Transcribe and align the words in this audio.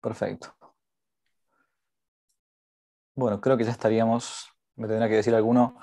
Perfecto. 0.00 0.54
Bueno, 3.14 3.40
creo 3.40 3.56
que 3.56 3.64
ya 3.64 3.70
estaríamos. 3.70 4.48
Me 4.76 4.88
tendrá 4.88 5.08
que 5.08 5.16
decir 5.16 5.34
alguno, 5.34 5.78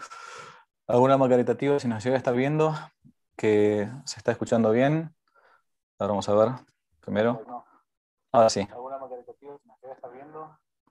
alguna 0.87 1.17
más 1.17 1.29
caritativa 1.29 1.79
si 1.79 1.87
nos 1.87 2.03
llega 2.03 2.15
a 2.15 2.17
estar 2.17 2.33
viendo, 2.33 2.75
que 3.35 3.87
se 4.05 4.17
está 4.17 4.31
escuchando 4.31 4.71
bien. 4.71 5.13
Ahora 5.99 6.11
vamos 6.11 6.29
a 6.29 6.33
ver 6.33 6.49
primero. 6.99 7.65
Ahora 8.31 8.49
sí. 8.49 8.67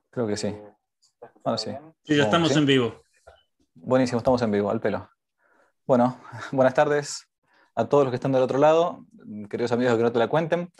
Creo 0.09 0.27
que 0.27 0.37
sí. 0.37 0.57
Ahora 1.43 1.57
sí. 1.57 1.71
Sí, 2.03 2.15
ya 2.15 2.23
estamos 2.23 2.55
en 2.55 2.65
vivo. 2.65 3.01
Buenísimo, 3.75 4.17
estamos 4.17 4.41
en 4.41 4.51
vivo, 4.51 4.69
al 4.69 4.79
pelo. 4.79 5.09
Bueno, 5.85 6.19
buenas 6.51 6.73
tardes 6.73 7.29
a 7.75 7.87
todos 7.87 8.05
los 8.05 8.11
que 8.11 8.15
están 8.15 8.31
del 8.31 8.41
otro 8.41 8.57
lado, 8.57 9.05
queridos 9.49 9.71
amigos 9.71 9.95
que 9.97 10.03
no 10.03 10.11
te 10.11 10.19
la 10.19 10.27
cuenten. 10.27 10.71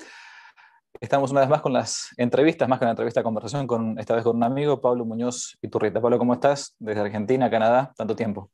Estamos 1.00 1.30
una 1.30 1.42
vez 1.42 1.50
más 1.50 1.62
con 1.62 1.74
las 1.74 2.10
entrevistas, 2.18 2.68
más 2.68 2.80
que 2.80 2.86
una 2.86 2.92
entrevista 2.92 3.22
conversación, 3.22 3.68
con, 3.68 4.00
esta 4.00 4.16
vez 4.16 4.24
con 4.24 4.36
un 4.36 4.44
amigo, 4.44 4.82
Pablo 4.82 5.06
Muñoz 5.06 5.56
Iturrita. 5.62 6.02
Pablo, 6.02 6.18
¿cómo 6.18 6.34
estás? 6.34 6.76
Desde 6.80 7.02
Argentina, 7.02 7.52
Canadá, 7.52 7.94
tanto 7.96 8.16
tiempo. 8.16 8.50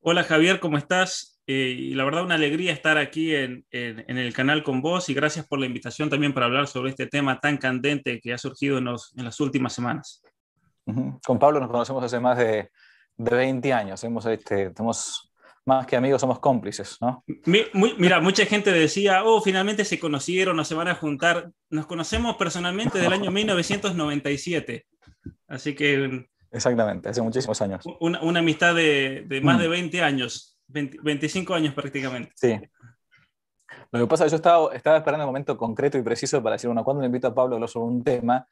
Hola 0.00 0.24
Javier, 0.24 0.58
¿cómo 0.58 0.78
estás? 0.78 1.40
Eh, 1.46 1.76
y 1.78 1.94
la 1.94 2.04
verdad 2.04 2.24
una 2.24 2.34
alegría 2.34 2.72
estar 2.72 2.98
aquí 2.98 3.34
en, 3.34 3.64
el 3.70 4.32
canal 4.32 4.64
con 4.64 4.82
vos 4.82 5.08
y 5.08 5.14
gracias 5.14 5.46
por 5.46 5.60
la 5.60 5.66
invitación 5.66 6.10
también 6.10 6.34
para 6.34 6.46
hablar 6.46 6.66
sobre 6.66 6.90
este 6.90 7.06
tema 7.06 7.38
tan 7.38 7.56
candente 7.56 8.20
que 8.20 8.32
ha 8.32 8.38
surgido 8.38 8.78
en, 8.78 8.86
las 8.86 9.40
últimas 9.40 9.72
semanas. 9.72 10.22
Con 11.24 11.38
Pablo 11.38 11.60
nos 11.60 11.70
conocemos 11.70 12.02
hace 12.02 12.18
más 12.18 12.36
de, 12.36 12.70
de 13.16 13.36
20 13.36 13.72
años. 13.72 14.02
Hemos, 14.02 14.26
este, 14.26 14.72
hemos 14.76 15.29
más 15.70 15.86
que 15.86 15.94
amigos 15.94 16.20
somos 16.20 16.40
cómplices, 16.40 16.98
¿no? 17.00 17.22
mira, 17.46 18.20
mucha 18.20 18.44
gente 18.44 18.72
decía, 18.72 19.22
oh, 19.24 19.40
finalmente 19.40 19.84
se 19.84 20.00
conocieron, 20.00 20.56
no 20.56 20.64
se 20.64 20.74
van 20.74 20.88
a 20.88 20.96
juntar. 20.96 21.52
Nos 21.70 21.86
conocemos 21.86 22.36
personalmente 22.36 22.98
del 22.98 23.12
año 23.12 23.30
1997. 23.30 24.84
Así 25.46 25.76
que... 25.76 26.26
Exactamente, 26.50 27.08
hace 27.08 27.22
muchísimos 27.22 27.62
años. 27.62 27.84
Una, 28.00 28.20
una 28.22 28.40
amistad 28.40 28.74
de, 28.74 29.24
de, 29.28 29.40
más 29.40 29.60
de 29.60 29.68
20 29.68 30.00
mm. 30.00 30.04
años, 30.04 30.58
25 30.66 31.54
años 31.54 31.72
prácticamente. 31.72 32.32
Sí. 32.34 32.58
Lo 33.92 34.00
que 34.00 34.06
pasa 34.08 34.24
es 34.24 34.30
que 34.30 34.32
yo 34.32 34.36
estaba, 34.36 34.74
estaba 34.74 34.96
esperando 34.96 35.24
un 35.24 35.28
momento 35.28 35.56
concreto 35.56 35.98
y 35.98 36.02
preciso 36.02 36.42
para 36.42 36.56
decir, 36.56 36.66
bueno, 36.66 36.82
cuando 36.82 37.00
le 37.00 37.06
invito 37.06 37.28
a 37.28 37.34
Pablo 37.34 37.54
a 37.54 37.56
hablar 37.56 37.70
sobre 37.70 37.86
un 37.86 38.02
tema, 38.02 38.44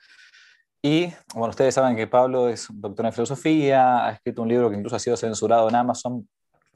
y 0.81 1.13
bueno, 1.35 1.51
ustedes 1.51 1.75
saben 1.75 1.97
que 1.97 2.07
Pablo 2.07 2.49
es 2.49 2.69
doctor 2.71 3.07
en 3.07 3.13
filosofía, 3.13 4.07
ha 4.07 4.13
escrito 4.13 4.43
un 4.43 4.49
libro 4.49 4.71
que 4.71 4.77
incluso 4.77 4.95
ha 4.95 5.01
sido 5.01 5.17
censurado 5.17 5.69
en 5.69 5.75
Amazon 5.75 6.29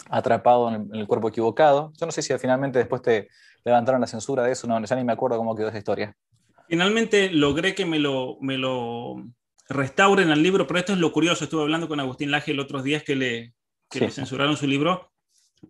atrapado 0.09 0.75
en 0.75 0.91
el, 0.93 1.07
cuerpo 1.07 1.29
equivocado. 1.29 1.93
Yo 1.99 2.07
no 2.07 2.13
sé 2.13 2.23
si 2.23 2.37
finalmente 2.39 2.79
después 2.79 3.03
te 3.03 3.29
levantaron 3.65 4.01
la 4.01 4.07
censura 4.07 4.43
de 4.43 4.53
eso, 4.53 4.67
no, 4.67 4.83
ya 4.85 4.97
ni 4.97 5.05
me 5.05 5.13
acuerdo 5.13 5.37
cómo 5.37 5.55
quedó 5.55 5.69
esa 5.69 5.79
historia. 5.79 6.17
Finalmente 6.69 7.31
logré 7.31 7.75
que 7.75 7.85
me 7.85 7.99
lo, 7.99 8.39
me 8.41 8.59
lo 8.59 9.25
restauren 9.69 10.31
al 10.31 10.43
libro, 10.43 10.67
pero 10.67 10.81
esto 10.81 10.93
es 10.93 10.99
lo 10.99 11.13
curioso. 11.13 11.45
Estuve 11.45 11.63
hablando 11.63 11.89
con 11.89 12.01
Agustín 12.01 12.31
Laje 12.31 12.53
el 12.53 12.61
otro 12.61 12.83
día 12.83 13.01
que 13.01 13.17
le, 13.17 13.55
que 13.91 14.01
le 14.01 14.11
censuraron 14.11 14.57
su 14.57 14.67
libro. 14.67 15.13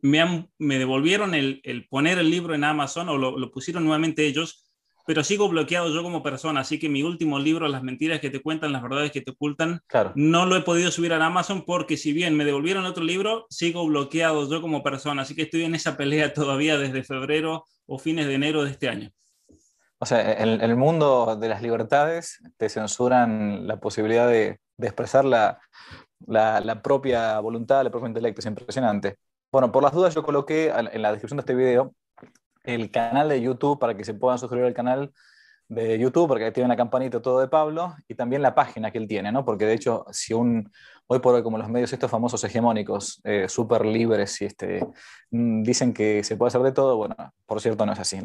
Me, 0.00 0.20
han, 0.20 0.50
me 0.58 0.78
devolvieron 0.78 1.34
el, 1.34 1.60
el, 1.64 1.86
poner 1.88 2.18
el 2.18 2.30
libro 2.30 2.54
en 2.54 2.64
Amazon 2.64 3.08
o 3.08 3.18
lo, 3.18 3.38
lo 3.38 3.50
pusieron 3.50 3.84
nuevamente 3.84 4.26
ellos 4.26 4.71
pero 5.06 5.24
sigo 5.24 5.48
bloqueado 5.48 5.88
yo 5.88 6.02
como 6.02 6.22
persona, 6.22 6.60
así 6.60 6.78
que 6.78 6.88
mi 6.88 7.02
último 7.02 7.38
libro, 7.38 7.68
Las 7.68 7.82
mentiras 7.82 8.20
que 8.20 8.30
te 8.30 8.40
cuentan, 8.40 8.72
las 8.72 8.82
verdades 8.82 9.10
que 9.10 9.20
te 9.20 9.32
ocultan, 9.32 9.80
no 10.14 10.46
lo 10.46 10.56
he 10.56 10.62
podido 10.62 10.90
subir 10.90 11.12
a 11.12 11.24
Amazon 11.24 11.64
porque 11.64 11.96
si 11.96 12.12
bien 12.12 12.36
me 12.36 12.44
devolvieron 12.44 12.84
otro 12.84 13.04
libro, 13.04 13.46
sigo 13.50 13.86
bloqueado 13.86 14.48
yo 14.48 14.60
como 14.60 14.82
persona, 14.82 15.22
así 15.22 15.34
que 15.34 15.42
estoy 15.42 15.64
en 15.64 15.74
esa 15.74 15.96
pelea 15.96 16.32
todavía 16.34 16.78
desde 16.78 17.02
febrero 17.02 17.64
o 17.86 17.98
fines 17.98 18.26
de 18.26 18.34
enero 18.34 18.64
de 18.64 18.70
este 18.70 18.88
año. 18.88 19.10
O 19.98 20.06
sea, 20.06 20.32
en 20.32 20.60
el 20.60 20.76
mundo 20.76 21.36
de 21.36 21.48
las 21.48 21.62
libertades 21.62 22.40
te 22.56 22.68
censuran 22.68 23.68
la 23.68 23.78
posibilidad 23.78 24.26
de, 24.26 24.58
expresar 24.78 25.24
la, 25.24 25.60
la, 26.26 26.82
propia 26.82 27.38
voluntad, 27.38 27.82
el 27.82 27.90
propio 27.92 28.08
intelecto, 28.08 28.40
es 28.40 28.46
impresionante. 28.46 29.16
Bueno, 29.52 29.70
por 29.70 29.84
las 29.84 29.92
dudas 29.92 30.12
yo 30.12 30.24
coloqué 30.24 30.70
en 30.70 31.02
la 31.02 31.12
descripción 31.12 31.36
de 31.36 31.42
este 31.42 31.54
video 31.54 31.94
el 32.64 32.90
canal 32.90 33.28
de 33.28 33.40
YouTube 33.40 33.78
para 33.78 33.96
que 33.96 34.04
se 34.04 34.14
puedan 34.14 34.38
suscribir 34.38 34.66
al 34.66 34.74
canal 34.74 35.12
de 35.68 35.98
YouTube, 35.98 36.28
porque 36.28 36.52
tiene 36.52 36.66
una 36.66 36.76
campanita 36.76 37.22
todo 37.22 37.40
de 37.40 37.48
Pablo, 37.48 37.96
y 38.06 38.14
también 38.14 38.42
la 38.42 38.54
página 38.54 38.90
que 38.90 38.98
él 38.98 39.08
tiene, 39.08 39.32
¿no? 39.32 39.44
Porque 39.44 39.64
de 39.64 39.74
hecho, 39.74 40.04
si 40.10 40.34
un, 40.34 40.70
hoy 41.06 41.20
por 41.20 41.34
hoy, 41.34 41.42
como 41.42 41.56
los 41.58 41.68
medios 41.68 41.92
estos 41.92 42.10
famosos 42.10 42.44
hegemónicos, 42.44 43.20
eh, 43.24 43.48
súper 43.48 43.86
libres, 43.86 44.40
y 44.42 44.44
este, 44.44 44.86
mm, 45.30 45.62
dicen 45.62 45.94
que 45.94 46.22
se 46.24 46.36
puede 46.36 46.48
hacer 46.48 46.62
de 46.62 46.72
todo, 46.72 46.96
bueno, 46.96 47.16
por 47.46 47.60
cierto, 47.60 47.86
no 47.86 47.92
es 47.92 47.98
así. 47.98 48.18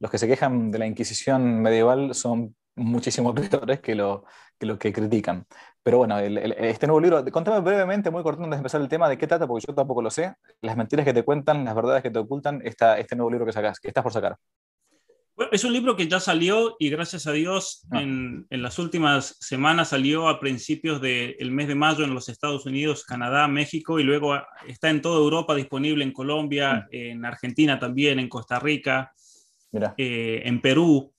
los 0.00 0.10
que 0.10 0.18
se 0.18 0.26
quejan 0.26 0.70
de 0.70 0.78
la 0.78 0.86
Inquisición 0.86 1.62
medieval 1.62 2.14
son 2.14 2.56
muchísimo 2.78 3.34
peores 3.34 3.80
que 3.80 3.94
lo 3.94 4.24
que, 4.58 4.66
lo 4.66 4.78
que 4.78 4.92
critican. 4.92 5.46
Pero 5.82 5.98
bueno, 5.98 6.18
este 6.18 6.86
nuevo 6.86 7.00
libro, 7.00 7.24
contame 7.30 7.60
brevemente, 7.60 8.10
muy 8.10 8.22
cortito 8.22 8.44
antes 8.44 8.56
de 8.56 8.60
empezar 8.60 8.80
el 8.80 8.88
tema, 8.88 9.08
de 9.08 9.16
qué 9.16 9.26
trata, 9.26 9.46
porque 9.46 9.66
yo 9.66 9.74
tampoco 9.74 10.02
lo 10.02 10.10
sé, 10.10 10.34
las 10.60 10.76
mentiras 10.76 11.04
que 11.04 11.14
te 11.14 11.22
cuentan, 11.22 11.64
las 11.64 11.74
verdades 11.74 12.02
que 12.02 12.10
te 12.10 12.18
ocultan, 12.18 12.60
esta, 12.64 12.98
este 12.98 13.16
nuevo 13.16 13.30
libro 13.30 13.46
que 13.46 13.52
sacas, 13.52 13.80
que 13.80 13.88
estás 13.88 14.02
por 14.02 14.12
sacar. 14.12 14.36
Bueno, 15.38 15.52
es 15.52 15.62
un 15.62 15.72
libro 15.72 15.94
que 15.94 16.08
ya 16.08 16.18
salió 16.18 16.74
y 16.80 16.90
gracias 16.90 17.28
a 17.28 17.32
Dios 17.32 17.86
ah. 17.92 18.02
en, 18.02 18.44
en, 18.50 18.60
las 18.60 18.80
últimas 18.80 19.36
semanas 19.38 19.90
salió 19.90 20.28
a 20.28 20.40
principios 20.40 21.00
del 21.00 21.52
mes 21.52 21.68
de 21.68 21.76
mayo 21.76 22.04
en 22.04 22.12
los 22.12 22.28
Estados 22.28 22.66
Unidos, 22.66 23.04
Canadá, 23.04 23.46
México 23.46 24.00
y 24.00 24.02
luego 24.02 24.34
está 24.66 24.90
en 24.90 25.00
toda 25.00 25.20
Europa 25.20 25.54
disponible 25.54 26.02
en 26.02 26.12
Colombia, 26.12 26.88
mm. 26.90 26.96
en 26.96 27.24
Argentina 27.24 27.78
también, 27.78 28.18
en 28.18 28.28
Costa 28.28 28.58
Rica, 28.58 29.12
eh, 29.96 30.42
en 30.44 30.60
Perú. 30.60 31.14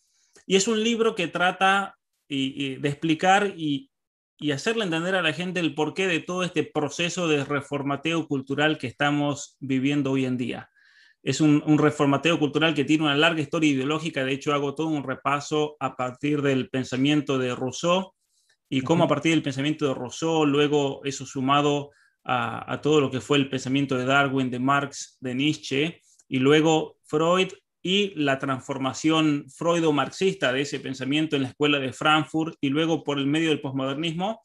Y 0.50 0.56
es 0.56 0.68
un 0.68 0.84
libro 0.84 1.14
que 1.14 1.28
trata 1.28 1.96
de 2.28 2.80
explicar 2.82 3.54
y, 3.56 3.92
hacerle 4.52 4.86
entender 4.86 5.14
a 5.14 5.22
la 5.22 5.32
gente 5.32 5.60
el 5.60 5.76
porqué 5.76 6.08
de 6.08 6.22
todo 6.22 6.42
este 6.42 6.64
proceso 6.64 7.28
de 7.28 7.46
reformateo 7.46 8.28
cultural 8.28 8.80
que 8.80 8.88
estamos 8.88 9.58
viviendo 9.60 10.12
hoy 10.12 10.26
en 10.26 10.38
día. 10.38 10.72
Es 11.22 11.40
un, 11.40 11.78
reformateo 11.78 12.40
cultural 12.40 12.74
que 12.74 12.84
tiene 12.84 13.04
una 13.04 13.16
larga 13.16 13.42
historia 13.42 13.70
ideológica, 13.70 14.26
de 14.26 14.32
hecho 14.32 14.52
hago 14.52 14.74
todo 14.74 14.88
un 14.88 15.04
repaso 15.04 15.78
a 15.80 15.96
partir 15.96 16.42
del 16.42 16.68
pensamiento 16.70 17.38
de 17.38 17.54
Rousseau 17.54 18.14
y 18.68 18.82
cómo 18.82 19.04
a 19.04 19.08
partir 19.08 19.34
del 19.34 19.44
pensamiento 19.44 19.88
de 19.88 19.94
Rousseau, 19.94 20.48
luego 20.48 21.02
eso 21.04 21.28
sumado 21.28 21.92
a, 22.24 22.74
a 22.74 22.82
todo 22.82 23.02
lo 23.02 23.12
que 23.12 23.22
fue 23.22 23.38
el 23.38 23.52
pensamiento 23.52 23.96
de 24.00 24.06
Darwin, 24.06 24.50
de 24.50 24.58
Marx, 24.58 25.16
de 25.20 25.36
Nietzsche, 25.36 26.02
y 26.28 26.40
luego 26.40 26.98
Freud 27.04 27.50
y 27.82 28.14
la 28.16 28.40
transformación 28.40 29.46
freudo-marxista 29.50 30.52
de 30.52 30.62
ese 30.62 30.80
pensamiento 30.80 31.36
en 31.36 31.44
la 31.44 31.50
escuela 31.50 31.80
de 31.80 31.94
Frankfurt 31.94 32.56
y 32.62 32.70
luego 32.70 33.04
por 33.04 33.20
el 33.20 33.26
medio 33.26 33.50
del 33.50 33.62
posmodernismo, 33.62 34.42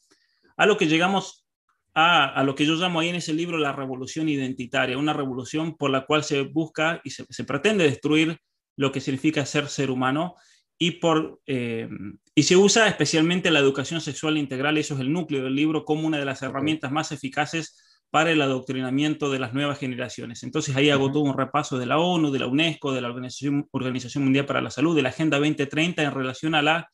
a 0.57 0.67
lo 0.67 0.77
que 0.77 0.87
llegamos 0.87 1.47
a, 1.95 2.27
a, 2.27 2.45
lo 2.45 2.55
que 2.55 2.67
yo 2.67 2.75
llamo 2.75 3.01
ahí 3.01 3.09
en 3.09 3.17
ese 3.17 3.33
libro 3.33 3.59
la 3.59 3.73
revolución 3.73 4.29
identitaria, 4.29 4.99
una 4.99 5.13
revolución 5.13 5.77
por 5.77 5.91
la 5.91 6.07
cual 6.07 6.25
se 6.25 6.43
busca 6.43 7.01
y 7.05 7.11
se, 7.11 7.25
se 7.29 7.45
pretende 7.45 7.85
destruir 7.85 8.39
lo 8.77 8.93
que 8.93 9.01
significa 9.01 9.47
ser 9.47 9.69
ser 9.69 9.91
humano 9.91 10.35
y, 10.79 10.93
por, 10.93 11.41
eh, 11.47 11.89
y 12.35 12.43
se 12.43 12.57
usa 12.57 12.89
especialmente 12.89 13.51
la 13.51 13.61
educación 13.61 14.01
sexual 14.01 14.37
integral, 14.37 14.77
eso 14.77 14.95
es 14.95 15.01
el 15.01 15.13
núcleo 15.13 15.45
del 15.45 15.55
libro, 15.55 15.85
como 15.85 16.07
una 16.07 16.19
de 16.19 16.25
las 16.25 16.43
herramientas 16.43 16.91
más 16.91 17.13
eficaces 17.13 17.84
para 18.15 18.31
el 18.31 18.41
adoctrinamiento 18.43 19.29
de 19.29 19.41
las 19.41 19.55
nuevas 19.55 19.81
generaciones. 19.81 20.45
Entonces 20.45 20.77
ahí 20.77 20.89
hago 20.89 21.11
todo 21.11 21.25
un 21.25 21.37
repaso 21.37 21.79
de 21.79 21.87
la 21.87 21.99
ONU, 21.99 22.31
de 22.31 22.39
la 22.39 22.47
UNESCO, 22.47 22.93
de 22.93 23.01
la 23.01 23.09
Organización, 23.09 23.67
Organización 23.73 24.23
Mundial 24.23 24.47
para 24.47 24.61
la 24.61 24.71
Salud, 24.71 24.95
de 24.95 25.03
la 25.03 25.09
Agenda 25.09 25.37
2030 25.39 26.01
en 26.01 26.13
relación 26.13 26.55
a 26.55 26.63
la 26.63 26.89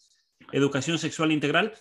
educación 0.50 0.99
sexual 0.99 1.31
integral. 1.31 1.75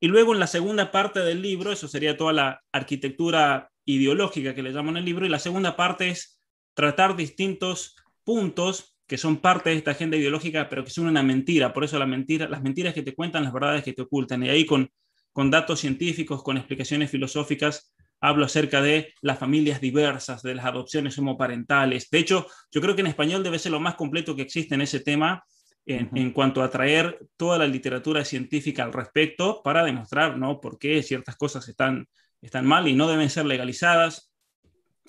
Y 0.00 0.08
luego 0.08 0.32
en 0.32 0.40
la 0.40 0.46
segunda 0.46 0.90
parte 0.92 1.20
del 1.20 1.42
libro, 1.42 1.72
eso 1.72 1.88
sería 1.88 2.16
toda 2.16 2.32
la 2.32 2.62
arquitectura 2.72 3.70
ideológica 3.84 4.54
que 4.54 4.62
le 4.62 4.72
llaman 4.72 4.96
en 4.96 5.00
el 5.00 5.04
libro, 5.04 5.26
y 5.26 5.28
la 5.28 5.40
segunda 5.40 5.76
parte 5.76 6.08
es 6.08 6.40
tratar 6.72 7.16
distintos 7.16 7.96
puntos 8.24 8.96
que 9.06 9.18
son 9.18 9.36
parte 9.42 9.68
de 9.68 9.76
esta 9.76 9.90
agenda 9.90 10.16
ideológica, 10.16 10.70
pero 10.70 10.84
que 10.84 10.90
son 10.90 11.06
una 11.06 11.22
mentira. 11.22 11.74
Por 11.74 11.84
eso 11.84 11.98
la 11.98 12.06
mentira, 12.06 12.48
las 12.48 12.62
mentiras 12.62 12.94
que 12.94 13.02
te 13.02 13.14
cuentan, 13.14 13.44
las 13.44 13.52
verdades 13.52 13.84
que 13.84 13.92
te 13.92 14.00
ocultan. 14.00 14.42
Y 14.42 14.48
ahí 14.48 14.64
con, 14.64 14.90
con 15.32 15.50
datos 15.50 15.80
científicos, 15.80 16.42
con 16.42 16.56
explicaciones 16.56 17.10
filosóficas, 17.10 17.92
hablo 18.20 18.46
acerca 18.46 18.80
de 18.80 19.12
las 19.20 19.38
familias 19.38 19.80
diversas, 19.80 20.42
de 20.42 20.54
las 20.54 20.64
adopciones 20.64 21.18
homoparentales. 21.18 22.08
De 22.10 22.18
hecho, 22.18 22.46
yo 22.70 22.80
creo 22.80 22.94
que 22.94 23.02
en 23.02 23.08
español 23.08 23.42
debe 23.42 23.58
ser 23.58 23.72
lo 23.72 23.80
más 23.80 23.94
completo 23.94 24.34
que 24.34 24.42
existe 24.42 24.74
en 24.74 24.80
ese 24.80 25.00
tema 25.00 25.44
en, 25.86 26.32
cuanto 26.32 26.62
a 26.62 26.70
traer 26.70 27.20
toda 27.36 27.58
la 27.58 27.66
literatura 27.66 28.24
científica 28.24 28.82
al 28.82 28.92
respecto 28.92 29.62
para 29.62 29.84
demostrar 29.84 30.36
¿no? 30.36 30.60
por 30.60 30.78
qué 30.78 31.00
ciertas 31.02 31.36
cosas 31.36 31.68
están, 31.68 32.08
están 32.42 32.66
mal 32.66 32.88
y 32.88 32.94
no 32.94 33.08
deben 33.08 33.30
ser 33.30 33.46
legalizadas. 33.46 34.32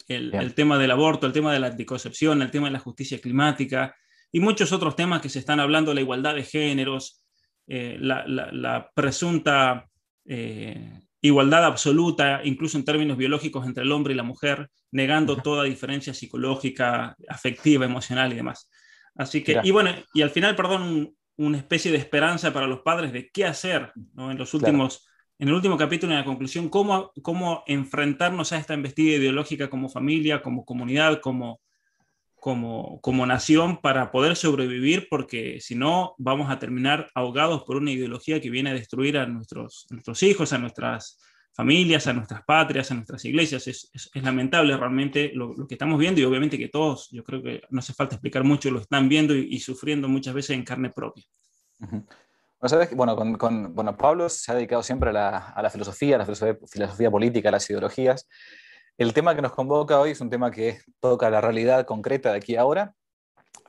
El, 0.07 0.53
tema 0.53 0.77
del 0.77 0.91
aborto, 0.91 1.25
el 1.25 1.33
tema 1.33 1.51
de 1.51 1.59
la 1.59 1.67
anticoncepción, 1.67 2.41
el 2.41 2.51
tema 2.51 2.67
de 2.67 2.73
la 2.73 2.79
justicia 2.79 3.19
climática 3.19 3.95
y 4.31 4.39
muchos 4.39 4.71
otros 4.71 4.95
temas 4.95 5.21
que 5.21 5.29
se 5.29 5.39
están 5.39 5.59
hablando, 5.59 5.93
la 5.93 6.01
igualdad 6.01 6.35
de 6.35 6.43
géneros, 6.43 7.23
eh, 7.65 7.97
la, 7.99 8.91
presunta 8.93 9.89
eh, 10.25 11.01
igualdad 11.21 11.65
absoluta, 11.65 12.41
incluso 12.43 12.77
en 12.77 12.85
términos 12.85 13.17
biológicos, 13.17 13.65
entre 13.65 13.83
el 13.83 13.91
hombre 13.91 14.13
y 14.13 14.17
la 14.17 14.23
mujer, 14.23 14.69
negando 14.91 15.37
toda 15.37 15.63
diferencia 15.63 16.13
psicológica, 16.13 17.15
afectiva, 17.27 17.85
emocional 17.85 18.31
y 18.33 18.35
demás. 18.35 18.69
Así 19.15 19.43
que, 19.43 19.59
y 19.63 19.71
bueno, 19.71 19.91
y 20.13 20.21
al 20.21 20.29
final, 20.29 20.55
perdón, 20.55 21.15
una 21.37 21.57
especie 21.57 21.91
de 21.91 21.97
esperanza 21.97 22.53
para 22.53 22.67
los 22.67 22.81
padres 22.81 23.11
de 23.11 23.29
qué 23.29 23.45
hacer 23.45 23.91
en 24.17 24.37
los 24.37 24.53
últimos, 24.53 25.07
en 25.39 25.47
el 25.47 25.53
último 25.53 25.77
capítulo, 25.77 26.13
en 26.13 26.19
la 26.19 26.25
conclusión, 26.25 26.69
cómo, 26.69 27.11
cómo 27.21 27.63
enfrentarnos 27.67 28.51
a 28.53 28.57
esta 28.57 28.73
embestida 28.73 29.17
ideológica 29.17 29.69
como 29.69 29.89
familia, 29.89 30.41
como 30.41 30.65
comunidad, 30.65 31.19
como, 31.19 31.61
como, 32.47 33.01
como 33.01 33.25
nación 33.25 33.81
para 33.81 34.09
poder 34.09 34.37
sobrevivir, 34.37 35.09
porque 35.09 35.59
si 35.59 35.75
no 35.75 36.15
vamos 36.17 36.49
a 36.49 36.59
terminar 36.59 37.11
ahogados 37.13 37.65
por 37.65 37.75
una 37.75 37.91
ideología 37.91 38.39
que 38.39 38.49
viene 38.49 38.69
a 38.69 38.73
destruir 38.73 39.17
a 39.17 39.25
nuestros, 39.25 39.85
nuestros 39.89 40.23
hijos, 40.23 40.53
a 40.53 40.57
nuestras 40.57 41.19
familias, 41.51 42.07
a 42.07 42.13
nuestras 42.13 42.45
patrias, 42.45 42.89
a 42.89 42.93
nuestras 42.93 43.25
iglesias. 43.25 43.67
Es, 43.67 43.89
es, 43.93 44.23
lamentable 44.23 44.77
realmente 44.77 45.31
lo, 45.33 45.55
lo, 45.55 45.67
que 45.67 45.75
estamos 45.75 45.99
viendo 45.99 46.21
y 46.21 46.23
obviamente 46.23 46.57
que 46.57 46.69
todos, 46.69 47.09
yo 47.11 47.21
creo 47.21 47.43
que 47.43 47.63
no 47.69 47.79
hace 47.79 47.91
falta 47.91 48.15
explicar 48.15 48.45
mucho, 48.45 48.71
lo 48.71 48.79
están 48.79 49.09
viendo 49.09 49.35
y, 49.35 49.59
sufriendo 49.59 50.07
muchas 50.07 50.33
veces 50.33 50.51
en 50.51 50.63
carne 50.63 50.89
propia. 50.89 51.25
bueno, 51.79 52.05
¿sabes? 52.63 52.95
bueno, 52.95 53.17
con, 53.17 53.37
con, 53.37 53.75
bueno, 53.75 53.97
Pablo 53.97 54.29
se 54.29 54.49
ha 54.53 54.55
dedicado 54.55 54.83
siempre 54.83 55.09
a 55.09 55.13
la, 55.13 55.37
a 55.49 55.61
la 55.61 55.69
filosofía, 55.69 56.15
a 56.15 56.19
la 56.19 56.25
filosofía, 56.25 56.57
filosofía, 56.65 57.11
política, 57.11 57.49
a 57.49 57.51
las 57.51 57.69
ideologías. 57.69 58.25
El 58.97 59.13
tema 59.13 59.35
que 59.35 59.43
nos 59.43 59.51
convoca 59.53 59.99
hoy 59.99 60.11
es 60.11 60.21
un 60.21 60.29
tema 60.31 60.49
que 60.49 60.79
toca 60.99 61.29
la 61.29 61.39
realidad 61.39 61.85
concreta 61.85 62.31
de 62.31 62.37
aquí 62.37 62.55
a 62.55 62.61
ahora, 62.61 62.95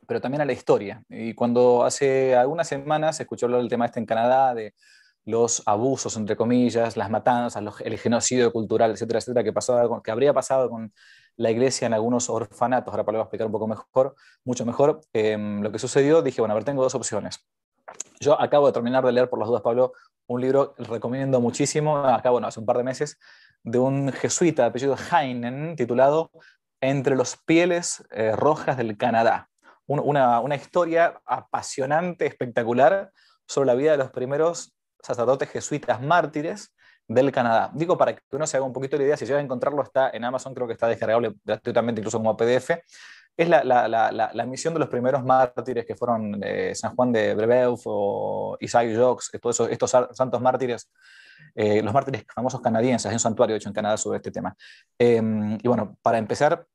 pero 0.06 0.22
también 0.22 0.40
a 0.40 0.46
la 0.46 0.54
historia. 0.54 1.02
Y 1.10 1.34
cuando 1.34 1.84
hace 1.84 2.34
algunas 2.34 2.66
semanas 2.66 3.18
se 3.18 3.24
escuchó 3.24 3.44
hablar 3.44 3.60
del 3.60 3.68
tema 3.68 3.84
este 3.84 4.00
en 4.00 4.06
Canadá, 4.06 4.54
de 4.54 4.74
los 5.26 5.62
abusos, 5.66 6.16
entre 6.16 6.34
comillas, 6.34 6.96
las 6.96 7.10
matanzas, 7.10 7.62
el 7.84 7.98
genocidio 7.98 8.50
cultural, 8.50 8.92
etcétera, 8.92 9.18
etcétera, 9.18 9.44
que, 10.02 10.10
habría 10.10 10.32
pasado 10.32 10.70
con 10.70 10.94
la 11.36 11.50
iglesia 11.50 11.86
en 11.86 11.92
algunos 11.92 12.30
orfanatos, 12.30 12.90
ahora 12.90 13.04
Pablo 13.04 13.18
va 13.18 13.24
a 13.24 13.26
explicar 13.26 13.46
un 13.48 13.52
poco 13.52 13.66
mejor, 13.66 14.14
mucho 14.44 14.64
mejor, 14.64 15.02
em, 15.12 15.60
lo 15.60 15.70
que 15.70 15.78
sucedió, 15.78 16.22
dije, 16.22 16.40
bueno, 16.40 16.52
a 16.52 16.54
ver, 16.54 16.64
tengo 16.64 16.82
dos 16.82 16.94
opciones. 16.94 17.46
Yo 18.20 18.40
acabo 18.40 18.66
de 18.66 18.72
terminar 18.72 19.04
de 19.04 19.12
leer, 19.12 19.28
por 19.28 19.38
las 19.38 19.48
dudas, 19.48 19.62
Pablo, 19.62 19.92
un 20.26 20.40
libro 20.40 20.74
que 20.74 20.84
recomiendo 20.84 21.40
muchísimo, 21.40 21.96
acá, 21.98 22.30
bueno, 22.30 22.46
hace 22.46 22.60
un 22.60 22.66
par 22.66 22.76
de 22.76 22.84
meses, 22.84 23.18
de 23.62 23.78
un 23.78 24.12
jesuita 24.12 24.62
de 24.62 24.68
apellido 24.68 24.96
Heinen, 24.96 25.76
titulado 25.76 26.30
Entre 26.80 27.16
los 27.16 27.36
pieles 27.36 28.04
eh, 28.10 28.34
rojas 28.36 28.76
del 28.76 28.96
Canadá. 28.96 29.48
una, 29.86 30.40
una 30.40 30.54
historia 30.54 31.20
apasionante, 31.24 32.26
espectacular, 32.26 33.10
sobre 33.46 33.66
la 33.66 33.74
vida 33.74 33.92
de 33.92 33.98
los 33.98 34.10
primeros 34.10 34.74
sacerdotes 35.02 35.48
jesuitas 35.48 36.00
mártires 36.02 36.74
del 37.08 37.32
Canadá. 37.32 37.70
Digo, 37.72 37.96
para 37.96 38.14
que 38.14 38.22
uno 38.32 38.46
se 38.46 38.58
haga 38.58 38.66
un 38.66 38.72
poquito 38.72 38.96
la 38.98 39.04
idea, 39.04 39.16
si 39.16 39.24
llega 39.24 39.38
a 39.38 39.42
encontrarlo, 39.42 39.82
está 39.82 40.10
en 40.10 40.24
Amazon, 40.24 40.54
creo 40.54 40.66
que 40.66 40.74
está 40.74 40.86
descargable 40.86 41.34
gratuitamente, 41.42 42.00
incluso 42.00 42.18
como 42.18 42.36
PDF. 42.36 42.70
Es 43.38 43.48
la, 43.48 43.62
la, 43.62 43.86
la, 43.86 44.30
la 44.34 44.46
misión 44.46 44.74
de 44.74 44.80
los 44.80 44.88
primeros 44.88 45.22
mártires 45.22 45.86
que 45.86 45.94
fueron 45.94 46.40
eh, 46.42 46.74
San 46.74 46.96
Juan 46.96 47.12
de 47.12 47.36
Brebeuf 47.36 47.82
o 47.84 48.56
Isaac 48.58 48.88
Jogues, 48.96 49.30
todos 49.40 49.60
estos 49.70 49.90
santos 49.90 50.40
mártires, 50.40 50.90
eh, 51.54 51.80
los 51.80 51.94
mártires 51.94 52.24
famosos 52.34 52.60
canadienses, 52.60 53.06
hay 53.06 53.12
un 53.12 53.20
santuario 53.20 53.54
hecho 53.54 53.68
en 53.68 53.74
Canadá 53.76 53.96
sobre 53.96 54.16
este 54.16 54.32
tema. 54.32 54.56
Em, 54.98 55.56
y 55.62 55.68
bueno, 55.68 55.96
para 56.02 56.18
empezar, 56.18 56.66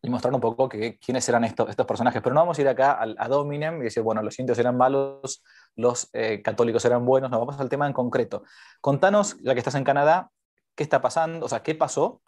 y 0.00 0.08
mostrar 0.08 0.32
un 0.32 0.40
poco 0.40 0.70
que, 0.70 0.98
quiénes 0.98 1.28
eran 1.28 1.44
estos, 1.44 1.68
estos 1.68 1.84
personajes. 1.84 2.22
Pero 2.22 2.34
no 2.34 2.40
vamos 2.40 2.58
a 2.58 2.62
ir 2.62 2.68
acá 2.68 2.92
a, 2.92 3.04
a 3.04 3.28
y 3.28 3.80
decir, 3.80 4.02
bueno, 4.02 4.22
los 4.22 4.38
indios 4.38 4.58
eran 4.58 4.78
malos, 4.78 5.42
los 5.76 6.08
eh, 6.14 6.40
católicos 6.40 6.82
eran 6.86 7.04
buenos, 7.04 7.30
no, 7.30 7.38
vamos 7.40 7.60
al 7.60 7.68
tema 7.68 7.86
en 7.86 7.92
concreto. 7.92 8.42
Contanos, 8.80 9.36
ya 9.42 9.52
que 9.52 9.60
estás 9.60 9.74
en 9.74 9.84
Canadá, 9.84 10.30
qué 10.74 10.82
está 10.82 11.02
pasando, 11.02 11.44
o 11.44 11.48
sea, 11.50 11.62
qué 11.62 11.74
pasó 11.74 12.22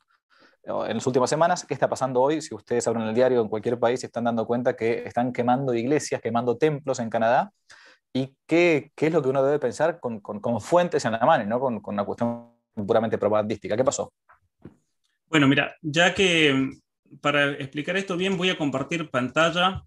en 0.66 0.94
las 0.94 1.06
últimas 1.06 1.30
semanas, 1.30 1.64
qué 1.64 1.74
está 1.74 1.88
pasando 1.88 2.20
hoy, 2.20 2.42
si 2.42 2.54
ustedes 2.54 2.86
abren 2.88 3.04
el 3.04 3.14
diario 3.14 3.40
en 3.40 3.48
cualquier 3.48 3.78
país 3.78 4.00
se 4.00 4.06
están 4.06 4.24
dando 4.24 4.46
cuenta 4.46 4.74
que 4.74 5.04
están 5.06 5.32
quemando 5.32 5.72
iglesias, 5.72 6.20
quemando 6.20 6.56
templos 6.56 6.98
en 6.98 7.08
Canadá, 7.08 7.52
y 8.12 8.34
qué, 8.46 8.90
qué 8.96 9.06
es 9.06 9.12
lo 9.12 9.22
que 9.22 9.28
uno 9.28 9.44
debe 9.44 9.58
pensar 9.58 10.00
con, 10.00 10.20
con, 10.20 10.40
con 10.40 10.60
fuentes 10.60 11.04
en 11.04 11.12
la 11.12 11.20
mano, 11.20 11.44
no 11.44 11.60
con, 11.60 11.80
con 11.80 11.94
una 11.94 12.04
cuestión 12.04 12.50
puramente 12.74 13.18
propagandística. 13.18 13.76
¿Qué 13.76 13.84
pasó? 13.84 14.12
Bueno, 15.28 15.46
mira, 15.46 15.76
ya 15.82 16.14
que 16.14 16.70
para 17.20 17.52
explicar 17.52 17.96
esto 17.96 18.16
bien, 18.16 18.36
voy 18.36 18.50
a 18.50 18.58
compartir 18.58 19.10
pantalla. 19.10 19.84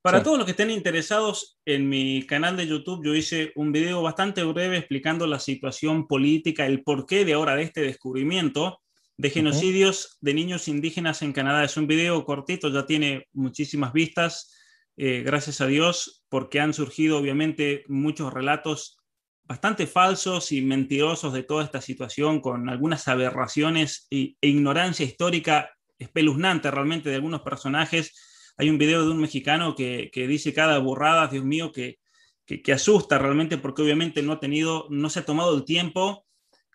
Para 0.00 0.22
todos 0.22 0.36
los 0.36 0.44
que 0.44 0.52
estén 0.52 0.70
interesados, 0.70 1.58
en 1.64 1.88
mi 1.88 2.26
canal 2.26 2.56
de 2.56 2.66
YouTube 2.66 3.04
yo 3.04 3.14
hice 3.14 3.52
un 3.56 3.72
video 3.72 4.02
bastante 4.02 4.44
breve 4.44 4.76
explicando 4.76 5.26
la 5.26 5.38
situación 5.38 6.06
política, 6.06 6.66
el 6.66 6.82
porqué 6.82 7.24
de 7.24 7.32
ahora 7.32 7.56
de 7.56 7.62
este 7.62 7.80
descubrimiento 7.80 8.80
de 9.16 9.30
genocidios 9.30 10.18
de 10.20 10.34
niños 10.34 10.68
indígenas 10.68 11.22
en 11.22 11.32
Canadá. 11.32 11.64
Es 11.64 11.76
un 11.76 11.86
video 11.86 12.24
cortito, 12.24 12.68
ya 12.68 12.86
tiene 12.86 13.28
muchísimas 13.32 13.92
vistas, 13.92 14.52
eh, 14.96 15.22
gracias 15.24 15.60
a 15.60 15.66
Dios, 15.66 16.24
porque 16.28 16.60
han 16.60 16.74
surgido 16.74 17.18
obviamente 17.18 17.84
muchos 17.88 18.32
relatos 18.32 18.96
bastante 19.44 19.86
falsos 19.86 20.52
y 20.52 20.62
mentirosos 20.62 21.32
de 21.32 21.42
toda 21.42 21.64
esta 21.64 21.80
situación, 21.80 22.40
con 22.40 22.68
algunas 22.68 23.06
aberraciones 23.08 24.06
e 24.10 24.36
ignorancia 24.40 25.04
histórica 25.04 25.70
espeluznante 25.98 26.70
realmente 26.70 27.10
de 27.10 27.16
algunos 27.16 27.42
personajes. 27.42 28.52
Hay 28.56 28.70
un 28.70 28.78
video 28.78 29.04
de 29.04 29.10
un 29.10 29.20
mexicano 29.20 29.74
que, 29.74 30.10
dice 30.14 30.54
cada 30.54 30.78
burrada, 30.78 31.28
Dios 31.28 31.44
mío, 31.44 31.72
que, 31.72 31.98
que, 32.46 32.72
asusta 32.72 33.18
realmente 33.18 33.58
porque 33.58 33.82
obviamente 33.82 34.22
no 34.22 34.32
ha 34.32 34.40
tenido, 34.40 34.86
no 34.90 35.10
se 35.10 35.20
ha 35.20 35.24
tomado 35.24 35.54
el 35.56 35.64
tiempo, 35.64 36.24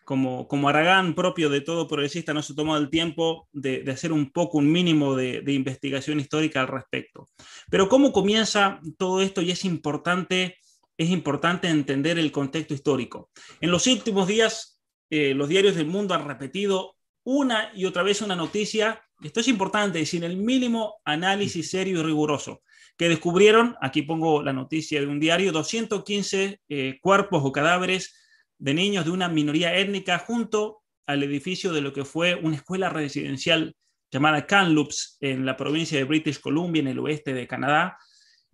como, 0.04 0.48
como 0.48 0.68
Aragán 0.68 1.14
propio 1.14 1.48
de 1.50 1.60
todo 1.60 1.88
progresista, 1.88 2.34
no 2.34 2.42
se 2.42 2.54
tomado 2.54 2.78
el 2.78 2.90
tiempo 2.90 3.48
de, 3.52 3.84
hacer 3.90 4.12
un 4.12 4.30
poco, 4.30 4.58
un 4.58 4.70
mínimo 4.70 5.14
de, 5.14 5.42
investigación 5.52 6.20
histórica 6.20 6.60
al 6.60 6.68
respecto. 6.68 7.28
Pero 7.70 7.88
¿cómo 7.88 8.12
comienza 8.12 8.80
todo 8.98 9.22
esto? 9.22 9.42
Y 9.42 9.50
es 9.50 9.64
importante, 9.64 10.56
es 10.96 11.10
importante 11.10 11.68
entender 11.68 12.18
el 12.18 12.32
contexto 12.32 12.74
histórico. 12.74 13.30
En 13.60 13.70
los 13.70 13.86
últimos 13.86 14.26
días, 14.26 14.80
eh, 15.10 15.34
los 15.34 15.48
diarios 15.48 15.76
del 15.76 15.86
mundo 15.86 16.14
han 16.14 16.26
repetido 16.26 16.96
una 17.22 17.70
y 17.74 17.84
otra 17.84 18.02
vez 18.02 18.22
una 18.22 18.36
noticia 18.36 19.02
esto 19.22 19.40
es 19.40 19.48
importante, 19.48 20.04
sin 20.06 20.24
el 20.24 20.36
mínimo 20.36 21.00
análisis 21.04 21.70
serio 21.70 22.00
y 22.00 22.02
riguroso, 22.02 22.62
que 22.96 23.08
descubrieron, 23.08 23.76
aquí 23.82 24.02
pongo 24.02 24.42
la 24.42 24.52
noticia 24.52 25.00
de 25.00 25.06
un 25.06 25.20
diario, 25.20 25.52
215 25.52 26.60
eh, 26.68 26.98
cuerpos 27.02 27.42
o 27.44 27.52
cadáveres 27.52 28.14
de 28.60 28.74
niños 28.74 29.04
de 29.04 29.10
una 29.10 29.28
minoría 29.28 29.76
étnica 29.76 30.18
junto 30.18 30.82
al 31.06 31.22
edificio 31.22 31.72
de 31.72 31.80
lo 31.80 31.92
que 31.92 32.04
fue 32.04 32.34
una 32.36 32.56
escuela 32.56 32.88
residencial 32.88 33.74
llamada 34.12 34.46
Kamloops 34.46 35.16
en 35.20 35.46
la 35.46 35.56
provincia 35.56 35.98
de 35.98 36.04
British 36.04 36.40
Columbia, 36.40 36.80
en 36.80 36.88
el 36.88 36.98
oeste 36.98 37.32
de 37.32 37.46
Canadá, 37.46 37.96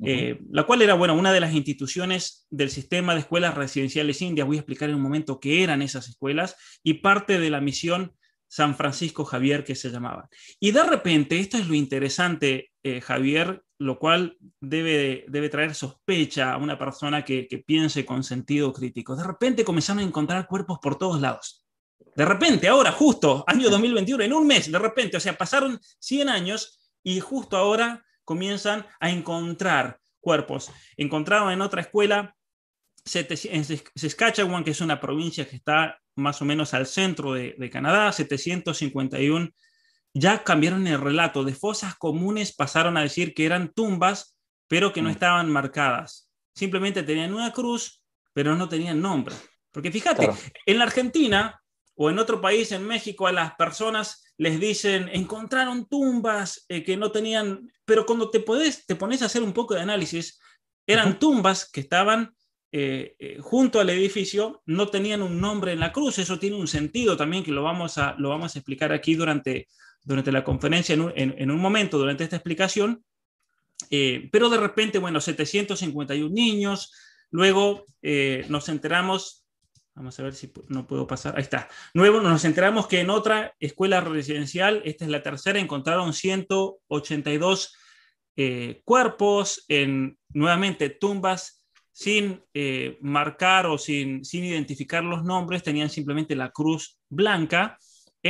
eh, 0.05 0.39
la 0.51 0.65
cual 0.65 0.83
era 0.83 0.95
bueno, 0.95 1.15
una 1.15 1.33
de 1.33 1.41
las 1.41 1.55
instituciones 1.55 2.47
del 2.51 2.71
sistema 2.71 3.15
de 3.15 3.21
escuelas 3.21 3.55
residenciales 3.55 4.23
indias. 4.23 4.47
Voy 4.47 4.59
a 4.59 4.61
explicar 4.61 4.91
en 4.91 4.97
un 4.97 5.03
momento 5.03 5.41
qué 5.41 5.63
eran 5.63 5.83
esas 5.83 6.09
escuelas 6.09 6.57
y 6.83 6.95
parte 6.95 7.39
de 7.39 7.51
la 7.51 7.61
misión 7.61 8.13
San 8.49 8.77
Francisco 8.77 9.25
Javier 9.25 9.65
que 9.65 9.75
se 9.75 9.91
llamaba. 9.91 10.29
Y 10.61 10.71
de 10.71 10.85
repente, 10.85 11.41
esto 11.41 11.59
es 11.59 11.67
lo 11.67 11.75
interesante, 11.75 12.71
eh, 12.83 13.01
Javier, 13.01 13.63
lo 13.79 13.99
cual 13.99 14.37
debe, 14.61 15.25
debe 15.29 15.49
traer 15.49 15.75
sospecha 15.75 16.53
a 16.53 16.57
una 16.57 16.79
persona 16.79 17.25
que, 17.25 17.47
piense 17.67 18.07
con 18.07 18.25
sentido 18.25 18.73
crítico. 18.73 19.17
De 19.17 19.25
repente 19.25 19.65
comenzaron 19.65 20.01
a 20.03 20.07
encontrar 20.07 20.47
cuerpos 20.47 20.79
por 20.81 20.97
todos 20.97 21.21
lados. 21.21 21.65
De 22.15 22.25
repente, 22.25 22.69
ahora, 22.69 22.93
justo, 22.93 23.45
año 23.47 23.69
2021, 23.69 24.25
en 24.25 24.33
un 24.33 24.47
mes, 24.47 24.71
de 24.71 24.79
repente, 24.79 25.17
o 25.17 25.21
sea, 25.21 25.37
pasaron 25.37 25.79
100 25.99 26.29
años 26.29 26.79
y 27.03 27.21
justo 27.21 27.57
ahora 27.57 28.05
comienzan 28.25 28.87
a 29.01 29.11
encontrar 29.11 30.01
cuerpos. 30.21 30.71
Encontraron 30.97 31.53
en 31.53 31.61
otra 31.61 31.83
escuela 31.83 32.35
en 33.13 33.65
Saskatchewan, 33.95 34.65
que 34.65 34.71
es 34.71 34.81
una 34.81 34.99
provincia 34.99 35.49
que 35.49 35.57
está 35.57 36.01
más 36.17 36.41
o 36.41 36.45
menos 36.45 36.75
al 36.75 36.87
centro 36.87 37.35
de, 37.35 37.55
de 37.59 37.71
Canadá, 37.71 38.11
751 38.11 39.53
ya 40.19 40.43
cambiaron 40.43 40.87
el 40.87 41.01
relato. 41.01 41.45
De 41.45 41.55
fosas 41.55 41.95
comunes 41.95 42.55
pasaron 42.55 42.97
a 42.97 43.03
decir 43.03 43.35
que 43.35 43.45
eran 43.45 43.73
tumbas, 43.73 44.37
pero 44.67 44.93
que 44.93 45.03
no 45.03 45.11
mm. 45.11 45.13
estaban 45.13 45.51
marcadas. 45.51 46.31
Simplemente 46.55 47.03
tenían 47.03 47.35
una 47.35 47.53
cruz, 47.53 48.03
pero 48.33 48.57
no 48.57 48.69
tenían 48.69 49.01
nombre. 49.01 49.35
Porque 49.71 49.93
fíjate, 49.93 50.31
en 50.65 50.79
la 50.79 50.85
Argentina 50.85 51.61
o 51.95 52.09
en 52.09 52.19
otro 52.19 52.41
país, 52.41 52.73
en 52.73 52.87
México, 52.87 53.27
a 53.27 53.33
las 53.33 53.55
personas 53.57 54.25
les 54.39 54.59
dicen, 54.59 55.11
encontraron 55.13 55.87
tumbas 55.87 56.65
eh, 56.69 56.83
que 56.83 56.97
no 56.97 57.13
tenían, 57.13 57.71
pero 57.85 58.07
cuando 58.07 58.31
te, 58.31 58.41
podés, 58.41 58.87
te 58.87 58.97
pones 58.97 59.21
a 59.21 59.27
hacer 59.27 59.43
un 59.43 59.53
poco 59.53 59.75
de 59.75 59.83
análisis, 59.83 60.41
eran 60.87 61.19
tumbas 61.19 61.71
que 61.71 61.81
estaban 61.81 62.35
eh, 62.73 63.17
eh, 63.19 63.39
junto 63.41 63.81
al 63.81 63.91
edificio, 63.91 64.63
no 64.65 64.89
tenían 64.89 65.21
un 65.21 65.41
nombre 65.41 65.73
en 65.73 65.81
la 65.81 65.93
cruz. 65.93 66.19
Eso 66.19 66.39
tiene 66.39 66.57
un 66.57 66.69
sentido 66.69 67.19
también 67.19 67.45
que 67.45 67.53
lo 67.53 67.63
vamos 67.63 67.99
a, 67.99 68.15
lo 68.19 68.31
vamos 68.31 68.55
a 68.55 68.59
explicar 68.59 68.93
aquí 68.93 69.15
durante, 69.15 69.69
durante 70.07 70.33
la 70.33 70.43
conferencia 70.43 70.95
en 70.95 71.51
un, 71.51 71.61
momento, 71.61 71.99
durante 71.99 72.25
esta 72.25 72.37
explicación. 72.37 73.05
pero 73.91 74.49
de 74.49 74.57
repente, 74.57 74.99
bueno, 74.99 75.21
751 75.21 76.33
niños, 76.33 76.93
luego 77.31 77.85
nos 78.49 78.69
enteramos 78.71 79.47
Vamos 79.97 80.21
a 80.21 80.25
ver 80.25 80.35
si 80.35 80.53
no 80.69 80.87
puedo 80.87 81.07
pasar. 81.07 81.37
Ahí 81.37 81.43
está. 81.43 81.69
Nuevo, 81.95 82.21
nos 82.21 82.45
enteramos 82.45 82.87
que 82.87 83.01
en 83.01 83.09
otra 83.09 83.55
escuela 83.59 84.03
residencial, 84.03 84.83
esta 84.85 85.07
es 85.07 85.11
la 85.11 85.23
tercera, 85.23 85.59
encontraron 85.59 86.13
182 86.13 87.75
eh, 88.37 88.83
cuerpos 88.85 89.65
en 89.69 90.19
nuevamente 90.29 90.91
tumbas 90.91 91.65
sin 91.93 92.45
eh, 92.53 92.99
marcar 93.01 93.65
o 93.65 93.79
sin, 93.79 94.23
sin 94.23 94.45
identificar 94.45 95.03
los 95.03 95.25
nombres, 95.25 95.63
tenían 95.63 95.89
simplemente 95.89 96.37
la 96.37 96.51
cruz 96.51 96.99
blanca 97.09 97.79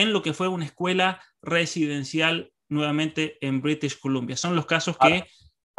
en 0.00 0.12
lo 0.12 0.22
que 0.22 0.32
fue 0.32 0.48
una 0.48 0.64
escuela 0.64 1.22
residencial 1.42 2.52
nuevamente 2.68 3.38
en 3.40 3.60
British 3.60 3.98
Columbia. 3.98 4.36
Son 4.36 4.54
los 4.56 4.66
casos 4.66 4.96
que... 4.98 5.24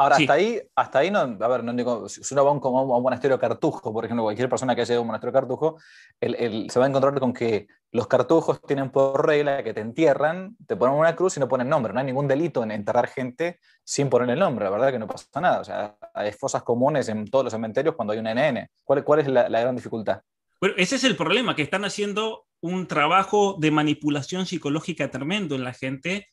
Ahora, 0.00 0.14
hasta 0.14 0.32
ahí, 0.32 0.60
hasta 0.76 1.00
ahí 1.00 1.10
no, 1.10 1.18
a 1.18 1.48
ver, 1.48 1.64
no 1.64 1.72
digo, 1.72 2.08
si 2.08 2.22
uno 2.32 2.44
va 2.44 2.52
a 2.52 2.54
un, 2.54 2.64
a 2.64 2.96
un 2.96 3.02
monasterio 3.02 3.36
cartujo, 3.36 3.92
por 3.92 4.04
ejemplo, 4.04 4.22
cualquier 4.22 4.48
persona 4.48 4.76
que 4.76 4.82
haya 4.82 4.94
ido 4.94 5.00
a 5.00 5.02
un 5.02 5.08
monasterio 5.08 5.32
cartujo, 5.32 5.78
se 6.20 6.78
va 6.78 6.84
a 6.84 6.88
encontrar 6.88 7.18
con 7.18 7.32
que 7.32 7.66
los 7.90 8.06
cartujos 8.06 8.62
tienen 8.62 8.90
por 8.90 9.26
regla 9.26 9.64
que 9.64 9.74
te 9.74 9.80
entierran, 9.80 10.56
te 10.68 10.76
ponen 10.76 10.94
una 10.94 11.16
cruz 11.16 11.36
y 11.36 11.40
no 11.40 11.48
ponen 11.48 11.68
nombre. 11.68 11.92
No 11.92 11.98
hay 11.98 12.06
ningún 12.06 12.28
delito 12.28 12.62
en 12.62 12.70
enterrar 12.70 13.08
gente 13.08 13.58
sin 13.82 14.08
poner 14.08 14.30
el 14.30 14.38
nombre, 14.38 14.66
la 14.66 14.70
verdad 14.70 14.92
que 14.92 15.00
no 15.00 15.08
pasa 15.08 15.40
nada. 15.40 15.60
O 15.60 15.64
sea, 15.64 15.96
hay 16.14 16.30
fosas 16.30 16.62
comunes 16.62 17.08
en 17.08 17.28
todos 17.28 17.46
los 17.46 17.52
cementerios 17.52 17.96
cuando 17.96 18.12
hay 18.12 18.20
un 18.20 18.26
NN. 18.26 18.68
¿Cuál, 18.84 19.02
cuál 19.02 19.18
es 19.18 19.26
la, 19.26 19.48
la 19.48 19.60
gran 19.60 19.74
dificultad? 19.74 20.20
Bueno, 20.60 20.76
ese 20.78 20.94
es 20.94 21.02
el 21.02 21.16
problema, 21.16 21.56
que 21.56 21.62
están 21.62 21.84
haciendo 21.84 22.46
un 22.60 22.86
trabajo 22.86 23.56
de 23.58 23.70
manipulación 23.70 24.46
psicológica 24.46 25.10
tremendo 25.10 25.54
en 25.54 25.64
la 25.64 25.72
gente 25.72 26.28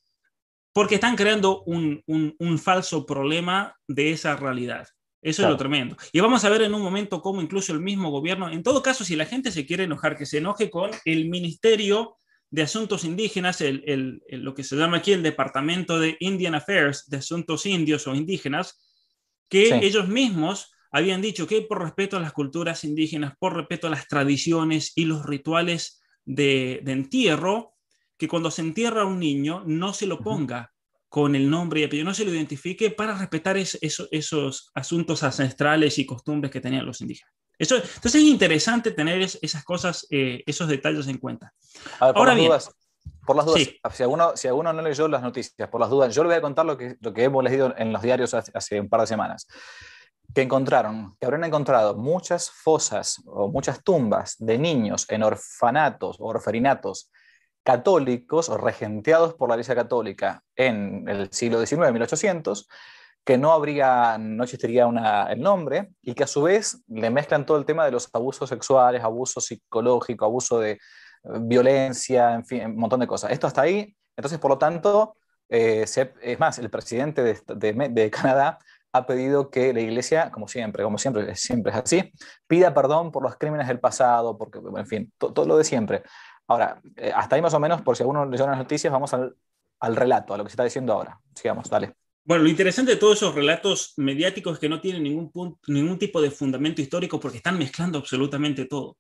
porque 0.74 0.96
están 0.96 1.16
creando 1.16 1.64
un, 1.64 2.04
falso 2.62 3.06
problema 3.06 3.78
de 3.88 4.12
esa 4.12 4.36
realidad. 4.36 4.86
Eso 5.22 5.44
es 5.44 5.50
lo 5.50 5.56
tremendo. 5.56 5.96
Y 6.12 6.20
vamos 6.20 6.44
a 6.44 6.50
ver 6.50 6.64
en 6.64 6.74
un 6.74 6.82
momento 6.82 7.22
cómo 7.22 7.42
incluso 7.42 7.72
el 7.72 7.80
mismo 7.80 8.12
gobierno, 8.12 8.50
en 8.50 8.62
todo 8.62 8.84
caso, 8.84 9.06
si 9.06 9.16
la 9.16 9.26
gente 9.26 9.52
se 9.52 9.66
quiere 9.66 9.86
enojar, 9.86 10.18
que 10.18 10.26
se 10.26 10.40
enoje 10.40 10.70
con 10.70 10.92
el 11.06 11.30
Ministerio 11.30 12.18
de 12.52 12.64
Asuntos 12.64 13.06
Indígenas, 13.06 13.62
el, 13.62 14.22
lo 14.28 14.54
que 14.54 14.66
se 14.66 14.76
llama 14.76 14.98
aquí 14.98 15.14
el 15.14 15.24
Departamento 15.24 15.98
de 15.98 16.18
Indian 16.20 16.56
Affairs, 16.56 17.06
de 17.08 17.18
Asuntos 17.18 17.66
Indios 17.66 18.06
o 18.08 18.14
Indígenas, 18.14 18.78
que 19.50 19.80
ellos 19.82 20.10
mismos 20.10 20.74
habían 20.92 21.22
dicho 21.22 21.48
que 21.48 21.62
por 21.62 21.82
respeto 21.82 22.18
a 22.18 22.22
las 22.22 22.34
culturas 22.34 22.84
indígenas, 22.84 23.34
por 23.40 23.56
respeto 23.56 23.88
a 23.88 23.92
las 23.92 24.08
tradiciones 24.08 24.92
y 24.96 25.06
los 25.06 25.26
rituales 25.26 26.02
de, 26.26 26.82
de 26.84 26.92
entierro, 26.92 27.76
que 28.18 28.28
cuando 28.28 28.52
se 28.52 28.62
entierra 28.62 29.04
a 29.04 29.06
un 29.06 29.20
niño 29.20 29.64
no 29.66 29.94
se 29.94 30.08
lo 30.08 30.20
ponga 30.20 30.74
con 31.16 31.34
el 31.34 31.50
nombre 31.50 31.80
y 31.80 31.84
apellido, 31.86 32.06
no 32.06 32.14
se 32.14 32.26
lo 32.26 32.34
identifique 32.34 32.92
para 32.92 33.18
respetar 33.18 33.56
esos 33.58 34.72
asuntos 34.74 35.24
ancestrales 35.24 35.98
y 35.98 36.06
costumbres 36.06 36.52
que 36.52 36.60
tenían 36.60 36.86
los 36.86 37.00
indígenas. 37.00 37.34
Eso, 37.58 37.78
entonces 37.78 38.16
es 38.16 38.24
interesante 38.24 38.92
tener 38.92 39.22
esas 39.22 39.64
cosas, 39.64 40.06
eh, 40.10 40.44
esos 40.46 40.68
detalles 40.68 41.08
en 41.08 41.18
cuenta. 41.18 41.54
Ahora 42.00 42.34
bien, 42.34 42.52
por 43.26 43.36
las 43.38 43.46
dudas, 43.46 43.70
si, 43.94 44.04
alguno, 44.04 44.36
si 44.36 44.50
alguno 44.50 44.74
no 44.74 44.82
leyó 44.82 45.08
las 45.08 45.22
noticias, 45.22 45.70
por 45.70 45.80
las 45.80 45.90
dudas, 45.90 46.14
yo 46.14 46.22
le 46.24 46.28
voy 46.28 46.38
a 46.38 46.42
contar 46.42 46.66
lo 46.66 46.78
que, 46.78 46.98
lo 47.00 47.14
que 47.14 47.24
hemos 47.24 47.44
leído 47.44 47.74
en 47.78 47.94
los 47.94 48.02
diarios 48.02 48.34
hace, 48.34 48.80
un 48.82 48.90
par 48.90 49.00
de 49.00 49.08
semanas 49.08 49.48
que 50.36 50.42
encontraron, 50.42 51.16
que 51.18 51.26
habrán 51.26 51.46
encontrado 51.46 51.96
muchas 51.96 52.52
fosas 52.52 53.24
o 53.26 53.48
muchas 53.48 53.82
tumbas 53.82 54.36
de 54.38 54.58
niños 54.58 55.06
en 55.10 55.24
orfanatos 55.24 56.18
o 56.20 56.26
orferinatos 56.26 57.10
católicos 57.64 58.50
o 58.50 58.58
regenteados 58.58 59.34
por 59.34 59.48
la 59.48 59.56
Iglesia 59.56 59.76
Católica 59.76 60.44
en 60.58 61.08
el 61.08 61.32
siglo 61.32 61.66
XIX, 61.66 61.94
1800, 61.94 62.68
que 63.24 63.38
no 63.38 63.54
habría, 63.54 64.18
no 64.20 64.44
existiría 64.44 64.88
una, 64.88 65.32
el 65.32 65.40
nombre 65.40 65.92
y 66.02 66.14
que 66.14 66.26
a 66.26 66.28
su 66.28 66.44
vez 66.44 66.84
le 66.88 67.10
mezclan 67.10 67.46
todo 67.46 67.58
el 67.58 67.66
tema 67.66 67.86
de 67.86 67.92
los 67.92 68.10
abusos 68.14 68.50
sexuales, 68.50 69.04
abuso 69.04 69.40
psicológico, 69.40 70.26
abuso 70.26 70.60
de 70.60 70.72
eh, 70.72 70.78
violencia, 71.40 72.34
en 72.34 72.46
fin, 72.46 72.66
un 72.66 72.76
montón 72.76 73.00
de 73.00 73.08
cosas. 73.08 73.32
Esto 73.32 73.48
hasta 73.48 73.62
ahí, 73.62 73.96
entonces 74.18 74.38
por 74.38 74.52
lo 74.52 74.58
tanto, 74.58 75.16
eh, 75.48 75.86
es 76.22 76.40
más, 76.40 76.60
el 76.60 76.70
presidente 76.70 77.24
de, 77.24 77.90
de, 77.90 78.12
Canadá 78.12 78.60
ha 78.96 79.06
pedido 79.06 79.50
que 79.50 79.74
la 79.74 79.82
Iglesia, 79.82 80.32
como 80.32 80.48
siempre, 80.48 80.84
como 80.84 80.98
siempre, 80.98 81.36
siempre 81.36 81.74
es 81.74 81.78
así, 81.80 82.14
pida 82.48 82.74
perdón 82.74 83.12
por 83.12 83.24
los 83.24 83.36
crímenes 83.36 83.68
del 83.68 83.80
pasado, 83.80 84.38
porque, 84.38 84.60
en 84.60 84.88
fin, 84.88 85.14
todo 85.18 85.46
lo 85.46 85.58
de 85.58 85.66
siempre. 85.66 86.04
Ahora, 86.48 86.82
eh, 86.96 87.12
hasta 87.14 87.36
ahí 87.36 87.42
más 87.42 87.54
o 87.54 87.60
menos, 87.60 87.82
por 87.82 87.98
si 87.98 88.04
alguno 88.04 88.26
leyó 88.26 88.48
las 88.48 88.58
noticias, 88.58 88.94
vamos 88.94 89.14
al, 89.14 89.36
relato, 89.96 90.34
a 90.34 90.38
lo 90.38 90.44
que 90.44 90.50
se 90.50 90.54
está 90.54 90.64
diciendo 90.64 90.94
ahora. 90.94 91.20
Sigamos, 91.36 91.70
dale. 91.70 91.94
Bueno, 92.24 92.44
lo 92.44 92.50
interesante 92.50 92.92
de 92.92 92.98
todos 92.98 93.18
esos 93.18 93.36
relatos 93.36 93.94
mediáticos 93.98 94.54
es 94.54 94.60
que 94.60 94.70
no 94.70 94.80
tienen 94.80 95.04
ningún, 95.04 95.30
punto, 95.30 95.60
ningún 95.68 96.00
tipo 96.00 96.22
de 96.22 96.32
fundamento 96.32 96.82
histórico 96.82 97.20
porque 97.20 97.38
están 97.38 97.58
mezclando 97.58 98.00
absolutamente 98.00 98.66
todo. 98.66 98.98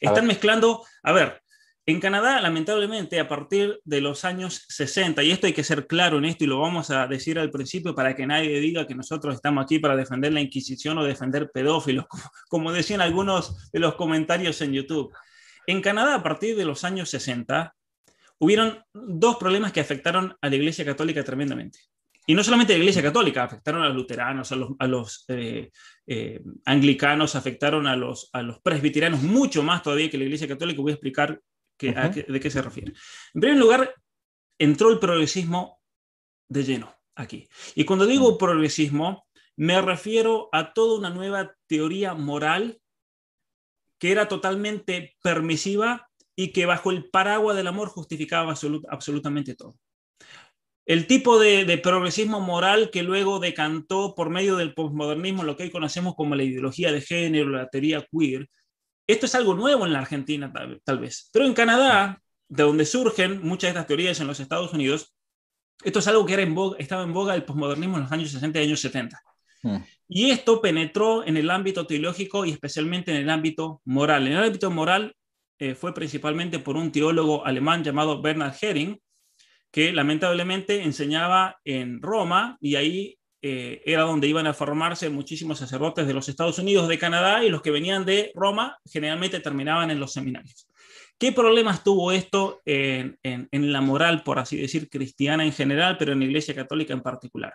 Están 0.00 0.26
mezclando, 0.26 0.84
a 1.04 1.12
ver, 1.12 1.40
en 1.88 2.00
Canadá, 2.00 2.40
lamentablemente, 2.40 3.20
a 3.20 3.28
partir 3.28 3.80
de 3.84 4.00
los 4.00 4.24
años 4.24 4.64
60, 4.68 5.22
y 5.22 5.30
esto 5.30 5.46
hay 5.46 5.52
que 5.52 5.62
ser 5.62 5.86
claro 5.86 6.18
en 6.18 6.24
esto 6.24 6.42
y 6.42 6.48
lo 6.48 6.58
vamos 6.58 6.90
a 6.90 7.06
decir 7.06 7.38
al 7.38 7.52
principio 7.52 7.94
para 7.94 8.16
que 8.16 8.26
nadie 8.26 8.58
diga 8.58 8.88
que 8.88 8.96
nosotros 8.96 9.36
estamos 9.36 9.62
aquí 9.62 9.78
para 9.78 9.94
defender 9.94 10.32
la 10.32 10.40
Inquisición 10.40 10.98
o 10.98 11.04
defender 11.04 11.52
pedófilos, 11.52 12.06
como 12.48 12.72
decían 12.72 13.00
algunos 13.00 13.70
de 13.70 13.78
los 13.78 13.94
comentarios 13.94 14.60
en 14.62 14.72
YouTube. 14.72 15.12
En 15.68 15.80
Canadá, 15.80 16.16
a 16.16 16.22
partir 16.24 16.56
de 16.56 16.64
los 16.64 16.82
años 16.82 17.08
60, 17.10 17.72
hubieron 18.38 18.82
dos 18.92 19.36
problemas 19.36 19.70
que 19.70 19.80
afectaron 19.80 20.36
a 20.40 20.48
la 20.48 20.56
Iglesia 20.56 20.84
Católica 20.84 21.22
tremendamente. 21.22 21.78
Y 22.26 22.34
no 22.34 22.42
solamente 22.42 22.74
a 22.74 22.76
la 22.76 22.82
Iglesia 22.82 23.02
Católica, 23.02 23.44
afectaron 23.44 23.82
a 23.82 23.86
los 23.86 23.96
luteranos, 23.96 24.50
a 24.50 24.86
los, 24.88 25.24
eh, 25.28 25.70
eh, 26.08 26.42
anglicanos, 26.64 27.36
afectaron 27.36 27.86
a 27.86 27.94
los, 27.94 28.28
a 28.32 28.42
los 28.42 28.58
presbiterianos, 28.58 29.22
mucho 29.22 29.62
más 29.62 29.84
todavía 29.84 30.10
que 30.10 30.18
la 30.18 30.24
Iglesia 30.24 30.48
Católica. 30.48 30.82
Voy 30.82 30.90
a 30.90 30.94
explicar 30.94 31.40
de 31.78 32.40
qué 32.40 32.50
se 32.50 32.62
refiere. 32.62 32.92
En 33.34 33.40
primer 33.40 33.58
lugar, 33.58 33.94
entró 34.58 34.90
el 34.90 34.98
progresismo 34.98 35.80
de 36.48 36.64
lleno 36.64 36.94
aquí. 37.14 37.48
Y 37.74 37.84
cuando 37.84 38.06
digo 38.06 38.38
progresismo, 38.38 39.26
me 39.56 39.80
refiero 39.80 40.48
a 40.52 40.72
toda 40.72 40.98
una 40.98 41.10
nueva 41.10 41.54
teoría 41.66 42.14
moral 42.14 42.80
que 43.98 44.12
era 44.12 44.28
totalmente 44.28 45.16
permisiva 45.22 46.08
y 46.36 46.52
que 46.52 46.66
bajo 46.66 46.90
el 46.90 47.08
paraguas 47.08 47.56
del 47.56 47.66
amor 47.66 47.88
justificaba 47.88 48.54
absolutamente 48.88 49.54
todo. 49.54 49.78
El 50.84 51.06
tipo 51.08 51.40
de, 51.40 51.78
progresismo 51.78 52.40
moral 52.40 52.90
que 52.90 53.02
luego 53.02 53.40
decantó 53.40 54.14
por 54.14 54.30
medio 54.30 54.56
del 54.56 54.74
postmodernismo, 54.74 55.42
lo 55.42 55.56
que 55.56 55.64
hoy 55.64 55.70
conocemos 55.70 56.14
como 56.14 56.36
la 56.36 56.44
ideología 56.44 56.92
de 56.92 57.00
género, 57.00 57.50
la 57.50 57.68
teoría 57.68 58.06
queer, 58.12 58.48
esto 59.06 59.26
es 59.26 59.34
algo 59.34 59.54
nuevo 59.54 59.86
en 59.86 59.92
la 59.92 60.00
Argentina 60.00 60.52
tal, 60.84 60.98
vez, 60.98 61.30
pero 61.32 61.46
en 61.46 61.54
Canadá, 61.54 62.20
de 62.48 62.62
donde 62.62 62.84
surgen 62.84 63.40
muchas 63.42 63.68
de 63.68 63.68
estas 63.68 63.86
teorías 63.86 64.20
en 64.20 64.26
los 64.26 64.40
Estados 64.40 64.72
Unidos, 64.72 65.14
esto 65.84 65.98
es 65.98 66.08
algo 66.08 66.24
que 66.24 66.34
era 66.34 66.42
en 66.42 66.56
estaba 66.78 67.02
en 67.02 67.12
boga 67.12 67.34
del 67.34 67.44
postmodernismo 67.44 67.96
en 67.96 68.04
los 68.04 68.12
años 68.12 68.30
60 68.30 68.60
y 68.60 68.64
años 68.64 68.80
70. 68.80 69.22
Mm. 69.62 69.76
Y 70.08 70.30
esto 70.30 70.60
penetró 70.60 71.26
en 71.26 71.36
el 71.36 71.50
ámbito 71.50 71.86
teológico 71.86 72.44
y 72.44 72.50
especialmente 72.50 73.10
en 73.10 73.18
el 73.18 73.30
ámbito 73.30 73.82
moral. 73.84 74.26
En 74.26 74.34
el 74.34 74.44
ámbito 74.44 74.70
moral 74.70 75.14
eh, 75.58 75.74
fue 75.74 75.94
principalmente 75.94 76.58
por 76.58 76.76
un 76.76 76.92
teólogo 76.92 77.44
alemán 77.44 77.82
llamado 77.82 78.22
Bernard 78.22 78.54
Hering, 78.60 79.00
que 79.70 79.92
lamentablemente 79.92 80.82
enseñaba 80.82 81.58
en 81.64 82.00
Roma 82.00 82.56
y 82.60 82.76
ahí 82.76 83.18
eh, 83.48 83.82
era 83.86 84.02
donde 84.02 84.26
iban 84.26 84.48
a 84.48 84.54
formarse 84.54 85.08
muchísimos 85.08 85.60
sacerdotes 85.60 86.06
de 86.06 86.14
los 86.14 86.28
Estados 86.28 86.58
Unidos, 86.58 86.88
de 86.88 86.98
Canadá 86.98 87.44
y 87.44 87.48
los 87.48 87.62
que 87.62 87.70
venían 87.70 88.04
de 88.04 88.32
Roma 88.34 88.76
generalmente 88.84 89.38
terminaban 89.38 89.90
en 89.92 90.00
los 90.00 90.12
seminarios. 90.12 90.68
¿Qué 91.16 91.30
problemas 91.30 91.84
tuvo 91.84 92.10
esto 92.10 92.60
en, 92.64 93.18
en 93.22 93.72
la 93.72 93.80
moral, 93.80 94.24
por 94.24 94.40
así 94.40 94.56
decir, 94.56 94.90
cristiana 94.90 95.44
en 95.44 95.52
general, 95.52 95.96
pero 95.96 96.12
en 96.12 96.18
la 96.18 96.24
Iglesia 96.26 96.54
Católica 96.54 96.92
en 96.92 97.02
particular? 97.02 97.54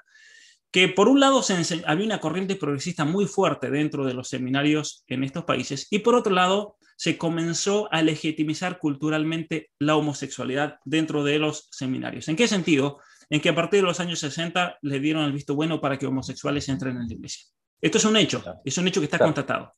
que 0.71 0.88
por 0.88 1.10
un 1.10 1.19
lado 1.19 1.43
había 1.86 2.05
una 2.05 2.21
corriente 2.21 2.55
progresista 2.55 3.03
muy 3.03 3.25
fuerte 3.25 3.69
dentro 3.69 4.05
de 4.05 4.13
los 4.13 4.29
seminarios 4.29 5.03
en 5.07 5.25
estos 5.25 5.43
países 5.43 5.88
y 5.91 6.00
por 6.00 6.15
otro 6.15 6.33
lado 6.33 6.77
se 6.95 7.17
comenzó 7.17 7.91
a 7.91 8.01
legitimizar 8.01 8.79
culturalmente 8.79 9.71
la 9.79 9.98
homosexualidad 9.98 10.77
dentro 10.86 11.24
de 11.24 11.39
los 11.39 11.67
seminarios. 11.71 12.29
¿En 12.29 12.38
qué 12.38 12.48
sentido? 12.48 13.00
En 13.31 13.39
que 13.39 13.47
a 13.47 13.55
partir 13.55 13.79
de 13.79 13.88
los 13.88 14.01
años 14.01 14.19
60 14.19 14.79
le 14.81 15.00
dieron 15.00 15.23
el 15.23 15.31
visto 15.31 15.55
bueno 15.55 15.79
para 15.79 15.97
que 15.97 16.05
homosexuales 16.05 16.67
entren 16.67 16.97
en 16.97 17.07
la 17.07 17.13
iglesia. 17.13 17.45
Esto 17.79 17.97
es 17.97 18.03
un 18.03 18.17
hecho, 18.17 18.43
es 18.65 18.77
un 18.77 18.89
hecho 18.89 19.00
que 19.00 19.05
está 19.05 19.17
constatado. 19.17 19.73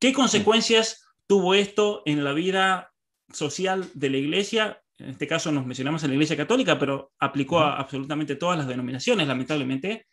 ¿Qué 0.00 0.12
consecuencias 0.12 1.06
tuvo 1.28 1.54
esto 1.54 2.02
en 2.06 2.24
la 2.24 2.32
vida 2.32 2.92
social 3.32 3.88
de 3.94 4.10
la 4.10 4.16
iglesia? 4.16 4.82
En 4.98 5.10
este 5.10 5.28
caso 5.28 5.52
nos 5.52 5.64
mencionamos 5.64 6.02
en 6.02 6.10
la 6.10 6.14
iglesia 6.14 6.36
católica, 6.36 6.76
pero 6.76 7.12
aplicó 7.20 7.60
a 7.60 7.76
absolutamente 7.76 8.34
todas 8.34 8.58
las 8.58 8.66
denominaciones, 8.66 9.28
lamentablemente 9.28 10.06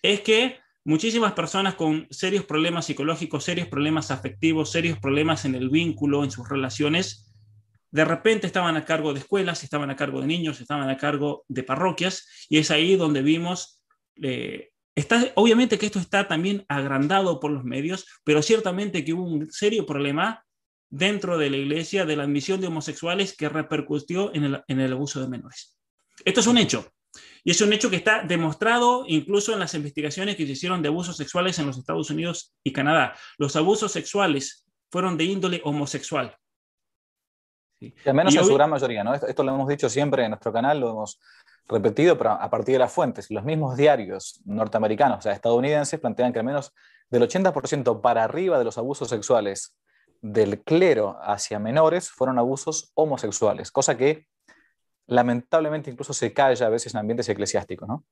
es 0.00 0.22
que 0.22 0.58
muchísimas 0.84 1.34
personas 1.34 1.74
con 1.74 2.08
serios 2.10 2.46
problemas 2.46 2.86
psicológicos, 2.86 3.44
serios 3.44 3.68
problemas 3.68 4.10
afectivos, 4.10 4.72
serios 4.72 4.98
problemas 4.98 5.44
en 5.44 5.54
el 5.54 5.68
vínculo, 5.68 6.24
en 6.24 6.30
sus 6.30 6.48
relaciones, 6.48 7.31
de 7.92 8.04
repente 8.04 8.46
estaban 8.46 8.76
a 8.76 8.84
cargo 8.84 9.12
de 9.12 9.20
escuelas, 9.20 9.62
estaban 9.62 9.90
a 9.90 9.96
cargo 9.96 10.20
de 10.20 10.26
niños, 10.26 10.60
estaban 10.60 10.88
a 10.88 10.96
cargo 10.96 11.44
de 11.48 11.62
parroquias, 11.62 12.26
y 12.48 12.58
es 12.58 12.70
ahí 12.70 12.96
donde 12.96 13.22
vimos, 13.22 13.82
eh, 14.20 14.70
está, 14.94 15.30
obviamente 15.36 15.78
que 15.78 15.86
esto 15.86 15.98
está 15.98 16.26
también 16.26 16.64
agrandado 16.68 17.38
por 17.38 17.50
los 17.50 17.64
medios, 17.64 18.06
pero 18.24 18.42
ciertamente 18.42 19.04
que 19.04 19.12
hubo 19.12 19.24
un 19.24 19.52
serio 19.52 19.86
problema 19.86 20.44
dentro 20.88 21.38
de 21.38 21.50
la 21.50 21.58
iglesia 21.58 22.04
de 22.04 22.16
la 22.16 22.24
admisión 22.24 22.60
de 22.60 22.66
homosexuales 22.66 23.36
que 23.36 23.48
repercutió 23.48 24.34
en 24.34 24.44
el, 24.44 24.62
en 24.66 24.80
el 24.80 24.92
abuso 24.92 25.20
de 25.20 25.28
menores. 25.28 25.78
Esto 26.24 26.40
es 26.40 26.46
un 26.46 26.58
hecho, 26.58 26.90
y 27.44 27.50
es 27.50 27.60
un 27.60 27.72
hecho 27.72 27.90
que 27.90 27.96
está 27.96 28.22
demostrado 28.22 29.04
incluso 29.06 29.52
en 29.52 29.58
las 29.58 29.74
investigaciones 29.74 30.36
que 30.36 30.46
se 30.46 30.52
hicieron 30.52 30.80
de 30.80 30.88
abusos 30.88 31.16
sexuales 31.16 31.58
en 31.58 31.66
los 31.66 31.76
Estados 31.76 32.08
Unidos 32.10 32.54
y 32.64 32.72
Canadá. 32.72 33.16
Los 33.36 33.54
abusos 33.56 33.92
sexuales 33.92 34.64
fueron 34.90 35.16
de 35.18 35.24
índole 35.24 35.60
homosexual. 35.64 36.36
Y 37.82 38.08
al 38.08 38.14
menos 38.14 38.34
en 38.36 38.44
su 38.44 38.54
gran 38.54 38.70
mayoría, 38.70 39.02
¿no? 39.02 39.14
Esto, 39.14 39.42
lo 39.42 39.54
hemos 39.54 39.68
dicho 39.68 39.88
siempre 39.88 40.24
en 40.24 40.30
nuestro 40.30 40.52
canal, 40.52 40.78
lo 40.78 40.90
hemos 40.90 41.20
repetido, 41.68 42.16
pero 42.16 42.30
a 42.30 42.48
partir 42.48 42.74
de 42.74 42.78
las 42.78 42.92
fuentes. 42.92 43.30
Los 43.30 43.44
mismos 43.44 43.76
diarios 43.76 44.40
norteamericanos, 44.44 45.18
o 45.18 45.22
sea, 45.22 45.32
estadounidenses, 45.32 45.98
plantean 45.98 46.32
que 46.32 46.38
al 46.38 46.44
menos 46.44 46.72
del 47.10 47.22
80% 47.22 48.00
para 48.00 48.24
arriba 48.24 48.58
de 48.58 48.64
los 48.64 48.78
abusos 48.78 49.08
sexuales 49.08 49.76
del 50.20 50.62
clero 50.62 51.18
hacia 51.20 51.58
menores 51.58 52.10
fueron 52.10 52.38
abusos 52.38 52.92
homosexuales, 52.94 53.72
cosa 53.72 53.96
que 53.96 54.28
lamentablemente 55.06 55.90
incluso 55.90 56.12
se 56.12 56.32
calla 56.32 56.66
a 56.66 56.70
veces 56.70 56.94
en 56.94 57.00
ambientes 57.00 57.28
eclesiásticos, 57.28 57.88
¿no? 57.88 58.04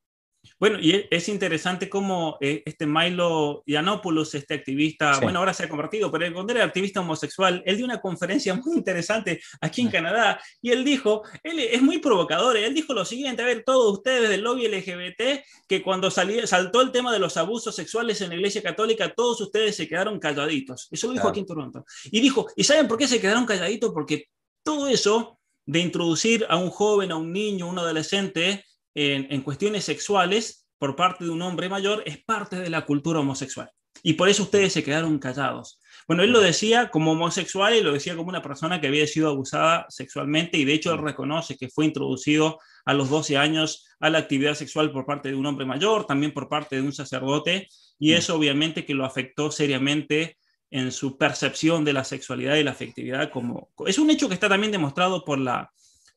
Bueno, 0.59 0.79
y 0.81 1.07
es 1.11 1.29
interesante 1.29 1.89
cómo 1.89 2.39
eh, 2.41 2.63
este 2.65 2.87
Milo 2.87 3.63
Yiannopoulos, 3.67 4.35
este 4.35 4.55
activista, 4.55 5.19
bueno, 5.21 5.39
ahora 5.39 5.55
se 5.55 5.65
ha 5.65 5.69
convertido, 5.69 6.11
pero 6.11 6.33
cuando 6.33 6.53
era 6.53 6.65
activista 6.65 7.01
homosexual, 7.01 7.63
él 7.67 7.77
dio 7.77 7.85
una 7.85 8.01
conferencia 8.01 8.55
muy 8.55 8.77
interesante 8.77 9.41
aquí 9.61 9.83
en 9.83 9.91
Canadá 9.91 10.41
y 10.63 10.71
él 10.71 10.85
dijo, 10.85 11.23
él 11.43 11.59
es 11.59 11.83
muy 11.83 11.99
provocador, 11.99 12.57
él 12.57 12.75
dijo 12.75 12.95
lo 12.95 13.05
siguiente, 13.05 13.43
a 13.43 13.47
ver, 13.47 13.65
todos 13.65 13.99
ustedes 13.99 14.29
del 14.29 14.43
lobby 14.43 14.69
LGBT, 14.69 15.45
que 15.69 15.83
cuando 15.83 16.11
salió, 16.11 16.47
saltó 16.47 16.81
el 16.81 16.91
tema 16.91 17.13
de 17.13 17.19
los 17.19 17.37
abusos 17.37 17.75
sexuales 17.75 18.21
en 18.21 18.31
la 18.31 18.37
Iglesia 18.37 18.63
Católica, 18.63 19.13
todos 19.15 19.41
ustedes 19.41 19.77
se 19.77 19.89
quedaron 19.89 20.19
calladitos. 20.19 20.89
Eso 20.91 21.07
lo 21.07 21.15
dijo 21.15 21.29
aquí 21.29 21.41
en 21.41 21.47
Toronto. 21.47 21.85
Y 22.05 22.21
dijo, 22.21 22.47
¿y 22.57 22.65
saben 22.65 22.89
por 22.89 22.99
qué 22.99 23.07
se 23.07 23.21
quedaron 23.21 23.47
calladitos? 23.47 23.93
Porque 23.93 24.27
todo 24.63 24.89
eso 24.89 25.39
de 25.67 25.79
introducir 25.81 26.47
a 26.49 26.57
un 26.57 26.71
joven, 26.71 27.13
a 27.13 27.17
un 27.17 27.33
niño, 27.33 27.67
a 27.67 27.69
un 27.69 27.79
adolescente 27.79 28.65
en, 28.95 29.43
cuestiones 29.43 29.85
sexuales 29.85 30.67
por 30.79 30.97
parte 30.97 31.25
de 31.25 31.31
un 31.31 31.43
hombre 31.43 31.69
mayor 31.69 32.03
es 32.07 32.23
parte 32.23 32.57
de 32.57 32.71
la 32.71 32.85
cultura 32.85 33.21
homosexual. 33.21 33.71
Y 34.03 34.15
por 34.15 34.29
eso 34.29 34.45
ustedes 34.45 34.73
se 34.73 34.83
quedaron 34.83 35.19
callados. 35.19 35.81
Bueno, 36.09 36.23
él 36.23 36.31
lo 36.31 36.41
decía 36.41 36.91
como 36.91 37.13
homosexual 37.13 37.75
y 37.75 37.83
lo 37.83 37.93
decía 37.93 38.17
como 38.17 38.31
una 38.31 38.43
persona 38.43 38.81
que 38.81 38.87
había 38.87 39.07
sido 39.07 39.29
abusada 39.29 39.87
sexualmente 39.89 40.57
y 40.57 40.65
de 40.65 40.73
hecho 40.73 40.93
él 40.93 40.99
reconoce 40.99 41.57
que 41.57 41.69
fue 41.69 41.85
introducido 41.85 42.59
a 42.85 42.95
los 42.95 43.11
12 43.11 43.37
años 43.37 43.87
a 44.01 44.09
la 44.11 44.19
actividad 44.19 44.55
sexual 44.55 44.91
por 44.91 45.05
parte 45.05 45.29
de 45.29 45.35
un 45.35 45.47
hombre 45.47 45.67
mayor, 45.67 46.07
también 46.07 46.33
por 46.33 46.49
parte 46.49 46.77
de 46.77 46.83
un 46.83 46.93
sacerdote 46.93 47.69
y 47.99 48.13
eso 48.15 48.35
obviamente 48.35 48.87
que 48.87 48.95
lo 48.95 49.05
afectó 49.05 49.51
seriamente 49.51 50.39
en 50.71 50.91
su 50.91 51.19
percepción 51.19 51.85
de 51.85 51.93
la 51.93 52.05
sexualidad 52.05 52.57
y 52.57 52.65
la 52.65 52.71
afectividad 52.71 53.31
como... 53.31 53.71
Es 53.87 53.99
un 53.99 54.11
hecho 54.11 54.29
que 54.29 54.35
está 54.35 54.49
también 54.49 54.73
demostrado 54.73 55.25
por 55.25 55.39
la, 55.39 55.71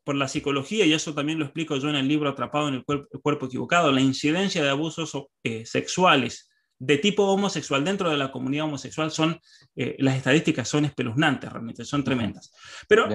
por 0.03 0.15
la 0.15 0.27
psicología, 0.27 0.85
y 0.85 0.93
eso 0.93 1.13
también 1.13 1.39
lo 1.39 1.45
explico 1.45 1.77
yo 1.77 1.89
en 1.89 1.95
el 1.95 2.07
libro 2.07 2.29
Atrapado 2.29 2.67
en 2.67 2.75
el 2.75 2.83
cuerpo, 2.83 3.45
equivocado, 3.45 3.91
la 3.91 4.01
incidencia 4.01 4.63
de 4.63 4.69
abusos 4.69 5.13
eh, 5.43 5.65
sexuales 5.65 6.49
de 6.79 6.97
tipo 6.97 7.23
homosexual 7.23 7.83
dentro 7.85 8.09
de 8.09 8.17
la 8.17 8.31
comunidad 8.31 8.65
homosexual 8.65 9.09
son, 9.11 9.39
eh, 9.75 9.95
las 9.99 10.17
estadísticas 10.17 10.67
son 10.67 10.85
espeluznantes, 10.85 11.51
realmente, 11.51 11.85
son 11.85 12.03
tremendas. 12.03 12.51
Pero, 12.87 13.07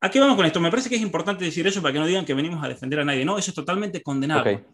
¿a 0.00 0.10
qué 0.10 0.18
vamos 0.18 0.36
con 0.36 0.46
esto? 0.46 0.60
Me 0.60 0.70
parece 0.70 0.88
que 0.88 0.96
es 0.96 1.02
importante 1.02 1.44
decir 1.44 1.66
eso 1.66 1.80
para 1.80 1.92
que 1.92 2.00
no 2.00 2.06
digan 2.06 2.24
que 2.24 2.34
venimos 2.34 2.62
a 2.64 2.68
defender 2.68 3.00
a 3.00 3.04
nadie. 3.04 3.24
No, 3.24 3.38
eso 3.38 3.52
es 3.52 3.54
totalmente 3.54 4.02
condenable. 4.02 4.64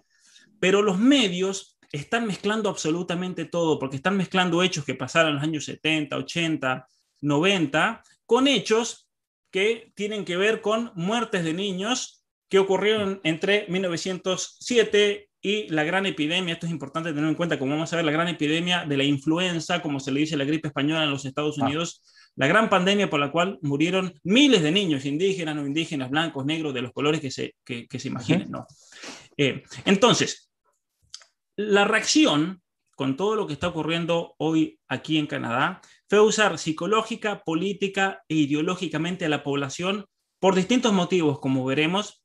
Pero 0.59 0.81
los 0.81 0.99
medios 0.99 1.79
están 1.93 2.27
mezclando 2.27 2.69
absolutamente 2.71 3.45
todo, 3.45 3.79
porque 3.79 3.97
están 3.97 4.17
mezclando 4.17 4.63
hechos 4.63 4.85
que 4.85 4.95
pasaron 4.95 5.31
en 5.31 5.35
los 5.37 5.45
años 5.45 5.65
70, 5.65 6.17
80, 6.17 6.87
90, 7.21 8.03
con 8.25 8.47
hechos 8.47 9.08
que 9.51 9.93
tienen 9.95 10.25
que 10.25 10.37
ver 10.37 10.61
con 10.61 10.93
muertes 10.95 11.45
de 11.45 11.55
niños 11.55 12.25
que 12.49 12.59
ocurrieron 12.59 13.21
entre 13.25 13.67
1907 13.69 15.29
y 15.41 15.69
la 15.69 15.85
gran 15.85 16.07
epidemia, 16.07 16.55
esto 16.55 16.67
es 16.67 16.73
importante 16.73 17.13
tener 17.13 17.29
en 17.29 17.37
cuenta, 17.37 17.59
como 17.59 17.73
vamos 17.73 17.93
a 17.93 17.97
ver, 17.97 18.05
la 18.05 18.13
gran 18.13 18.29
epidemia 18.29 18.85
de 18.85 18.97
la 18.97 19.05
influenza, 19.05 19.81
como 19.81 20.01
se 20.01 20.11
le 20.11 20.21
dice 20.21 20.37
la 20.37 20.45
gripe 20.45 20.69
española 20.69 21.05
en 21.05 21.11
los 21.11 21.25
Estados 21.25 21.59
ah. 21.61 21.65
Unidos, 21.65 22.03
la 22.35 22.47
gran 22.47 22.69
pandemia 22.69 23.09
por 23.09 23.21
la 23.21 23.31
cual 23.31 23.59
murieron 23.63 24.15
miles 24.25 24.63
de 24.63 24.73
niños, 24.73 25.05
indígenas, 25.05 25.55
no 25.55 25.67
indígenas, 25.67 26.11
blancos, 26.11 26.45
negros, 26.45 26.75
de 26.75 26.83
los 26.83 26.93
colores 26.93 27.21
que 27.21 27.31
se, 27.31 27.55
que, 27.65 27.87
se 27.99 28.09
imaginen. 28.09 28.51
¿no? 28.51 28.67
Eh, 29.37 29.63
entonces, 29.85 30.51
la 31.57 31.85
reacción 31.85 32.63
con 32.97 33.17
todo 33.17 33.37
lo 33.37 33.47
que 33.47 33.53
está 33.53 33.69
ocurriendo 33.69 34.35
hoy 34.39 34.81
aquí 34.89 35.19
en 35.19 35.29
Canadá 35.29 35.81
fue 36.09 36.21
usar 36.21 36.59
psicológica, 36.59 37.42
política 37.44 38.23
e 38.29 38.35
ideológicamente 38.37 39.27
a 39.27 39.29
la 39.29 39.42
población 39.42 40.07
por 40.40 40.55
distintos 40.55 40.92
motivos, 40.92 41.40
como 41.40 41.64
veremos, 41.64 42.23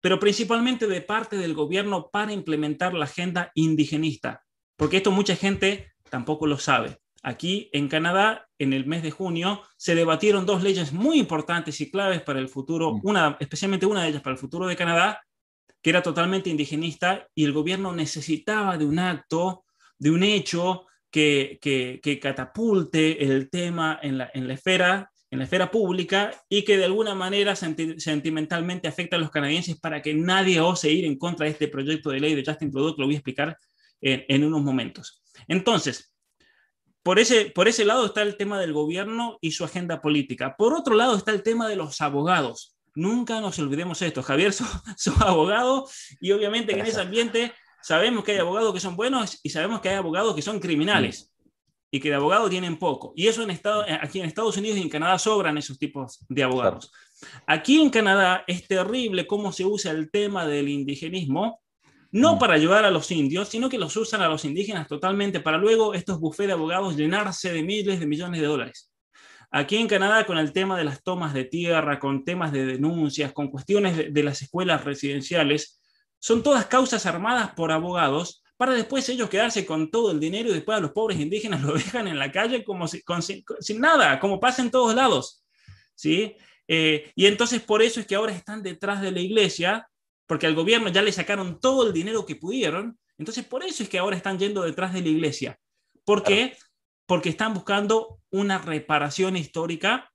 pero 0.00 0.18
principalmente 0.18 0.86
de 0.86 1.00
parte 1.00 1.36
del 1.36 1.54
gobierno 1.54 2.10
para 2.10 2.32
implementar 2.32 2.94
la 2.94 3.04
agenda 3.04 3.52
indigenista, 3.54 4.42
porque 4.76 4.98
esto 4.98 5.10
mucha 5.10 5.36
gente 5.36 5.92
tampoco 6.08 6.46
lo 6.46 6.58
sabe. 6.58 6.98
Aquí 7.22 7.68
en 7.72 7.88
Canadá, 7.88 8.48
en 8.58 8.72
el 8.72 8.86
mes 8.86 9.02
de 9.02 9.10
junio, 9.10 9.62
se 9.76 9.94
debatieron 9.94 10.46
dos 10.46 10.62
leyes 10.62 10.92
muy 10.92 11.18
importantes 11.18 11.80
y 11.82 11.90
claves 11.90 12.22
para 12.22 12.38
el 12.38 12.48
futuro, 12.48 12.94
mm. 12.94 13.00
una, 13.02 13.36
especialmente 13.40 13.86
una 13.86 14.02
de 14.02 14.08
ellas 14.08 14.22
para 14.22 14.32
el 14.32 14.40
futuro 14.40 14.66
de 14.66 14.76
Canadá, 14.76 15.20
que 15.82 15.90
era 15.90 16.02
totalmente 16.02 16.50
indigenista 16.50 17.28
y 17.34 17.44
el 17.44 17.52
gobierno 17.52 17.92
necesitaba 17.92 18.78
de 18.78 18.86
un 18.86 18.98
acto, 18.98 19.64
de 19.98 20.10
un 20.10 20.22
hecho 20.22 20.86
que, 21.10 21.58
que, 21.60 22.20
catapulte 22.20 23.24
el 23.24 23.50
tema 23.50 23.98
en 24.02 24.18
la, 24.18 24.30
en 24.32 24.46
la, 24.48 24.54
esfera 24.54 25.10
en 25.30 25.38
la 25.38 25.44
esfera 25.44 25.70
pública 25.70 26.32
y 26.48 26.64
que 26.64 26.76
de 26.76 26.84
alguna 26.84 27.14
manera 27.14 27.54
sentimentalmente 27.54 28.88
afecta 28.88 29.16
a 29.16 29.18
los 29.18 29.30
canadienses 29.30 29.78
para 29.78 30.02
que 30.02 30.12
nadie 30.12 30.60
ose 30.60 30.90
ir 30.90 31.04
en 31.04 31.16
contra 31.18 31.44
de 31.44 31.52
este 31.52 31.68
proyecto 31.68 32.10
de 32.10 32.20
ley 32.20 32.34
de 32.34 32.44
Justin 32.44 32.70
Trudeau, 32.70 32.94
que 32.94 33.00
lo 33.00 33.06
voy 33.06 33.14
a 33.14 33.18
explicar 33.18 33.56
en, 34.00 34.44
unos 34.44 34.62
momentos. 34.62 35.22
Entonces, 35.46 36.12
por 37.02 37.18
ese, 37.18 37.46
por 37.46 37.68
ese 37.68 37.84
lado 37.84 38.06
está 38.06 38.22
el 38.22 38.36
tema 38.36 38.58
del 38.60 38.72
gobierno 38.72 39.38
y 39.40 39.52
su 39.52 39.64
agenda 39.64 40.00
política. 40.00 40.56
Por 40.56 40.74
otro 40.74 40.94
lado 40.94 41.16
está 41.16 41.30
el 41.30 41.42
tema 41.42 41.68
de 41.68 41.76
los 41.76 42.00
abogados. 42.00 42.76
Nunca 42.94 43.40
nos 43.40 43.58
olvidemos 43.58 44.02
esto. 44.02 44.22
Javier, 44.22 44.52
sos, 44.96 45.20
abogado 45.20 45.88
y 46.20 46.32
obviamente 46.32 46.74
que 46.74 46.80
en 46.80 46.86
ese 46.86 47.00
ambiente 47.00 47.52
sabemos 47.82 48.24
que 48.24 48.32
hay 48.32 48.38
abogados 48.38 48.72
que 48.72 48.80
son 48.80 48.96
buenos 48.96 49.38
y 49.42 49.50
sabemos 49.50 49.80
que 49.80 49.88
hay 49.88 49.96
abogados 49.96 50.34
que 50.34 50.42
son 50.42 50.60
criminales 50.60 51.32
y 51.90 52.00
que 52.00 52.08
de 52.08 52.14
abogados 52.14 52.50
tienen 52.50 52.78
poco. 52.78 53.12
Y 53.16 53.26
eso 53.26 53.42
en 53.42 53.50
estado, 53.50 53.84
aquí 54.00 54.20
en 54.20 54.26
Estados 54.26 54.56
Unidos 54.56 54.78
y 54.78 54.82
en 54.82 54.88
Canadá 54.88 55.18
sobran 55.18 55.58
esos 55.58 55.78
tipos 55.78 56.24
de 56.28 56.42
abogados. 56.42 56.92
Aquí 57.46 57.80
en 57.80 57.90
Canadá 57.90 58.44
es 58.46 58.66
terrible 58.66 59.26
cómo 59.26 59.52
se 59.52 59.64
usa 59.64 59.90
el 59.92 60.10
tema 60.10 60.46
del 60.46 60.68
indigenismo, 60.68 61.60
no 62.12 62.36
mm. 62.36 62.38
para 62.38 62.54
ayudar 62.54 62.84
a 62.84 62.90
los 62.90 63.10
indios, 63.10 63.48
sino 63.48 63.68
que 63.68 63.78
los 63.78 63.96
usan 63.96 64.22
a 64.22 64.28
los 64.28 64.44
indígenas 64.44 64.88
totalmente 64.88 65.40
para 65.40 65.58
luego 65.58 65.94
estos 65.94 66.18
bufés 66.18 66.46
de 66.46 66.52
abogados 66.52 66.96
llenarse 66.96 67.52
de 67.52 67.62
miles 67.62 68.00
de 68.00 68.06
millones 68.06 68.40
de 68.40 68.46
dólares. 68.46 68.90
Aquí 69.52 69.76
en 69.76 69.88
Canadá, 69.88 70.24
con 70.26 70.38
el 70.38 70.52
tema 70.52 70.78
de 70.78 70.84
las 70.84 71.02
tomas 71.02 71.34
de 71.34 71.44
tierra, 71.44 71.98
con 71.98 72.24
temas 72.24 72.52
de 72.52 72.66
denuncias, 72.66 73.32
con 73.32 73.48
cuestiones 73.48 74.12
de, 74.14 74.22
las 74.22 74.42
escuelas 74.42 74.84
residenciales, 74.84 75.79
son 76.20 76.42
todas 76.44 76.66
causas 76.66 77.04
armadas 77.06 77.52
por 77.54 77.72
abogados 77.72 78.44
para 78.60 78.74
después 78.74 79.08
ellos 79.08 79.30
quedarse 79.30 79.64
con 79.64 79.90
todo 79.90 80.10
el 80.10 80.20
dinero 80.20 80.50
y 80.50 80.52
después 80.52 80.76
a 80.76 80.82
los 80.82 80.92
pobres 80.92 81.18
indígenas 81.18 81.62
lo 81.62 81.72
dejan 81.72 82.06
en 82.08 82.18
la 82.18 82.30
calle 82.30 82.62
como 82.62 82.86
sin, 82.86 83.80
nada, 83.80 84.20
como 84.20 84.38
pasa 84.38 84.60
en 84.60 84.70
todos 84.70 84.94
lados. 84.94 85.42
¿sí? 85.94 86.36
Eh, 86.68 87.10
y 87.16 87.24
entonces 87.24 87.62
por 87.62 87.80
eso 87.82 88.00
es 88.00 88.06
que 88.06 88.16
ahora 88.16 88.32
están 88.32 88.62
detrás 88.62 89.00
de 89.00 89.12
la 89.12 89.20
iglesia, 89.20 89.88
porque 90.26 90.46
al 90.46 90.54
gobierno 90.54 90.90
ya 90.90 91.00
le 91.00 91.10
sacaron 91.10 91.58
todo 91.58 91.86
el 91.86 91.94
dinero 91.94 92.26
que 92.26 92.36
pudieron, 92.36 92.98
Entonces, 93.16 93.44
por 93.46 93.64
eso 93.64 93.82
es 93.82 93.88
que 93.88 93.98
ahora 93.98 94.16
están 94.16 94.38
yendo 94.38 94.62
detrás 94.62 94.92
de 94.92 95.00
la 95.00 95.08
iglesia. 95.08 95.58
¿Por 96.04 96.22
qué? 96.22 96.54
Porque 97.06 97.30
están 97.30 97.54
buscando 97.54 98.20
una 98.30 98.58
reparación 98.58 99.36
histórica 99.36 100.12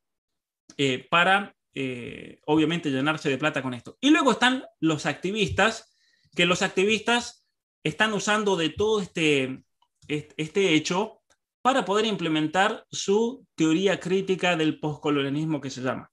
eh, 0.78 1.06
para, 1.10 1.56
eh, 1.74 2.40
obviamente, 2.46 2.92
llenarse 2.92 3.28
de 3.28 3.38
plata 3.38 3.62
con 3.62 3.74
esto. 3.74 3.98
Y 4.00 4.12
luego 4.12 4.32
están 4.32 4.64
los 4.80 5.06
activistas, 5.06 5.95
que 6.36 6.46
los 6.46 6.62
activistas 6.62 7.48
están 7.84 8.14
usando 8.14 8.56
de 8.56 8.70
todo 8.70 9.02
este, 9.02 9.64
este 10.08 10.74
hecho 10.74 11.22
para 11.62 11.86
poder 11.86 12.06
implementar 12.06 12.86
su 12.92 13.46
teoría 13.56 14.00
crítica 14.00 14.56
del 14.56 14.80
postcolonialismo 14.80 15.62
que 15.62 15.70
se 15.70 15.82
llama. 15.82 16.12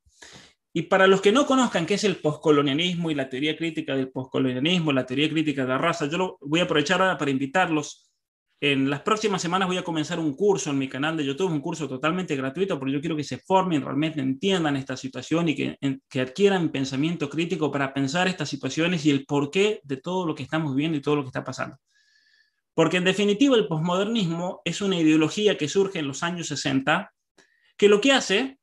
Y 0.75 0.83
para 0.83 1.07
los 1.07 1.21
que 1.21 1.33
no 1.33 1.47
conozcan 1.47 1.85
qué 1.85 1.95
es 1.95 2.05
el 2.05 2.17
postcolonialismo 2.17 3.11
y 3.11 3.15
la 3.15 3.29
teoría 3.29 3.57
crítica 3.57 3.95
del 3.95 4.11
postcolonialismo, 4.11 4.93
la 4.93 5.05
teoría 5.05 5.29
crítica 5.29 5.63
de 5.63 5.69
la 5.69 5.79
raza, 5.79 6.09
yo 6.09 6.17
lo 6.17 6.39
voy 6.41 6.61
a 6.61 6.63
aprovechar 6.63 7.03
ahora 7.03 7.19
para 7.19 7.31
invitarlos. 7.31 8.11
En 8.64 8.88
las 8.88 9.01
próximas 9.01 9.42
semanas 9.42 9.66
voy 9.66 9.77
a 9.77 9.83
comenzar 9.83 10.20
un 10.20 10.35
curso 10.35 10.70
en 10.70 10.79
mi 10.79 10.88
canal 10.88 11.16
de 11.16 11.25
YouTube, 11.25 11.51
un 11.51 11.61
curso 11.61 11.88
totalmente 11.88 12.37
gratuito, 12.37 12.79
porque 12.79 12.92
yo 12.92 13.01
quiero 13.01 13.16
que 13.16 13.25
se 13.25 13.38
formen, 13.38 13.83
realmente 13.83 14.20
entiendan 14.20 14.77
esta 14.77 14.96
situación 14.96 15.48
y 15.48 15.57
que, 15.57 15.77
que 16.09 16.20
adquieran 16.20 16.68
pensamiento 16.68 17.29
crítico 17.29 17.72
para 17.72 17.92
pensar 17.92 18.29
estas 18.29 18.48
situaciones 18.48 19.05
y 19.05 19.11
el 19.11 19.27
porqué 19.27 19.81
de 19.83 19.96
todo 19.96 20.25
lo 20.25 20.37
que 20.37 20.44
estamos 20.44 20.77
viendo 20.77 20.96
y 20.96 21.01
todo 21.01 21.16
lo 21.16 21.22
que 21.22 21.31
está 21.31 21.42
pasando. 21.42 21.77
Porque 22.72 22.98
en 22.98 23.05
definitiva 23.05 23.57
el 23.57 23.66
postmodernismo 23.66 24.62
es 24.64 24.81
una 24.81 24.96
ideología 24.96 25.59
que 25.59 25.68
surge 25.68 25.98
en 25.98 26.07
los 26.07 26.22
años 26.22 26.46
60, 26.46 27.12
que 27.77 27.88
lo 27.88 28.01
que 28.01 28.12
hace 28.12 28.61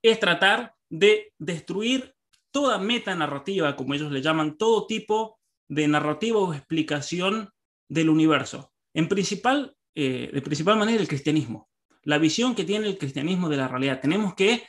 es 0.00 0.18
tratar 0.18 0.72
de 0.88 1.34
destruir 1.36 2.14
toda 2.50 2.78
metanarrativa, 2.78 3.76
como 3.76 3.92
ellos 3.92 4.10
le 4.10 4.22
llaman, 4.22 4.56
todo 4.56 4.86
tipo 4.86 5.38
de 5.68 5.88
narrativa 5.88 6.38
o 6.38 6.54
explicación 6.54 7.50
del 7.86 8.08
universo. 8.08 8.69
En 8.94 9.08
principal, 9.08 9.74
eh, 9.94 10.30
de 10.32 10.42
principal 10.42 10.78
manera, 10.78 11.00
el 11.00 11.08
cristianismo. 11.08 11.68
La 12.04 12.18
visión 12.18 12.54
que 12.54 12.64
tiene 12.64 12.86
el 12.86 12.98
cristianismo 12.98 13.48
de 13.48 13.56
la 13.56 13.68
realidad. 13.68 14.00
Tenemos 14.00 14.34
que 14.34 14.64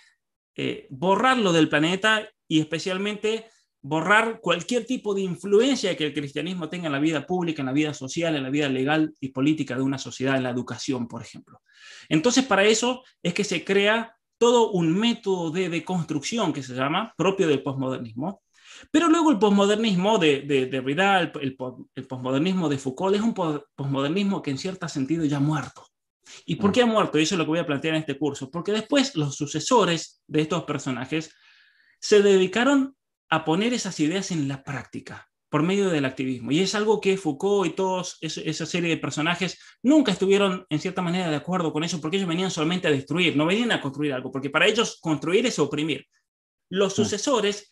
eh, 0.55 0.87
borrarlo 0.89 1.53
del 1.53 1.69
planeta 1.69 2.27
y 2.47 2.59
especialmente 2.59 3.45
borrar 3.81 4.39
cualquier 4.41 4.85
tipo 4.85 5.13
de 5.13 5.21
influencia 5.21 5.95
que 5.97 6.05
el 6.05 6.13
cristianismo 6.13 6.69
tenga 6.69 6.87
en 6.87 6.91
la 6.91 6.99
vida 6.99 7.25
pública, 7.25 7.61
en 7.61 7.67
la 7.67 7.73
vida 7.73 7.93
social, 7.93 8.35
en 8.35 8.43
la 8.43 8.49
vida 8.49 8.69
legal 8.69 9.13
y 9.19 9.29
política 9.29 9.75
de 9.75 9.81
una 9.81 9.97
sociedad, 9.97 10.37
en 10.37 10.43
la 10.43 10.51
educación, 10.51 11.07
por 11.07 11.21
ejemplo. 11.21 11.61
Entonces, 12.07 12.45
para 12.45 12.63
eso 12.63 13.03
es 13.23 13.33
que 13.33 13.43
se 13.43 13.63
crea 13.63 14.15
todo 14.37 14.71
un 14.71 14.93
método 14.93 15.51
de 15.51 15.69
deconstrucción 15.69 16.53
que 16.53 16.63
se 16.63 16.75
llama, 16.75 17.13
propio 17.17 17.47
del 17.47 17.63
posmodernismo. 17.63 18.41
Pero 18.89 19.09
luego 19.09 19.31
el 19.31 19.39
posmodernismo 19.39 20.17
de, 20.17 20.41
de, 20.41 20.65
de 20.65 20.77
el, 20.77 21.57
el, 21.95 22.07
posmodernismo 22.07 22.69
de 22.69 22.77
Foucault, 22.77 23.15
es 23.15 23.21
un 23.21 23.33
posmodernismo 23.33 24.41
que 24.41 24.51
en 24.51 24.57
cierto 24.57 24.87
sentido 24.87 25.25
ya 25.25 25.37
ha 25.37 25.41
muerto. 25.41 25.85
¿Y 26.45 26.55
por 26.55 26.69
mm. 26.69 26.73
qué 26.73 26.81
ha 26.81 26.85
muerto? 26.85 27.19
Y 27.19 27.23
eso 27.23 27.35
es 27.35 27.39
lo 27.39 27.45
que 27.45 27.49
voy 27.49 27.59
a 27.59 27.65
plantear 27.65 27.95
en 27.95 28.01
este 28.01 28.17
curso. 28.17 28.49
Porque 28.49 28.71
después 28.71 29.15
los 29.15 29.35
sucesores 29.35 30.23
de 30.27 30.41
estos 30.41 30.63
personajes 30.63 31.33
se 31.99 32.21
dedicaron 32.21 32.95
a 33.29 33.45
poner 33.45 33.73
esas 33.73 33.99
ideas 33.99 34.31
en 34.31 34.47
la 34.47 34.63
práctica 34.63 35.31
por 35.51 35.63
medio 35.63 35.89
del 35.89 36.05
activismo. 36.05 36.51
Y 36.51 36.61
es 36.61 36.75
algo 36.75 37.01
que 37.01 37.17
Foucault 37.17 37.69
y 37.69 37.75
todos 37.75 38.17
esa 38.21 38.65
serie 38.65 38.89
de 38.89 38.97
personajes 38.97 39.59
nunca 39.83 40.13
estuvieron 40.13 40.65
en 40.69 40.79
cierta 40.79 41.01
manera 41.01 41.29
de 41.29 41.35
acuerdo 41.35 41.73
con 41.73 41.83
eso, 41.83 41.99
porque 41.99 42.15
ellos 42.15 42.29
venían 42.29 42.49
solamente 42.49 42.87
a 42.87 42.91
destruir, 42.91 43.35
no 43.35 43.45
venían 43.45 43.73
a 43.73 43.81
construir 43.81 44.13
algo, 44.13 44.31
porque 44.31 44.49
para 44.49 44.65
ellos 44.65 44.97
construir 45.01 45.45
es 45.45 45.59
oprimir. 45.59 46.07
Los 46.69 46.93
mm. 46.93 46.95
sucesores 46.95 47.70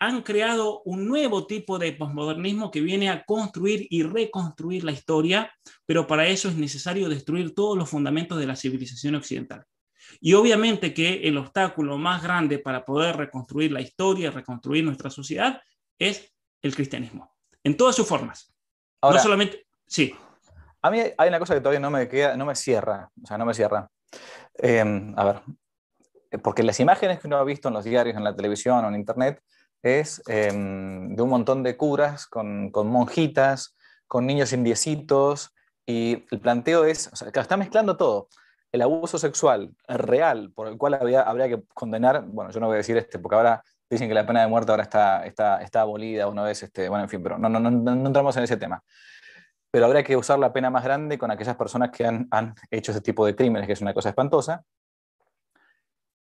han 0.00 0.22
creado 0.22 0.82
un 0.84 1.08
nuevo 1.08 1.46
tipo 1.46 1.78
de 1.78 1.92
posmodernismo 1.92 2.70
que 2.70 2.80
viene 2.80 3.10
a 3.10 3.24
construir 3.24 3.86
y 3.90 4.02
reconstruir 4.02 4.84
la 4.84 4.92
historia, 4.92 5.52
pero 5.86 6.06
para 6.06 6.26
eso 6.26 6.48
es 6.48 6.56
necesario 6.56 7.08
destruir 7.08 7.54
todos 7.54 7.76
los 7.76 7.88
fundamentos 7.88 8.38
de 8.38 8.46
la 8.46 8.56
civilización 8.56 9.16
occidental. 9.16 9.64
Y 10.20 10.34
obviamente 10.34 10.94
que 10.94 11.22
el 11.28 11.36
obstáculo 11.36 11.98
más 11.98 12.22
grande 12.22 12.58
para 12.58 12.84
poder 12.84 13.16
reconstruir 13.16 13.72
la 13.72 13.80
historia, 13.80 14.30
reconstruir 14.30 14.84
nuestra 14.84 15.10
sociedad, 15.10 15.60
es 15.98 16.32
el 16.62 16.74
cristianismo, 16.74 17.34
en 17.64 17.76
todas 17.76 17.96
sus 17.96 18.06
formas. 18.06 18.54
no 19.02 19.18
solamente, 19.18 19.66
sí. 19.86 20.14
A 20.80 20.90
mí 20.90 21.00
hay 21.18 21.28
una 21.28 21.40
cosa 21.40 21.54
que 21.54 21.60
todavía 21.60 21.80
no 21.80 21.90
me, 21.90 22.08
queda, 22.08 22.36
no 22.36 22.46
me 22.46 22.54
cierra, 22.54 23.10
o 23.20 23.26
sea, 23.26 23.36
no 23.36 23.44
me 23.44 23.52
cierra. 23.52 23.90
Em, 24.54 25.12
a 25.16 25.24
ver, 25.24 25.42
porque 26.42 26.62
las 26.62 26.78
imágenes 26.78 27.18
que 27.18 27.26
uno 27.26 27.36
ha 27.36 27.44
visto 27.44 27.68
en 27.68 27.74
los 27.74 27.84
diarios, 27.84 28.16
en 28.16 28.22
la 28.22 28.34
televisión 28.34 28.84
o 28.84 28.88
en 28.88 28.94
internet, 28.94 29.42
es 29.82 30.22
em, 30.26 31.14
de 31.14 31.22
un 31.22 31.28
montón 31.28 31.62
de 31.62 31.76
curas 31.76 32.26
con, 32.26 32.70
con, 32.70 32.88
monjitas, 32.88 33.76
con 34.06 34.26
niños 34.26 34.52
indiecitos, 34.52 35.54
y 35.86 36.26
el 36.30 36.40
planteo 36.40 36.84
es, 36.84 37.10
o 37.12 37.16
sea, 37.16 37.32
que 37.32 37.40
está 37.40 37.56
mezclando 37.56 37.96
todo. 37.96 38.28
El 38.72 38.82
abuso 38.82 39.18
sexual 39.18 39.74
real 39.86 40.52
por 40.54 40.68
el 40.68 40.76
cual 40.76 40.94
había, 40.94 41.22
habría 41.22 41.48
que 41.48 41.62
condenar, 41.72 42.24
bueno, 42.26 42.50
yo 42.50 42.60
no 42.60 42.66
voy 42.66 42.74
a 42.74 42.78
decir 42.78 42.96
este, 42.98 43.18
porque 43.18 43.36
ahora 43.36 43.62
dicen 43.88 44.08
que 44.08 44.14
la 44.14 44.26
pena 44.26 44.42
de 44.42 44.48
muerte 44.48 44.70
ahora 44.70 44.82
está, 44.82 45.24
está, 45.24 45.62
está 45.62 45.80
abolida 45.80 46.28
una 46.28 46.42
vez, 46.42 46.62
este, 46.62 46.88
bueno, 46.88 47.04
en 47.04 47.08
fin, 47.08 47.22
pero 47.22 47.38
no, 47.38 47.48
no, 47.48 47.58
no, 47.58 47.70
no 47.70 48.06
entramos 48.06 48.36
en 48.36 48.44
ese 48.44 48.58
tema. 48.58 48.82
Pero 49.70 49.86
habría 49.86 50.02
que 50.02 50.16
usar 50.16 50.38
la 50.38 50.52
pena 50.52 50.70
más 50.70 50.84
grande 50.84 51.18
con 51.18 51.30
aquellas 51.30 51.56
personas 51.56 51.90
que 51.90 52.06
han, 52.06 52.26
han 52.30 52.54
hecho 52.70 52.92
ese 52.92 53.00
tipo 53.00 53.24
de 53.24 53.34
crímenes, 53.34 53.66
que 53.66 53.74
es 53.74 53.80
una 53.80 53.94
cosa 53.94 54.10
espantosa. 54.10 54.64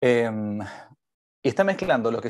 Em, 0.00 0.60
y 1.42 1.48
está 1.48 1.64
mezclando 1.64 2.10
lo 2.10 2.20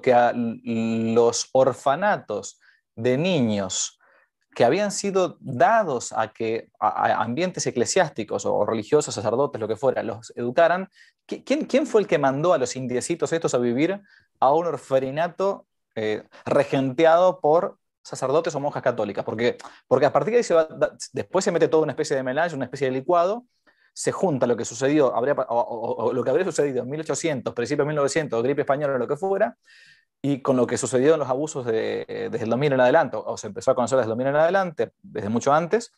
que, 0.00 0.12
a 0.12 0.32
los 0.34 1.48
orfanatos 1.52 2.60
de 2.96 3.18
niños 3.18 3.98
que 4.54 4.64
habían 4.64 4.92
sido 4.92 5.36
dados 5.40 6.12
a 6.12 6.32
que 6.32 6.70
a, 6.78 7.22
ambientes 7.22 7.66
eclesiásticos 7.66 8.46
o 8.46 8.64
religiosos, 8.64 9.14
sacerdotes, 9.14 9.60
lo 9.60 9.68
que 9.68 9.76
fuera, 9.76 10.02
los 10.02 10.32
educaran. 10.36 10.88
¿Quién, 11.26 11.64
¿Quién 11.64 11.86
fue 11.86 12.00
el 12.02 12.06
que 12.06 12.18
mandó 12.18 12.52
a 12.52 12.58
los 12.58 12.76
indiecitos 12.76 13.32
estos 13.32 13.54
a 13.54 13.58
vivir 13.58 14.00
a 14.40 14.52
un 14.52 14.66
orferinato 14.66 15.66
eh, 15.96 16.22
regenteado 16.46 17.40
por 17.40 17.78
sacerdotes 18.02 18.54
o 18.54 18.60
monjas 18.60 18.82
católicas? 18.82 19.24
Porque, 19.24 19.58
porque 19.88 20.06
a 20.06 20.12
partir 20.12 20.32
de 20.32 20.38
ahí 20.38 20.44
se 20.44 20.54
después 21.12 21.44
se 21.44 21.50
mete 21.50 21.68
toda 21.68 21.82
una 21.82 21.92
especie 21.92 22.16
de 22.16 22.22
melange, 22.22 22.54
una 22.54 22.66
especie 22.66 22.86
de 22.86 22.92
licuado, 22.92 23.44
se 23.94 24.10
junta 24.10 24.46
lo 24.46 24.56
que 24.56 24.64
sucedió, 24.64 25.14
o, 25.14 26.12
lo 26.12 26.24
que 26.24 26.30
habría 26.30 26.44
sucedido 26.44 26.82
en 26.82 26.90
1800, 26.90 27.54
principios 27.54 27.86
de 27.86 27.88
1900, 27.90 28.42
gripe 28.42 28.62
española 28.62 28.94
o 28.94 28.98
lo 28.98 29.06
que 29.06 29.16
fuera, 29.16 29.56
y 30.20 30.42
con 30.42 30.56
lo 30.56 30.66
que 30.66 30.76
sucedió 30.76 31.14
en 31.14 31.20
los 31.20 31.28
abusos 31.28 31.64
desde 31.64 32.26
el 32.42 32.50
dominio 32.50 32.74
en 32.74 32.80
adelante, 32.80 33.16
o, 33.16 33.36
se 33.36 33.46
empezó 33.46 33.70
a 33.70 33.74
conocer 33.76 33.98
desde 33.98 34.06
el 34.06 34.10
dominio 34.10 34.30
en 34.30 34.36
adelante, 34.36 34.92
desde 35.00 35.28
mucho 35.28 35.52
antes, 35.52 35.92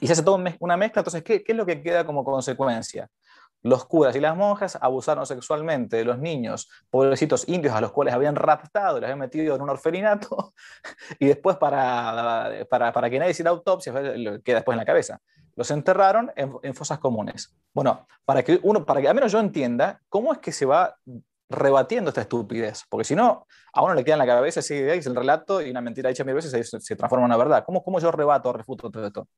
y 0.00 0.06
se 0.06 0.12
hace 0.12 0.22
toda 0.22 0.38
una 0.60 0.76
mezcla, 0.76 1.00
entonces, 1.00 1.24
¿qué, 1.24 1.42
¿qué, 1.42 1.52
es 1.52 1.58
lo 1.58 1.66
que 1.66 1.82
queda 1.82 2.06
como 2.06 2.24
consecuencia? 2.24 3.10
Los 3.62 3.84
curas 3.84 4.14
y 4.14 4.20
las 4.20 4.36
monjas 4.36 4.78
abusaron 4.80 5.26
sexualmente 5.26 5.96
de 5.96 6.04
los 6.04 6.20
niños, 6.20 6.70
pobrecitos 6.88 7.48
indios 7.48 7.74
a 7.74 7.80
los 7.80 7.90
cuales 7.90 8.14
habían 8.14 8.36
raptado, 8.36 9.00
los 9.00 9.04
habían 9.04 9.18
metido 9.18 9.56
en 9.56 9.62
un 9.62 9.70
orfelinato, 9.70 10.54
y 11.18 11.26
después 11.26 11.56
para, 11.56 12.64
para, 12.70 12.92
para 12.92 13.10
que 13.10 13.18
nadie 13.18 13.32
hiciera 13.32 13.50
autopsia, 13.50 13.92
queda 13.92 14.58
después 14.58 14.74
en 14.74 14.78
la 14.78 14.84
cabeza. 14.84 15.20
Los 15.56 15.70
enterraron 15.70 16.30
en, 16.36 16.52
en, 16.62 16.74
fosas 16.74 16.98
comunes. 16.98 17.54
Bueno, 17.72 18.06
para 18.24 18.42
que 18.42 18.60
uno, 18.62 18.84
para 18.84 19.00
que 19.00 19.08
al 19.08 19.14
menos 19.14 19.32
yo 19.32 19.40
entienda 19.40 20.00
cómo 20.08 20.32
es 20.32 20.38
que 20.38 20.52
se 20.52 20.66
va 20.66 20.96
rebatiendo 21.48 22.10
esta 22.10 22.22
estupidez, 22.22 22.84
porque 22.88 23.04
si 23.04 23.14
no, 23.14 23.46
a 23.72 23.82
uno 23.82 23.94
le 23.94 24.04
queda 24.04 24.14
en 24.14 24.18
la 24.18 24.26
cabeza 24.26 24.60
esa 24.60 24.74
idea 24.74 24.94
y 24.94 24.98
es 24.98 25.06
el 25.06 25.14
relato 25.14 25.62
y 25.62 25.70
una 25.70 25.80
mentira 25.80 26.08
dicha 26.08 26.24
mil 26.24 26.34
veces 26.34 26.50
se, 26.50 26.80
se 26.80 26.96
transforma 26.96 27.24
en 27.24 27.30
una 27.30 27.36
verdad. 27.36 27.64
¿Cómo, 27.64 27.82
¿Cómo 27.82 28.00
yo 28.00 28.10
rebato 28.10 28.52
refuto 28.52 28.90
todo 28.90 29.06
esto? 29.06 29.28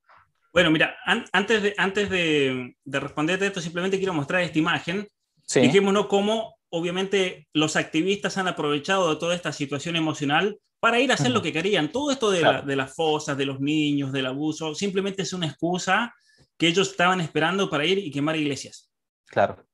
Bueno, 0.52 0.70
mira, 0.70 0.96
antes, 1.32 1.62
de, 1.62 1.74
antes 1.76 2.08
de, 2.08 2.74
de, 2.84 3.00
responderte 3.00 3.46
esto, 3.46 3.60
simplemente 3.60 3.98
quiero 3.98 4.14
mostrar 4.14 4.40
esta 4.42 4.58
imagen. 4.58 5.06
Sí. 5.42 5.60
Dijémonos 5.60 6.06
cómo, 6.06 6.57
obviamente, 6.70 7.48
los 7.52 7.76
activistas 7.76 8.38
han 8.38 8.48
aprovechado 8.48 9.10
de 9.10 9.16
toda 9.16 9.34
esta 9.34 9.52
situación 9.52 9.96
emocional 9.96 10.58
para 10.80 11.00
ir 11.00 11.10
a 11.10 11.14
hacer 11.14 11.30
lo 11.30 11.42
que 11.42 11.52
querían. 11.52 11.90
Todo 11.90 12.10
esto 12.10 12.30
de, 12.30 12.42
la, 12.42 12.62
de 12.62 12.76
las 12.76 12.94
fosas, 12.94 13.36
de 13.36 13.46
los 13.46 13.60
niños, 13.60 14.12
del 14.12 14.26
abuso, 14.26 14.74
simplemente 14.74 15.22
es 15.22 15.32
una 15.32 15.46
excusa 15.46 16.14
que 16.56 16.68
ellos 16.68 16.90
estaban 16.90 17.20
esperando 17.20 17.68
para 17.68 17.84
ir 17.84 17.98
y 17.98 18.10
quemar 18.10 18.36
iglesias. 18.36 18.90
Claro. 19.26 19.64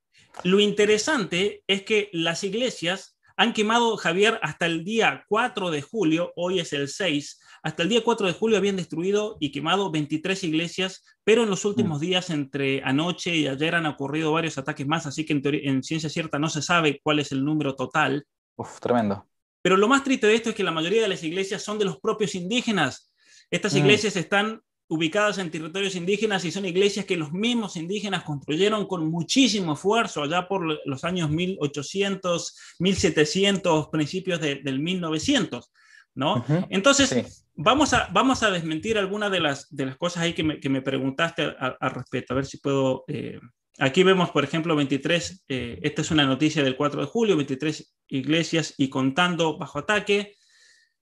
Lo 0.42 0.60
interesante 0.60 1.62
es 1.66 1.82
que 1.82 2.10
las 2.12 2.42
iglesias 2.44 3.18
han 3.36 3.52
quemado, 3.52 3.96
Javier, 3.96 4.38
hasta 4.42 4.66
el 4.66 4.84
día 4.84 5.24
4 5.28 5.70
de 5.70 5.82
julio, 5.82 6.32
hoy 6.36 6.60
es 6.60 6.72
el 6.72 6.88
6, 6.88 7.40
hasta 7.64 7.82
el 7.82 7.88
día 7.88 8.04
4 8.04 8.26
de 8.26 8.34
julio 8.34 8.58
habían 8.58 8.76
destruido 8.76 9.38
y 9.40 9.50
quemado 9.50 9.90
23 9.90 10.44
iglesias, 10.44 11.02
pero 11.24 11.44
en 11.44 11.50
los 11.50 11.64
últimos 11.64 11.98
mm. 11.98 12.02
días, 12.02 12.28
entre 12.28 12.82
anoche 12.84 13.34
y 13.34 13.48
ayer, 13.48 13.74
han 13.74 13.86
ocurrido 13.86 14.32
varios 14.32 14.58
ataques 14.58 14.86
más, 14.86 15.06
así 15.06 15.24
que 15.24 15.32
en, 15.32 15.42
en 15.44 15.82
ciencia 15.82 16.10
cierta 16.10 16.38
no 16.38 16.50
se 16.50 16.60
sabe 16.60 17.00
cuál 17.02 17.20
es 17.20 17.32
el 17.32 17.42
número 17.42 17.74
total. 17.74 18.26
Uf, 18.56 18.80
tremendo. 18.80 19.26
Pero 19.62 19.78
lo 19.78 19.88
más 19.88 20.04
triste 20.04 20.26
de 20.26 20.34
esto 20.34 20.50
es 20.50 20.54
que 20.54 20.62
la 20.62 20.72
mayoría 20.72 21.00
de 21.00 21.08
las 21.08 21.24
iglesias 21.24 21.62
son 21.62 21.78
de 21.78 21.86
los 21.86 21.98
propios 21.98 22.34
indígenas. 22.34 23.10
Estas 23.50 23.72
mm. 23.72 23.78
iglesias 23.78 24.16
están 24.16 24.60
ubicadas 24.88 25.38
en 25.38 25.50
territorios 25.50 25.94
indígenas 25.94 26.44
y 26.44 26.50
son 26.50 26.66
iglesias 26.66 27.06
que 27.06 27.16
los 27.16 27.32
mismos 27.32 27.76
indígenas 27.76 28.24
construyeron 28.24 28.86
con 28.86 29.10
muchísimo 29.10 29.72
esfuerzo 29.72 30.22
allá 30.22 30.46
por 30.46 30.80
los 30.86 31.04
años 31.04 31.30
1800, 31.30 32.58
1700, 32.78 33.88
principios 33.88 34.38
de, 34.38 34.56
del 34.56 34.80
1900, 34.80 35.72
¿no? 36.14 36.44
Entonces, 36.68 37.43
vamos 37.54 37.94
a, 37.94 38.08
vamos 38.12 38.42
a 38.42 38.50
desmentir 38.50 38.98
algunas 38.98 39.30
de 39.30 39.40
las, 39.40 39.74
de 39.74 39.86
las 39.86 39.96
cosas 39.96 40.22
ahí 40.22 40.32
que 40.32 40.42
me, 40.42 40.60
que 40.60 40.68
me 40.68 40.82
preguntaste 40.82 41.42
al 41.58 41.90
respecto, 41.90 42.34
a 42.34 42.36
ver 42.36 42.46
si 42.46 42.58
puedo... 42.58 43.04
Eh, 43.08 43.40
aquí 43.78 44.02
vemos, 44.02 44.30
por 44.30 44.44
ejemplo, 44.44 44.76
23, 44.76 45.44
eh, 45.48 45.78
esta 45.82 46.02
es 46.02 46.10
una 46.10 46.24
noticia 46.24 46.62
del 46.62 46.76
4 46.76 47.00
de 47.00 47.06
julio, 47.06 47.36
23 47.36 47.94
iglesias 48.08 48.74
y 48.76 48.88
contando 48.88 49.56
bajo 49.56 49.78
ataque. 49.78 50.34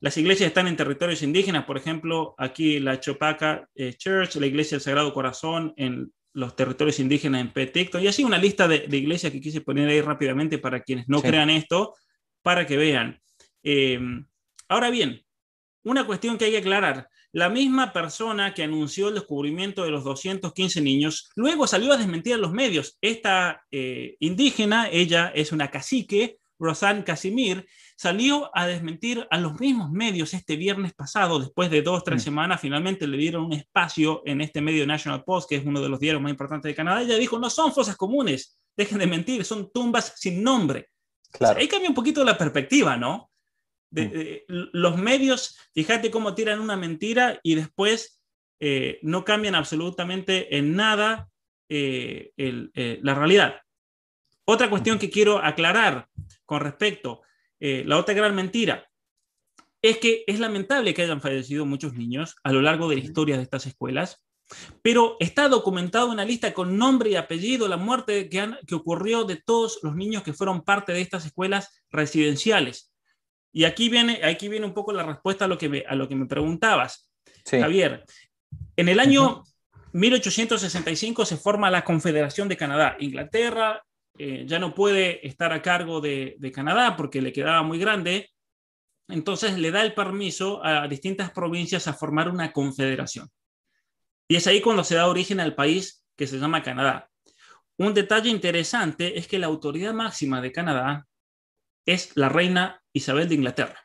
Las 0.00 0.16
iglesias 0.16 0.48
están 0.48 0.66
en 0.66 0.76
territorios 0.76 1.22
indígenas, 1.22 1.64
por 1.64 1.76
ejemplo, 1.76 2.34
aquí 2.38 2.80
la 2.80 2.98
Chopaca 2.98 3.68
eh, 3.74 3.94
Church, 3.94 4.36
la 4.36 4.46
iglesia 4.46 4.76
del 4.76 4.82
Sagrado 4.82 5.12
Corazón 5.12 5.72
en 5.76 6.12
los 6.34 6.56
territorios 6.56 6.98
indígenas 6.98 7.42
en 7.42 7.52
Petecto, 7.52 8.00
y 8.00 8.08
así 8.08 8.24
una 8.24 8.38
lista 8.38 8.66
de, 8.66 8.86
iglesias 8.90 9.32
que 9.32 9.40
quise 9.40 9.60
poner 9.60 9.88
ahí 9.88 10.00
rápidamente 10.00 10.58
para 10.58 10.80
quienes 10.80 11.06
no 11.06 11.20
crean 11.20 11.50
esto, 11.50 11.94
para 12.40 12.66
que 12.66 12.78
vean. 12.78 13.20
ahora 14.68 14.88
bien, 14.88 15.22
una 15.84 16.06
cuestión 16.06 16.38
que 16.38 16.46
hay 16.46 16.52
que 16.52 16.58
aclarar. 16.58 17.08
La 17.32 17.48
misma 17.48 17.92
persona 17.92 18.52
que 18.52 18.62
anunció 18.62 19.08
el 19.08 19.14
descubrimiento 19.14 19.84
de 19.84 19.90
los 19.90 20.04
215 20.04 20.80
niños, 20.82 21.30
luego 21.34 21.66
salió 21.66 21.92
a 21.92 21.96
desmentir 21.96 22.34
a 22.34 22.38
los 22.38 22.52
medios. 22.52 22.98
Esta 23.00 23.62
eh, 23.70 24.16
indígena, 24.20 24.88
ella 24.90 25.32
es 25.34 25.50
una 25.50 25.70
cacique, 25.70 26.38
Rosanne 26.58 27.04
Casimir, 27.04 27.66
salió 27.96 28.50
a 28.56 28.66
desmentir 28.66 29.26
a 29.30 29.38
los 29.38 29.58
mismos 29.58 29.90
medios 29.90 30.32
este 30.32 30.56
viernes 30.56 30.94
pasado, 30.94 31.40
después 31.40 31.70
de 31.70 31.82
dos, 31.82 32.04
tres 32.04 32.22
mm. 32.22 32.24
semanas, 32.24 32.60
finalmente 32.60 33.06
le 33.06 33.16
dieron 33.16 33.44
un 33.44 33.52
espacio 33.52 34.22
en 34.24 34.40
este 34.40 34.60
medio 34.60 34.86
National 34.86 35.24
Post, 35.24 35.48
que 35.48 35.56
es 35.56 35.66
uno 35.66 35.80
de 35.80 35.88
los 35.88 35.98
diarios 35.98 36.22
más 36.22 36.30
importantes 36.30 36.70
de 36.70 36.74
Canadá. 36.74 37.02
Ella 37.02 37.16
dijo, 37.16 37.38
no 37.38 37.50
son 37.50 37.72
fosas 37.72 37.96
comunes, 37.96 38.58
dejen 38.76 38.98
de 38.98 39.06
mentir, 39.06 39.44
son 39.44 39.70
tumbas 39.72 40.14
sin 40.16 40.42
nombre. 40.42 40.88
Claro. 41.32 41.58
ahí 41.58 41.66
cambia 41.66 41.88
un 41.88 41.94
poquito 41.94 42.22
la 42.24 42.36
perspectiva, 42.36 42.96
¿no? 42.96 43.31
Mm. 43.92 44.70
los 44.72 44.96
medios, 44.96 45.58
fíjate 45.74 46.10
cómo 46.10 46.34
tiran 46.34 46.60
una 46.60 46.76
mentira 46.76 47.38
y 47.42 47.56
después 47.56 48.22
eh, 48.64 49.00
no 49.02 49.24
cambian 49.24 49.56
absolutamente 49.56 50.56
en 50.56 50.76
nada 50.76 51.28
eh, 51.68 52.30
eh, 52.36 53.00
la 53.02 53.12
realidad. 53.12 53.56
Otra 54.44 54.70
cuestión 54.70 55.00
que 55.00 55.10
quiero 55.10 55.38
aclarar 55.38 56.06
con 56.46 56.60
respecto, 56.60 57.22
la 57.58 57.96
otra 57.96 58.14
gran 58.14 58.34
mentira, 58.36 58.88
es 59.82 59.98
que 59.98 60.22
es 60.28 60.38
lamentable 60.38 60.94
que 60.94 61.02
hayan 61.02 61.20
fallecido 61.20 61.66
muchos 61.66 61.94
niños 61.94 62.36
a 62.44 62.52
lo 62.52 62.62
largo 62.62 62.88
de 62.88 62.96
la 62.96 63.02
historia 63.02 63.36
de 63.36 63.42
estas 63.42 63.66
escuelas, 63.66 64.24
pero 64.80 65.16
está 65.18 65.48
documentado 65.48 66.10
una 66.10 66.24
lista 66.24 66.54
con 66.54 66.76
nombre 66.76 67.10
y 67.10 67.16
apellido 67.16 67.66
la 67.66 67.76
muerte 67.76 68.28
que, 68.28 68.56
que 68.66 68.74
ocurrió 68.76 69.24
de 69.24 69.42
todos 69.44 69.80
los 69.82 69.96
niños 69.96 70.22
que 70.22 70.34
fueron 70.34 70.62
parte 70.62 70.92
de 70.92 71.00
estas 71.00 71.26
escuelas 71.26 71.82
residenciales. 71.90 72.91
Y 73.52 73.64
aquí 73.64 73.88
viene, 73.88 74.20
aquí 74.24 74.48
viene 74.48 74.66
un 74.66 74.74
poco 74.74 74.92
la 74.92 75.02
respuesta 75.02 75.44
a 75.44 75.48
lo 75.48 75.58
que 75.58 75.68
me, 75.68 75.84
a 75.86 75.94
lo 75.94 76.08
que 76.08 76.16
me 76.16 76.26
preguntabas, 76.26 77.10
Javier. 77.48 78.04
En 78.76 78.88
el 78.88 78.98
año 78.98 79.42
1865 79.92 81.26
se 81.26 81.36
forma 81.36 81.70
la 81.70 81.84
Confederación 81.84 82.48
de 82.48 82.56
Canadá. 82.56 82.96
Inglaterra 82.98 83.82
eh, 84.18 84.44
ya 84.46 84.58
no 84.58 84.74
puede 84.74 85.26
estar 85.26 85.52
a 85.52 85.60
cargo 85.60 86.00
de, 86.00 86.36
de, 86.38 86.52
Canadá 86.52 86.96
porque 86.96 87.20
le 87.20 87.32
quedaba 87.32 87.62
muy 87.62 87.78
grande. 87.78 88.30
Entonces 89.08 89.58
le 89.58 89.70
da 89.70 89.82
el 89.82 89.92
permiso 89.92 90.64
a 90.64 90.88
distintas 90.88 91.30
provincias 91.30 91.86
a 91.86 91.92
formar 91.92 92.30
una 92.30 92.52
confederación. 92.52 93.28
Y 94.28 94.36
es 94.36 94.46
ahí 94.46 94.62
cuando 94.62 94.84
se 94.84 94.94
da 94.94 95.08
origen 95.08 95.40
al 95.40 95.54
país 95.54 96.06
que 96.16 96.26
se 96.26 96.38
llama 96.38 96.62
Canadá. 96.62 97.10
Un 97.76 97.92
detalle 97.92 98.30
interesante 98.30 99.18
es 99.18 99.26
que 99.26 99.38
la 99.38 99.48
autoridad 99.48 99.92
máxima 99.92 100.40
de 100.40 100.52
Canadá 100.52 101.06
es 101.84 102.16
la 102.16 102.28
reina 102.28 102.81
Isabel 102.92 103.28
de 103.28 103.34
Inglaterra. 103.34 103.82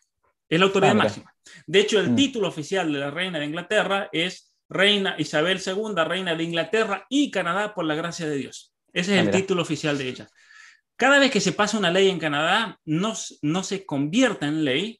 Es 0.50 0.60
la 0.60 0.66
autoridad 0.66 0.92
ah, 0.92 1.04
máxima. 1.04 1.34
De 1.66 1.80
hecho, 1.80 2.00
el 2.00 2.12
mm. 2.12 2.16
título 2.16 2.48
oficial 2.48 2.92
de 2.92 3.00
la 3.00 3.12
reina 3.12 3.40
de 3.40 3.46
Inglaterra 3.46 4.10
es 4.12 4.56
Reina 4.70 5.16
Isabel 5.18 5.62
II, 5.66 6.04
reina 6.06 6.36
de 6.36 6.44
Inglaterra 6.44 7.06
y 7.10 7.32
Canadá 7.32 7.74
por 7.74 7.86
la 7.86 7.96
gracia 7.96 8.28
de 8.28 8.36
Dios. 8.36 8.74
Ese 8.94 9.14
es 9.14 9.20
ah, 9.20 9.24
el 9.24 9.32
título 9.32 9.62
oficial 9.62 9.98
de 9.98 10.10
ella. 10.10 10.28
Cada 10.96 11.20
vez 11.20 11.32
que 11.32 11.40
se 11.40 11.52
pasa 11.52 11.78
una 11.78 11.92
ley 11.92 12.10
en 12.10 12.20
Canadá, 12.20 12.80
no, 12.86 13.14
no 13.42 13.64
se 13.64 13.86
convierte 13.86 14.46
en 14.46 14.66
ley. 14.66 15.00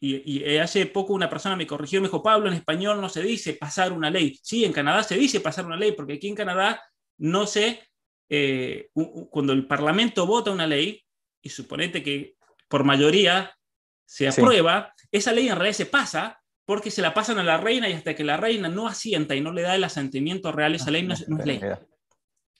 Y, 0.00 0.38
y, 0.38 0.56
hace 0.58 0.86
poco 0.86 1.12
una 1.12 1.28
persona 1.28 1.56
me 1.56 1.66
corrigió, 1.66 2.00
me 2.00 2.06
dijo, 2.06 2.22
Pablo, 2.22 2.48
en 2.48 2.54
español 2.54 3.00
no 3.00 3.08
se 3.08 3.22
dice 3.22 3.54
pasar 3.54 3.92
una 3.92 4.10
ley. 4.10 4.38
Sí, 4.42 4.64
en 4.64 4.72
Canadá 4.72 5.02
se 5.02 5.16
dice 5.16 5.40
pasar 5.40 5.66
una 5.66 5.76
ley, 5.76 5.92
porque 5.92 6.14
aquí 6.14 6.28
en 6.28 6.36
Canadá 6.36 6.80
no 7.18 7.46
se, 7.46 7.82
eh, 8.28 8.90
cuando 9.30 9.52
el 9.52 9.66
Parlamento 9.66 10.26
vota 10.26 10.52
una 10.52 10.66
ley, 10.66 11.02
y 11.42 11.48
suponete 11.48 12.02
que 12.02 12.37
por 12.68 12.84
mayoría 12.84 13.54
se 14.06 14.28
aprueba, 14.28 14.94
esa 15.10 15.32
ley 15.32 15.48
en 15.48 15.56
realidad 15.56 15.76
se 15.76 15.86
pasa 15.86 16.40
porque 16.64 16.90
se 16.90 17.02
la 17.02 17.14
pasan 17.14 17.38
a 17.38 17.44
la 17.44 17.56
reina 17.56 17.88
y 17.88 17.94
hasta 17.94 18.14
que 18.14 18.24
la 18.24 18.36
reina 18.36 18.68
no 18.68 18.86
asienta 18.86 19.34
y 19.34 19.40
no 19.40 19.52
le 19.52 19.62
da 19.62 19.74
el 19.74 19.84
asentimiento 19.84 20.52
real, 20.52 20.74
esa 20.74 20.90
ley 20.90 21.02
no 21.02 21.14
es, 21.14 21.26
ley. 21.28 21.60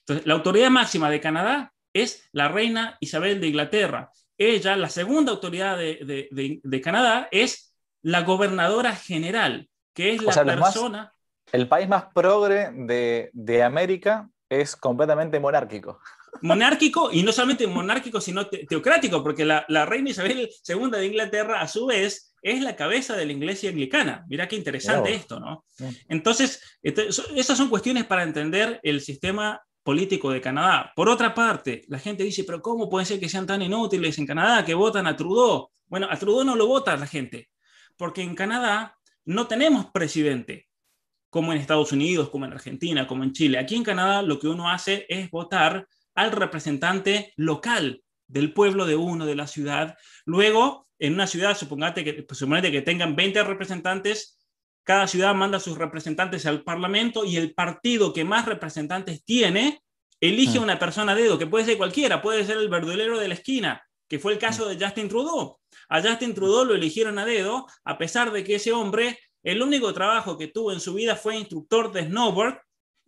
Entonces, 0.00 0.26
la 0.26 0.34
autoridad 0.34 0.70
máxima 0.70 1.10
de 1.10 1.20
Canadá 1.20 1.72
es 1.92 2.28
la 2.32 2.48
reina 2.48 2.96
Isabel 3.00 3.40
de 3.40 3.48
Inglaterra. 3.48 4.10
Ella, 4.38 4.76
la 4.76 4.88
segunda 4.88 5.32
autoridad 5.32 5.76
de, 5.76 6.80
Canadá, 6.82 7.28
es 7.30 7.74
la 8.02 8.22
gobernadora 8.22 8.94
general, 8.94 9.68
que 9.92 10.14
es 10.14 10.22
la 10.22 10.44
persona... 10.44 11.12
el 11.52 11.68
país 11.68 11.88
más 11.88 12.06
progre 12.14 12.70
de 12.72 13.62
América 13.62 14.28
es 14.48 14.76
completamente 14.76 15.38
monárquico 15.40 16.00
monárquico 16.42 17.10
y 17.12 17.22
no 17.22 17.32
solamente 17.32 17.66
monárquico, 17.66 18.20
sino 18.20 18.46
teocrático, 18.46 19.22
porque 19.22 19.44
la, 19.44 19.86
reina 19.86 20.10
Isabel 20.10 20.48
II 20.66 20.90
de 20.90 21.06
Inglaterra, 21.06 21.60
a 21.60 21.68
su 21.68 21.86
vez, 21.86 22.34
es 22.42 22.62
la 22.62 22.76
cabeza 22.76 23.16
de 23.16 23.26
la 23.26 23.32
iglesia 23.32 23.70
anglicana. 23.70 24.24
Mira 24.28 24.46
qué 24.48 24.56
interesante 24.56 25.14
esto, 25.14 25.40
¿no? 25.40 25.64
Entonces, 26.08 26.62
esas 26.82 27.58
son 27.58 27.68
cuestiones 27.68 28.04
para 28.04 28.22
entender 28.22 28.80
el 28.82 29.00
sistema 29.00 29.60
político 29.82 30.30
de 30.30 30.40
Canadá. 30.40 30.92
Por 30.94 31.08
otra 31.08 31.34
parte, 31.34 31.84
la 31.88 31.98
gente 31.98 32.22
dice, 32.22 32.44
pero 32.44 32.60
¿cómo 32.60 32.90
puede 32.90 33.06
ser 33.06 33.18
que 33.18 33.28
sean 33.28 33.46
tan 33.46 33.62
inútiles 33.62 34.18
en 34.18 34.26
Canadá 34.26 34.64
que 34.64 34.74
votan 34.74 35.06
a 35.06 35.16
Trudeau? 35.16 35.70
Bueno, 35.86 36.06
a 36.10 36.16
Trudeau 36.16 36.44
no 36.44 36.56
lo 36.56 36.66
vota 36.66 36.96
la 36.96 37.06
gente, 37.06 37.48
porque 37.96 38.22
en 38.22 38.34
Canadá 38.34 38.98
no 39.24 39.46
tenemos 39.46 39.86
presidente 39.86 40.68
como 41.30 41.52
en 41.52 41.58
Estados 41.58 41.92
Unidos, 41.92 42.30
como 42.30 42.44
en 42.44 42.52
Argentina, 42.52 43.06
como 43.06 43.24
en 43.24 43.32
Chile. 43.32 43.58
Aquí 43.58 43.74
en 43.74 43.84
Canadá 43.84 44.22
lo 44.22 44.38
que 44.38 44.48
uno 44.48 44.70
hace 44.70 45.06
es 45.08 45.30
votar 45.30 45.86
al 46.18 46.32
representante 46.32 47.32
local 47.36 48.02
del 48.26 48.52
pueblo 48.52 48.86
de 48.86 48.96
uno, 48.96 49.24
de 49.24 49.36
la 49.36 49.46
ciudad. 49.46 49.96
Luego, 50.24 50.88
en 50.98 51.14
una 51.14 51.28
ciudad, 51.28 51.56
supongate 51.56 52.02
que, 52.02 52.24
pues, 52.24 52.40
que 52.40 52.82
tengan 52.82 53.14
20 53.14 53.44
representantes, 53.44 54.36
cada 54.82 55.06
ciudad 55.06 55.32
manda 55.36 55.60
sus 55.60 55.78
representantes 55.78 56.44
al 56.44 56.64
Parlamento 56.64 57.24
y 57.24 57.36
el 57.36 57.54
partido 57.54 58.12
que 58.12 58.24
más 58.24 58.46
representantes 58.46 59.24
tiene 59.24 59.80
elige 60.20 60.58
a 60.58 60.60
mm. 60.60 60.64
una 60.64 60.78
persona 60.80 61.12
a 61.12 61.14
dedo, 61.14 61.38
que 61.38 61.46
puede 61.46 61.64
ser 61.64 61.76
cualquiera, 61.76 62.20
puede 62.20 62.44
ser 62.44 62.58
el 62.58 62.68
verdulero 62.68 63.16
de 63.20 63.28
la 63.28 63.34
esquina, 63.34 63.80
que 64.08 64.18
fue 64.18 64.32
el 64.32 64.40
caso 64.40 64.66
mm. 64.66 64.70
de 64.70 64.84
Justin 64.84 65.08
Trudeau. 65.08 65.60
A 65.88 66.02
Justin 66.02 66.34
Trudeau 66.34 66.64
lo 66.64 66.74
eligieron 66.74 67.20
a 67.20 67.24
dedo, 67.24 67.66
a 67.84 67.96
pesar 67.96 68.32
de 68.32 68.42
que 68.42 68.56
ese 68.56 68.72
hombre, 68.72 69.20
el 69.44 69.62
único 69.62 69.94
trabajo 69.94 70.36
que 70.36 70.48
tuvo 70.48 70.72
en 70.72 70.80
su 70.80 70.94
vida 70.94 71.14
fue 71.14 71.36
instructor 71.36 71.92
de 71.92 72.06
snowboard 72.06 72.58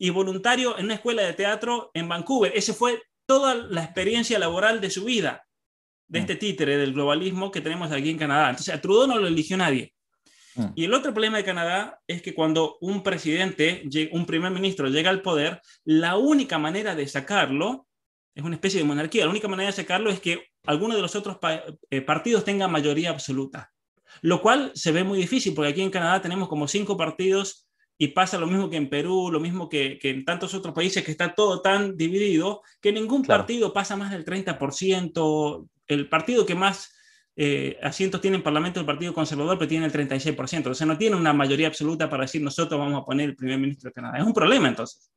y 0.00 0.08
voluntario 0.08 0.78
en 0.78 0.86
una 0.86 0.94
escuela 0.94 1.22
de 1.22 1.34
teatro 1.34 1.90
en 1.92 2.08
Vancouver. 2.08 2.52
Esa 2.56 2.72
fue 2.72 3.02
toda 3.26 3.54
la 3.54 3.84
experiencia 3.84 4.38
laboral 4.38 4.80
de 4.80 4.90
su 4.90 5.04
vida, 5.04 5.46
de 6.08 6.18
mm. 6.18 6.22
este 6.22 6.36
títere 6.36 6.78
del 6.78 6.94
globalismo 6.94 7.50
que 7.50 7.60
tenemos 7.60 7.92
aquí 7.92 8.08
en 8.08 8.16
Canadá. 8.16 8.48
Entonces, 8.48 8.74
a 8.74 8.80
Trudeau 8.80 9.06
no 9.06 9.18
lo 9.18 9.26
eligió 9.26 9.58
nadie. 9.58 9.92
Mm. 10.54 10.66
Y 10.74 10.84
el 10.84 10.94
otro 10.94 11.12
problema 11.12 11.36
de 11.36 11.44
Canadá 11.44 12.00
es 12.06 12.22
que 12.22 12.34
cuando 12.34 12.78
un 12.80 13.02
presidente, 13.02 13.84
un 14.10 14.24
primer 14.24 14.50
ministro 14.52 14.88
llega 14.88 15.10
al 15.10 15.20
poder, 15.20 15.60
la 15.84 16.16
única 16.16 16.58
manera 16.58 16.94
de 16.94 17.06
sacarlo 17.06 17.86
es 18.34 18.42
una 18.42 18.54
especie 18.54 18.80
de 18.80 18.86
monarquía. 18.86 19.26
La 19.26 19.30
única 19.30 19.48
manera 19.48 19.66
de 19.68 19.76
sacarlo 19.76 20.08
es 20.08 20.18
que 20.18 20.46
alguno 20.64 20.96
de 20.96 21.02
los 21.02 21.14
otros 21.14 21.36
eh, 21.90 22.00
partidos 22.00 22.42
tenga 22.42 22.68
mayoría 22.68 23.10
absoluta. 23.10 23.70
Lo 24.22 24.40
cual 24.40 24.72
se 24.74 24.92
ve 24.92 25.04
muy 25.04 25.18
difícil 25.18 25.52
porque 25.54 25.72
aquí 25.72 25.82
en 25.82 25.90
Canadá 25.90 26.22
tenemos 26.22 26.48
como 26.48 26.66
cinco 26.66 26.96
partidos 26.96 27.69
y 28.02 28.08
pasa 28.08 28.38
lo 28.38 28.46
mismo 28.46 28.70
que 28.70 28.78
en 28.78 28.88
Perú, 28.88 29.28
lo 29.30 29.40
mismo 29.40 29.68
que, 29.68 29.98
en 30.02 30.24
tantos 30.24 30.54
otros 30.54 30.74
países 30.74 31.04
que 31.04 31.10
está 31.10 31.34
todo 31.34 31.60
tan 31.60 31.98
dividido 31.98 32.62
que 32.80 32.92
ningún 32.92 33.22
partido 33.22 33.74
pasa 33.74 33.94
más 33.94 34.10
del 34.10 34.24
30%. 34.24 35.68
El 35.86 36.08
partido 36.08 36.46
que 36.46 36.54
más 36.54 36.94
eh, 37.36 37.78
asientos 37.82 38.22
tiene 38.22 38.38
en 38.38 38.42
Parlamento, 38.42 38.80
el 38.80 38.86
Partido 38.86 39.12
Conservador, 39.12 39.58
pero 39.58 39.68
tiene 39.68 39.84
el 39.84 39.92
36%. 39.92 40.68
O 40.68 40.74
sea, 40.74 40.86
no 40.86 40.96
tiene 40.96 41.14
una 41.14 41.34
mayoría 41.34 41.66
absoluta 41.66 42.08
para 42.08 42.22
decir 42.22 42.40
nosotros 42.40 42.80
vamos 42.80 43.02
a 43.02 43.04
poner 43.04 43.28
el 43.28 43.36
primer 43.36 43.58
ministro 43.58 43.90
de 43.90 43.92
Canadá. 43.92 44.16
Es 44.16 44.24
un 44.24 44.32
problema 44.32 44.68
entonces. 44.68 45.12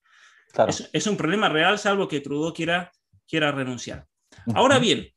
Es, 0.92 1.08
un 1.08 1.16
problema 1.16 1.48
real, 1.48 1.80
salvo 1.80 2.10
que 2.10 2.20
Trudeau 2.20 2.54
quiera, 2.54 2.92
quiera 3.26 3.54
renunciar. 3.54 4.06
Ahora 4.56 4.78
bien, 4.78 5.08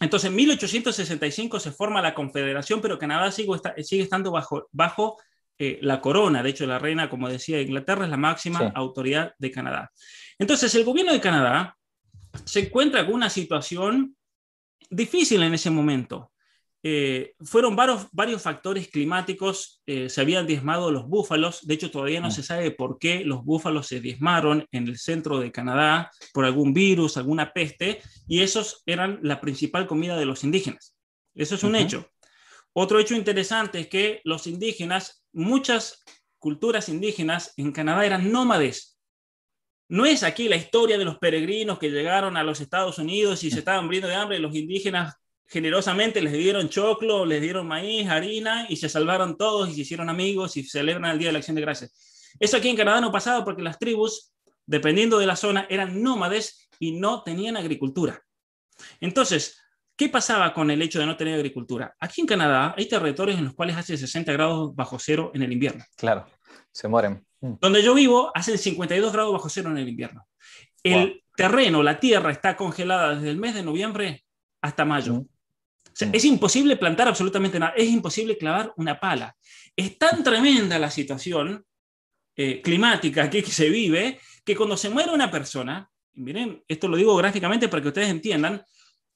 entonces 0.00 0.30
en 0.30 0.36
1865 0.36 1.60
se 1.60 1.72
forma 1.72 2.00
la 2.00 2.14
Confederación, 2.14 2.80
pero 2.80 2.98
Canadá 2.98 3.30
sigue, 3.30 3.52
sigue 3.84 4.02
estando 4.02 4.30
bajo, 4.30 4.66
bajo 4.72 5.18
eh, 5.64 5.78
la 5.80 6.00
corona. 6.00 6.42
De 6.42 6.50
hecho, 6.50 6.66
la 6.66 6.80
reina, 6.80 7.08
como 7.08 7.28
decía, 7.28 7.60
Inglaterra 7.60 8.04
es 8.04 8.10
la 8.10 8.16
máxima 8.16 8.72
autoridad 8.74 9.32
de 9.38 9.52
Canadá. 9.52 9.92
Entonces, 10.36 10.74
el 10.74 10.82
gobierno 10.82 11.12
de 11.12 11.20
Canadá 11.20 11.76
se 12.44 12.60
encuentra 12.66 13.06
con 13.06 13.14
una 13.14 13.30
situación 13.30 14.16
difícil 14.90 15.40
en 15.44 15.54
ese 15.54 15.70
momento. 15.70 16.32
eh, 16.82 17.34
fueron 17.44 17.76
varios, 17.76 18.08
varios, 18.10 18.42
factores 18.42 18.88
climáticos, 18.88 19.80
eh, 19.86 20.08
se 20.08 20.20
habían 20.20 20.48
diezmado 20.48 20.90
los 20.90 21.06
búfalos, 21.06 21.64
de 21.64 21.74
hecho 21.74 21.92
todavía 21.92 22.20
no 22.20 22.26
mm. 22.26 22.32
se 22.32 22.42
sabe 22.42 22.72
por 22.72 22.98
qué 22.98 23.24
los 23.24 23.44
búfalos 23.44 23.86
se 23.86 24.00
diezmaron 24.00 24.66
en 24.72 24.88
el 24.88 24.98
centro 24.98 25.38
de 25.38 25.52
Canadá 25.52 26.10
por 26.34 26.44
algún 26.44 26.74
virus, 26.74 27.16
alguna 27.16 27.52
peste, 27.52 28.00
y 28.26 28.40
esos 28.40 28.82
eran 28.84 29.20
la 29.22 29.40
principal 29.40 29.86
comida 29.86 30.16
de 30.16 30.26
los 30.26 30.42
indígenas. 30.42 30.96
Eso 31.36 31.54
es 31.54 31.62
un 31.62 31.76
hecho. 31.76 32.10
Otro 32.72 32.98
hecho 32.98 33.14
interesante 33.14 33.78
es 33.80 33.86
que 33.86 34.20
los 34.24 34.46
indígenas, 34.46 35.21
muchas 35.32 36.02
culturas 36.38 36.88
indígenas 36.88 37.52
en 37.56 37.72
Canadá 37.72 38.04
eran 38.04 38.30
nómades. 38.32 38.98
No 39.88 40.06
es 40.06 40.22
aquí 40.22 40.48
la 40.48 40.56
historia 40.56 40.98
de 40.98 41.04
los 41.04 41.18
peregrinos 41.18 41.78
que 41.78 41.90
llegaron 41.90 42.36
a 42.36 42.42
los 42.42 42.60
Estados 42.60 42.98
Unidos 42.98 43.44
y 43.44 43.50
se 43.50 43.58
estaban 43.58 43.84
muriendo 43.84 44.08
de 44.08 44.14
hambre 44.14 44.38
y 44.38 44.40
los 44.40 44.54
indígenas 44.54 45.14
generosamente 45.46 46.22
les 46.22 46.32
dieron 46.32 46.70
choclo, 46.70 47.26
les 47.26 47.42
dieron 47.42 47.68
maíz, 47.68 48.08
harina 48.08 48.66
y 48.68 48.76
se 48.76 48.88
salvaron 48.88 49.36
todos 49.36 49.68
y 49.68 49.74
se 49.74 49.82
hicieron 49.82 50.08
amigos 50.08 50.56
y 50.56 50.64
celebran 50.64 51.10
el 51.10 51.18
Día 51.18 51.28
de 51.28 51.32
la 51.32 51.38
Acción 51.40 51.56
de 51.56 51.60
Gracias. 51.60 52.32
Eso 52.40 52.56
aquí 52.56 52.70
en 52.70 52.76
Canadá 52.76 53.00
no 53.00 53.12
pasaba 53.12 53.44
porque 53.44 53.62
las 53.62 53.78
tribus, 53.78 54.32
dependiendo 54.66 55.18
de 55.18 55.26
la 55.26 55.36
zona, 55.36 55.66
eran 55.68 56.02
nómades 56.02 56.68
y 56.78 56.92
no 56.92 57.22
tenían 57.22 57.56
agricultura. 57.56 58.22
Entonces, 59.00 59.61
¿qué 60.02 60.08
pasaba 60.08 60.52
con 60.52 60.68
el 60.68 60.82
hecho 60.82 60.98
de 60.98 61.06
no 61.06 61.16
tener 61.16 61.36
agricultura? 61.36 61.94
Aquí 62.00 62.22
en 62.22 62.26
Canadá 62.26 62.74
hay 62.76 62.88
territorios 62.88 63.38
en 63.38 63.44
los 63.44 63.54
cuales 63.54 63.76
hace 63.76 63.96
60 63.96 64.32
grados 64.32 64.74
bajo 64.74 64.98
cero 64.98 65.30
en 65.32 65.42
el 65.42 65.52
invierno. 65.52 65.84
Claro, 65.96 66.26
se 66.72 66.88
mueren. 66.88 67.24
Mm. 67.40 67.52
Donde 67.60 67.84
yo 67.84 67.94
vivo, 67.94 68.32
hace 68.34 68.58
52 68.58 69.12
grados 69.12 69.32
bajo 69.32 69.48
cero 69.48 69.70
en 69.70 69.78
el 69.78 69.88
invierno. 69.88 70.26
El 70.82 71.22
terreno, 71.36 71.84
la 71.84 72.00
tierra 72.00 72.32
está 72.32 72.56
congelada 72.56 73.14
desde 73.14 73.30
el 73.30 73.36
mes 73.36 73.54
de 73.54 73.62
noviembre 73.62 74.24
hasta 74.60 74.84
mayo. 74.84 75.14
Mm. 75.14 76.06
Mm. 76.06 76.14
es 76.14 76.24
imposible 76.24 76.76
plantar 76.76 77.06
absolutamente 77.06 77.60
nada, 77.60 77.74
es 77.76 77.88
imposible 77.88 78.36
clavar 78.36 78.72
una 78.76 78.98
pala. 78.98 79.36
Es 79.76 79.98
tan 79.98 80.24
tremenda 80.24 80.80
la 80.80 80.90
situación 80.90 81.64
eh, 82.34 82.60
climática 82.60 83.30
que, 83.30 83.44
que 83.44 83.52
se 83.52 83.70
vive 83.70 84.18
que 84.44 84.56
cuando 84.56 84.76
se 84.76 84.90
muere 84.90 85.12
una 85.12 85.30
persona, 85.30 85.88
miren, 86.14 86.60
esto 86.66 86.88
lo 86.88 86.96
digo 86.96 87.14
gráficamente 87.14 87.68
para 87.68 87.80
que 87.80 87.88
ustedes 87.88 88.08
entiendan, 88.08 88.64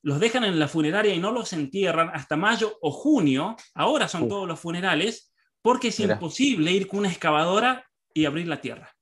los 0.06 0.20
dejan 0.20 0.44
en 0.44 0.56
la 0.60 0.68
funeraria 0.68 1.12
y 1.12 1.18
no 1.18 1.32
los 1.32 1.52
entierran 1.52 2.10
hasta 2.14 2.36
mayo 2.36 2.78
o 2.80 2.92
junio, 2.92 3.56
ahora 3.74 4.06
son 4.06 4.28
todos 4.28 4.46
los 4.46 4.60
funerales, 4.60 5.34
porque 5.60 5.88
es 5.88 5.98
imposible 5.98 6.70
ir 6.70 6.86
con 6.86 7.00
una 7.00 7.10
excavadora 7.10 7.84
y 8.14 8.24
abrir 8.24 8.46
la 8.46 8.60
tierra. 8.60 8.94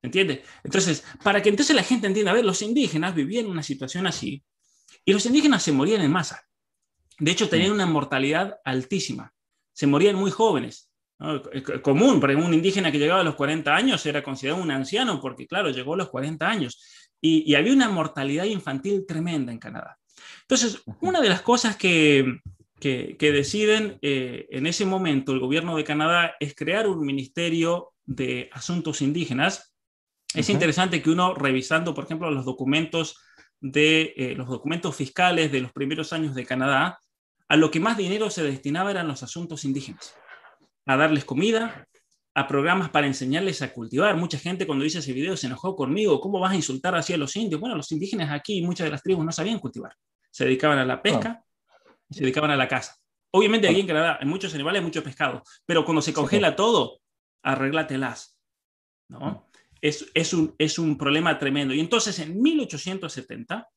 ¿Entiendes? 0.00 0.42
Entonces, 0.62 1.02
para 1.24 1.42
que 1.42 1.48
entonces 1.48 1.74
la 1.74 1.82
gente 1.82 2.06
entienda, 2.06 2.30
a 2.30 2.34
ver, 2.34 2.44
los 2.44 2.62
indígenas 2.62 3.16
vivían 3.16 3.46
una 3.46 3.64
situación 3.64 4.06
así, 4.06 4.44
y 5.04 5.12
los 5.12 5.26
indígenas 5.26 5.64
se 5.64 5.72
morían 5.72 6.02
en 6.02 6.12
masa. 6.12 6.46
De 7.18 7.32
hecho, 7.32 7.48
tenían 7.48 7.72
una 7.72 7.86
mortalidad 7.86 8.60
altísima. 8.64 9.32
Se 9.72 9.88
morían 9.88 10.14
muy 10.14 10.30
jóvenes. 10.30 10.88
Común, 11.82 12.20
para 12.20 12.36
un 12.36 12.54
indígena 12.54 12.92
que 12.92 12.98
llegaba 12.98 13.22
a 13.22 13.24
los 13.24 13.34
40 13.34 13.74
años 13.74 14.06
era 14.06 14.22
considerado 14.22 14.62
un 14.62 14.70
anciano 14.70 15.20
porque, 15.20 15.48
claro, 15.48 15.70
llegó 15.70 15.94
a 15.94 15.96
los 15.96 16.10
40 16.10 16.48
años. 16.48 17.03
Y, 17.26 17.54
había 17.54 17.72
una 17.72 17.88
mortalidad 17.88 18.44
infantil 18.44 19.06
tremenda 19.06 19.50
en 19.50 19.58
Canadá. 19.58 19.98
Entonces, 20.42 20.82
una 21.00 21.22
de 21.22 21.30
las 21.30 21.40
cosas 21.40 21.74
que, 21.74 22.40
que, 22.78 23.16
deciden 23.18 23.98
eh, 24.02 24.46
en 24.50 24.66
ese 24.66 24.84
momento 24.84 25.32
el 25.32 25.40
gobierno 25.40 25.74
de 25.74 25.84
Canadá 25.84 26.34
es 26.38 26.54
crear 26.54 26.86
un 26.86 27.00
ministerio 27.00 27.94
de 28.04 28.50
asuntos 28.52 29.00
indígenas. 29.00 29.74
Es 30.34 30.50
interesante 30.50 31.00
que 31.00 31.08
uno, 31.08 31.32
revisando, 31.32 31.94
por 31.94 32.04
ejemplo, 32.04 32.30
los 32.30 32.44
documentos 32.44 33.16
de 33.58 34.12
eh, 34.18 34.34
los 34.36 34.46
documentos 34.46 34.94
fiscales 34.94 35.50
de 35.50 35.62
los 35.62 35.72
primeros 35.72 36.12
años 36.12 36.34
de 36.34 36.44
Canadá, 36.44 36.98
a 37.48 37.56
lo 37.56 37.70
que 37.70 37.80
más 37.80 37.96
dinero 37.96 38.28
se 38.28 38.42
destinaba 38.42 38.90
eran 38.90 39.08
los 39.08 39.22
asuntos 39.22 39.64
indígenas, 39.64 40.14
a 40.84 40.98
darles 40.98 41.24
comida, 41.24 41.88
a 42.34 42.48
programas 42.48 42.90
para 42.90 43.06
enseñarles 43.06 43.62
a 43.62 43.72
cultivar. 43.72 44.16
Mucha 44.16 44.38
gente 44.38 44.66
cuando 44.66 44.84
hice 44.84 44.98
ese 44.98 45.12
video 45.12 45.36
se 45.36 45.46
enojó 45.46 45.76
conmigo, 45.76 46.20
¿cómo 46.20 46.40
vas 46.40 46.52
a 46.52 46.56
insultar 46.56 46.94
así 46.94 47.12
a 47.12 47.16
los 47.16 47.34
indios? 47.36 47.60
Bueno, 47.60 47.76
los 47.76 47.90
indígenas 47.92 48.30
aquí, 48.32 48.62
muchas 48.62 48.86
de 48.86 48.90
las 48.90 49.02
tribus 49.02 49.24
no 49.24 49.32
sabían 49.32 49.58
cultivar, 49.60 49.94
se 50.30 50.44
dedicaban 50.44 50.78
a 50.78 50.84
la 50.84 51.00
pesca 51.00 51.44
y 52.08 52.14
se 52.14 52.20
dedicaban 52.20 52.50
a 52.50 52.56
la 52.56 52.68
caza. 52.68 52.96
Obviamente 53.30 53.68
aquí 53.68 53.80
en 53.80 53.86
Canadá 53.86 54.18
hay 54.20 54.26
muchos 54.26 54.54
animales, 54.54 54.82
mucho 54.82 55.02
pescado, 55.02 55.42
pero 55.64 55.84
cuando 55.84 56.02
se 56.02 56.12
congela 56.12 56.54
todo, 56.54 57.00
arréglatelas, 57.42 58.38
¿no? 59.08 59.48
es, 59.84 60.32
un, 60.32 60.54
es 60.58 60.78
un 60.78 60.96
problema 60.96 61.38
tremendo. 61.38 61.74
Y 61.74 61.80
entonces 61.80 62.18
en 62.18 62.40
1870 62.40 63.68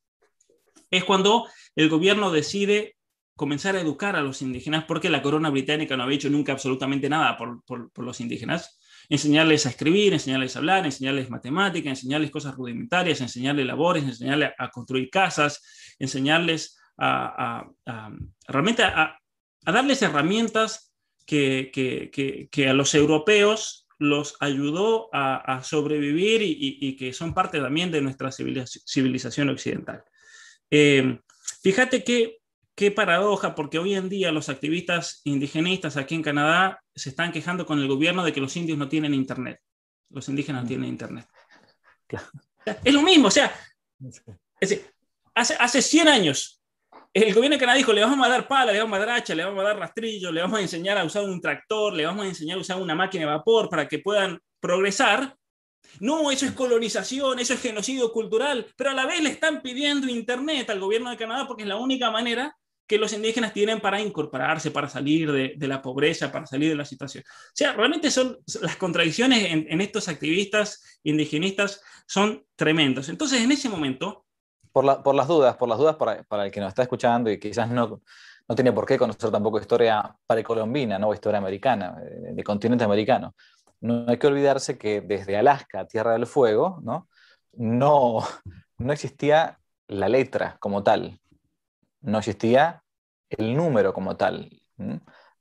es 0.90 1.04
cuando 1.04 1.50
el 1.76 1.90
gobierno 1.90 2.32
decide 2.32 2.96
comenzar 3.38 3.76
a 3.76 3.82
educar 3.82 4.16
a 4.16 4.22
los 4.22 4.42
indígenas 4.42 4.84
porque 4.86 5.12
la 5.12 5.22
corona 5.22 5.52
británica 5.52 5.96
no 5.96 6.04
había 6.04 6.16
hecho 6.16 6.30
nunca 6.30 6.52
absolutamente 6.52 7.08
nada 7.08 7.38
por, 7.38 7.64
por, 7.64 8.04
los 8.04 8.20
indígenas. 8.20 8.80
Enseñarles 9.10 9.66
a 9.66 9.70
escribir, 9.70 10.12
enseñarles 10.12 10.56
a 10.56 10.60
hablar, 10.60 10.86
enseñarles 10.86 11.30
matemáticas, 11.30 11.92
enseñarles 11.92 12.32
cosas 12.32 12.56
rudimentarias, 12.56 13.22
enseñarles 13.22 13.66
labores, 13.68 14.04
enseñarles 14.04 14.52
a 14.58 14.70
construir 14.72 15.10
casas, 15.12 15.96
enseñarles 16.00 16.78
a, 16.98 17.64
realmente 18.48 18.84
a, 18.84 19.20
darles 19.64 20.02
herramientas 20.02 20.96
que, 21.26 21.70
que, 21.72 22.50
que, 22.52 22.68
a 22.68 22.74
los 22.74 22.96
europeos 22.96 23.88
los 24.00 24.36
ayudó 24.40 25.10
a, 25.14 25.62
sobrevivir 25.64 26.42
y, 26.42 26.96
que 26.96 27.14
son 27.14 27.36
parte 27.36 27.60
también 27.60 27.92
de 27.92 28.02
nuestra 28.02 28.32
civilización 28.32 29.50
occidental. 29.50 30.04
Eh, 30.72 31.20
fíjate 31.62 32.04
qué, 32.04 32.40
qué 32.78 32.92
paradoja, 32.92 33.56
porque 33.56 33.80
hoy 33.80 33.96
en 33.96 34.08
día 34.08 34.32
los 34.32 34.50
activistas 34.50 35.22
indigenistas 35.24 35.98
aquí 35.98 36.14
en 36.14 36.22
Canadá 36.22 36.80
se 36.96 37.10
están 37.10 37.32
quejando 37.32 37.66
con 37.66 37.80
el 37.80 37.88
gobierno 37.88 38.24
de 38.24 38.32
que 38.32 38.40
los 38.40 38.56
indios 38.56 38.78
no 38.78 38.88
tienen 38.88 39.16
internet. 39.16 39.60
Los 40.10 40.30
indígenas 40.30 40.62
no 40.62 40.68
tienen 40.68 40.90
internet. 40.90 41.28
Es 42.84 42.94
lo 42.94 43.02
mismo, 43.02 43.30
o 43.30 43.32
sea, 43.32 43.50
hace, 44.60 45.56
hace 45.58 45.82
100 45.82 46.08
años 46.10 46.58
el 47.14 47.34
gobierno 47.34 47.56
de 47.56 47.60
Canadá 47.60 47.78
dijo, 47.78 47.94
le 47.94 48.02
vamos 48.02 48.26
a 48.26 48.30
dar 48.30 48.48
pala, 48.48 48.72
le 48.72 48.80
vamos 48.80 48.98
a 48.98 49.06
dar 49.06 49.18
hacha, 49.18 49.34
le 49.34 49.44
vamos 49.44 49.60
a 49.62 49.68
dar 49.68 49.80
rastrillo, 49.80 50.32
le 50.32 50.42
vamos 50.42 50.60
a 50.60 50.62
enseñar 50.62 50.98
a 50.98 51.04
usar 51.04 51.24
un 51.24 51.42
tractor, 51.42 51.94
le 51.94 52.06
vamos 52.06 52.26
a 52.26 52.28
enseñar 52.28 52.58
a 52.58 52.62
usar 52.62 52.80
una 52.80 52.94
máquina 52.94 53.26
de 53.26 53.32
vapor 53.32 53.70
para 53.70 53.88
que 53.88 54.00
puedan 54.00 54.40
progresar. 54.60 55.36
No, 56.00 56.30
eso 56.30 56.46
es 56.46 56.52
colonización, 56.52 57.40
eso 57.40 57.54
es 57.54 57.62
genocidio 57.62 58.12
cultural, 58.12 58.68
pero 58.76 58.92
a 58.92 58.94
la 58.94 59.06
vez 59.06 59.22
le 59.22 59.30
están 59.30 59.62
pidiendo 59.62 60.08
Internet 60.08 60.70
al 60.70 60.80
gobierno 60.80 61.10
de 61.10 61.18
Canadá 61.18 61.48
porque 61.48 61.64
es 61.64 61.70
la 61.70 61.78
única 61.78 62.12
manera 62.12 62.56
que 62.88 62.98
los 62.98 63.12
indígenas 63.12 63.54
tienen 63.54 63.82
para 63.82 64.00
incorporarse, 64.00 64.72
para 64.72 64.88
salir 64.88 65.32
de, 65.32 65.68
la 65.68 65.82
pobreza, 65.82 66.32
para 66.32 66.46
salir 66.46 66.70
de 66.70 66.76
la 66.76 66.86
situación. 66.86 67.24
O 67.28 67.52
sea, 67.54 67.74
realmente 67.74 68.10
son 68.10 68.40
las 68.62 68.78
contradicciones 68.78 69.46
en, 69.52 69.82
estos 69.82 70.08
activistas 70.08 71.00
indigenistas 71.04 71.82
son 72.08 72.46
tremendas. 72.56 73.10
Entonces, 73.10 73.42
en 73.42 73.52
ese 73.52 73.68
momento, 73.68 74.26
por, 74.72 74.86
las 74.86 75.28
dudas, 75.28 75.58
por 75.58 75.68
las 75.68 75.78
dudas 75.78 75.96
para, 75.98 76.46
el 76.46 76.52
que 76.52 76.62
nos 76.62 76.70
está 76.70 76.84
escuchando 76.84 77.30
y 77.30 77.40
quizás 77.40 77.70
no, 77.70 78.02
no 78.48 78.56
tiene 78.56 78.72
por 78.72 78.86
qué 78.86 78.98
conocer 78.98 79.32
tampoco 79.32 79.60
historia 79.60 80.16
precolombina, 80.26 80.98
¿no? 80.98 81.14
historia 81.14 81.40
americana, 81.40 81.98
eh, 82.02 82.34
de 82.34 82.44
continente 82.44 82.86
americano. 82.86 83.36
No 83.82 84.06
hay 84.08 84.18
que 84.18 84.28
olvidarse 84.28 84.78
que 84.78 85.02
desde 85.02 85.36
Alaska, 85.36 85.86
Tierra 85.86 86.14
del 86.14 86.26
Fuego, 86.26 86.80
¿no? 86.84 87.10
No, 87.54 88.20
no 88.78 88.94
existía 88.94 89.60
la 89.88 90.10
letra 90.10 90.58
como 90.60 90.84
tal, 90.84 91.20
no 92.08 92.20
existía 92.20 92.84
el 93.30 93.56
número 93.56 93.94
como 93.94 94.16
tal. 94.16 94.50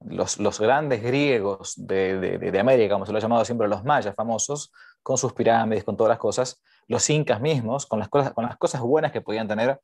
Los, 0.01 0.39
los, 0.39 0.61
grandes 0.61 1.03
griegos 1.03 1.75
de, 1.77 2.39
de, 2.39 2.61
América, 2.61 2.95
como 2.95 3.07
se 3.07 3.13
lo 3.13 3.19
ha 3.19 3.21
llamado 3.21 3.45
siempre 3.45 3.69
los 3.69 3.85
mayas 3.85 4.15
famosos, 4.15 4.73
con 5.03 5.17
sus 5.17 5.33
pirámides, 5.33 5.85
con 5.85 5.97
todas 5.97 6.11
las 6.11 6.19
cosas, 6.19 6.61
los 6.89 7.09
incas 7.09 7.41
mismos, 7.41 7.87
con 7.87 8.01
las, 8.01 8.09
cosas, 8.09 8.33
con 8.33 8.45
las 8.45 8.57
cosas 8.57 8.81
buenas 8.81 9.13
que 9.13 9.21
podían 9.21 9.47
tener, 9.47 9.81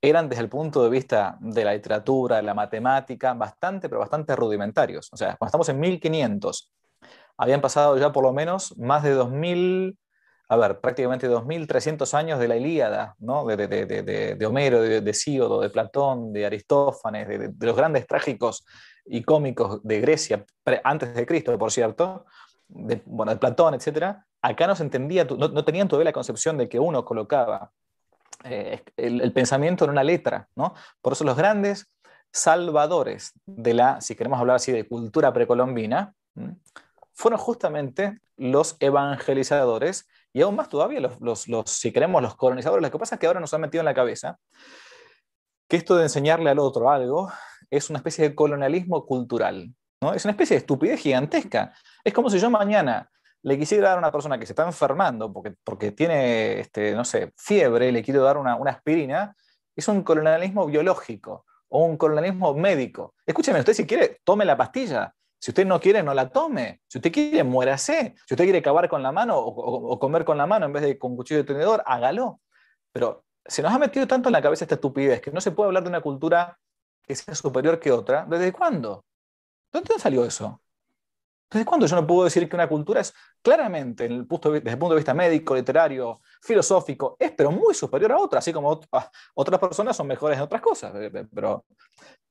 eran 0.00 0.30
desde 0.30 0.42
el 0.42 0.48
punto 0.48 0.82
de 0.82 0.88
vista 0.88 1.36
de 1.40 1.64
la 1.64 1.74
literatura, 1.74 2.36
de 2.36 2.42
la 2.42 2.54
matemática, 2.54 3.34
bastante, 3.34 3.88
pero 3.90 4.00
bastante 4.00 4.34
rudimentarios. 4.34 5.12
O 5.12 5.16
sea, 5.18 5.36
cuando 5.36 5.50
estamos 5.50 5.68
en 5.68 5.78
1500, 5.80 6.72
habían 7.36 7.60
pasado 7.60 7.98
ya 7.98 8.10
por 8.10 8.24
lo 8.24 8.32
menos 8.32 8.76
más 8.78 9.02
de 9.02 9.10
2000, 9.10 9.98
a 10.50 10.56
ver, 10.56 10.80
prácticamente 10.80 11.28
2300 11.28 12.12
años 12.12 12.40
de 12.40 12.48
la 12.48 12.56
Ilíada, 12.56 13.14
¿no? 13.20 13.46
de, 13.46 14.36
Homero, 14.44 14.82
de, 14.82 15.00
de 15.00 15.12
de 15.12 15.70
Platón, 15.70 16.32
de 16.32 16.44
Aristófanes, 16.44 17.28
de, 17.28 17.52
los 17.60 17.76
grandes 17.76 18.04
trágicos 18.04 18.66
y 19.06 19.22
cómicos 19.22 19.80
de 19.84 20.00
Grecia, 20.00 20.44
antes 20.82 21.14
de 21.14 21.24
Cristo, 21.24 21.56
por 21.56 21.70
cierto, 21.70 22.26
de, 22.66 23.00
bueno, 23.06 23.30
de 23.30 23.38
Platón, 23.38 23.74
etcétera, 23.74 24.26
acá 24.42 24.66
no 24.66 24.74
se 24.74 24.82
entendía, 24.82 25.22
no, 25.24 25.64
tenían 25.64 25.86
todavía 25.86 26.06
la 26.06 26.12
concepción 26.12 26.58
de 26.58 26.68
que 26.68 26.80
uno 26.80 27.04
colocaba 27.04 27.70
eh, 28.42 28.82
el, 28.96 29.32
pensamiento 29.32 29.84
en 29.84 29.92
una 29.92 30.02
letra, 30.02 30.48
¿no? 30.56 30.74
Por 31.00 31.12
eso 31.12 31.22
los 31.22 31.36
grandes 31.36 31.92
salvadores 32.32 33.34
de 33.46 33.72
la, 33.72 34.00
si 34.00 34.16
queremos 34.16 34.40
hablar 34.40 34.56
así, 34.56 34.72
de 34.72 34.88
cultura 34.88 35.32
precolombina, 35.32 36.12
fueron 37.12 37.38
justamente 37.38 38.18
los 38.36 38.76
evangelizadores 38.80 40.08
y 40.32 40.42
aún 40.42 40.56
más 40.56 40.68
todavía 40.68 41.00
los, 41.00 41.46
si 41.66 41.92
queremos, 41.92 42.22
los 42.22 42.36
colonizadores. 42.36 42.82
Lo 42.82 42.90
que 42.90 42.98
pasa 42.98 43.16
es 43.16 43.20
que 43.20 43.26
ahora 43.26 43.40
nos 43.40 43.52
han 43.52 43.60
metido 43.60 43.80
en 43.80 43.86
la 43.86 43.94
cabeza 43.94 44.38
que 45.68 45.76
esto 45.76 45.96
de 45.96 46.04
enseñarle 46.04 46.50
al 46.50 46.58
otro 46.58 46.90
algo 46.90 47.30
es 47.70 47.90
una 47.90 47.98
especie 47.98 48.28
de 48.28 48.34
colonialismo 48.34 49.06
cultural. 49.06 49.72
¿no? 50.02 50.14
Es 50.14 50.24
una 50.24 50.32
especie 50.32 50.54
de 50.54 50.60
estupidez 50.60 51.00
gigantesca. 51.00 51.74
Es 52.04 52.12
como 52.12 52.30
si 52.30 52.38
yo 52.38 52.50
mañana 52.50 53.10
le 53.42 53.58
quisiera 53.58 53.88
dar 53.88 53.96
a 53.96 54.00
una 54.00 54.12
persona 54.12 54.38
que 54.38 54.46
se 54.46 54.52
está 54.52 54.66
enfermando 54.66 55.32
porque, 55.32 55.54
porque 55.64 55.92
tiene, 55.92 56.60
este, 56.60 56.92
no 56.92 57.04
sé, 57.04 57.32
fiebre 57.36 57.90
le 57.90 58.02
quiero 58.02 58.22
dar 58.22 58.36
una, 58.36 58.56
una 58.56 58.72
aspirina, 58.72 59.34
es 59.74 59.88
un 59.88 60.02
colonialismo 60.02 60.66
biológico 60.66 61.46
o 61.68 61.84
un 61.84 61.96
colonialismo 61.96 62.54
médico. 62.54 63.14
Escúcheme, 63.24 63.60
usted 63.60 63.72
si 63.72 63.86
quiere, 63.86 64.20
tome 64.24 64.44
la 64.44 64.56
pastilla. 64.56 65.14
Si 65.40 65.50
usted 65.50 65.66
no 65.66 65.80
quiere, 65.80 66.02
no 66.02 66.12
la 66.12 66.28
tome. 66.28 66.82
Si 66.86 66.98
usted 66.98 67.10
quiere, 67.10 67.42
muérase. 67.44 68.14
Si 68.26 68.34
usted 68.34 68.44
quiere 68.44 68.60
cavar 68.60 68.88
con 68.90 69.02
la 69.02 69.10
mano 69.10 69.38
o, 69.38 69.98
comer 69.98 70.24
con 70.24 70.36
la 70.36 70.46
mano 70.46 70.66
en 70.66 70.72
vez 70.72 70.82
de 70.82 70.98
con 70.98 71.16
cuchillo 71.16 71.38
de 71.38 71.44
tenedor, 71.44 71.82
hágalo. 71.86 72.40
Pero 72.92 73.24
se 73.46 73.62
nos 73.62 73.72
ha 73.72 73.78
metido 73.78 74.06
tanto 74.06 74.28
en 74.28 74.34
la 74.34 74.42
cabeza 74.42 74.64
esta 74.64 74.74
estupidez 74.74 75.22
que 75.22 75.30
no 75.30 75.40
se 75.40 75.50
puede 75.50 75.68
hablar 75.68 75.82
de 75.82 75.88
una 75.88 76.02
cultura 76.02 76.58
que 77.02 77.16
sea 77.16 77.34
superior 77.34 77.80
que 77.80 77.90
otra. 77.90 78.26
¿Desde 78.28 78.52
cuándo? 78.52 79.06
¿Dónde 79.72 79.98
salió 79.98 80.26
eso? 80.26 80.60
¿Desde 81.50 81.64
cuándo 81.64 81.86
yo 81.86 81.96
no 81.96 82.06
puedo 82.06 82.24
decir 82.24 82.46
que 82.46 82.54
una 82.54 82.68
cultura 82.68 83.00
es 83.00 83.14
claramente, 83.42 84.04
desde 84.04 84.16
el 84.16 84.26
punto 84.26 84.52
de 84.52 84.96
vista 84.96 85.14
médico, 85.14 85.54
literario, 85.54 86.20
filosófico, 86.40 87.16
es 87.18 87.32
pero 87.32 87.50
muy 87.50 87.74
superior 87.74 88.12
a 88.12 88.18
otra, 88.18 88.38
así 88.38 88.52
como 88.52 88.80
ah, 88.92 89.10
otras 89.34 89.60
personas 89.60 89.96
son 89.96 90.06
mejores 90.06 90.38
en 90.38 90.44
otras 90.44 90.60
cosas? 90.60 90.94
Eh, 90.94 91.10
eh, 91.12 91.26
pero, 91.32 91.64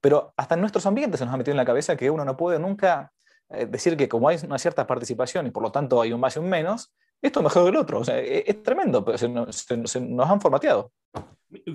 pero 0.01 0.34
hasta 0.36 0.55
en 0.55 0.62
nuestros 0.62 0.86
ambientes 0.86 1.20
se 1.20 1.26
nos 1.26 1.34
ha 1.34 1.38
metido 1.38 1.53
en 1.53 1.57
la 1.57 1.66
cabeza 1.66 1.95
que 1.95 2.10
uno 2.10 2.26
no 2.26 2.36
puede 2.36 2.60
nunca 2.60 3.12
eh, 3.49 3.66
decir 3.66 3.95
que 3.95 4.10
como 4.10 4.30
hay 4.30 4.38
una 4.43 4.60
cierta 4.60 4.86
participación 4.88 5.47
y 5.47 5.51
por 5.51 5.64
lo 5.64 5.72
tanto 5.72 6.01
hay 6.01 6.12
un 6.12 6.20
más 6.20 6.36
y 6.36 6.39
un 6.39 6.49
menos, 6.49 6.93
esto 7.22 7.39
es 7.39 7.43
mejor 7.43 7.64
que 7.64 7.70
el 7.70 7.76
otro. 7.76 7.99
O 7.99 8.03
sea, 8.03 8.20
es, 8.20 8.43
es 8.47 8.64
tremendo, 8.64 9.03
pero 9.03 9.18
se, 9.18 9.28
se 9.51 10.01
nos 10.01 10.30
han 10.30 10.41
formateado. 10.41 10.91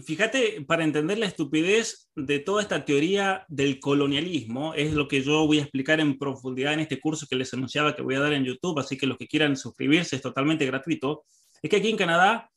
Fíjate, 0.05 0.65
para 0.67 0.85
entender 0.85 1.19
la 1.19 1.27
estupidez 1.27 2.09
de 2.15 2.39
toda 2.39 2.63
esta 2.63 2.85
teoría 2.85 3.45
del 3.49 3.81
colonialismo, 3.81 4.73
es 4.75 4.93
lo 4.93 5.09
que 5.09 5.23
yo 5.23 5.49
voy 5.49 5.59
a 5.59 5.63
explicar 5.63 5.99
en 5.99 6.17
profundidad 6.17 6.75
en 6.75 6.81
este 6.81 7.01
curso 7.01 7.27
que 7.29 7.35
les 7.35 7.53
anunciaba 7.55 7.97
que 7.97 8.03
voy 8.03 8.15
a 8.15 8.21
dar 8.21 8.35
en 8.35 8.45
YouTube, 8.45 8.79
así 8.79 8.97
que 8.97 9.09
los 9.09 9.19
que 9.19 9.27
quieran 9.27 9.57
suscribirse 9.57 10.15
es 10.15 10.23
totalmente 10.23 10.65
gratuito, 10.65 11.25
es 11.63 11.71
que 11.71 11.77
aquí 11.77 11.91
en 11.91 11.97
Canadá 11.97 12.51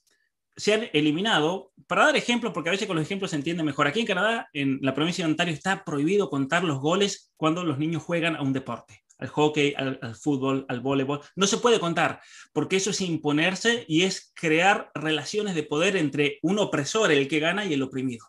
se 0.55 0.73
han 0.73 0.89
eliminado, 0.93 1.71
para 1.85 2.05
dar 2.05 2.15
ejemplos, 2.17 2.51
porque 2.51 2.69
a 2.69 2.71
veces 2.71 2.87
con 2.87 2.95
los 2.95 3.05
ejemplos 3.05 3.31
se 3.31 3.37
entiende 3.37 3.63
mejor, 3.63 3.87
aquí 3.87 3.99
en 3.99 4.07
Canadá, 4.07 4.49
en 4.53 4.79
la 4.81 4.93
provincia 4.93 5.23
de 5.23 5.31
Ontario, 5.31 5.53
está 5.53 5.83
prohibido 5.83 6.29
contar 6.29 6.63
los 6.63 6.79
goles 6.79 7.31
cuando 7.37 7.63
los 7.63 7.77
niños 7.77 8.03
juegan 8.03 8.35
a 8.35 8.41
un 8.41 8.53
deporte 8.53 9.03
al 9.19 9.29
hockey, 9.29 9.73
al, 9.75 10.15
fútbol, 10.15 10.65
al 10.69 10.79
voleibol. 10.79 11.21
No 11.35 11.47
se 11.47 11.57
puede 11.57 11.79
contar, 11.79 12.21
porque 12.53 12.75
eso 12.75 12.91
es 12.91 13.01
imponerse 13.01 13.85
y 13.87 14.03
es 14.03 14.31
crear 14.35 14.91
relaciones 14.93 15.55
de 15.55 15.63
poder 15.63 15.95
entre 15.95 16.39
un 16.43 16.59
opresor, 16.59 17.11
el 17.11 17.27
que 17.27 17.39
gana, 17.39 17.65
y 17.65 17.73
el 17.73 17.81
oprimido. 17.81 18.25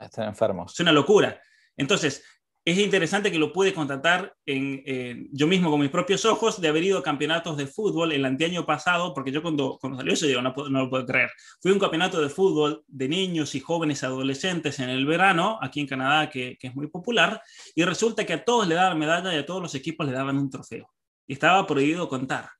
Están 0.00 0.28
enfermos. 0.28 0.72
Es 0.72 0.80
una 0.80 0.92
locura. 0.92 1.40
Entonces, 1.76 2.24
es 2.64 2.78
interesante 2.78 3.32
que 3.32 3.38
lo 3.38 3.52
pude 3.52 3.72
constatar 3.72 4.34
en, 4.44 5.28
yo 5.32 5.46
mismo 5.46 5.70
con 5.70 5.80
mis 5.80 5.90
propios 5.90 6.24
ojos 6.26 6.60
de 6.60 6.68
haber 6.68 6.84
ido 6.84 6.98
a 6.98 7.02
campeonatos 7.02 7.56
de 7.56 7.66
fútbol 7.66 8.12
el 8.12 8.24
anteaño 8.24 8.66
pasado, 8.66 9.14
porque 9.14 9.32
yo 9.32 9.40
cuando, 9.40 9.78
cuando 9.80 9.98
salió 9.98 10.12
eso 10.12 10.26
digo, 10.26 10.42
no, 10.42 10.52
lo 10.68 10.90
puedo 10.90 11.06
creer. 11.06 11.30
Fui 11.60 11.70
a 11.70 11.74
un 11.74 11.80
campeonato 11.80 12.20
de 12.20 12.28
fútbol 12.28 12.84
de 12.86 13.08
niños 13.08 13.54
y 13.54 13.60
jóvenes 13.60 14.04
adolescentes 14.04 14.78
en 14.78 14.90
el 14.90 15.06
verano, 15.06 15.58
aquí 15.62 15.80
en 15.80 15.86
Canadá, 15.86 16.28
que, 16.28 16.58
es 16.60 16.74
muy 16.74 16.88
popular, 16.88 17.40
y 17.74 17.82
resulta 17.84 18.26
que 18.26 18.34
a 18.34 18.44
todos 18.44 18.68
le 18.68 18.74
daban 18.74 18.98
medalla 18.98 19.34
y 19.34 19.38
a 19.38 19.46
todos 19.46 19.62
los 19.62 19.74
equipos 19.74 20.06
le 20.06 20.12
daban 20.12 20.36
un 20.36 20.50
trofeo. 20.50 20.90
Estaba 21.26 21.66
prohibido 21.66 22.08
contar. 22.08 22.50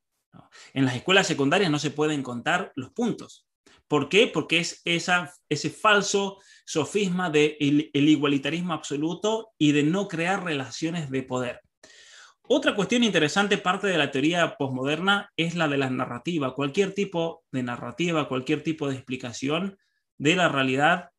En 0.73 0.87
las 0.87 0.95
escuelas 0.95 1.27
secundarias 1.27 1.71
no 1.71 1.79
se 1.79 1.91
pueden 1.91 2.23
contar 2.23 2.73
los 2.75 2.91
puntos. 2.93 3.50
¿Por 3.91 4.09
qué? 4.09 4.29
Porque 4.29 4.61
es 4.61 4.83
ese 4.85 5.71
falso 5.71 6.39
sofisma 6.65 7.29
del 7.29 7.57
de 7.59 7.91
el 7.93 8.09
igualitarismo 8.09 8.73
absoluto 8.73 9.49
y 9.59 9.73
de 9.73 9.83
no 9.83 10.07
crear 10.07 10.45
relaciones 10.45 11.11
de 11.11 11.25
poder. 11.25 11.61
Otra 12.43 12.77
cuestión 12.77 13.03
interesante, 13.03 13.59
parte 13.59 13.89
de 13.89 13.99
la 13.99 14.13
teoría 14.13 14.55
posmoderna, 14.57 15.33
es 15.37 15.57
la 15.57 15.67
de 15.67 15.77
la 15.77 15.91
narrativa. 15.91 16.55
Cualquier 16.55 16.95
tipo 16.95 17.43
de 17.51 17.65
narrativa, 17.65 18.29
cualquier 18.29 18.63
tipo 18.63 18.89
de 18.89 18.95
explicación 18.95 19.77
de 20.19 20.37
la 20.37 20.49
realidad 20.49 21.10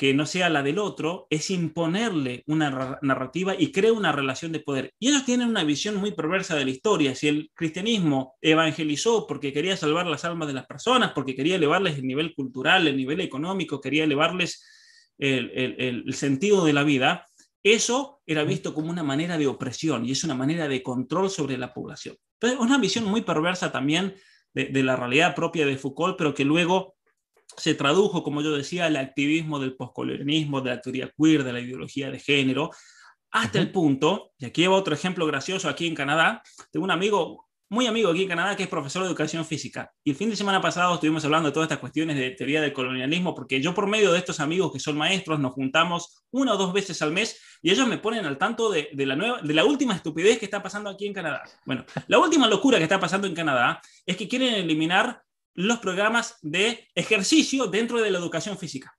que 0.00 0.14
no 0.14 0.24
sea 0.24 0.48
la 0.48 0.62
del 0.62 0.78
otro, 0.78 1.26
es 1.28 1.50
imponerle 1.50 2.42
una 2.46 2.98
narrativa 3.02 3.54
y 3.58 3.70
crea 3.70 3.92
una 3.92 4.12
relación 4.12 4.50
de 4.50 4.60
poder. 4.60 4.94
Y 4.98 5.08
ellos 5.08 5.26
tienen 5.26 5.50
una 5.50 5.62
visión 5.62 5.96
muy 5.96 6.12
perversa 6.12 6.56
de 6.56 6.64
la 6.64 6.70
historia. 6.70 7.14
Si 7.14 7.28
el 7.28 7.50
cristianismo 7.52 8.34
evangelizó 8.40 9.26
porque 9.26 9.52
quería 9.52 9.76
salvar 9.76 10.06
las 10.06 10.24
almas 10.24 10.48
de 10.48 10.54
las 10.54 10.64
personas, 10.64 11.12
porque 11.14 11.36
quería 11.36 11.56
elevarles 11.56 11.98
el 11.98 12.06
nivel 12.06 12.32
cultural, 12.34 12.88
el 12.88 12.96
nivel 12.96 13.20
económico, 13.20 13.78
quería 13.78 14.04
elevarles 14.04 14.64
el, 15.18 15.50
el, 15.54 16.14
sentido 16.14 16.64
de 16.64 16.72
la 16.72 16.82
vida, 16.82 17.26
eso 17.62 18.22
era 18.24 18.42
visto 18.44 18.72
como 18.72 18.88
una 18.88 19.02
manera 19.02 19.36
de 19.36 19.48
opresión 19.48 20.06
y 20.06 20.12
es 20.12 20.24
una 20.24 20.34
manera 20.34 20.66
de 20.66 20.82
control 20.82 21.28
sobre 21.28 21.58
la 21.58 21.74
población. 21.74 22.16
Entonces, 22.40 22.58
una 22.58 22.78
visión 22.78 23.04
muy 23.04 23.20
perversa 23.20 23.70
también 23.70 24.14
de, 24.54 24.64
de 24.64 24.82
la 24.82 24.96
realidad 24.96 25.34
propia 25.34 25.66
de 25.66 25.76
Foucault, 25.76 26.16
pero 26.16 26.32
que 26.32 26.46
luego 26.46 26.94
se 27.56 27.74
tradujo, 27.74 28.22
como 28.22 28.42
yo 28.42 28.56
decía, 28.56 28.86
al 28.86 28.96
activismo 28.96 29.58
del 29.58 29.76
postcolonialismo, 29.76 30.60
de 30.60 30.70
la 30.70 30.80
teoría 30.80 31.12
queer, 31.16 31.44
de 31.44 31.52
la 31.52 31.60
ideología 31.60 32.10
de 32.10 32.18
género, 32.18 32.70
hasta 33.30 33.58
el 33.58 33.70
punto, 33.70 34.32
y 34.38 34.46
aquí 34.46 34.62
llevo 34.62 34.76
otro 34.76 34.94
ejemplo 34.94 35.26
gracioso 35.26 35.68
aquí 35.68 35.86
en 35.86 35.94
Canadá, 35.94 36.42
tengo 36.72 36.84
un 36.84 36.90
amigo, 36.90 37.46
muy 37.68 37.86
amigo 37.86 38.10
aquí 38.10 38.22
en 38.22 38.28
Canadá, 38.28 38.56
que 38.56 38.64
es 38.64 38.68
profesor 38.68 39.02
de 39.02 39.08
educación 39.08 39.44
física. 39.44 39.92
Y 40.02 40.10
el 40.10 40.16
fin 40.16 40.30
de 40.30 40.36
semana 40.36 40.60
pasado 40.60 40.94
estuvimos 40.94 41.24
hablando 41.24 41.48
de 41.48 41.52
todas 41.52 41.66
estas 41.66 41.78
cuestiones 41.78 42.16
de 42.16 42.30
teoría 42.30 42.60
del 42.60 42.72
colonialismo, 42.72 43.32
porque 43.32 43.60
yo 43.60 43.72
por 43.72 43.86
medio 43.86 44.10
de 44.10 44.18
estos 44.18 44.40
amigos 44.40 44.72
que 44.72 44.80
son 44.80 44.96
maestros 44.96 45.38
nos 45.38 45.52
juntamos 45.52 46.24
una 46.32 46.54
o 46.54 46.56
dos 46.56 46.72
veces 46.72 47.00
al 47.02 47.12
mes 47.12 47.40
y 47.62 47.70
ellos 47.70 47.86
me 47.86 47.98
ponen 47.98 48.26
al 48.26 48.38
tanto 48.38 48.70
de, 48.70 48.88
de, 48.92 49.06
la, 49.06 49.14
nueva, 49.14 49.40
de 49.42 49.54
la 49.54 49.64
última 49.64 49.94
estupidez 49.94 50.38
que 50.38 50.46
está 50.46 50.60
pasando 50.60 50.90
aquí 50.90 51.06
en 51.06 51.12
Canadá. 51.12 51.42
Bueno, 51.64 51.84
la 52.08 52.18
última 52.18 52.48
locura 52.48 52.78
que 52.78 52.84
está 52.84 52.98
pasando 52.98 53.28
en 53.28 53.34
Canadá 53.34 53.80
es 54.04 54.16
que 54.16 54.26
quieren 54.26 54.54
eliminar 54.54 55.22
los 55.54 55.78
programas 55.78 56.36
de 56.42 56.88
ejercicio 56.94 57.66
dentro 57.66 58.00
de 58.00 58.10
la 58.10 58.18
educación 58.18 58.58
física. 58.58 58.96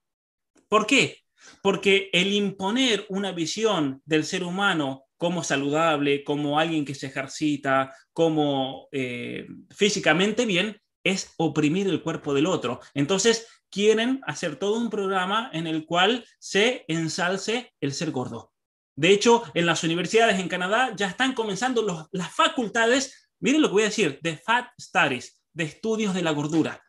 ¿Por 0.68 0.86
qué? 0.86 1.18
Porque 1.62 2.10
el 2.12 2.32
imponer 2.32 3.06
una 3.08 3.32
visión 3.32 4.00
del 4.04 4.24
ser 4.24 4.44
humano 4.44 5.04
como 5.16 5.44
saludable, 5.44 6.24
como 6.24 6.58
alguien 6.58 6.84
que 6.84 6.94
se 6.94 7.06
ejercita, 7.06 7.94
como 8.12 8.88
eh, 8.90 9.46
físicamente 9.70 10.46
bien, 10.46 10.80
es 11.04 11.32
oprimir 11.36 11.88
el 11.88 12.02
cuerpo 12.02 12.34
del 12.34 12.46
otro. 12.46 12.80
Entonces, 12.94 13.46
quieren 13.70 14.20
hacer 14.26 14.56
todo 14.56 14.78
un 14.78 14.90
programa 14.90 15.50
en 15.52 15.66
el 15.66 15.86
cual 15.86 16.24
se 16.38 16.84
ensalce 16.88 17.72
el 17.80 17.92
ser 17.92 18.10
gordo. 18.10 18.52
De 18.94 19.10
hecho, 19.10 19.42
en 19.54 19.66
las 19.66 19.82
universidades 19.82 20.38
en 20.38 20.48
Canadá 20.48 20.92
ya 20.94 21.08
están 21.08 21.32
comenzando 21.32 22.08
las 22.12 22.34
facultades, 22.34 23.30
miren 23.40 23.62
lo 23.62 23.68
que 23.68 23.72
voy 23.72 23.82
a 23.82 23.86
decir, 23.86 24.18
de 24.22 24.36
Fat 24.36 24.68
Studies, 24.78 25.41
de 25.52 25.64
estudios 25.64 26.14
de 26.14 26.22
la 26.22 26.32
gordura. 26.32 26.82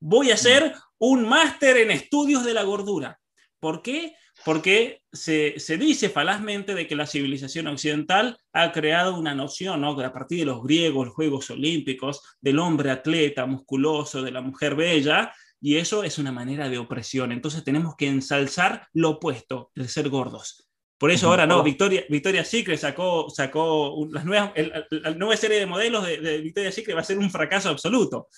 Voy 0.00 0.30
a 0.30 0.34
hacer 0.34 0.74
un 0.98 1.28
máster 1.28 1.76
en 1.78 1.90
estudios 1.90 2.44
de 2.44 2.54
la 2.54 2.62
gordura. 2.62 3.20
¿Por 3.58 3.82
qué? 3.82 4.14
Porque 4.44 5.02
se, 5.12 5.54
dice 5.78 6.08
falazmente 6.08 6.74
de 6.74 6.86
que 6.86 6.96
la 6.96 7.06
civilización 7.06 7.66
occidental 7.66 8.38
ha 8.54 8.72
creado 8.72 9.18
una 9.18 9.34
noción, 9.34 9.82
¿no? 9.82 9.90
a 10.00 10.12
partir 10.12 10.40
de 10.40 10.44
los 10.46 10.62
griegos, 10.62 11.06
los 11.06 11.14
Juegos 11.14 11.50
Olímpicos, 11.50 12.22
del 12.40 12.58
hombre 12.58 12.90
atleta, 12.90 13.44
musculoso, 13.44 14.22
de 14.22 14.30
la 14.30 14.40
mujer 14.40 14.74
bella, 14.74 15.34
y 15.60 15.76
eso 15.76 16.04
es 16.04 16.18
una 16.18 16.32
manera 16.32 16.70
de 16.70 16.78
opresión. 16.78 17.32
Entonces 17.32 17.62
tenemos 17.64 17.96
que 17.96 18.08
ensalzar 18.08 18.88
lo 18.94 19.10
opuesto, 19.10 19.70
el 19.74 19.88
ser 19.90 20.08
gordos. 20.08 20.69
Por 21.00 21.10
eso 21.10 21.28
ahora 21.28 21.46
no, 21.46 21.62
Victoria, 21.62 22.04
Victoria 22.10 22.44
Secret 22.44 22.78
sacó, 22.78 23.30
sacó 23.30 24.06
las 24.10 24.22
nuevas, 24.26 24.52
la 24.90 25.12
nueva 25.12 25.34
serie 25.34 25.58
de 25.58 25.64
modelos 25.64 26.04
de, 26.04 26.20
de, 26.20 26.42
Victoria 26.42 26.70
Secret 26.70 26.94
va 26.94 27.00
a 27.00 27.04
ser 27.04 27.16
un 27.16 27.30
fracaso 27.30 27.70
absoluto. 27.70 28.28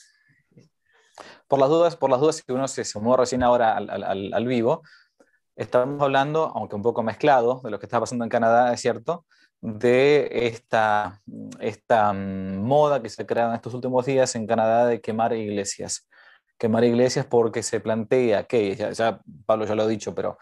Por 1.49 1.59
las 1.59 1.69
dudas, 1.69 1.97
por 1.97 2.09
las 2.09 2.21
dudas 2.21 2.41
que 2.41 2.53
uno 2.53 2.69
se 2.69 2.85
sumó 2.85 3.17
recién 3.17 3.43
ahora 3.43 3.77
al, 3.77 3.91
al, 3.91 4.33
al, 4.33 4.47
vivo, 4.47 4.85
estamos 5.57 6.01
hablando, 6.01 6.53
aunque 6.55 6.77
un 6.77 6.83
poco 6.83 7.03
mezclado, 7.03 7.61
de 7.65 7.71
lo 7.73 7.81
que 7.81 7.87
está 7.87 7.99
pasando 7.99 8.23
en 8.25 8.31
Canadá, 8.31 8.73
es 8.73 8.81
cierto, 8.81 9.27
de 9.61 10.29
esta, 10.47 11.21
esta 11.59 12.13
mm, 12.13 12.63
moda 12.63 13.03
que 13.03 13.09
se 13.09 13.23
ha 13.23 13.27
creado 13.27 13.51
en 13.51 13.57
estos 13.57 13.75
últimos 13.75 14.07
días 14.07 14.37
en 14.37 14.47
Canadá 14.47 14.87
de 14.87 15.01
quemar 15.01 15.33
iglesias. 15.33 16.09
Quemar 16.57 16.85
iglesias 16.85 17.27
porque 17.27 17.65
se 17.65 17.81
plantea 17.81 18.45
que, 18.45 18.77
ya, 18.77 18.93
ya 18.93 19.21
Pablo 19.47 19.67
ya 19.67 19.75
lo 19.75 19.83
ha 19.83 19.89
dicho, 19.89 20.15
pero 20.15 20.39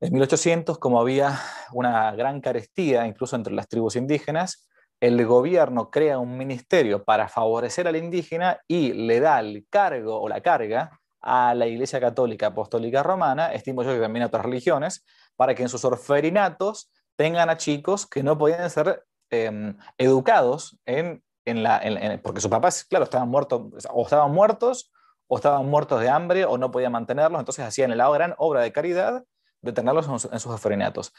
en 0.00 0.12
1800, 0.12 0.78
como 0.78 1.00
había 1.00 1.40
una 1.72 2.12
gran 2.12 2.40
carestía, 2.40 3.06
incluso 3.06 3.36
entre 3.36 3.52
las 3.52 3.68
tribus 3.68 3.96
indígenas, 3.96 4.68
el 5.00 5.24
gobierno 5.26 5.90
crea 5.90 6.18
un 6.18 6.36
ministerio 6.36 7.04
para 7.04 7.28
favorecer 7.28 7.86
al 7.86 7.96
indígena 7.96 8.60
y 8.66 8.92
le 8.92 9.20
da 9.20 9.38
el 9.40 9.66
cargo 9.70 10.20
o 10.20 10.28
la 10.28 10.40
carga 10.40 11.00
a 11.20 11.54
la 11.54 11.66
Iglesia 11.66 12.00
Católica 12.00 12.48
Apostólica 12.48 13.02
Romana, 13.02 13.52
estimo 13.52 13.82
yo 13.82 13.92
que 13.92 14.00
también 14.00 14.24
a 14.24 14.26
otras 14.26 14.44
religiones, 14.44 15.04
para 15.36 15.54
que 15.54 15.62
en 15.62 15.68
sus 15.68 15.84
orferinatos 15.84 16.90
tengan 17.16 17.50
a 17.50 17.56
chicos 17.56 18.06
que 18.06 18.22
no 18.22 18.38
podían 18.38 18.70
ser 18.70 19.04
em, 19.30 19.76
educados 19.98 20.78
en, 20.86 21.22
en 21.44 21.62
la... 21.62 21.80
porque 22.22 22.40
sus 22.40 22.50
papás, 22.50 22.84
claro, 22.84 23.04
estaban 23.04 23.28
muertos 23.28 23.86
o 23.90 24.02
estaban 24.02 24.32
muertos 24.32 24.92
o 25.26 25.36
estaban 25.36 25.66
muertos 25.66 26.00
de 26.00 26.08
hambre 26.08 26.44
o 26.44 26.56
no 26.56 26.70
podían 26.70 26.92
mantenerlos, 26.92 27.40
entonces 27.40 27.64
hacían 27.64 27.96
la 27.96 28.08
gran 28.10 28.34
obra 28.38 28.62
de 28.62 28.72
caridad 28.72 29.24
de 29.60 29.72
tenerlos 29.72 30.08
en, 30.08 30.40
sus 30.40 30.52
orfanatos. 30.52 31.12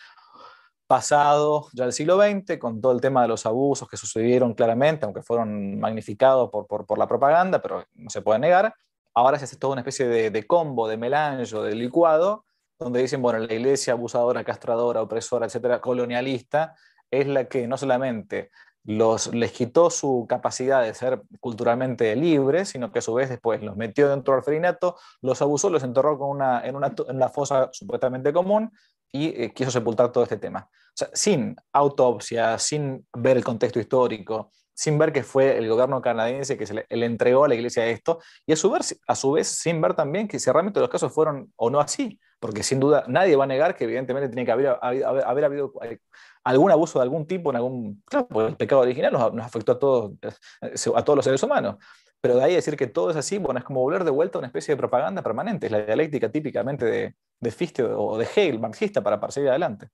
Pasado 0.87 1.67
ya 1.73 1.85
el 1.85 1.93
siglo 1.93 2.19
XX, 2.19 2.57
con 2.57 2.81
todo 2.81 2.91
el 2.91 3.01
tema 3.01 3.21
de 3.21 3.27
los 3.27 3.45
abusos 3.45 3.87
que 3.87 3.97
sucedieron 3.97 4.53
claramente, 4.53 5.05
aunque 5.05 5.21
fueron 5.21 5.79
magnificados 5.79 6.49
por, 6.49 6.65
por, 6.65 6.97
la 6.97 7.07
propaganda, 7.07 7.61
pero 7.61 7.85
no 7.93 8.09
se 8.09 8.21
puede 8.21 8.39
negar, 8.39 8.73
ahora 9.13 9.37
se 9.37 9.45
hace 9.45 9.57
toda 9.57 9.73
una 9.73 9.81
especie 9.81 10.07
de, 10.07 10.31
de 10.31 10.47
combo, 10.47 10.87
de 10.87 10.97
melange, 10.97 11.55
de 11.55 11.75
licuado, 11.75 12.45
donde 12.79 13.01
dicen, 13.01 13.21
bueno, 13.21 13.39
la 13.39 13.53
iglesia 13.53 13.93
abusadora, 13.93 14.43
castradora, 14.43 15.01
opresora, 15.01 15.45
etcétera, 15.45 15.81
colonialista, 15.81 16.75
es 17.11 17.27
la 17.27 17.45
que 17.45 17.67
no 17.67 17.77
solamente 17.77 18.51
los, 18.89 19.31
les 19.35 19.51
quitó 19.51 19.91
su 19.91 20.25
capacidad 20.27 20.81
de 20.81 20.95
ser 20.95 21.21
culturalmente 21.39 22.15
libres, 22.15 22.69
sino 22.69 22.91
que 22.91 22.97
a 22.97 23.01
su 23.03 23.13
vez 23.13 23.29
después 23.29 23.61
los 23.61 23.75
metió 23.77 24.09
dentro 24.09 24.33
del 24.33 24.39
orfanato, 24.39 24.95
los 25.21 25.39
abusó, 25.43 25.69
los 25.69 25.83
enterró 25.83 26.17
con 26.17 26.31
una, 26.31 26.65
en, 26.65 26.75
una, 26.75 27.29
fosa 27.29 27.69
supuestamente 27.71 28.33
común 28.33 28.71
y 29.11 29.27
eh, 29.43 29.53
quiso 29.53 29.69
sepultar 29.69 30.11
todo 30.11 30.23
este 30.23 30.37
tema. 30.37 30.67
Sin 31.13 31.55
autopsia, 31.71 32.57
sin 32.57 33.05
ver 33.15 33.37
el 33.37 33.43
contexto 33.43 33.79
histórico, 33.79 34.49
sin 34.73 34.97
ver 34.97 35.13
que 35.13 35.21
fue 35.21 35.55
el 35.55 35.69
gobierno 35.69 36.01
canadiense 36.01 36.57
que 36.57 36.65
se 36.65 36.73
le, 36.73 36.85
entregó 36.89 37.45
a 37.45 37.47
la 37.47 37.53
iglesia 37.53 37.85
esto, 37.85 38.19
y 38.47 38.53
a 38.53 38.55
su, 38.55 38.71
vez, 38.71 38.99
a 39.05 39.13
su 39.13 39.33
vez 39.33 39.47
sin 39.49 39.79
ver 39.81 39.93
también 39.93 40.27
que 40.27 40.39
si 40.39 40.49
realmente 40.49 40.79
los 40.79 40.89
casos 40.89 41.13
fueron 41.13 41.53
o 41.57 41.69
no 41.69 41.79
así, 41.79 42.19
porque 42.39 42.63
sin 42.63 42.79
duda 42.79 43.03
nadie 43.07 43.35
va 43.35 43.43
a 43.43 43.47
negar 43.47 43.75
que 43.75 43.83
evidentemente 43.83 44.29
tiene 44.29 44.45
que 44.45 44.51
haber, 44.51 44.77
haber, 44.81 45.45
habido 45.45 45.73
eh, 45.83 45.99
algún 46.43 46.71
abuso 46.71 46.99
de 46.99 47.03
algún 47.03 47.25
tipo, 47.25 47.49
en 47.49 47.55
algún, 47.57 48.03
claro, 48.05 48.27
porque 48.27 48.49
el 48.49 48.57
pecado 48.57 48.81
original 48.81 49.13
nos, 49.13 49.45
afectó 49.45 49.73
a 49.73 49.79
todos, 49.79 50.11
eh, 50.21 50.91
a 50.95 51.03
todos 51.03 51.15
los 51.15 51.25
seres 51.25 51.43
humanos. 51.43 51.75
Pero 52.21 52.35
de 52.35 52.43
ahí 52.43 52.55
decir 52.55 52.75
que 52.75 52.87
todo 52.87 53.11
es 53.11 53.15
así, 53.15 53.37
bueno, 53.37 53.59
es 53.59 53.65
como 53.65 53.81
volver 53.81 54.03
de 54.03 54.11
vuelta 54.11 54.37
a 54.37 54.39
una 54.39 54.47
especie 54.47 54.73
de 54.73 54.77
propaganda 54.77 55.21
permanente, 55.21 55.67
es 55.67 55.71
la 55.71 55.81
dialéctica 55.81 56.29
típicamente 56.29 56.85
de, 56.85 57.15
de 57.39 57.51
Fichte 57.51 57.83
o 57.83 58.17
de 58.17 58.25
Hegel, 58.25 58.59
marxista, 58.59 59.01
para, 59.01 59.19
para 59.19 59.31
seguir 59.31 59.49
adelante. 59.49 59.89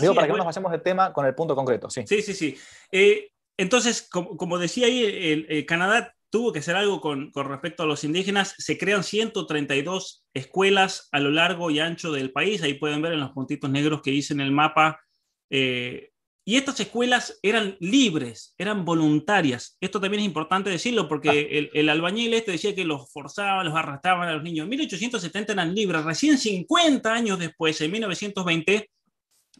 Digo, 0.00 0.14
para 0.14 0.26
que 0.26 0.32
no 0.32 0.38
nos 0.38 0.46
pasemos 0.46 0.72
de 0.72 0.78
tema 0.78 1.12
con 1.12 1.26
el 1.26 1.34
punto 1.34 1.54
concreto, 1.54 1.88
sí. 1.90 2.04
Sí, 2.06 2.22
sí, 2.22 2.34
sí. 2.34 2.56
Eh, 2.90 3.30
entonces, 3.56 4.08
como, 4.10 4.58
decía 4.58 4.86
ahí, 4.86 5.46
el, 5.48 5.66
Canadá 5.66 6.14
tuvo 6.30 6.52
que 6.52 6.58
hacer 6.58 6.74
algo 6.74 7.00
con, 7.00 7.32
respecto 7.32 7.84
a 7.84 7.86
los 7.86 8.02
indígenas. 8.02 8.54
Se 8.58 8.76
crean 8.76 9.04
132 9.04 10.24
escuelas 10.34 11.08
a 11.12 11.20
lo 11.20 11.30
largo 11.30 11.70
y 11.70 11.78
ancho 11.78 12.10
del 12.10 12.32
país. 12.32 12.62
Ahí 12.62 12.74
pueden 12.74 13.02
ver 13.02 13.12
en 13.12 13.20
los 13.20 13.30
puntitos 13.30 13.70
negros 13.70 14.02
que 14.02 14.10
hice 14.10 14.34
en 14.34 14.40
el 14.40 14.50
mapa. 14.50 15.00
Eh, 15.56 16.10
y 16.44 16.56
estas 16.56 16.80
escuelas 16.80 17.38
eran 17.42 17.76
libres, 17.78 18.56
eran 18.58 18.84
voluntarias. 18.84 19.78
Esto 19.80 20.00
también 20.00 20.22
es 20.22 20.26
importante 20.26 20.68
decirlo 20.68 21.08
porque 21.08 21.30
ah. 21.30 21.70
el, 21.78 21.88
albañil 21.88 22.34
este 22.34 22.50
decía 22.50 22.74
que 22.74 22.84
los 22.84 23.08
forzaban, 23.12 23.64
los 23.64 23.76
arrastraban 23.76 24.28
a 24.28 24.32
los 24.32 24.42
niños. 24.42 24.64
En 24.64 24.70
1870 24.70 25.52
eran 25.52 25.72
libres. 25.72 26.04
Recién 26.04 26.38
50 26.38 27.12
años 27.12 27.38
después, 27.38 27.80
en 27.80 27.92
1920, 27.92 28.90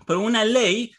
por 0.04 0.16
una 0.16 0.44
ley 0.44 0.92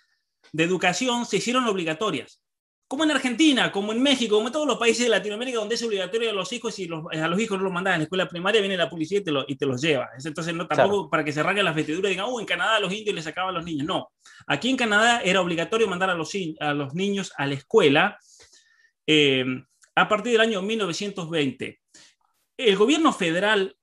de 0.54 0.64
educación 0.64 1.26
se 1.26 1.38
hicieron 1.38 1.66
obligatorias 1.66 2.42
como 2.88 3.04
en 3.04 3.12
Argentina, 3.12 3.72
como 3.72 3.94
en 3.94 4.02
México, 4.02 4.36
como 4.36 4.48
en 4.48 4.54
todos 4.54 4.68
los 4.68 4.78
países 4.78 5.06
de 5.06 5.10
Latinoamérica 5.10 5.58
donde 5.58 5.76
es 5.76 5.84
obligatorio 5.84 6.30
a 6.30 6.34
los 6.34 6.54
hijos 6.54 6.78
y 6.78 6.88
a 6.88 7.28
los 7.28 7.40
hijos 7.40 7.58
no 7.58 7.64
los 7.64 7.74
mandan 7.74 7.96
a 7.96 7.98
la 7.98 8.04
escuela 8.04 8.28
primaria, 8.28 8.62
viene 8.62 8.78
la 8.78 8.90
policía 8.90 9.20
y 9.20 9.24
te, 9.24 9.32
y 9.48 9.56
te 9.56 9.66
los 9.66 9.82
lleva. 9.82 10.10
Entonces, 10.24 10.54
no 10.54 10.68
tampoco 10.68 11.10
para 11.10 11.24
que 11.24 11.34
se 11.34 11.40
arranquen 11.40 11.66
las 11.66 11.76
vestiduras 11.76 12.10
y 12.10 12.14
digan, 12.14 12.28
oh, 12.30 12.40
en 12.40 12.46
Canadá 12.46 12.76
a 12.76 12.80
los 12.80 12.94
indios 12.94 13.16
les 13.16 13.24
sacaban 13.24 13.50
a 13.50 13.58
los 13.58 13.66
niños. 13.66 13.88
No, 13.88 14.12
aquí 14.46 14.70
en 14.70 14.78
Canadá 14.78 15.22
era 15.24 15.42
obligatorio 15.42 15.88
mandar 15.88 16.12
a 16.12 16.16
los, 16.16 16.32
a 16.60 16.74
los 16.74 16.94
niños 16.94 17.34
a 17.38 17.48
la 17.48 17.56
escuela 17.56 18.20
eh, 19.08 19.46
a 19.96 20.08
partir 20.08 20.34
del 20.34 20.42
año 20.42 20.62
1920. 20.62 21.80
El 22.58 22.76
gobierno 22.76 23.12
federal 23.14 23.76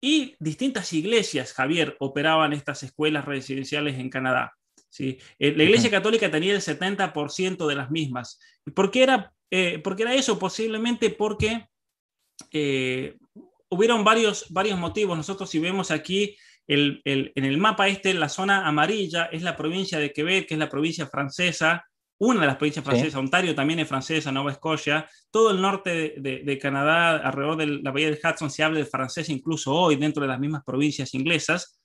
y 0.00 0.36
distintas 0.38 0.92
iglesias, 0.92 1.52
Javier, 1.52 1.96
operaban 2.00 2.52
estas 2.52 2.82
escuelas 2.82 3.24
residenciales 3.24 3.98
en 3.98 4.10
Canadá. 4.10 4.57
¿Sí? 4.88 5.18
Eh, 5.38 5.54
la 5.56 5.64
Iglesia 5.64 5.90
Católica 5.90 6.30
tenía 6.30 6.54
el 6.54 6.60
70% 6.60 7.66
de 7.66 7.74
las 7.74 7.90
mismas. 7.90 8.38
¿Por 8.74 8.90
qué 8.90 9.02
era, 9.02 9.32
eh, 9.50 9.82
era 9.98 10.14
eso? 10.14 10.38
Posiblemente 10.38 11.10
porque 11.10 11.66
eh, 12.52 13.16
hubieron 13.68 14.04
varios, 14.04 14.46
varios 14.50 14.78
motivos. 14.78 15.16
Nosotros 15.16 15.50
si 15.50 15.58
vemos 15.58 15.90
aquí 15.90 16.36
el, 16.66 17.00
en 17.04 17.44
el 17.44 17.58
mapa 17.58 17.88
este, 17.88 18.12
la 18.14 18.28
zona 18.28 18.66
amarilla 18.66 19.26
es 19.26 19.42
la 19.42 19.56
provincia 19.56 19.98
de 19.98 20.12
Quebec, 20.12 20.46
que 20.46 20.54
es 20.54 20.60
la 20.60 20.68
provincia 20.68 21.06
francesa, 21.06 21.84
una 22.20 22.40
de 22.40 22.46
las 22.48 22.56
provincias 22.56 22.84
francesas, 22.84 23.14
Ontario 23.14 23.54
también 23.54 23.78
es 23.78 23.88
francesa, 23.88 24.32
Nueva 24.32 24.50
Escocia, 24.50 25.08
todo 25.30 25.52
el 25.52 25.60
norte 25.60 26.14
de, 26.18 26.58
Canadá, 26.58 27.16
alrededor 27.16 27.56
de 27.56 27.66
la 27.66 27.92
bahía 27.92 28.10
del 28.10 28.18
Hudson, 28.22 28.50
se 28.50 28.64
habla 28.64 28.80
de 28.80 28.86
francés 28.86 29.28
incluso 29.28 29.72
hoy 29.72 29.94
dentro 29.96 30.22
de 30.22 30.28
las 30.28 30.40
mismas 30.40 30.64
provincias 30.64 31.14
inglesas 31.14 31.77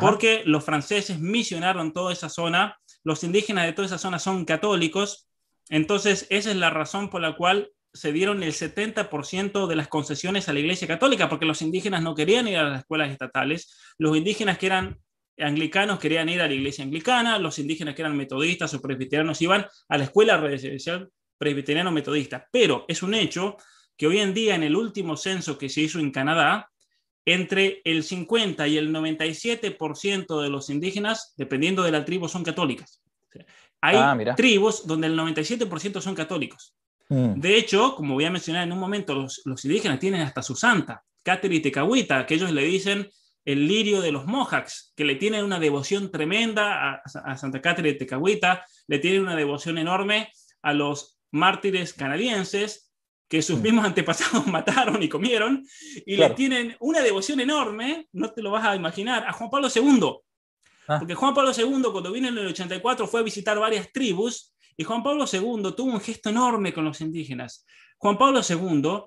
porque 0.00 0.42
los 0.46 0.64
franceses 0.64 1.20
misionaron 1.20 1.92
toda 1.92 2.12
esa 2.12 2.28
zona, 2.28 2.78
los 3.02 3.22
indígenas 3.22 3.66
de 3.66 3.72
toda 3.72 3.86
esa 3.86 3.98
zona 3.98 4.18
son 4.18 4.44
católicos, 4.44 5.28
entonces 5.68 6.26
esa 6.30 6.50
es 6.50 6.56
la 6.56 6.70
razón 6.70 7.10
por 7.10 7.20
la 7.20 7.36
cual 7.36 7.70
se 7.92 8.12
dieron 8.12 8.42
el 8.42 8.52
70% 8.52 9.66
de 9.66 9.76
las 9.76 9.88
concesiones 9.88 10.48
a 10.48 10.52
la 10.52 10.60
Iglesia 10.60 10.88
Católica, 10.88 11.28
porque 11.28 11.46
los 11.46 11.62
indígenas 11.62 12.02
no 12.02 12.14
querían 12.14 12.48
ir 12.48 12.56
a 12.56 12.64
las 12.64 12.80
escuelas 12.80 13.10
estatales, 13.10 13.94
los 13.98 14.16
indígenas 14.16 14.58
que 14.58 14.66
eran 14.66 14.98
anglicanos 15.38 15.98
querían 15.98 16.28
ir 16.28 16.40
a 16.40 16.48
la 16.48 16.54
Iglesia 16.54 16.84
Anglicana, 16.84 17.38
los 17.38 17.58
indígenas 17.58 17.94
que 17.94 18.02
eran 18.02 18.16
metodistas 18.16 18.74
o 18.74 18.80
presbiterianos 18.80 19.40
iban 19.42 19.66
a 19.88 19.98
la 19.98 20.04
escuela 20.04 20.36
residencial 20.36 21.08
presbiteriano-metodista. 21.38 22.48
Pero 22.50 22.84
es 22.88 23.02
un 23.02 23.14
hecho 23.14 23.56
que 23.96 24.06
hoy 24.06 24.18
en 24.18 24.34
día, 24.34 24.54
en 24.54 24.62
el 24.62 24.76
último 24.76 25.16
censo 25.16 25.56
que 25.56 25.68
se 25.68 25.82
hizo 25.82 25.98
en 25.98 26.10
Canadá, 26.10 26.70
entre 27.26 27.80
el 27.84 28.02
50 28.02 28.68
y 28.68 28.76
el 28.76 28.92
97% 28.92 30.42
de 30.42 30.50
los 30.50 30.70
indígenas, 30.70 31.32
dependiendo 31.36 31.82
de 31.82 31.92
la 31.92 32.04
tribu, 32.04 32.28
son 32.28 32.44
católicas. 32.44 33.00
hay 33.80 33.96
ah, 33.96 34.34
tribus 34.36 34.86
donde 34.86 35.06
el 35.06 35.18
97% 35.18 36.00
son 36.00 36.14
católicos. 36.14 36.74
Mm. 37.08 37.40
De 37.40 37.56
hecho, 37.56 37.94
como 37.94 38.14
voy 38.14 38.24
a 38.24 38.30
mencionar 38.30 38.64
en 38.64 38.72
un 38.72 38.78
momento, 38.78 39.14
los, 39.14 39.64
indígenas 39.64 39.98
tienen 39.98 40.22
hasta 40.22 40.42
su 40.42 40.54
santa, 40.54 41.02
Cateri 41.22 41.60
Tecahuita, 41.60 42.26
que 42.26 42.34
ellos 42.34 42.50
le 42.50 42.64
dicen 42.64 43.08
el 43.44 43.68
lirio 43.68 44.00
de 44.00 44.12
los 44.12 44.26
Mohawks, 44.26 44.92
que 44.96 45.04
le 45.04 45.16
tienen 45.16 45.44
una 45.44 45.58
devoción 45.58 46.10
tremenda 46.10 47.02
a, 47.04 47.36
Santa 47.36 47.60
Cateri 47.60 47.96
Tecahuita, 47.98 48.64
le 48.86 48.98
tienen 48.98 49.22
una 49.22 49.36
devoción 49.36 49.78
enorme 49.78 50.30
a 50.62 50.72
los 50.72 51.18
mártires 51.30 51.92
canadienses, 51.92 52.93
que 53.28 53.42
sus 53.42 53.58
mm. 53.58 53.62
mismos 53.62 53.84
antepasados 53.84 54.46
mataron 54.48 55.02
y 55.02 55.08
comieron, 55.08 55.66
y 56.06 56.16
le 56.16 56.30
tienen 56.30 56.76
una 56.80 57.00
devoción 57.00 57.40
enorme, 57.40 58.08
no 58.12 58.30
te 58.30 58.42
lo 58.42 58.50
vas 58.50 58.64
a 58.64 58.76
imaginar, 58.76 59.26
a 59.26 59.32
Juan 59.32 59.50
Pablo 59.50 59.68
II. 59.74 60.10
Ah. 60.88 60.98
Porque 60.98 61.14
Juan 61.14 61.34
Pablo 61.34 61.52
II, 61.56 61.82
cuando 61.90 62.12
vino 62.12 62.28
en 62.28 62.38
el 62.38 62.48
84, 62.48 63.06
fue 63.06 63.20
a 63.20 63.22
visitar 63.22 63.58
varias 63.58 63.90
tribus, 63.92 64.54
y 64.76 64.84
Juan 64.84 65.02
Pablo 65.02 65.24
II 65.30 65.72
tuvo 65.76 65.92
un 65.92 66.00
gesto 66.00 66.30
enorme 66.30 66.72
con 66.72 66.84
los 66.84 67.00
indígenas. 67.00 67.64
Juan 67.96 68.18
Pablo 68.18 68.40
II 68.46 69.04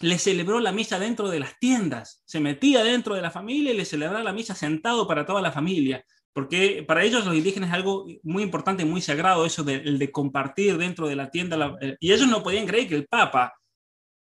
le 0.00 0.18
celebró 0.18 0.58
la 0.60 0.72
misa 0.72 0.98
dentro 0.98 1.28
de 1.28 1.40
las 1.40 1.58
tiendas, 1.58 2.22
se 2.24 2.40
metía 2.40 2.82
dentro 2.82 3.14
de 3.14 3.22
la 3.22 3.30
familia 3.30 3.72
y 3.72 3.76
le 3.76 3.84
celebraba 3.84 4.24
la 4.24 4.32
misa 4.32 4.54
sentado 4.54 5.06
para 5.06 5.24
toda 5.24 5.40
la 5.40 5.52
familia 5.52 6.04
porque 6.34 6.84
para 6.86 7.04
ellos 7.04 7.24
los 7.24 7.34
indígenas 7.34 7.70
es 7.70 7.74
algo 7.74 8.06
muy 8.24 8.42
importante, 8.42 8.84
muy 8.84 9.00
sagrado, 9.00 9.46
eso 9.46 9.62
de, 9.62 9.78
de 9.78 10.12
compartir 10.12 10.76
dentro 10.76 11.06
de 11.06 11.14
la 11.14 11.30
tienda. 11.30 11.76
Eh, 11.80 11.96
y 12.00 12.12
ellos 12.12 12.28
no 12.28 12.42
podían 12.42 12.66
creer 12.66 12.88
que 12.88 12.96
el 12.96 13.06
Papa 13.06 13.54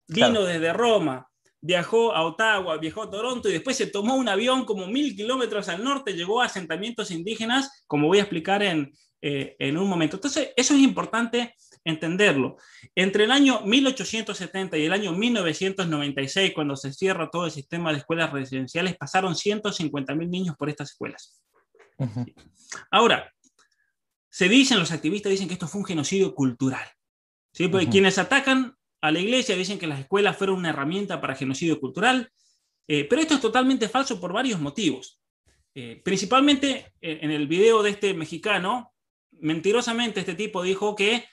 vino 0.06 0.44
desde 0.44 0.72
Roma, 0.72 1.26
viajó 1.60 2.14
a 2.14 2.22
Ottawa, 2.22 2.78
viajó 2.78 3.02
a 3.02 3.10
Toronto 3.10 3.48
y 3.48 3.52
después 3.52 3.76
se 3.76 3.88
tomó 3.88 4.14
un 4.14 4.28
avión 4.28 4.64
como 4.64 4.86
mil 4.86 5.16
kilómetros 5.16 5.68
al 5.68 5.82
norte, 5.82 6.12
llegó 6.12 6.40
a 6.40 6.46
asentamientos 6.46 7.10
indígenas, 7.10 7.84
como 7.88 8.06
voy 8.06 8.18
a 8.18 8.22
explicar 8.22 8.62
en, 8.62 8.92
eh, 9.20 9.56
en 9.58 9.76
un 9.76 9.88
momento. 9.88 10.16
Entonces, 10.16 10.50
eso 10.54 10.74
es 10.74 10.80
importante 10.80 11.56
entenderlo. 11.82 12.56
Entre 12.94 13.24
el 13.24 13.32
año 13.32 13.62
1870 13.62 14.78
y 14.78 14.84
el 14.84 14.92
año 14.92 15.12
1996, 15.12 16.52
cuando 16.54 16.76
se 16.76 16.92
cierra 16.92 17.28
todo 17.30 17.46
el 17.46 17.50
sistema 17.50 17.90
de 17.90 17.98
escuelas 17.98 18.32
residenciales, 18.32 18.96
pasaron 18.96 19.34
150 19.34 20.14
mil 20.14 20.30
niños 20.30 20.54
por 20.56 20.68
estas 20.68 20.92
escuelas. 20.92 21.40
Ahora, 22.90 23.32
se 24.28 24.48
dicen, 24.48 24.78
los 24.78 24.92
activistas 24.92 25.30
dicen 25.30 25.48
que 25.48 25.54
esto 25.54 25.68
fue 25.68 25.80
un 25.80 25.86
genocidio 25.86 26.34
cultural. 26.34 26.86
¿sí? 27.52 27.68
Porque 27.68 27.88
quienes 27.88 28.18
atacan 28.18 28.76
a 29.00 29.10
la 29.10 29.20
iglesia 29.20 29.56
dicen 29.56 29.78
que 29.78 29.86
las 29.86 30.00
escuelas 30.00 30.36
fueron 30.36 30.56
una 30.56 30.70
herramienta 30.70 31.20
para 31.20 31.34
genocidio 31.34 31.80
cultural, 31.80 32.30
eh, 32.88 33.06
pero 33.08 33.22
esto 33.22 33.34
es 33.34 33.40
totalmente 33.40 33.88
falso 33.88 34.20
por 34.20 34.32
varios 34.32 34.60
motivos. 34.60 35.20
Eh, 35.74 36.00
principalmente 36.04 36.92
eh, 37.00 37.18
en 37.22 37.30
el 37.30 37.46
video 37.46 37.82
de 37.82 37.90
este 37.90 38.14
mexicano, 38.14 38.92
mentirosamente 39.32 40.20
este 40.20 40.34
tipo 40.34 40.62
dijo 40.62 40.94
que 40.96 41.24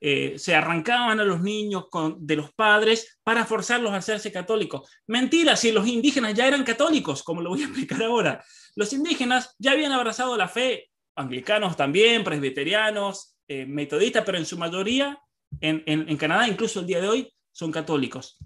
se 0.00 0.54
arrancaban 0.54 1.20
a 1.20 1.24
los 1.24 1.42
niños 1.42 1.84
de 2.18 2.36
los 2.36 2.52
padres 2.54 3.18
para 3.22 3.44
forzarlos 3.44 3.92
a 3.92 3.96
hacerse 3.96 4.32
católicos. 4.32 4.90
Mentira, 5.06 5.56
si 5.56 5.72
los 5.72 5.86
indígenas 5.86 6.32
ya 6.34 6.46
eran 6.46 6.64
católicos, 6.64 7.22
como 7.22 7.42
lo 7.42 7.50
voy 7.50 7.62
a 7.62 7.66
explicar 7.66 8.02
ahora. 8.02 8.42
Los 8.76 8.92
indígenas 8.94 9.54
ya 9.58 9.72
habían 9.72 9.92
abrazado 9.92 10.36
la 10.38 10.48
fe, 10.48 10.90
anglicanos 11.16 11.76
también, 11.76 12.24
presbiterianos, 12.24 13.36
eh, 13.46 13.66
metodistas, 13.66 14.24
pero 14.24 14.38
en 14.38 14.46
su 14.46 14.56
mayoría 14.56 15.18
en, 15.60 16.16
Canadá, 16.16 16.48
incluso 16.48 16.80
el 16.80 16.86
día 16.86 17.00
de 17.00 17.08
hoy, 17.08 17.32
son 17.52 17.72
católicos. 17.72 18.38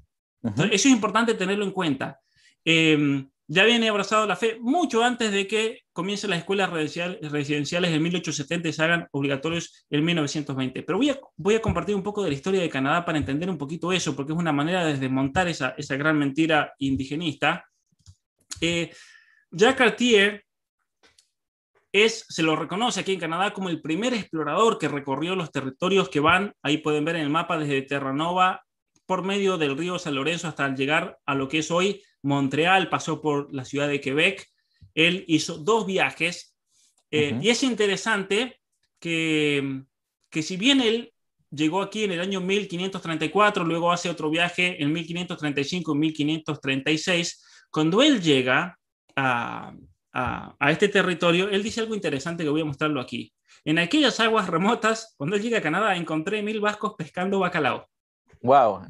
Entonces, 0.43 0.75
eso 0.75 0.89
es 0.89 0.95
importante 0.95 1.35
tenerlo 1.35 1.65
en 1.65 1.73
cuenta. 1.73 2.21
Eh, 2.65 3.27
ya 3.47 3.65
viene 3.65 3.89
abrazado 3.89 4.27
la 4.27 4.37
fe 4.37 4.59
mucho 4.61 5.03
antes 5.05 5.31
de 5.31 5.47
que 5.47 5.81
comiencen 5.93 6.31
las 6.31 6.41
escuelas 6.41 6.71
residenciales 6.71 7.91
en 7.91 8.03
1870 8.03 8.69
y 8.69 8.73
se 8.73 8.83
hagan 8.83 9.07
obligatorios 9.13 9.85
en 9.91 10.05
1920. 10.05 10.83
Pero 10.83 10.99
voy 10.99 11.11
a, 11.11 11.21
voy 11.37 11.55
a 11.55 11.63
compartir 11.63 11.95
un 11.95 12.03
poco 12.03 12.23
de 12.23 12.31
la 12.31 12.35
historia 12.35 12.63
de 12.63 12.71
Canadá 12.71 13.05
para 13.05 13.19
entender 13.19 13.51
un 13.51 13.59
poquito 13.59 13.93
eso, 13.93 14.17
porque 14.17 14.33
es 14.33 14.39
una 14.39 14.53
manera 14.53 14.85
de 14.85 14.97
desmontar 14.97 15.49
esa, 15.49 15.75
esa 15.77 15.97
gran 15.97 16.19
mentira 16.19 16.73
indigenista. 16.79 17.65
Eh, 18.61 18.91
Jacques 19.51 19.77
Cartier 19.77 20.45
es, 21.93 22.25
se 22.29 22.43
lo 22.43 22.57
reconoce 22.57 23.01
aquí 23.01 23.13
en 23.13 23.21
Canadá 23.21 23.53
como 23.53 23.69
el 23.69 23.83
primer 23.83 24.15
explorador 24.15 24.79
que 24.79 24.89
recorrió 24.89 25.37
los 25.37 25.53
territorios 25.53 26.09
que 26.09 26.21
van, 26.21 26.55
ahí 26.63 26.79
pueden 26.79 27.05
ver 27.05 27.17
en 27.17 27.23
el 27.23 27.31
mapa, 27.31 27.59
desde 27.59 27.83
Terranova 27.83 28.65
por 29.07 29.23
medio 29.23 29.59
del 29.59 29.77
río 29.77 29.99
San 29.99 30.15
Lorenzo 30.15 30.49
hasta 30.49 30.75
llegar 30.75 31.19
a 31.27 31.35
lo 31.35 31.47
que 31.47 31.59
es 31.59 31.71
hoy 31.71 32.03
Montreal, 32.25 32.89
pasó 32.89 33.21
por 33.21 33.55
la 33.55 33.65
ciudad 33.65 33.87
de 33.89 34.01
Quebec. 34.01 34.49
Él 34.95 35.25
hizo 35.29 35.59
dos 35.59 35.87
viajes 35.87 36.57
eh, 37.11 37.39
y 37.41 37.51
es 37.51 37.63
interesante 37.63 38.61
que, 38.99 39.83
que 40.31 40.43
si 40.43 40.57
bien 40.57 40.81
él 40.81 41.13
llegó 41.51 41.83
aquí 41.83 42.05
en 42.05 42.13
el 42.13 42.21
año 42.21 42.41
1534, 42.41 43.65
luego 43.65 43.93
hace 43.93 44.09
otro 44.09 44.31
viaje 44.31 44.83
en 44.83 44.93
1535 44.93 45.95
y 45.95 45.99
1536, 45.99 47.45
cuando 47.71 48.03
él 48.03 48.21
llega 48.23 48.79
a, 49.15 49.75
a, 50.13 50.57
a, 50.59 50.71
este 50.73 50.89
territorio, 50.89 51.51
él 51.51 51.63
dice 51.63 51.81
algo 51.81 51.95
interesante 51.95 52.43
que 52.43 52.51
voy 52.51 52.63
a 52.63 52.67
mostrarlo 52.67 53.01
aquí. 53.01 53.33
En 53.65 53.79
aquellas 53.79 54.19
aguas 54.21 54.49
remotas, 54.49 55.15
cuando 55.17 55.37
él 55.37 55.43
llega 55.43 55.59
a 55.59 55.63
Canadá, 55.63 55.97
encontré 55.97 56.43
mil 56.43 56.61
vascos 56.61 56.95
pescando 56.97 57.39
bacalao. 57.39 57.87
Wow, 58.45 58.87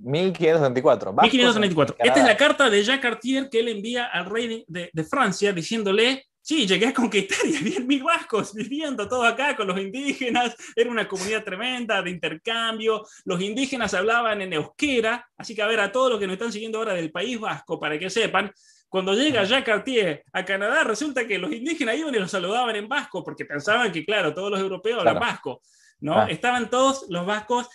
1534. 0.00 1.12
1534. 1.12 1.96
Esta 1.98 2.20
es 2.20 2.26
la 2.26 2.36
carta 2.38 2.70
de 2.70 2.82
Jacques 2.82 3.02
Cartier 3.02 3.50
que 3.50 3.60
él 3.60 3.68
envía 3.68 4.06
al 4.06 4.24
rey 4.24 4.64
de, 4.66 4.88
de, 4.90 5.04
Francia 5.04 5.52
diciéndole, 5.52 6.24
sí, 6.40 6.66
llegué 6.66 6.86
a 6.86 6.94
conquistar 6.94 7.46
y 7.46 7.54
había 7.54 7.80
mil 7.80 8.02
vascos 8.02 8.54
viviendo 8.54 9.06
todo 9.06 9.24
acá 9.24 9.54
con 9.56 9.66
los 9.66 9.78
indígenas, 9.78 10.56
era 10.74 10.90
una 10.90 11.06
comunidad 11.06 11.44
tremenda 11.44 12.00
de 12.00 12.12
intercambio, 12.12 13.06
los 13.26 13.42
indígenas 13.42 13.92
hablaban 13.92 14.40
en 14.40 14.54
euskera, 14.54 15.28
así 15.36 15.54
que 15.54 15.60
a 15.60 15.66
ver, 15.66 15.80
a 15.80 15.92
todos 15.92 16.12
los 16.12 16.18
que 16.18 16.26
nos 16.26 16.34
están 16.34 16.52
siguiendo 16.52 16.78
ahora 16.78 16.94
del 16.94 17.12
País 17.12 17.38
Vasco, 17.38 17.78
para 17.78 17.98
que 17.98 18.08
sepan, 18.08 18.50
cuando 18.88 19.12
llega 19.12 19.44
Jacques 19.44 19.66
Cartier 19.66 20.24
a 20.32 20.46
Canadá, 20.46 20.82
resulta 20.82 21.26
que 21.26 21.38
los 21.38 21.52
indígenas 21.52 21.98
iban 21.98 22.14
y 22.14 22.18
los 22.18 22.30
saludaban 22.30 22.74
en 22.74 22.88
vasco, 22.88 23.22
porque 23.22 23.44
pensaban 23.44 23.92
que, 23.92 24.02
claro, 24.02 24.32
todos 24.32 24.50
los 24.50 24.60
europeos 24.60 25.00
hablan 25.00 25.18
vasco. 25.18 25.60
¿no? 26.00 26.20
Ah. 26.20 26.26
Estaban 26.28 26.70
todos 26.70 27.06
los 27.08 27.26
vascos 27.26 27.68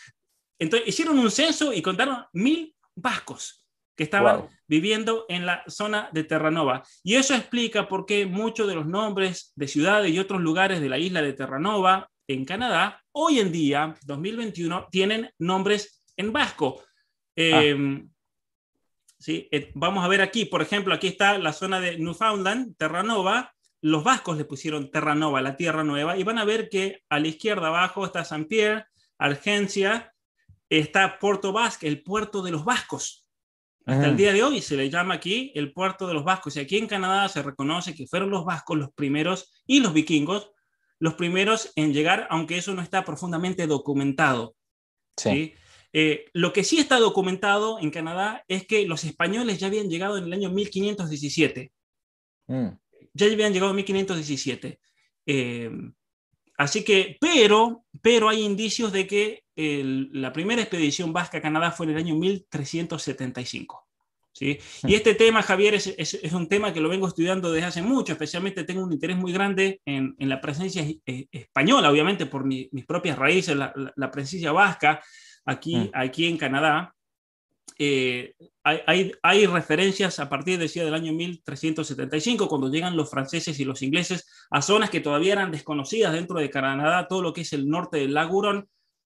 entonces 0.59 0.87
hicieron 0.87 1.17
un 1.17 1.31
censo 1.31 1.73
y 1.73 1.81
contaron 1.81 2.25
mil 2.33 2.75
vascos 2.95 3.65
que 3.95 4.03
estaban 4.03 4.39
wow. 4.39 4.49
viviendo 4.67 5.25
en 5.27 5.45
la 5.45 5.63
zona 5.67 6.09
de 6.13 6.23
Terranova. 6.23 6.83
Y 7.03 7.15
eso 7.15 7.35
explica 7.35 7.89
por 7.89 8.05
qué 8.05 8.25
muchos 8.25 8.67
de 8.67 8.75
los 8.75 8.85
nombres 8.85 9.51
de 9.55 9.67
ciudades 9.67 10.11
y 10.11 10.19
otros 10.19 10.39
lugares 10.39 10.79
de 10.79 10.87
la 10.87 10.97
isla 10.97 11.21
de 11.21 11.33
Terranova 11.33 12.09
en 12.25 12.45
Canadá, 12.45 13.03
hoy 13.11 13.39
en 13.39 13.51
día, 13.51 13.95
2021, 14.05 14.87
tienen 14.91 15.29
nombres 15.39 16.05
en 16.15 16.31
vasco. 16.31 16.81
Eh, 17.35 17.75
ah. 17.77 18.01
¿sí? 19.17 19.49
Eh, 19.51 19.71
vamos 19.73 20.05
a 20.05 20.07
ver 20.07 20.21
aquí, 20.21 20.45
por 20.45 20.61
ejemplo, 20.61 20.93
aquí 20.93 21.07
está 21.07 21.37
la 21.37 21.51
zona 21.51 21.81
de 21.81 21.97
Newfoundland, 21.97 22.77
Terranova. 22.77 23.53
Los 23.81 24.03
vascos 24.03 24.37
le 24.37 24.45
pusieron 24.45 24.91
Terranova, 24.91 25.41
la 25.41 25.57
tierra 25.57 25.83
nueva, 25.83 26.17
y 26.17 26.23
van 26.23 26.37
a 26.37 26.45
ver 26.45 26.69
que 26.69 27.01
a 27.09 27.19
la 27.19 27.27
izquierda 27.27 27.67
abajo 27.67 28.05
está 28.05 28.23
Saint 28.23 28.47
Pierre, 28.47 28.85
Argencia, 29.17 30.13
está 30.69 31.19
Puerto 31.19 31.51
Basque, 31.51 31.87
el 31.87 32.03
puerto 32.03 32.41
de 32.41 32.51
los 32.51 32.63
vascos. 32.63 33.25
Hasta 33.85 34.07
el 34.07 34.17
día 34.17 34.31
de 34.31 34.43
hoy 34.43 34.61
se 34.61 34.77
le 34.77 34.87
llama 34.89 35.15
aquí 35.15 35.51
el 35.55 35.73
puerto 35.73 36.07
de 36.07 36.13
los 36.13 36.23
vascos. 36.23 36.55
Y 36.55 36.59
aquí 36.59 36.77
en 36.77 36.85
Canadá 36.85 37.27
se 37.27 37.41
reconoce 37.41 37.95
que 37.95 38.05
fueron 38.05 38.29
los 38.29 38.45
vascos 38.45 38.77
los 38.77 38.91
primeros 38.93 39.63
y 39.65 39.79
los 39.79 39.93
vikingos 39.93 40.51
los 40.99 41.13
primeros 41.15 41.71
en 41.75 41.93
llegar, 41.93 42.27
aunque 42.29 42.57
eso 42.57 42.73
no 42.73 42.81
está 42.81 43.03
profundamente 43.05 43.65
documentado. 43.67 44.55
Sí. 45.17 45.29
¿sí? 45.29 45.53
Eh, 45.91 46.25
lo 46.33 46.53
que 46.53 46.63
sí 46.63 46.77
está 46.77 46.99
documentado 46.99 47.79
en 47.79 47.89
Canadá 47.89 48.43
es 48.47 48.67
que 48.67 48.85
los 48.85 49.03
españoles 49.05 49.59
ya 49.59 49.67
habían 49.67 49.89
llegado 49.89 50.17
en 50.17 50.25
el 50.25 50.33
año 50.33 50.51
1517. 50.51 51.71
Mm. 52.47 52.67
Ya 53.13 53.25
habían 53.25 53.53
llegado 53.53 53.71
en 53.71 53.77
1517. 53.77 54.79
Eh, 55.25 55.71
así 56.59 56.83
que, 56.83 57.17
pero, 57.19 57.85
pero 58.01 58.29
hay 58.29 58.43
indicios 58.43 58.91
de 58.91 59.07
que 59.07 59.43
el, 59.55 60.09
la 60.11 60.31
primera 60.31 60.61
expedición 60.61 61.11
vasca 61.11 61.39
a 61.39 61.41
Canadá 61.41 61.71
fue 61.71 61.85
en 61.85 61.93
el 61.93 61.97
año 61.97 62.15
1375. 62.15 63.87
¿sí? 64.33 64.59
Y 64.83 64.95
este 64.95 65.15
tema, 65.15 65.41
Javier, 65.41 65.73
es, 65.75 65.87
es, 65.97 66.13
es, 66.13 66.33
un 66.33 66.47
tema 66.47 66.73
que 66.73 66.81
lo 66.81 66.89
vengo 66.89 67.07
estudiando 67.07 67.51
desde 67.51 67.67
hace 67.67 67.81
mucho, 67.81 68.13
especialmente 68.13 68.65
tengo 68.65 68.83
un 68.83 68.93
interés 68.93 69.17
muy 69.17 69.31
grande 69.31 69.81
en, 69.85 70.15
en 70.19 70.29
la 70.29 70.41
presencia 70.41 70.85
española, 71.05 71.89
obviamente 71.89 72.25
por 72.25 72.45
mi, 72.45 72.69
mis 72.71 72.85
propias 72.85 73.17
raíces, 73.17 73.55
la, 73.55 73.73
la, 73.75 73.93
la, 73.95 74.11
presencia 74.11 74.51
vasca 74.51 75.01
aquí, 75.45 75.75
mm. 75.75 75.91
aquí 75.93 76.27
en 76.27 76.37
Canadá. 76.37 76.93
Eh, 77.81 78.33
hay, 78.63 79.45
referencias 79.45 80.19
a 80.19 80.29
partir, 80.29 80.59
decía, 80.59 80.83
del 80.83 80.93
año 80.93 81.13
1375, 81.13 82.49
cuando 82.49 82.69
llegan 82.69 82.97
los 82.97 83.09
franceses 83.09 83.57
y 83.59 83.65
los 83.65 83.81
ingleses 83.81 84.27
a 84.51 84.61
zonas 84.61 84.89
que 84.89 84.99
todavía 84.99 85.33
eran 85.33 85.51
desconocidas 85.51 86.11
dentro 86.11 86.39
de 86.39 86.49
Canadá, 86.49 87.07
todo 87.07 87.21
lo 87.21 87.31
que 87.33 87.41
es 87.41 87.53
el 87.53 87.69
norte 87.69 87.97
del 87.97 88.13
lago 88.13 88.41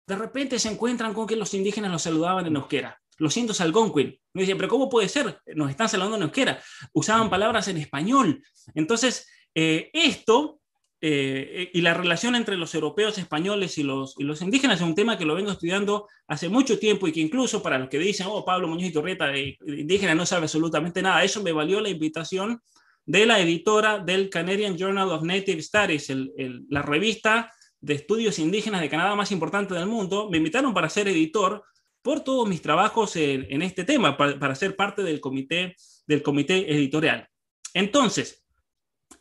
de 0.05 0.15
repente 0.17 0.59
se 0.59 0.69
encuentran 0.69 1.13
con 1.13 1.27
que 1.27 1.35
los 1.35 1.53
indígenas 1.53 1.91
los 1.91 2.01
saludaban 2.01 2.45
en 2.45 2.55
euskera. 2.55 2.99
Los 3.19 3.37
indios 3.37 3.61
algonquin. 3.61 4.19
Me 4.33 4.41
dicen, 4.41 4.57
pero 4.57 4.67
¿cómo 4.67 4.89
puede 4.89 5.07
ser? 5.07 5.39
Nos 5.55 5.69
están 5.69 5.87
saludando 5.87 6.17
en 6.17 6.23
euskera. 6.23 6.61
Usaban 6.93 7.29
palabras 7.29 7.67
en 7.67 7.77
español. 7.77 8.43
Entonces, 8.73 9.27
eh, 9.55 9.89
esto 9.93 10.59
eh, 11.05 11.69
y 11.73 11.81
la 11.81 11.93
relación 11.93 12.33
entre 12.33 12.55
los 12.55 12.73
europeos 12.73 13.17
españoles 13.17 13.77
y 13.77 13.83
los, 13.83 14.15
y 14.17 14.23
los 14.23 14.41
indígenas 14.41 14.79
es 14.79 14.87
un 14.87 14.95
tema 14.95 15.17
que 15.17 15.25
lo 15.25 15.35
vengo 15.35 15.51
estudiando 15.51 16.07
hace 16.29 16.47
mucho 16.47 16.79
tiempo 16.79 17.09
y 17.09 17.11
que 17.11 17.19
incluso 17.19 17.61
para 17.61 17.77
los 17.77 17.89
que 17.89 17.99
dicen, 17.99 18.27
oh, 18.29 18.45
Pablo 18.45 18.69
Muñoz 18.69 18.87
y 18.87 18.93
Torreta, 18.93 19.27
de 19.27 19.57
indígena 19.67 20.15
no 20.15 20.25
sabe 20.25 20.43
absolutamente 20.43 21.01
nada, 21.01 21.21
eso 21.21 21.43
me 21.43 21.51
valió 21.51 21.81
la 21.81 21.89
invitación 21.89 22.61
de 23.05 23.25
la 23.25 23.41
editora 23.41 23.99
del 23.99 24.29
Canadian 24.29 24.77
Journal 24.77 25.09
of 25.09 25.23
Native 25.23 25.61
Studies, 25.61 26.09
el, 26.09 26.31
el, 26.37 26.65
la 26.69 26.81
revista 26.81 27.51
de 27.81 27.95
estudios 27.95 28.39
indígenas 28.39 28.79
de 28.79 28.89
Canadá 28.89 29.13
más 29.13 29.33
importante 29.33 29.73
del 29.73 29.87
mundo, 29.87 30.29
me 30.31 30.37
invitaron 30.37 30.73
para 30.73 30.87
ser 30.87 31.09
editor 31.09 31.65
por 32.01 32.21
todos 32.21 32.47
mis 32.47 32.61
trabajos 32.61 33.17
en, 33.17 33.45
en 33.49 33.61
este 33.61 33.83
tema, 33.83 34.15
para, 34.15 34.39
para, 34.39 34.55
ser 34.55 34.77
parte 34.77 35.03
del 35.03 35.19
comité, 35.19 35.75
del 36.07 36.23
comité 36.23 36.73
editorial. 36.73 37.27
Entonces, 37.73 38.42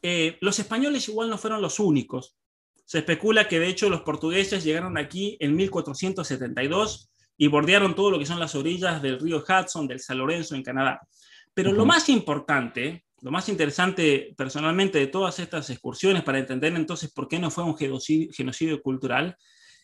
eh, 0.03 0.39
los 0.41 0.59
españoles 0.59 1.09
igual 1.09 1.31
no 1.31 1.39
fueron 1.39 1.63
los 1.63 1.81
únicos. 1.81 2.37
Se 2.85 2.99
especula 2.99 3.49
que 3.49 3.61
de 3.61 3.69
hecho 3.69 3.89
los 3.89 4.03
portugueses 4.03 4.65
llegaron 4.65 4.99
aquí 4.99 5.37
en 5.41 5.57
1472 5.57 7.11
y 7.39 7.47
bordearon 7.47 7.95
todo 7.95 8.11
lo 8.11 8.19
que 8.19 8.27
son 8.27 8.41
las 8.41 8.55
orillas 8.55 9.01
del 9.01 9.21
río 9.21 9.43
Hudson, 9.47 9.87
del 9.87 10.01
San 10.01 10.19
Lorenzo 10.19 10.55
en 10.55 10.63
Canadá. 10.63 11.01
Pero 11.55 11.71
uh 11.71 11.73
-huh. 11.73 11.77
lo 11.77 11.87
más 11.87 12.09
importante 12.09 13.05
lo 13.23 13.31
más 13.31 13.49
interesante 13.49 14.35
personalmente 14.37 14.99
de 14.99 15.07
todas 15.07 15.39
estas 15.39 15.71
excursiones 15.71 16.25
para 16.25 16.41
entender 16.41 16.75
entonces 16.75 17.13
por 17.13 17.29
qué 17.29 17.39
no 17.39 17.53
fue 17.53 17.63
un 17.63 17.77
genocidio, 17.77 18.33
genocidio, 18.33 18.83
cultural 18.83 19.37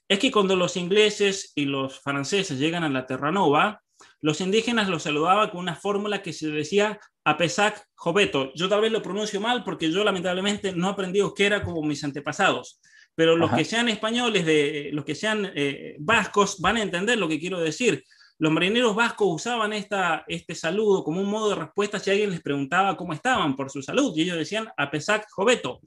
es 0.09 0.19
que 0.19 0.33
cuando 0.33 0.57
los 0.57 0.77
ingleses 0.77 1.53
y 1.55 1.65
los 1.67 2.01
franceses 2.01 2.59
llegan 2.59 2.83
a 2.83 2.89
la 2.89 3.07
Terranova, 3.07 3.83
los 4.21 4.41
indígenas 4.41 4.89
los 4.89 5.05
saludaban 5.05 5.51
con 5.51 5.61
una 5.61 5.77
fórmula 5.77 6.23
que 6.23 6.33
se 6.33 6.49
decía 6.49 6.99
Apesac 7.25 7.87
Joveto. 7.95 8.53
Yo 8.55 8.69
tal 8.69 8.81
vez 8.81 8.91
lo 8.91 9.03
pronuncio 9.03 9.41
mal 9.41 9.63
porque 9.65 9.91
yo 9.91 10.03
lamentablemente 10.03 10.73
no 10.73 10.89
aprendí 10.89 11.21
euskera 11.21 11.63
como 11.63 11.83
mis 11.83 12.03
antepasados, 12.03 12.81
pero 13.15 13.37
los 13.37 13.49
Ajá. 13.49 13.59
que 13.59 13.65
sean 13.65 13.89
españoles, 13.89 14.45
de, 14.45 14.91
los 14.93 15.05
que 15.05 15.15
sean 15.15 15.51
eh, 15.55 15.97
vascos, 16.01 16.61
van 16.61 16.77
a 16.79 16.83
entender 16.83 17.19
lo 17.19 17.29
que 17.29 17.39
quiero 17.39 17.61
decir. 17.61 18.05
Los 18.41 18.53
marineros 18.53 18.95
vascos 18.95 19.29
usaban 19.35 19.73
esta, 19.73 20.25
este 20.29 20.55
saludo 20.55 21.03
como 21.03 21.21
un 21.21 21.29
modo 21.29 21.51
de 21.51 21.57
respuesta 21.57 21.99
si 21.99 22.11
alguien 22.11 22.31
les 22.31 22.41
preguntaba 22.41 22.97
cómo 22.97 23.13
estaban 23.13 23.57
por 23.57 23.71
su 23.71 23.83
salud, 23.83 24.13
y 24.17 24.23
ellos 24.23 24.37
decían 24.37 24.69
Apesac 24.77 25.27
Joveto. 25.31 25.81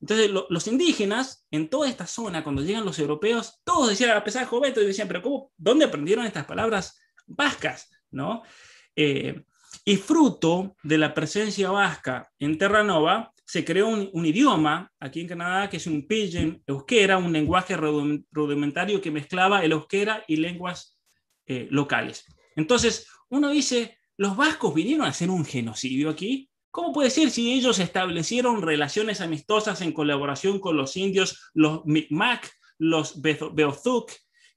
Entonces, 0.00 0.30
lo, 0.30 0.46
los 0.48 0.66
indígenas 0.66 1.46
en 1.50 1.68
toda 1.68 1.88
esta 1.88 2.06
zona, 2.06 2.42
cuando 2.42 2.62
llegan 2.62 2.86
los 2.86 2.98
europeos, 2.98 3.60
todos 3.64 3.90
decían 3.90 4.10
Apesac 4.10 4.48
Joveto 4.48 4.80
y 4.80 4.86
decían, 4.86 5.08
pero 5.08 5.20
cómo, 5.20 5.52
¿dónde 5.58 5.84
aprendieron 5.84 6.24
estas 6.24 6.46
palabras 6.46 6.98
vascas? 7.30 7.90
¿No? 8.10 8.42
Eh, 8.96 9.44
y 9.84 9.96
fruto 9.96 10.76
de 10.82 10.98
la 10.98 11.14
presencia 11.14 11.70
vasca 11.70 12.30
en 12.38 12.58
Terranova, 12.58 13.32
se 13.44 13.64
creó 13.64 13.88
un, 13.88 14.26
idioma 14.26 14.92
aquí 15.00 15.20
en 15.20 15.28
Canadá 15.28 15.68
que 15.68 15.78
es 15.78 15.86
un 15.86 16.06
pidgin 16.06 16.62
euskera, 16.66 17.18
un 17.18 17.32
lenguaje 17.32 17.76
rudimentario 17.76 19.00
que 19.00 19.10
mezclaba 19.10 19.64
el 19.64 19.72
euskera 19.72 20.24
y 20.28 20.36
lenguas 20.36 20.96
eh, 21.46 21.66
locales. 21.70 22.24
Entonces, 22.54 23.08
uno 23.28 23.50
dice, 23.50 23.98
¿los 24.16 24.36
vascos 24.36 24.74
vinieron 24.74 25.04
a 25.04 25.10
hacer 25.10 25.30
un 25.30 25.44
genocidio 25.44 26.10
aquí? 26.10 26.48
¿Cómo 26.70 26.92
puede 26.92 27.10
ser 27.10 27.30
si 27.30 27.52
ellos 27.52 27.80
establecieron 27.80 28.62
relaciones 28.62 29.20
amistosas 29.20 29.80
en 29.80 29.92
colaboración 29.92 30.60
con 30.60 30.76
los 30.76 30.96
indios, 30.96 31.50
los 31.52 31.84
Micmac, 31.84 32.48
los 32.78 33.20
Beothuk, 33.20 34.12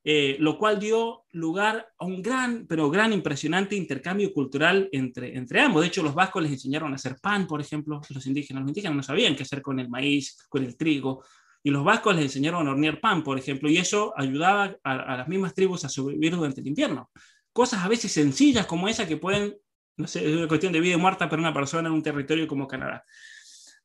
eh, 0.05 0.35
lo 0.39 0.57
cual 0.57 0.79
dio 0.79 1.23
lugar 1.31 1.87
a 1.97 2.05
un 2.05 2.21
gran, 2.21 2.67
pero 2.67 2.89
gran, 2.89 3.13
impresionante 3.13 3.75
intercambio 3.75 4.33
cultural 4.33 4.89
entre, 4.91 5.37
entre 5.37 5.61
ambos. 5.61 5.81
De 5.81 5.87
hecho, 5.87 6.03
los 6.03 6.13
vascos 6.13 6.43
les 6.43 6.51
enseñaron 6.51 6.91
a 6.91 6.95
hacer 6.95 7.15
pan, 7.21 7.47
por 7.47 7.61
ejemplo, 7.61 8.01
los 8.09 8.27
indígenas. 8.27 8.63
Los 8.63 8.69
indígenas 8.69 8.97
no 8.97 9.03
sabían 9.03 9.35
qué 9.35 9.43
hacer 9.43 9.61
con 9.61 9.79
el 9.79 9.89
maíz, 9.89 10.45
con 10.49 10.63
el 10.63 10.75
trigo, 10.75 11.23
y 11.63 11.69
los 11.69 11.85
vascos 11.85 12.15
les 12.15 12.25
enseñaron 12.25 12.67
a 12.67 12.71
hornear 12.71 12.99
pan, 12.99 13.23
por 13.23 13.39
ejemplo, 13.39 13.69
y 13.69 13.77
eso 13.77 14.13
ayudaba 14.17 14.75
a, 14.83 15.17
las 15.17 15.27
mismas 15.29 15.53
tribus 15.53 15.85
a 15.85 15.89
sobrevivir 15.89 16.35
durante 16.35 16.59
el 16.59 16.67
invierno. 16.67 17.09
Cosas 17.53 17.81
a 17.81 17.87
veces 17.87 18.11
sencillas 18.11 18.65
como 18.65 18.89
esa 18.89 19.07
que 19.07 19.15
pueden, 19.15 19.55
no 19.95 20.05
sé, 20.05 20.29
es 20.29 20.35
una 20.35 20.49
cuestión 20.49 20.73
de 20.73 20.81
vida 20.81 20.95
y 20.95 20.97
muerta 20.97 21.29
para 21.29 21.41
una 21.41 21.53
persona 21.53 21.87
en 21.87 21.95
un 21.95 22.03
territorio 22.03 22.45
como 22.45 22.67
Canadá. 22.67 23.05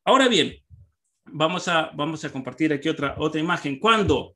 Ahora 0.05 0.27
bien, 0.27 0.57
vamos 1.27 1.69
a, 1.69 1.93
vamos 1.95 2.25
a 2.25 2.33
compartir 2.33 2.73
aquí 2.73 2.89
otra, 2.89 3.15
otra 3.19 3.41
imagen. 3.41 3.79
Cuando 3.79 4.35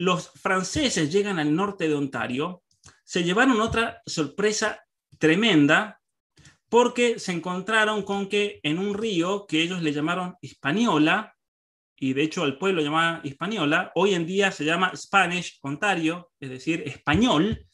los 0.00 0.30
franceses 0.30 1.12
llegan 1.12 1.38
al 1.38 1.54
norte 1.54 1.86
de 1.86 1.94
Ontario, 1.94 2.62
se 3.04 3.22
llevaron 3.22 3.60
otra 3.60 4.00
sorpresa 4.06 4.82
tremenda 5.18 6.00
porque 6.70 7.18
se 7.18 7.32
encontraron 7.32 8.02
con 8.02 8.26
que 8.26 8.60
en 8.62 8.78
un 8.78 8.94
río 8.94 9.44
que 9.46 9.60
ellos 9.60 9.82
le 9.82 9.92
llamaron 9.92 10.36
Hispaniola, 10.40 11.36
y 11.98 12.14
de 12.14 12.22
hecho 12.22 12.44
al 12.44 12.56
pueblo 12.56 12.80
llamaba 12.80 13.20
Hispaniola, 13.24 13.92
hoy 13.94 14.14
en 14.14 14.24
día 14.24 14.50
se 14.50 14.64
llama 14.64 14.90
Spanish 14.96 15.58
Ontario, 15.60 16.30
es 16.40 16.48
decir, 16.48 16.82
español, 16.86 17.66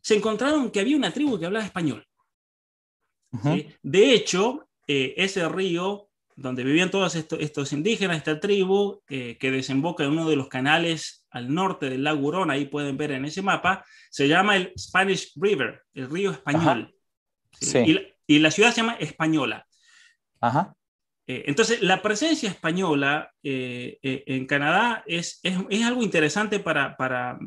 se 0.00 0.14
encontraron 0.14 0.70
que 0.70 0.78
había 0.78 0.96
una 0.96 1.12
tribu 1.12 1.40
que 1.40 1.46
hablaba 1.46 1.64
español. 1.64 2.06
De 3.82 4.14
hecho, 4.14 4.68
eh, 4.86 5.14
ese 5.16 5.48
río 5.48 6.08
donde 6.36 6.62
vivían 6.62 6.90
todos 6.90 7.16
estos, 7.16 7.72
indígenas, 7.72 8.18
esta 8.18 8.38
tribu, 8.38 9.02
eh, 9.08 9.36
que 9.38 9.50
desemboca 9.50 10.04
en 10.04 10.10
uno 10.10 10.28
de 10.28 10.36
los 10.36 10.48
canales 10.48 11.23
al 11.34 11.52
norte 11.52 11.90
del 11.90 12.04
lago 12.04 12.26
Hurón, 12.26 12.50
ahí 12.50 12.64
pueden 12.66 12.96
ver 12.96 13.12
en 13.12 13.24
ese 13.24 13.42
mapa, 13.42 13.84
se 14.10 14.26
llama 14.26 14.56
el 14.56 14.72
Spanish 14.78 15.32
River, 15.36 15.82
el 15.92 16.10
río 16.10 16.30
español. 16.30 16.94
Y, 18.26 18.38
la, 18.38 18.50
ciudad 18.50 18.70
se 18.70 18.80
llama 18.80 18.94
Española. 18.94 19.66
Eh, 21.26 21.44
entonces, 21.46 21.82
la 21.82 22.00
presencia 22.00 22.48
española 22.48 23.30
eh, 23.42 23.98
en 24.02 24.46
Canadá 24.46 25.04
es, 25.06 25.40
es, 25.42 25.84
algo 25.84 26.02
interesante 26.02 26.58
para, 26.58 26.96
para, 26.96 27.38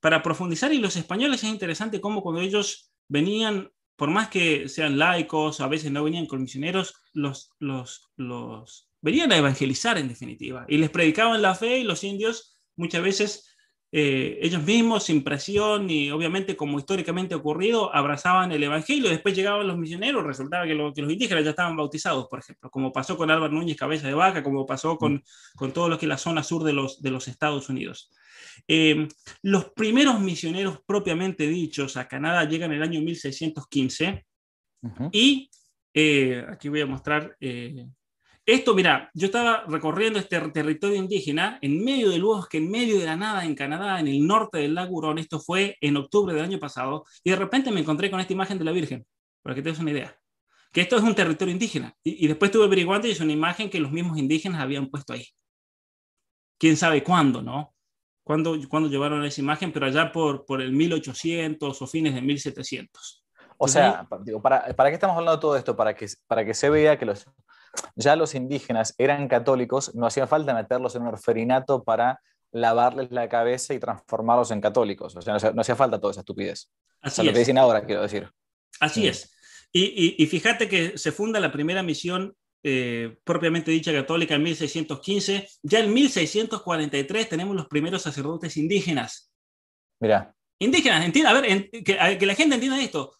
para 0.00 0.22
profundizar 0.22 0.72
y 0.72 0.78
los 0.78 0.96
españoles 0.96 1.44
es 1.44 1.50
interesante 1.50 2.00
cómo 2.00 2.22
cuando 2.22 2.40
ellos 2.40 2.90
venían 3.08 3.70
por 3.96 4.10
más 4.10 4.28
que 4.28 4.68
sean 4.68 4.98
laicos, 4.98 5.60
a 5.60 5.68
veces 5.68 5.90
no 5.92 6.04
venían 6.04 6.26
con 6.26 6.42
misioneros, 6.42 6.94
los, 7.12 7.52
los, 7.58 8.10
los 8.16 8.90
venían 9.00 9.30
a 9.32 9.36
evangelizar 9.36 9.98
en 9.98 10.08
definitiva. 10.08 10.64
Y 10.68 10.78
les 10.78 10.90
predicaban 10.90 11.42
la 11.42 11.54
fe 11.54 11.78
y 11.78 11.84
los 11.84 12.02
indios 12.02 12.53
muchas 12.76 13.02
veces 13.02 13.54
eh, 13.96 14.40
ellos 14.42 14.60
mismos, 14.64 15.04
sin 15.04 15.22
presión 15.22 15.88
y 15.88 16.10
obviamente 16.10 16.56
como 16.56 16.80
históricamente 16.80 17.36
ocurrido, 17.36 17.94
abrazaban 17.94 18.50
el 18.50 18.60
evangelio. 18.60 19.08
Después 19.08 19.36
llegaban 19.36 19.68
los 19.68 19.78
misioneros, 19.78 20.24
resultaba 20.24 20.64
que, 20.64 20.70
que, 20.70 21.02
los 21.02 21.12
indígenas 21.12 21.44
ya 21.44 21.50
estaban 21.50 21.76
bautizados, 21.76 22.26
por 22.26 22.40
ejemplo, 22.40 22.70
como 22.70 22.90
pasó 22.90 23.16
con 23.16 23.30
Álvaro 23.30 23.52
Núñez 23.52 23.76
Cabeza 23.76 24.08
de 24.08 24.14
Vaca, 24.14 24.42
como 24.42 24.66
pasó 24.66 24.96
con, 24.96 25.22
con 25.54 25.72
todo 25.72 25.88
lo 25.88 25.96
que 25.96 26.08
la 26.08 26.18
zona 26.18 26.42
sur 26.42 26.64
de 26.64 26.72
los, 26.72 27.02
de 27.02 27.12
los 27.12 27.28
Estados 27.28 27.68
Unidos. 27.68 28.10
Eh, 28.66 29.06
los 29.42 29.66
primeros 29.66 30.18
misioneros 30.18 30.80
propiamente 30.84 31.46
dichos 31.46 31.96
a 31.96 32.08
Canadá 32.08 32.48
llegan 32.48 32.72
en 32.72 32.78
el 32.78 32.82
año 32.82 33.00
1615 33.00 34.26
y 35.12 35.48
eh, 35.94 36.44
aquí 36.48 36.68
voy 36.68 36.80
a 36.80 36.86
mostrar 36.86 37.36
esto, 38.46 38.74
mira, 38.74 39.10
yo 39.14 39.26
estaba 39.26 39.64
recorriendo 39.66 40.18
este 40.18 40.38
territorio 40.50 40.96
indígena 40.96 41.58
en 41.62 41.82
medio 41.82 42.10
del 42.10 42.22
bosque, 42.22 42.58
en 42.58 42.70
medio 42.70 42.98
de 42.98 43.06
la 43.06 43.16
nada 43.16 43.44
en 43.44 43.54
Canadá, 43.54 44.00
en 44.00 44.08
el 44.08 44.26
norte 44.26 44.58
del 44.58 44.74
lago 44.74 44.96
Hurón, 44.96 45.18
esto 45.18 45.40
fue 45.40 45.76
en 45.80 45.96
octubre 45.96 46.34
del 46.34 46.44
año 46.44 46.58
pasado, 46.58 47.04
y 47.22 47.30
de 47.30 47.36
repente 47.36 47.70
me 47.70 47.80
encontré 47.80 48.10
con 48.10 48.20
esta 48.20 48.32
imagen 48.32 48.58
de 48.58 48.64
la 48.64 48.72
Virgen, 48.72 49.06
para 49.42 49.54
que 49.54 49.62
te 49.62 49.70
des 49.70 49.78
una 49.78 49.92
idea, 49.92 50.18
que 50.72 50.82
esto 50.82 50.96
es 50.96 51.02
un 51.02 51.14
territorio 51.14 51.52
indígena, 51.52 51.94
y, 52.02 52.24
y 52.24 52.28
después 52.28 52.50
estuve 52.50 52.66
averiguando 52.66 53.06
y 53.08 53.12
es 53.12 53.20
una 53.20 53.32
imagen 53.32 53.70
que 53.70 53.80
los 53.80 53.92
mismos 53.92 54.18
indígenas 54.18 54.60
habían 54.60 54.88
puesto 54.88 55.12
ahí. 55.12 55.26
Quién 56.58 56.76
sabe 56.76 57.02
cuándo, 57.02 57.42
¿no? 57.42 57.74
cuando, 58.24 58.56
cuando 58.68 58.88
llevaron 58.88 59.24
esa 59.24 59.40
imagen, 59.40 59.70
pero 59.70 59.86
allá 59.86 60.10
por, 60.10 60.46
por 60.46 60.62
el 60.62 60.72
1800 60.72 61.80
o 61.80 61.86
fines 61.86 62.14
de 62.14 62.22
1700. 62.22 63.24
O 63.58 63.68
sea, 63.68 64.08
digo, 64.22 64.42
¿para, 64.42 64.74
¿para 64.74 64.90
qué 64.90 64.94
estamos 64.94 65.16
hablando 65.16 65.36
de 65.36 65.40
todo 65.40 65.56
esto? 65.56 65.76
Para 65.76 65.94
que, 65.94 66.08
para 66.26 66.44
que 66.44 66.54
se 66.54 66.70
vea 66.70 66.98
que 66.98 67.04
los, 67.04 67.26
ya 67.96 68.16
los 68.16 68.34
indígenas 68.34 68.94
eran 68.98 69.28
católicos, 69.28 69.94
no 69.94 70.06
hacía 70.06 70.26
falta 70.26 70.54
meterlos 70.54 70.94
en 70.96 71.02
un 71.02 71.08
orferinato 71.08 71.84
para 71.84 72.20
lavarles 72.52 73.10
la 73.10 73.28
cabeza 73.28 73.74
y 73.74 73.80
transformarlos 73.80 74.50
en 74.50 74.60
católicos. 74.60 75.16
O 75.16 75.22
sea, 75.22 75.36
no, 75.52 75.60
hacía 75.60 75.76
falta 75.76 76.00
toda 76.00 76.12
esa 76.12 76.20
estupidez. 76.20 76.70
Así 77.00 77.20
es. 77.20 77.26
lo 77.26 77.32
que 77.32 77.38
dicen 77.40 77.58
ahora, 77.58 77.84
quiero 77.84 78.02
decir. 78.02 78.30
Así 78.80 79.06
es. 79.06 79.34
Y, 79.72 79.82
y, 79.82 80.22
y, 80.22 80.26
fíjate 80.26 80.68
que 80.68 80.96
se 80.96 81.10
funda 81.10 81.40
la 81.40 81.50
primera 81.50 81.82
misión 81.82 82.36
eh, 82.66 83.18
propiamente 83.24 83.70
dicha 83.70 83.92
católica 83.92 84.34
en 84.36 84.42
1615. 84.42 85.48
Ya 85.62 85.80
en 85.80 85.92
1643 85.92 87.28
tenemos 87.28 87.54
los 87.54 87.66
primeros 87.66 88.00
sacerdotes 88.00 88.56
indígenas. 88.56 89.30
Mira. 90.00 90.34
Indígenas, 90.58 91.04
entienda, 91.04 91.30
a 91.30 91.40
ver, 91.40 91.70
que, 91.70 92.26
la 92.26 92.34
gente 92.34 92.54
entienda 92.54 92.80
esto. 92.80 93.12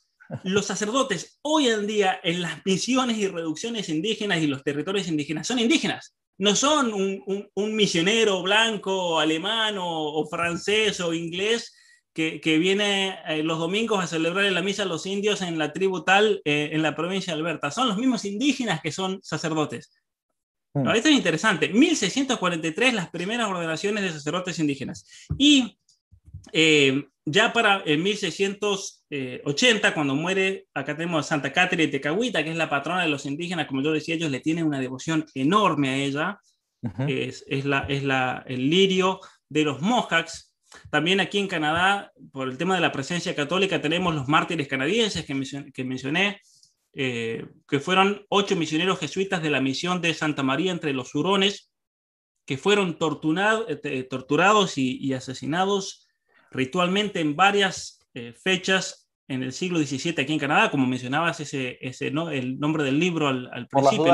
Los 0.43 0.67
sacerdotes 0.67 1.39
hoy 1.43 1.69
en 1.69 1.87
día 1.87 2.21
en 2.23 2.43
las 2.43 2.65
misiones 2.65 3.19
y 3.19 3.29
reducciones 3.29 3.89
indígenas 3.89 4.43
y 4.43 4.47
los 4.47 4.63
territorios 4.63 5.09
indígenas 5.09 5.47
son 5.47 5.59
indígenas. 5.59 6.15
No 6.39 6.57
son 6.57 6.93
un, 6.93 7.49
un 7.55 7.77
misionero 7.77 8.43
blanco, 8.43 9.21
alemán 9.21 9.77
o 9.79 10.27
francés 10.29 11.01
o 11.01 11.15
inglés 11.15 11.73
que, 12.15 12.59
viene 12.59 13.19
eh, 13.27 13.43
los 13.43 13.59
domingos 13.59 14.03
a 14.03 14.07
celebrar 14.07 14.51
la 14.53 14.63
misa 14.63 14.85
a 14.85 14.87
los 14.87 15.05
indios 15.05 15.43
en 15.43 15.59
la 15.59 15.73
tribu 15.73 16.05
tal 16.05 16.41
eh, 16.45 16.71
en 16.73 16.81
la 16.83 16.95
provincia 16.95 17.35
de 17.35 17.41
Alberta. 17.41 17.73
Son 17.73 17.89
los 17.89 17.99
mismos 17.99 18.25
indígenas 18.25 18.81
que 18.81 18.93
son 18.93 19.19
sacerdotes. 19.23 19.91
Mm. 20.75 20.89
esto 20.91 21.09
es 21.09 21.15
interesante. 21.15 21.69
1643 21.69 22.95
las 22.95 23.11
primeras 23.11 23.49
ordenaciones 23.49 24.05
de 24.05 24.13
sacerdotes 24.13 24.59
indígenas. 24.61 25.07
Y 25.37 25.77
eh, 26.53 27.05
ya 27.25 27.53
para 27.53 27.83
el 29.17 29.43
1680, 29.45 29.95
cuando 29.95 30.15
muere, 30.15 30.67
acá 30.75 30.97
tenemos 30.97 31.25
a 31.25 31.29
Santa 31.29 31.53
Catherine 31.53 31.87
de 31.87 31.99
Tecahuita, 31.99 32.43
que 32.43 32.51
es 32.51 32.57
la 32.57 32.69
patrona 32.69 33.03
de 33.03 33.09
los 33.09 33.27
indígenas, 33.27 33.67
como 33.67 33.83
yo 33.83 33.93
decía, 33.93 34.15
ellos 34.15 34.31
le 34.31 34.41
tienen 34.41 34.67
una 34.67 34.81
devoción 34.81 35.25
enorme 35.35 35.91
a 35.91 35.97
ella. 35.97 36.39
es, 37.09 37.45
es, 37.47 37.65
la, 37.65 37.87
es 37.89 38.03
la, 38.03 38.45
el 38.47 38.69
lirio 38.69 39.21
de 39.49 39.65
los 39.65 39.81
Mohawks, 39.81 40.55
también 40.91 41.21
aquí 41.21 41.39
en 41.39 41.49
Canadá, 41.49 42.13
por 42.33 42.49
el 42.49 42.59
tema 42.59 42.75
de 42.75 42.81
la 42.81 42.93
presencia 42.93 43.35
católica, 43.35 43.81
tenemos 43.81 44.15
los 44.15 44.29
mártires 44.29 44.69
canadienses 44.69 45.25
que, 45.25 45.85
mencioné, 45.85 46.41
eh, 46.93 47.47
que 47.69 47.81
fueron 47.81 48.25
ocho 48.29 48.57
misioneros 48.57 48.99
jesuitas 48.99 49.43
de 49.43 49.51
la 49.51 49.61
misión 49.61 50.01
de 50.01 50.15
Santa 50.15 50.43
María 50.43 50.73
entre 50.73 50.93
los 50.93 51.15
hurones, 51.15 51.71
que 52.47 52.59
fueron 52.59 52.99
eh, 52.99 54.03
torturados 54.09 54.79
y, 54.79 55.13
asesinados 55.13 56.07
ritualmente 56.51 57.21
en 57.21 57.35
varias 57.35 58.01
eh, 58.13 58.33
fechas 58.33 59.04
en 59.29 59.43
el 59.43 59.53
siglo 59.53 59.79
XVII 59.79 60.15
aquí 60.23 60.33
en 60.33 60.39
Canadá, 60.39 60.71
como 60.71 60.87
mencionabas 60.87 61.41
ese, 61.41 61.79
ese 61.81 62.11
¿no? 62.11 62.31
el 62.31 62.59
nombre 62.59 62.85
del 62.85 62.99
libro 62.99 63.29
al, 63.29 63.69
principio. 63.69 64.05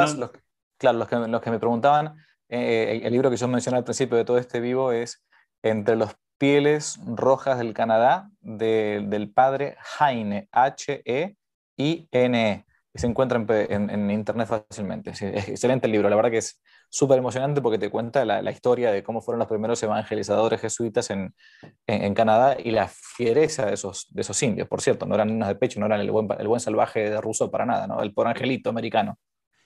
claro, 0.78 0.98
los 0.98 1.08
que, 1.08 1.16
los 1.16 1.40
que, 1.40 1.50
me 1.50 1.58
preguntaban, 1.58 2.16
el 2.48 3.12
libro 3.12 3.30
que 3.30 3.36
yo 3.36 3.48
mencioné 3.48 3.78
al 3.78 3.84
principio 3.84 4.16
de 4.16 4.24
todo 4.24 4.38
este 4.38 4.60
vivo 4.60 4.92
es 4.92 5.24
Entre 5.62 5.96
los 5.96 6.14
Pieles 6.38 6.98
Rojas 7.04 7.58
del 7.58 7.74
Canadá 7.74 8.30
del 8.40 9.30
padre 9.30 9.76
Heine, 9.98 10.48
H-E-I-N-E. 10.52 12.50
E, 12.52 12.64
se 12.98 13.06
encuentra 13.06 13.44
en, 13.48 14.10
internet 14.10 14.48
fácilmente. 14.48 15.10
es 15.10 15.22
excelente 15.22 15.86
el 15.86 15.92
libro, 15.92 16.08
la 16.08 16.16
verdad 16.16 16.30
que 16.30 16.38
es 16.38 16.60
súper 16.90 17.18
emocionante 17.18 17.62
porque 17.62 17.78
te 17.78 17.88
cuenta 17.88 18.24
la, 18.24 18.50
historia 18.50 18.90
de 18.90 19.02
cómo 19.02 19.22
fueron 19.22 19.38
los 19.38 19.48
primeros 19.48 19.82
evangelizadores 19.82 20.60
jesuitas 20.60 21.10
en, 21.10 21.34
Canadá 22.14 22.56
y 22.62 22.72
la 22.72 22.88
fiereza 22.88 23.66
de 23.66 23.74
esos, 23.74 24.08
de 24.10 24.20
esos 24.20 24.42
indios. 24.42 24.68
Por 24.68 24.82
cierto, 24.82 25.06
no 25.06 25.14
eran 25.14 25.30
unos 25.30 25.48
de 25.48 25.54
pecho, 25.54 25.80
no 25.80 25.86
eran 25.86 26.00
el 26.00 26.10
buen, 26.10 26.28
el 26.38 26.48
buen 26.48 26.60
salvaje 26.60 27.08
de 27.08 27.20
ruso 27.20 27.50
para 27.50 27.64
nada, 27.64 27.86
¿no? 27.86 28.02
el 28.02 28.12
por 28.12 28.26
angelito 28.26 28.68
americano. 28.68 29.18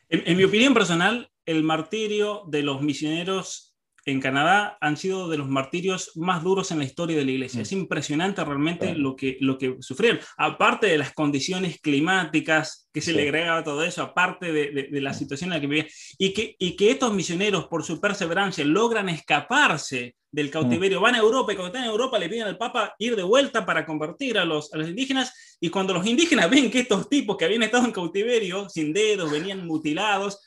en 0.08 0.36
mi 0.36 0.44
opinión 0.44 0.74
personal, 0.74 1.30
el 1.46 1.62
martirio 1.62 2.42
de 2.46 2.62
los 2.62 2.82
misioneros 2.82 3.73
en 4.06 4.20
Canadá 4.20 4.76
han 4.80 4.96
sido 4.96 5.28
de 5.28 5.38
los 5.38 5.48
martirios 5.48 6.12
más 6.14 6.42
duros 6.42 6.70
en 6.70 6.78
la 6.78 6.84
historia 6.84 7.16
de 7.16 7.24
la 7.24 7.30
iglesia. 7.30 7.62
Es 7.62 7.72
mm. 7.72 7.78
impresionante 7.78 8.44
realmente 8.44 8.94
lo, 8.94 9.16
que, 9.16 9.38
lo 9.40 9.56
que 9.56 9.76
sufrieron. 9.80 10.20
Aparte 10.36 10.88
de 10.88 10.98
las 10.98 11.14
condiciones 11.14 11.80
climáticas 11.80 12.88
que 12.92 13.00
se 13.00 13.12
le 13.12 13.22
agregaba 13.22 13.60
a 13.60 13.64
todo 13.64 13.82
eso, 13.82 14.02
aparte 14.02 14.52
de, 14.52 14.88
de, 14.90 15.00
la 15.00 15.12
mm. 15.12 15.14
situación 15.14 15.48
en 15.50 15.56
la 15.56 15.60
que 15.60 15.66
vivían, 15.66 15.88
y 16.18 16.32
que, 16.34 16.54
y 16.58 16.76
que 16.76 16.90
estos 16.90 17.14
misioneros, 17.14 17.66
por 17.66 17.82
su 17.82 18.00
perseverancia, 18.00 18.64
logran 18.64 19.08
escaparse 19.08 20.14
del 20.30 20.50
cautiverio, 20.50 21.00
mm. 21.00 21.02
van 21.02 21.14
a 21.14 21.18
Europa 21.18 21.52
y 21.52 21.56
cuando 21.56 21.68
están 21.68 21.84
en 21.84 21.90
Europa 21.90 22.18
le 22.18 22.28
piden 22.28 22.46
al 22.46 22.58
Papa 22.58 22.94
ir 22.98 23.16
de 23.16 23.22
vuelta 23.22 23.64
para 23.64 23.86
convertir 23.86 24.36
a 24.36 24.44
los, 24.44 24.72
a 24.74 24.76
los 24.76 24.88
indígenas, 24.88 25.56
y 25.60 25.70
cuando 25.70 25.94
los 25.94 26.06
indígenas 26.06 26.50
ven 26.50 26.70
que 26.70 26.80
estos 26.80 27.08
tipos 27.08 27.38
que 27.38 27.46
habían 27.46 27.62
estado 27.62 27.86
en 27.86 27.92
cautiverio, 27.92 28.68
sin 28.68 28.92
dedos, 28.92 29.30
venían 29.30 29.66
mutilados, 29.66 30.42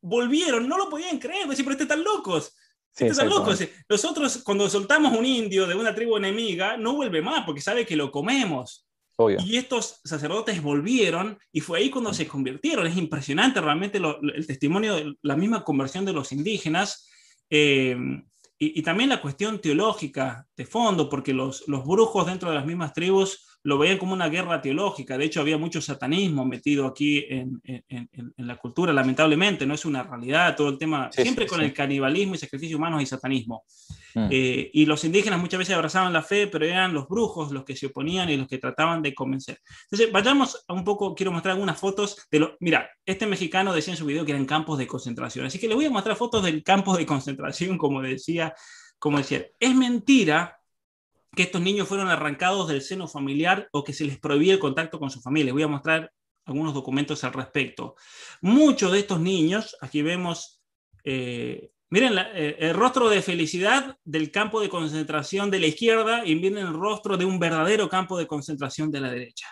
volvieron, 0.00 0.66
no 0.66 0.78
lo 0.78 0.88
podían 0.88 1.18
creer, 1.18 1.46
decir, 1.46 1.64
pero 1.64 1.78
están 1.78 2.02
locos 2.02 2.54
Loco. 3.24 3.52
Nosotros, 3.88 4.42
cuando 4.44 4.68
soltamos 4.68 5.16
un 5.16 5.24
indio 5.24 5.66
de 5.66 5.74
una 5.74 5.94
tribu 5.94 6.16
enemiga, 6.16 6.76
no 6.76 6.94
vuelve 6.94 7.22
más 7.22 7.44
porque 7.44 7.60
sabe 7.60 7.86
que 7.86 7.96
lo 7.96 8.10
comemos. 8.10 8.86
Y 9.44 9.56
estos 9.56 10.00
sacerdotes 10.04 10.60
volvieron 10.60 11.38
y 11.52 11.60
fue 11.60 11.78
ahí 11.78 11.90
cuando 11.90 12.12
se 12.12 12.26
convirtieron. 12.26 12.86
Es 12.86 12.96
impresionante 12.96 13.60
realmente 13.60 13.98
el 13.98 14.46
testimonio 14.46 14.96
de 14.96 15.14
la 15.22 15.36
misma 15.36 15.62
conversión 15.62 16.04
de 16.04 16.12
los 16.12 16.32
indígenas. 16.32 17.08
Eh, 17.48 17.96
y, 18.58 18.82
también 18.82 19.08
la 19.08 19.20
cuestión 19.20 19.60
teológica 19.60 20.46
de 20.56 20.64
fondo, 20.64 21.08
porque 21.08 21.32
los, 21.32 21.66
los 21.66 21.84
brujos 21.84 22.26
dentro 22.26 22.48
de 22.48 22.54
las 22.54 22.64
mismas 22.64 22.92
tribus 22.92 23.51
lo 23.64 23.78
veían 23.78 23.98
como 23.98 24.12
una 24.12 24.28
guerra 24.28 24.60
teológica. 24.60 25.16
De 25.16 25.24
hecho, 25.24 25.40
había 25.40 25.56
mucho 25.56 25.80
satanismo 25.80 26.44
metido 26.44 26.86
aquí 26.86 27.24
en, 27.28 27.60
en, 27.64 28.08
en, 28.12 28.46
la 28.46 28.56
cultura, 28.56 28.92
lamentablemente, 28.92 29.66
no 29.66 29.74
es 29.74 29.84
una 29.84 30.02
realidad, 30.02 30.56
todo 30.56 30.70
el 30.70 30.78
tema, 30.78 31.10
siempre 31.12 31.46
con 31.46 31.60
el 31.60 31.72
canibalismo 31.72 32.34
y 32.34 32.38
sacrificios 32.38 32.76
humanos 32.76 33.02
y 33.02 33.06
satanismo. 33.06 33.64
Mm. 34.14 34.28
Eh, 34.30 34.70
y 34.72 34.84
los 34.84 35.04
indígenas 35.04 35.40
muchas 35.40 35.58
veces 35.58 35.74
abrazaban 35.74 36.12
la 36.12 36.22
fe, 36.22 36.48
pero 36.48 36.66
eran 36.66 36.92
los 36.92 37.08
brujos 37.08 37.52
los 37.52 37.64
que 37.64 37.76
se 37.76 37.86
oponían 37.86 38.28
y 38.30 38.36
los 38.36 38.48
que 38.48 38.58
trataban 38.58 39.00
de 39.00 39.14
convencer. 39.14 39.60
Entonces, 39.84 40.10
vayamos 40.12 40.64
a 40.66 40.72
un 40.72 40.84
poco, 40.84 41.14
quiero 41.14 41.30
mostrar 41.30 41.52
algunas 41.52 41.78
fotos 41.78 42.26
de 42.30 42.40
lo. 42.40 42.56
Mira, 42.60 42.90
este 43.06 43.26
mexicano 43.26 43.72
decía 43.72 43.94
en 43.94 43.98
su 43.98 44.06
video 44.06 44.24
que 44.24 44.32
eran 44.32 44.44
campos 44.44 44.78
de 44.78 44.86
concentración, 44.86 45.46
así 45.46 45.58
que 45.58 45.68
le 45.68 45.74
voy 45.74 45.86
a 45.86 45.90
mostrar 45.90 46.16
fotos 46.16 46.42
del 46.42 46.62
campo 46.62 46.96
de 46.96 47.06
concentración, 47.06 47.78
como 47.78 48.02
decía, 48.02 48.54
como 48.98 49.18
decía. 49.18 49.46
Es 49.58 49.74
mentira 49.74 50.58
que 51.34 51.44
estos 51.44 51.62
niños 51.62 51.88
fueron 51.88 52.08
arrancados 52.08 52.68
del 52.68 52.82
seno 52.82 53.08
familiar 53.08 53.68
o 53.72 53.82
que 53.82 53.92
se 53.92 54.04
les 54.04 54.18
prohibía 54.18 54.54
el 54.54 54.58
contacto 54.58 54.98
con 54.98 55.10
su 55.10 55.20
familia. 55.20 55.46
Les 55.46 55.54
voy 55.54 55.62
a 55.62 55.68
mostrar 55.68 56.12
algunos 56.44 56.74
documentos 56.74 57.24
al 57.24 57.32
respecto. 57.32 57.94
Muchos 58.42 58.92
de 58.92 58.98
estos 59.00 59.20
niños, 59.20 59.76
aquí 59.80 60.02
vemos, 60.02 60.60
eh, 61.04 61.70
miren 61.88 62.18
eh, 62.18 62.56
el 62.58 62.74
rostro 62.74 63.08
de 63.08 63.22
felicidad 63.22 63.96
del 64.04 64.30
campo 64.30 64.60
de 64.60 64.68
concentración 64.68 65.50
de 65.50 65.60
la 65.60 65.66
izquierda 65.68 66.26
y 66.26 66.34
miren 66.34 66.58
el 66.66 66.74
rostro 66.74 67.16
de 67.16 67.24
un 67.24 67.38
verdadero 67.38 67.88
campo 67.88 68.18
de 68.18 68.26
concentración 68.26 68.90
de 68.90 69.00
la 69.00 69.10
derecha. 69.10 69.46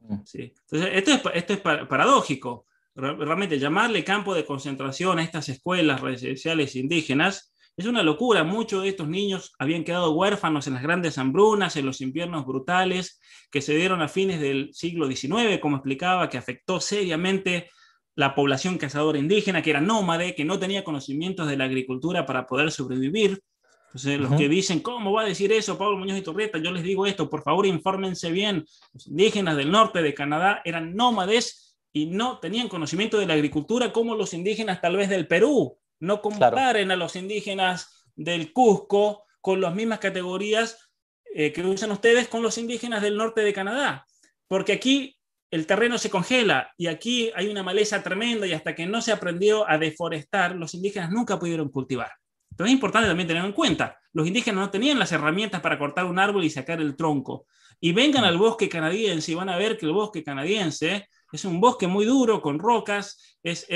Mm. 0.00 0.18
Sí. 0.24 0.54
Entonces, 0.70 0.90
esto 0.92 1.10
es, 1.12 1.20
esto 1.34 1.52
es 1.54 1.60
paradójico. 1.60 2.66
Realmente 2.94 3.58
llamarle 3.58 4.04
campo 4.04 4.34
de 4.34 4.44
concentración 4.44 5.18
a 5.18 5.22
estas 5.22 5.48
escuelas 5.48 6.00
residenciales 6.00 6.76
indígenas 6.76 7.51
es 7.76 7.86
una 7.86 8.02
locura, 8.02 8.44
muchos 8.44 8.82
de 8.82 8.90
estos 8.90 9.08
niños 9.08 9.52
habían 9.58 9.84
quedado 9.84 10.12
huérfanos 10.12 10.66
en 10.66 10.74
las 10.74 10.82
grandes 10.82 11.16
hambrunas, 11.16 11.76
en 11.76 11.86
los 11.86 12.00
inviernos 12.00 12.44
brutales 12.44 13.20
que 13.50 13.62
se 13.62 13.74
dieron 13.74 14.02
a 14.02 14.08
fines 14.08 14.40
del 14.40 14.70
siglo 14.72 15.06
XIX, 15.06 15.58
como 15.60 15.76
explicaba, 15.76 16.28
que 16.28 16.38
afectó 16.38 16.80
seriamente 16.80 17.70
la 18.14 18.34
población 18.34 18.76
cazadora 18.76 19.18
indígena, 19.18 19.62
que 19.62 19.70
era 19.70 19.80
nómade, 19.80 20.34
que 20.34 20.44
no 20.44 20.58
tenía 20.58 20.84
conocimientos 20.84 21.48
de 21.48 21.56
la 21.56 21.64
agricultura 21.64 22.26
para 22.26 22.46
poder 22.46 22.70
sobrevivir. 22.70 23.42
Entonces, 23.86 24.20
los 24.20 24.34
que 24.38 24.48
dicen, 24.48 24.80
¿cómo 24.80 25.12
va 25.12 25.22
a 25.22 25.26
decir 25.26 25.52
eso 25.52 25.76
Pablo 25.76 25.98
Muñoz 25.98 26.18
y 26.18 26.22
Torreta? 26.22 26.58
Yo 26.58 26.70
les 26.72 26.82
digo 26.82 27.06
esto, 27.06 27.28
por 27.28 27.42
favor, 27.42 27.66
infórmense 27.66 28.30
bien. 28.32 28.64
Los 28.94 29.06
indígenas 29.06 29.56
del 29.56 29.70
norte 29.70 30.00
de 30.00 30.14
Canadá 30.14 30.62
eran 30.64 30.94
nómades 30.94 31.76
y 31.92 32.06
no 32.06 32.38
tenían 32.38 32.68
conocimiento 32.68 33.18
de 33.18 33.26
la 33.26 33.34
agricultura 33.34 33.92
como 33.92 34.14
los 34.14 34.32
indígenas 34.32 34.80
tal 34.80 34.96
vez 34.96 35.10
del 35.10 35.26
Perú, 35.26 35.78
no 36.02 36.20
comparen 36.20 36.90
a 36.90 36.96
los 36.96 37.14
indígenas 37.14 38.04
del 38.16 38.52
Cusco 38.52 39.24
con 39.40 39.60
las 39.60 39.72
mismas 39.72 40.00
categorías 40.00 40.90
eh, 41.32 41.52
que 41.52 41.62
usan 41.62 41.92
ustedes 41.92 42.26
con 42.26 42.42
los 42.42 42.58
indígenas 42.58 43.02
del 43.02 43.16
norte 43.16 43.42
de 43.42 43.52
Canadá, 43.52 44.04
porque 44.48 44.72
aquí 44.72 45.16
el 45.52 45.64
terreno 45.64 45.98
se 45.98 46.10
congela 46.10 46.72
y 46.76 46.88
aquí 46.88 47.30
hay 47.36 47.48
una 47.48 47.62
maleza 47.62 48.02
tremenda 48.02 48.48
y 48.48 48.52
hasta 48.52 48.74
que 48.74 48.84
no 48.84 49.00
se 49.00 49.12
aprendió 49.12 49.68
a 49.70 49.78
deforestar, 49.78 50.56
los 50.56 50.74
indígenas 50.74 51.10
nunca 51.10 51.38
pudieron 51.38 51.68
cultivar. 51.68 52.10
Entonces 52.50 52.72
es 52.72 52.74
importante 52.74 53.08
también 53.08 53.28
tener 53.28 53.44
en 53.44 53.52
cuenta, 53.52 53.96
los 54.12 54.26
indígenas 54.26 54.60
no 54.60 54.70
tenían 54.70 54.98
las 54.98 55.12
herramientas 55.12 55.60
para 55.60 55.78
cortar 55.78 56.06
un 56.06 56.18
árbol 56.18 56.44
y 56.44 56.50
sacar 56.50 56.80
el 56.80 56.96
tronco. 56.96 57.46
Y 57.78 57.92
vengan 57.92 58.24
al 58.24 58.38
bosque 58.38 58.68
canadiense 58.68 59.30
y 59.30 59.34
van 59.36 59.48
a 59.48 59.56
ver 59.56 59.78
que 59.78 59.86
el 59.86 59.92
bosque 59.92 60.24
canadiense 60.24 61.08
es 61.32 61.44
un 61.44 61.60
bosque 61.60 61.86
muy 61.86 62.04
duro, 62.04 62.42
con 62.42 62.58
rocas, 62.58 63.38
es, 63.42 63.66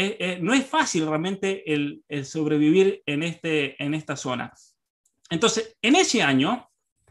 no 0.41 0.53
es 0.55 0.67
fácil 0.67 1.07
realmente 1.07 1.73
el, 1.73 2.03
sobrevivir 2.25 3.03
en, 3.07 3.23
este, 3.23 3.83
en 3.83 3.95
esta 3.95 4.17
zona. 4.17 4.53
Entonces, 5.31 5.77
en 5.83 5.97
ese 5.97 6.23
año, 6.23 6.69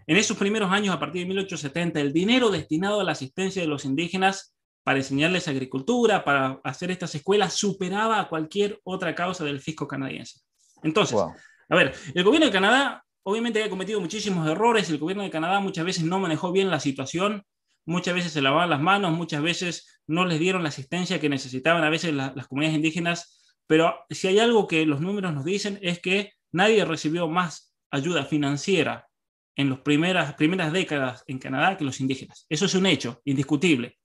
en 0.08 0.18
esos 0.18 0.38
primeros 0.38 0.72
años, 0.72 0.96
a 0.96 1.00
partir 1.00 1.24
de 1.24 1.28
1870, 1.28 2.00
el 2.00 2.14
dinero 2.14 2.50
destinado 2.50 3.02
a 3.02 3.04
la 3.04 3.14
asistencia 3.14 3.62
de 3.62 3.68
los 3.68 3.86
indígenas 3.86 4.56
para 4.84 5.00
enseñarles 5.00 5.48
agricultura, 5.48 6.24
para 6.24 6.62
hacer 6.64 6.92
estas 6.92 7.16
escuelas, 7.16 7.56
superaba 7.56 8.20
a 8.20 8.30
cualquier 8.30 8.80
otra 8.84 9.16
causa 9.16 9.44
del 9.44 9.60
fisco 9.60 9.88
canadiense. 9.88 10.42
Entonces, 10.84 11.18
a 11.18 11.76
ver, 11.76 11.94
el 12.14 12.24
gobierno 12.24 12.46
de 12.46 12.52
Canadá 12.52 13.04
obviamente 13.24 13.64
ha 13.64 13.70
cometido 13.70 14.00
muchísimos 14.00 14.48
errores, 14.48 14.88
el 14.92 15.00
gobierno 15.00 15.24
de 15.24 15.32
Canadá 15.32 15.60
muchas 15.60 15.84
veces 15.84 16.04
no 16.04 16.20
manejó 16.20 16.52
bien 16.52 16.70
la 16.70 16.80
situación, 16.80 17.44
muchas 17.86 18.14
veces 18.16 18.32
se 18.32 18.42
lavaban 18.42 18.70
las 18.70 18.82
manos, 18.82 19.12
muchas 19.12 19.42
veces 19.42 20.02
no 20.08 20.26
les 20.26 20.40
dieron 20.40 20.64
la 20.64 20.70
asistencia 20.70 21.20
que 21.20 21.30
necesitaban 21.30 21.84
a 21.84 21.90
veces 21.90 22.14
las 22.14 22.48
comunidades 22.48 22.78
indígenas, 22.78 23.58
pero 23.68 23.96
si 24.10 24.28
hay 24.28 24.40
algo 24.40 24.68
que 24.68 24.86
los 24.86 25.02
números 25.02 25.34
nos 25.34 25.46
dicen 25.46 25.80
es 25.82 26.00
que 26.00 26.34
nadie 26.52 26.86
recibió 26.86 27.28
más 27.28 27.76
ayuda 27.92 28.26
financiera 28.26 29.08
en 29.56 29.70
las 29.70 29.80
primeras, 29.80 30.34
primeras 30.36 30.72
décadas 30.72 31.24
en 31.28 31.40
Canadá 31.40 31.78
que 31.78 31.86
los 31.86 32.00
indígenas. 32.02 32.46
Eso 32.50 32.66
es 32.66 32.76
un 32.76 32.86
hecho 32.86 33.22
indiscutible. 33.26 33.98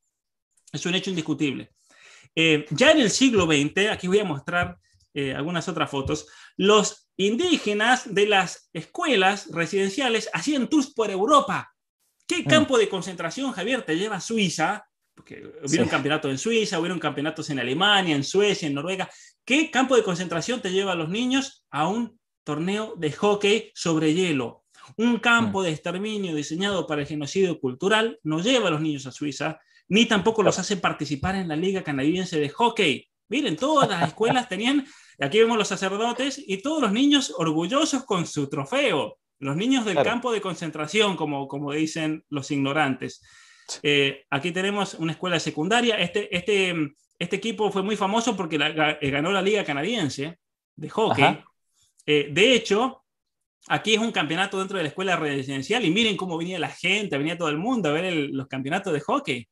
Es 0.73 0.87
un 0.87 0.95
hecho 0.95 1.11
indiscutible. 1.11 1.73
Eh, 2.35 2.67
ya 2.71 2.93
en 2.93 3.01
el 3.01 3.11
siglo 3.11 3.47
XX, 3.47 3.91
aquí 3.91 4.07
voy 4.07 4.21
a 4.21 4.25
mostrar 4.25 4.79
eh, 5.13 5.35
algunas 5.35 5.69
otras 5.69 5.91
fotos, 5.91 6.29
los 6.57 7.11
indígenas 7.17 8.15
de 8.15 8.27
las 8.27 8.71
escuelas 8.73 9.49
residenciales 9.51 10.31
hacían 10.33 10.69
tours 10.69 10.95
por 10.95 11.11
Europa 11.11 11.75
¿Qué 12.31 12.43
mm. 12.43 12.47
campo 12.47 12.79
de 12.79 12.89
concentración, 12.89 13.51
Javier, 13.51 13.83
te 13.83 13.99
lleva 13.99 14.15
a 14.15 14.21
Suiza? 14.21 14.87
Porque 15.17 15.53
hubieron 15.65 15.89
campeonatos 15.89 16.31
en 16.31 16.39
Suiza, 16.39 16.79
hubieron 16.79 17.01
campeonatos 17.01 17.51
en 17.51 17.59
Alemania, 17.59 18.15
en 18.15 18.23
Suecia, 18.23 18.69
en 18.69 18.75
Noruega. 18.75 19.11
¿Qué 19.45 19.69
campo 19.69 19.97
de 19.97 20.05
concentración 20.05 20.63
te 20.63 20.71
lleva 20.71 20.93
a 20.93 20.95
los 20.95 21.09
niños 21.09 21.67
a 21.73 21.89
un 21.89 22.21
torneo 22.45 22.95
de 22.97 23.11
hockey 23.11 23.73
sobre 23.75 24.15
hielo? 24.15 24.63
Un 24.97 25.19
campo 25.19 25.61
mm. 25.61 25.65
de 25.65 25.71
exterminio 25.71 26.35
diseñado 26.37 26.87
para 26.87 27.01
el 27.01 27.09
genocidio 27.09 27.59
cultural 27.59 28.21
no 28.23 28.39
lleva 28.39 28.69
a 28.69 28.71
los 28.71 28.81
niños 28.81 29.07
a 29.07 29.11
Suiza, 29.11 29.59
ni 29.89 30.07
tampoco 30.07 30.45
los 30.45 30.57
hace 30.57 30.77
participar 30.77 31.35
en 31.35 31.49
la 31.49 31.57
Liga 31.57 31.83
Canadiense 31.83 32.39
de 32.39 32.49
Hockey. 32.49 33.09
Miren, 33.29 33.57
todas 33.57 33.89
las 33.89 34.07
escuelas 34.07 34.49
tenían, 34.49 34.87
aquí 35.19 35.41
vemos 35.41 35.59
los 35.59 35.67
sacerdotes 35.67 36.41
y 36.47 36.63
todos 36.63 36.81
los 36.81 36.93
niños 36.93 37.35
orgullosos 37.37 38.05
con 38.05 38.25
su 38.25 38.49
trofeo. 38.49 39.19
Los 39.41 39.57
niños 39.57 39.87
del 39.87 40.03
campo 40.03 40.33
de 40.33 40.41
concentración, 40.41 41.17
como, 41.17 41.49
como 41.49 41.73
dicen 41.73 42.25
los 42.29 42.51
ignorantes. 42.51 43.23
Eh, 43.83 44.27
aquí 44.29 44.53
tenemos 44.53 44.95
una 44.95 45.13
escuela 45.13 45.41
secundaria. 45.41 45.97
Este, 45.97 46.35
este, 46.37 46.75
este 47.19 47.37
equipo 47.37 47.73
fue 47.73 47.83
muy 47.83 47.97
famoso 47.97 48.37
porque 48.37 48.57
eh, 48.57 49.11
ganó 49.11 49.33
la 49.33 49.41
Liga 49.41 49.65
Canadiense 49.65 50.39
de 50.77 50.89
hockey. 50.91 51.39
Eh, 52.05 52.29
de 52.31 52.55
hecho, 52.55 53.03
aquí 53.69 53.95
es 53.95 54.01
un 54.01 54.13
campeonato 54.13 54.59
dentro 54.59 54.77
de 54.77 54.83
la 54.83 54.89
escuela 54.91 55.17
residencial 55.17 55.87
y 55.87 55.91
miren 55.91 56.19
cómo 56.19 56.37
venía 56.37 56.59
la 56.59 56.69
gente, 56.69 57.17
venía 57.17 57.39
todo 57.39 57.49
el 57.49 57.57
mundo 57.59 57.89
a 57.89 57.93
ver 57.93 58.13
los 58.13 58.47
campeonatos 58.47 58.93
de 58.93 59.01
hockey. 59.01 59.49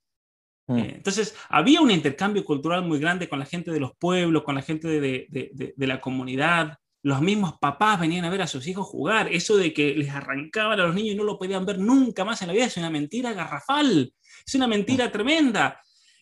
Mm. 0.66 0.78
entonces, 0.80 1.34
había 1.49 1.80
un 1.80 1.91
intercambio 1.91 2.45
cultural 2.45 2.82
muy 2.82 2.99
grande 2.99 3.26
con 3.26 3.39
la 3.39 3.47
gente 3.47 3.70
de 3.70 3.80
los 3.80 3.97
pueblos, 3.97 4.43
con 4.43 4.55
la 4.55 4.61
gente 4.61 4.86
de, 4.86 5.26
de, 5.30 5.72
de 5.74 5.86
la 5.86 5.99
comunidad 5.99 6.76
los 7.03 7.21
mismos 7.21 7.55
papás 7.61 8.01
venían 8.01 8.25
a 8.25 8.31
ver 8.31 8.43
a 8.43 8.47
sus 8.47 8.67
hijos 8.67 8.87
jugar. 8.87 9.29
Eso 9.33 9.57
de 9.57 9.73
que 9.73 9.95
les 9.95 10.11
arrancaban 10.11 10.79
a 10.81 10.87
los 10.87 10.95
niños 10.95 11.15
y 11.15 11.17
no 11.17 11.25
lo 11.25 11.39
podían 11.39 11.65
ver 11.65 11.79
nunca 11.79 12.25
más 12.25 12.43
en 12.43 12.49
la 12.49 12.55
vida 12.55 12.67
es 12.67 12.77
una 12.77 12.91
mentira 12.91 13.33
garrafal, 13.33 14.13
es 14.47 14.55
una 14.55 14.67
mentira 14.67 15.11
tremenda. 15.11 15.81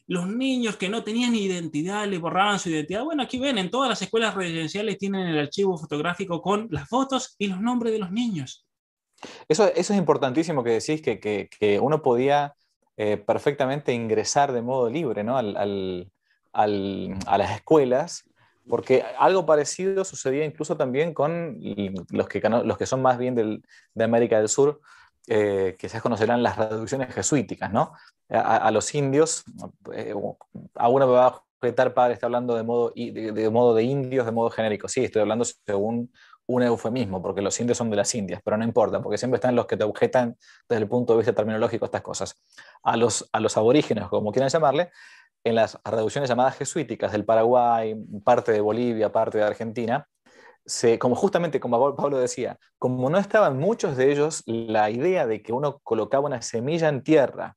Los 0.09 0.29
niños 0.29 0.77
que 0.77 0.89
no 0.89 1.03
tenían 1.03 1.35
identidad 1.35 2.07
le 2.07 2.19
borraban 2.19 2.61
su 2.61 2.71
identidad. 2.71 3.05
Bueno, 3.05 3.25
aquí 3.25 3.39
ven, 3.39 3.59
en 3.59 3.71
todas 3.71 3.89
las 3.89 4.01
escuelas 4.03 4.35
residenciales 4.35 4.99
tienen 4.99 5.27
el 5.27 5.39
archivo 5.39 5.77
fotográfico 5.77 6.41
con 6.41 6.69
las 6.71 6.89
fotos 6.89 7.35
y 7.39 7.49
los 7.49 7.61
nombres 7.61 7.93
de 7.93 7.99
los 7.99 8.13
niños. 8.13 8.65
Eso, 9.49 9.67
eso 9.75 9.93
es 9.93 9.99
importantísimo 9.99 10.63
que 10.63 10.71
decís, 10.71 11.01
que, 11.03 11.19
que, 11.19 11.81
uno 11.81 12.03
podía 12.03 12.55
eh, 12.97 13.17
perfectamente 13.17 13.93
ingresar 13.93 14.53
de 14.53 14.63
modo 14.63 14.91
libre 14.91 15.25
¿no? 15.25 15.39
al, 15.39 15.57
al, 16.53 17.17
a 17.27 17.39
las 17.39 17.57
escuelas 17.57 18.25
porque 18.69 19.05
algo 19.19 19.47
parecido 19.47 20.05
sucedía 20.05 20.45
incluso 20.45 20.77
también 20.77 21.15
con 21.15 21.59
los 22.11 22.29
que, 22.29 22.87
son 22.87 23.03
más 23.03 23.19
bien 23.19 23.35
de 23.35 24.05
América 24.05 24.39
del 24.39 24.49
Sur, 24.49 24.81
eh, 25.29 25.77
se 25.81 26.01
conocerán 26.01 26.43
las 26.43 26.57
reducciones 26.57 27.13
jesuíticas, 27.13 27.73
¿no? 27.73 27.93
A, 28.29 28.71
los 28.71 28.95
indios, 28.95 29.45
eh, 29.93 30.15
a 30.75 30.89
uno 30.89 31.07
me 31.07 31.13
va 31.13 31.27
a 31.27 31.43
objetar, 31.61 31.95
padre, 31.95 32.15
está 32.15 32.27
hablando 32.27 32.57
de 32.57 32.63
modo, 32.63 32.93
de, 32.95 33.33
de, 33.33 33.51
modo 33.51 33.75
de 33.75 33.85
indios, 33.85 34.27
de 34.27 34.33
modo 34.33 34.51
genérico. 34.51 34.89
Sí, 34.89 35.05
estoy 35.05 35.23
hablando 35.23 35.45
según 35.45 36.13
un 36.47 36.63
eufemismo, 36.63 37.21
porque 37.21 37.43
los 37.43 37.59
indios 37.61 37.77
son 37.77 37.91
de 37.91 37.97
las 37.97 38.15
Indias, 38.15 38.41
pero 38.45 38.57
no 38.57 38.65
importa, 38.65 39.03
porque 39.03 39.19
siempre 39.19 39.37
están 39.37 39.57
los 39.57 39.67
que 39.67 39.77
te 39.77 39.85
objetan 39.85 40.37
desde 40.69 40.83
el 40.83 40.89
punto 40.89 41.13
de 41.13 41.19
vista 41.19 41.33
terminológico 41.33 41.87
estas 41.87 42.03
cosas. 42.03 42.37
A 42.83 42.97
los, 42.97 43.29
a 43.33 43.41
los 43.41 43.57
aborígenes, 43.57 44.07
como 44.09 44.31
quieran 44.31 44.49
llamarle, 44.49 44.91
en 45.47 45.55
las 45.55 45.79
reducciones 45.85 46.29
llamadas 46.29 46.57
jesuíticas 46.57 47.13
del 47.13 47.25
Paraguay, 47.25 47.95
parte 48.25 48.51
de 48.51 48.61
Bolivia, 48.61 49.13
parte 49.13 49.39
de 49.39 49.45
Argentina, 49.45 50.09
como 50.99 51.15
justamente 51.15 51.61
como 51.61 51.95
Pablo 51.95 52.19
decía, 52.19 52.59
como 52.79 53.09
no 53.09 53.19
estaban 53.19 53.57
muchos 53.57 53.97
de 53.97 54.11
ellos 54.11 54.43
la 54.47 54.91
idea 54.91 55.25
de 55.27 55.43
que 55.43 55.53
uno 55.53 55.79
colocaba 55.85 56.27
una 56.27 56.43
semilla 56.43 56.89
en 56.89 57.03
tierra, 57.03 57.57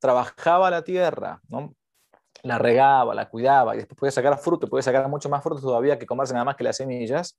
trabajaba 0.00 0.70
la 0.70 0.82
tierra, 0.82 1.40
¿no? 1.48 1.74
la 2.42 2.58
regaba, 2.58 3.14
la 3.14 3.28
cuidaba 3.28 3.74
y 3.74 3.78
después 3.78 3.96
podía 3.96 4.10
sacar 4.10 4.36
fruto, 4.38 4.68
podía 4.68 4.82
sacar 4.82 5.08
mucho 5.08 5.28
más 5.28 5.42
fruto 5.42 5.60
todavía 5.60 5.98
que 5.98 6.06
comerse 6.06 6.34
nada 6.34 6.44
más 6.44 6.56
que 6.56 6.64
las 6.64 6.76
semillas, 6.76 7.38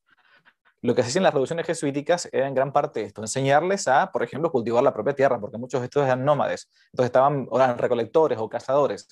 lo 0.82 0.96
que 0.96 1.04
se 1.04 1.10
hacía 1.10 1.20
en 1.20 1.24
las 1.24 1.34
reducciones 1.34 1.66
jesuíticas 1.66 2.30
era 2.32 2.48
en 2.48 2.54
gran 2.54 2.72
parte 2.72 3.02
esto, 3.02 3.22
enseñarles 3.22 3.88
a, 3.90 4.12
por 4.12 4.24
ejemplo, 4.24 4.52
cultivar 4.52 4.84
la 4.84 4.94
propia 4.94 5.14
tierra, 5.14 5.40
porque 5.40 5.58
muchos 5.58 5.82
de 5.82 5.86
estos 5.86 6.06
eran 6.06 6.24
nómades, 6.24 6.70
entonces 6.92 7.08
estaban, 7.08 7.48
eran 7.52 7.78
recolectores 7.78 8.40
o 8.40 8.48
cazadores. 8.48 9.08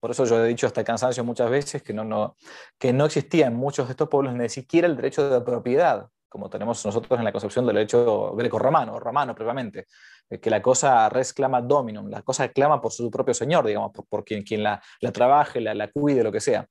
Por 0.00 0.10
eso 0.10 0.24
yo 0.24 0.42
he 0.42 0.48
dicho 0.48 0.66
hasta 0.66 0.82
cansancio 0.82 1.22
muchas 1.24 1.50
veces 1.50 1.82
que 1.82 1.92
no, 1.92 2.04
no, 2.04 2.36
que 2.78 2.92
no 2.92 3.04
existía 3.04 3.46
en 3.46 3.54
muchos 3.54 3.86
de 3.86 3.92
estos 3.92 4.08
pueblos 4.08 4.34
ni 4.34 4.48
siquiera 4.48 4.86
el 4.86 4.96
derecho 4.96 5.28
de 5.28 5.40
propiedad, 5.42 6.08
como 6.28 6.48
tenemos 6.48 6.84
nosotros 6.86 7.18
en 7.18 7.24
la 7.24 7.32
concepción 7.32 7.66
del 7.66 7.76
derecho 7.76 8.34
greco-romano, 8.34 8.98
romano 8.98 9.34
previamente, 9.34 9.86
eh, 10.30 10.38
que 10.40 10.48
la 10.48 10.62
cosa 10.62 11.08
reclama 11.10 11.60
dominum, 11.60 12.08
la 12.08 12.22
cosa 12.22 12.48
clama 12.48 12.80
por 12.80 12.92
su 12.92 13.10
propio 13.10 13.34
señor, 13.34 13.66
digamos, 13.66 13.92
por, 14.08 14.24
quien, 14.24 14.42
quien 14.42 14.62
la, 14.62 14.82
la 15.00 15.12
trabaje, 15.12 15.60
la, 15.60 15.74
la 15.74 15.88
cuide, 15.88 16.22
lo 16.22 16.32
que 16.32 16.40
sea. 16.40 16.66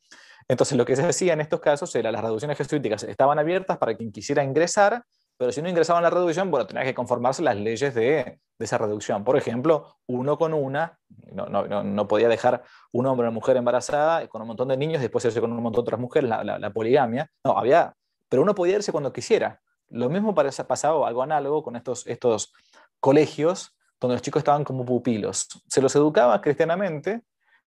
Entonces, 0.48 0.76
lo 0.76 0.84
que 0.84 0.96
se 0.96 1.06
hacía 1.06 1.34
en 1.34 1.42
estos 1.42 1.60
casos 1.60 1.94
era 1.96 2.12
las 2.12 2.24
reducciones 2.24 2.58
jesuíticas 2.58 3.04
estaban 3.04 3.38
abiertas 3.38 3.78
para 3.78 3.96
quien 3.96 4.12
quisiera 4.12 4.44
ingresar, 4.44 5.04
pero 5.40 5.54
si 5.54 5.62
no 5.62 5.70
ingresaba 5.70 6.00
en 6.00 6.04
la 6.04 6.10
reducción, 6.10 6.52
bueno, 6.52 6.68
tenía 6.68 6.84
que 6.84 6.94
conformarse 6.94 7.42
las 7.42 7.56
leyes 7.56 7.96
de, 7.96 8.42
esa 8.60 8.78
reducción. 8.78 9.24
Por 9.24 9.38
ejemplo, 9.38 9.96
uno 10.06 10.38
con 10.38 10.54
una, 10.54 11.00
no, 11.32 11.46
no, 11.46 11.82
no, 11.82 12.08
podía 12.10 12.28
dejar 12.28 12.62
un 12.92 13.06
hombre 13.06 13.26
o 13.26 13.30
una 13.30 13.34
mujer 13.34 13.56
embarazada 13.56 14.28
con 14.28 14.42
un 14.42 14.50
montón 14.50 14.68
de 14.68 14.76
niños, 14.76 15.00
después 15.00 15.24
irse 15.24 15.40
con 15.40 15.54
un 15.54 15.64
montón 15.64 15.86
de 15.86 15.88
otras 15.88 16.02
mujeres, 16.02 16.30
la, 16.30 16.44
la, 16.44 16.70
poligamia. 16.72 17.32
No, 17.46 17.58
había, 17.58 17.96
pero 18.28 18.42
uno 18.42 18.54
podía 18.54 18.76
irse 18.76 18.92
cuando 18.92 19.14
quisiera. 19.14 19.62
Lo 19.88 20.10
mismo 20.10 20.36
pasaba, 20.36 21.08
algo 21.08 21.24
análogo 21.24 21.64
con 21.64 21.78
estos, 21.78 22.06
estos 22.06 22.52
colegios 23.00 23.74
donde 23.98 24.16
los 24.16 24.22
chicos 24.22 24.42
estaban 24.42 24.66
como 24.66 24.84
pupilos. 24.84 25.48
Se 25.70 25.82
los 25.82 25.96
educaba 25.96 26.42
cristianamente, 26.42 27.22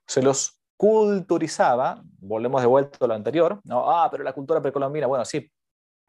se 0.08 0.24
los 0.24 0.60
culturizaba, 0.76 2.02
volvemos 2.18 2.62
de 2.62 2.68
vuelta 2.68 2.98
a 3.06 3.08
lo 3.08 3.14
anterior, 3.14 3.62
¿no? 3.64 3.92
ah, 3.92 4.08
pero 4.10 4.24
la 4.24 4.34
cultura 4.34 4.60
precolombina, 4.60 5.06
bueno, 5.06 5.24
sí, 5.24 5.52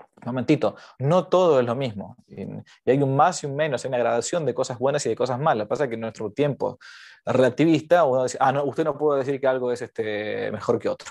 un 0.00 0.26
momentito, 0.26 0.76
no 0.98 1.26
todo 1.28 1.60
es 1.60 1.66
lo 1.66 1.74
mismo. 1.74 2.16
Y, 2.26 2.46
hay 2.90 3.02
un 3.02 3.16
más 3.16 3.42
y 3.42 3.46
un 3.46 3.56
menos, 3.56 3.84
hay 3.84 3.88
una 3.88 3.98
gradación 3.98 4.44
de 4.44 4.54
cosas 4.54 4.78
buenas 4.78 5.04
y 5.06 5.08
de 5.08 5.16
cosas 5.16 5.38
malas. 5.38 5.66
Pasa 5.66 5.88
que 5.88 5.94
en 5.94 6.00
nuestro 6.00 6.30
tiempo 6.32 6.78
relativista, 7.24 8.04
uno 8.04 8.24
dice, 8.24 8.38
ah, 8.40 8.52
no, 8.52 8.64
usted 8.64 8.84
no 8.84 8.96
puede 8.96 9.20
decir 9.20 9.40
que 9.40 9.46
algo 9.46 9.72
es 9.72 9.82
este, 9.82 10.50
mejor 10.52 10.78
que 10.78 10.88
otro. 10.88 11.10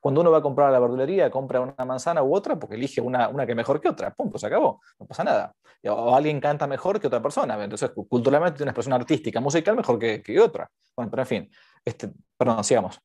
Cuando 0.00 0.20
uno 0.20 0.30
va 0.30 0.38
a 0.38 0.42
comprar 0.42 0.68
a 0.68 0.72
la 0.72 0.78
verdulería, 0.78 1.30
compra 1.30 1.60
una 1.60 1.84
manzana 1.84 2.22
u 2.22 2.34
otra 2.34 2.58
porque 2.58 2.76
elige 2.76 3.00
una, 3.00 3.28
una 3.28 3.46
que 3.46 3.54
mejor 3.54 3.80
que 3.80 3.88
otra. 3.88 4.12
Punto, 4.12 4.38
se 4.38 4.46
acabó. 4.46 4.80
No 4.98 5.06
pasa 5.06 5.24
nada. 5.24 5.54
O 5.84 6.14
alguien 6.14 6.40
canta 6.40 6.66
mejor 6.66 7.00
que 7.00 7.06
otra 7.06 7.22
persona. 7.22 7.62
Entonces, 7.62 7.90
culturalmente 8.08 8.58
tiene 8.58 8.64
una 8.64 8.70
expresión 8.72 8.94
artística, 8.94 9.40
musical 9.40 9.76
mejor 9.76 9.98
que, 9.98 10.22
que 10.22 10.38
otra. 10.40 10.70
Bueno, 10.96 11.10
pero 11.10 11.22
en 11.22 11.28
fin. 11.28 11.50
Este, 11.84 12.10
perdón, 12.36 12.62
sigamos. 12.64 13.00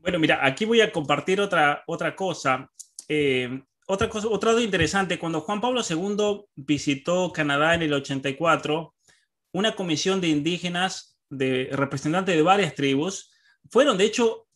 Bueno, 0.00 0.18
mira, 0.18 0.44
aquí 0.44 0.64
voy 0.64 0.80
a 0.80 0.92
compartir 0.92 1.40
otra, 1.40 1.82
otra 1.86 2.14
cosa. 2.14 2.70
Eh, 3.08 3.62
otra 3.86 4.08
cosa, 4.10 4.28
otro 4.28 4.50
dato 4.50 4.62
interesante, 4.62 5.18
cuando 5.18 5.40
Juan 5.40 5.62
Pablo 5.62 5.80
II 5.88 6.44
visitó 6.56 7.32
Canadá 7.32 7.74
en 7.74 7.82
el 7.82 7.94
84, 7.94 8.94
una 9.52 9.74
comisión 9.74 10.20
de 10.20 10.28
indígenas, 10.28 11.18
de 11.30 11.70
representantes 11.72 12.36
de 12.36 12.42
varias 12.42 12.74
tribus, 12.74 13.30
fueron 13.70 13.96
de 13.96 14.04
hecho, 14.04 14.46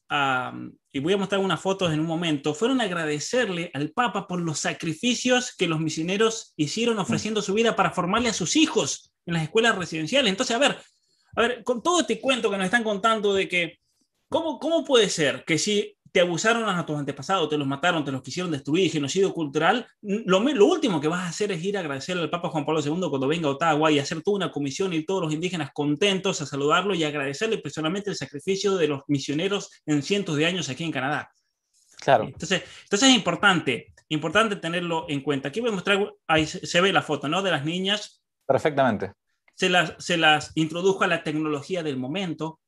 y 0.92 1.00
voy 1.00 1.14
a 1.14 1.16
mostrar 1.16 1.40
unas 1.40 1.60
fotos 1.60 1.92
en 1.92 2.00
un 2.00 2.06
momento, 2.06 2.54
fueron 2.54 2.82
a 2.82 2.84
agradecerle 2.84 3.70
al 3.72 3.90
Papa 3.90 4.26
por 4.26 4.38
los 4.38 4.58
sacrificios 4.58 5.54
que 5.56 5.66
los 5.66 5.80
misioneros 5.80 6.52
hicieron 6.56 6.98
ofreciendo 6.98 7.40
su 7.40 7.54
vida 7.54 7.74
para 7.74 7.92
formarle 7.92 8.28
a 8.28 8.34
sus 8.34 8.54
hijos 8.56 9.14
en 9.24 9.34
las 9.34 9.44
escuelas 9.44 9.76
residenciales. 9.76 10.30
Entonces, 10.30 10.54
a 10.54 10.58
ver, 10.58 10.78
a 11.34 11.40
ver, 11.40 11.64
con 11.64 11.82
todo 11.82 12.00
este 12.00 12.20
cuento 12.20 12.50
que 12.50 12.58
nos 12.58 12.66
están 12.66 12.84
contando 12.84 13.32
de 13.32 13.48
que, 13.48 13.78
¿cómo, 14.32 14.58
cómo 14.58 14.84
puede 14.84 15.08
ser 15.08 15.44
que 15.44 15.58
si 15.58 15.96
te 16.10 16.20
abusaron 16.20 16.68
a 16.68 16.84
tus 16.84 16.98
antepasados, 16.98 17.48
te 17.48 17.56
los 17.56 17.66
mataron, 17.66 18.04
te 18.04 18.12
los 18.12 18.20
quisieron 18.20 18.50
destruir, 18.50 18.90
genocidio 18.90 19.32
cultural, 19.32 19.86
lo, 20.02 20.40
lo, 20.40 20.66
último 20.66 21.00
que 21.00 21.08
vas 21.08 21.20
a 21.20 21.28
hacer 21.28 21.52
es 21.52 21.64
ir 21.64 21.76
a 21.76 21.80
agradecerle 21.80 22.22
al 22.22 22.30
Papa 22.30 22.50
Juan 22.50 22.66
Pablo 22.66 22.82
II 22.84 23.08
cuando 23.08 23.26
venga 23.26 23.48
a 23.48 23.52
Ottawa 23.52 23.90
y 23.90 23.98
hacer 23.98 24.20
toda 24.22 24.36
una 24.36 24.50
comisión 24.50 24.92
y 24.92 25.04
todos 25.04 25.22
los 25.22 25.32
indígenas 25.32 25.70
contentos 25.72 26.42
a 26.42 26.46
saludarlo 26.46 26.94
y 26.94 27.04
agradecerle 27.04 27.58
personalmente 27.58 28.10
el 28.10 28.16
sacrificio 28.16 28.76
de 28.76 28.88
los 28.88 29.02
misioneros 29.06 29.70
en 29.86 30.02
cientos 30.02 30.36
de 30.36 30.44
años 30.44 30.68
aquí 30.68 30.84
en 30.84 30.92
Canadá. 30.92 31.30
Claro. 31.98 32.24
Entonces, 32.24 32.62
entonces 32.82 33.08
es 33.08 33.14
importante, 33.14 33.94
importante 34.08 34.56
tenerlo 34.56 35.06
en 35.08 35.22
cuenta. 35.22 35.48
Aquí 35.48 35.60
voy 35.60 35.70
a 35.70 35.74
mostrar, 35.74 36.12
ahí 36.26 36.46
se 36.46 36.80
ve 36.80 36.92
la 36.92 37.02
foto, 37.02 37.28
¿no? 37.28 37.40
De 37.42 37.50
las 37.50 37.64
niñas. 37.64 38.22
Perfectamente 38.44 39.12
se 39.54 39.68
las, 39.68 39.94
se 39.98 40.16
las 40.16 40.52
introdujo 40.56 41.04
a 41.04 41.06
la 41.06 41.22
tecnología 41.22 41.82
del 41.82 41.96
momento. 41.96 42.58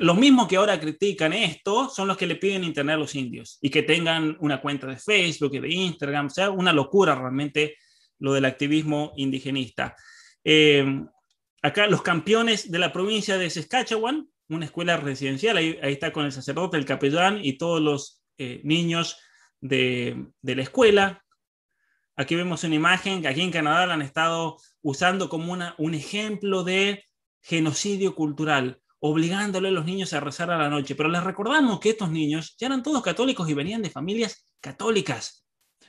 Los 0.00 0.16
mismos 0.16 0.46
que 0.46 0.56
ahora 0.56 0.78
critican 0.78 1.32
esto 1.32 1.88
son 1.88 2.06
los 2.06 2.16
que 2.16 2.26
le 2.26 2.36
piden 2.36 2.62
internet 2.62 2.94
a 2.94 2.98
los 2.98 3.14
indios 3.16 3.58
y 3.60 3.68
que 3.68 3.82
tengan 3.82 4.36
una 4.38 4.60
cuenta 4.60 4.86
de 4.86 4.96
Facebook 4.96 5.54
y 5.54 5.58
de 5.58 5.68
Instagram. 5.68 6.26
O 6.26 6.30
sea, 6.30 6.50
una 6.50 6.72
locura 6.72 7.14
realmente 7.14 7.76
lo 8.18 8.32
del 8.32 8.44
activismo 8.44 9.12
indigenista. 9.16 9.96
Eh, 10.44 11.04
acá 11.62 11.88
los 11.88 12.02
campeones 12.02 12.70
de 12.70 12.78
la 12.78 12.92
provincia 12.92 13.36
de 13.36 13.50
Saskatchewan, 13.50 14.28
una 14.48 14.66
escuela 14.66 14.96
residencial, 14.96 15.56
ahí, 15.56 15.78
está 15.82 16.12
con 16.12 16.26
el 16.26 16.32
sacerdote, 16.32 16.76
el 16.76 16.84
capellán 16.84 17.40
y 17.42 17.54
todos 17.54 17.80
los 17.80 18.22
eh, 18.38 18.60
niños 18.64 19.18
de, 19.60 20.26
de, 20.40 20.56
la 20.56 20.62
escuela. 20.62 21.24
Aquí 22.14 22.34
vemos 22.36 22.62
una 22.62 22.74
imagen 22.74 23.22
que 23.22 23.28
aquí 23.28 23.40
en 23.40 23.50
Canadá 23.50 23.86
la 23.86 23.94
han 23.94 24.02
estado 24.02 24.58
usando 24.82 25.28
como 25.28 25.52
una, 25.52 25.74
un 25.78 25.94
ejemplo 25.94 26.62
de 26.62 27.04
genocidio 27.40 28.14
cultural, 28.14 28.81
obligándole 29.04 29.68
a 29.68 29.72
los 29.72 29.84
niños 29.84 30.12
a 30.12 30.20
rezar 30.20 30.50
a 30.50 30.58
la 30.58 30.70
noche. 30.70 30.94
Pero 30.94 31.08
les 31.08 31.24
recordamos 31.24 31.80
que 31.80 31.90
estos 31.90 32.10
niños 32.10 32.54
ya 32.58 32.68
eran 32.68 32.84
todos 32.84 33.02
católicos 33.02 33.48
y 33.48 33.54
venían 33.54 33.82
de 33.82 33.90
familias 33.90 34.48
católicas. 34.60 35.44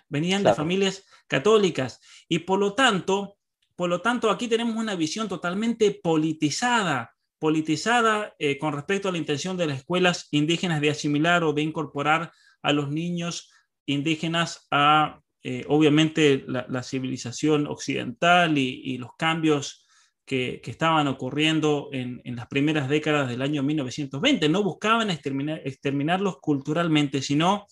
Venían 0.10 0.44
de 0.44 0.54
familias 0.54 1.06
católicas. 1.28 2.00
Y 2.28 2.40
por 2.40 2.60
lo 2.60 2.74
tanto, 2.74 3.38
por 3.76 3.90
lo 3.90 4.02
tanto, 4.02 4.32
aquí 4.32 4.48
tenemos 4.48 4.76
una 4.76 4.96
visión 4.96 5.30
totalmente 5.30 5.92
politizada, 5.92 7.14
politizada 7.38 8.34
eh, 8.40 8.58
con 8.58 8.74
respecto 8.74 9.10
a 9.10 9.12
la 9.12 9.20
intención 9.20 9.58
de 9.58 9.68
las 9.68 9.78
escuelas 9.78 10.28
indígenas 10.32 10.82
de 10.82 10.90
asimilar 10.90 11.44
o 11.44 11.54
de 11.54 11.62
incorporar 11.62 12.32
a 12.64 12.74
los 12.74 12.90
niños 12.90 13.52
indígenas 13.86 14.66
a 14.72 15.22
eh, 15.44 15.66
obviamente 15.68 16.46
la, 16.48 16.84
civilización 16.84 17.68
occidental 17.68 18.58
y, 18.58 18.98
los 18.98 19.12
cambios 19.18 19.83
que, 20.26 20.62
estaban 20.66 21.08
ocurriendo 21.08 21.90
en, 21.92 22.22
las 22.36 22.48
primeras 22.48 22.90
décadas 22.90 23.30
del 23.30 23.42
año 23.42 23.64
1920. 23.64 24.50
No 24.50 24.64
buscaban 24.64 25.10
exterminarlos 25.10 26.38
culturalmente, 26.40 27.22
sino 27.22 27.66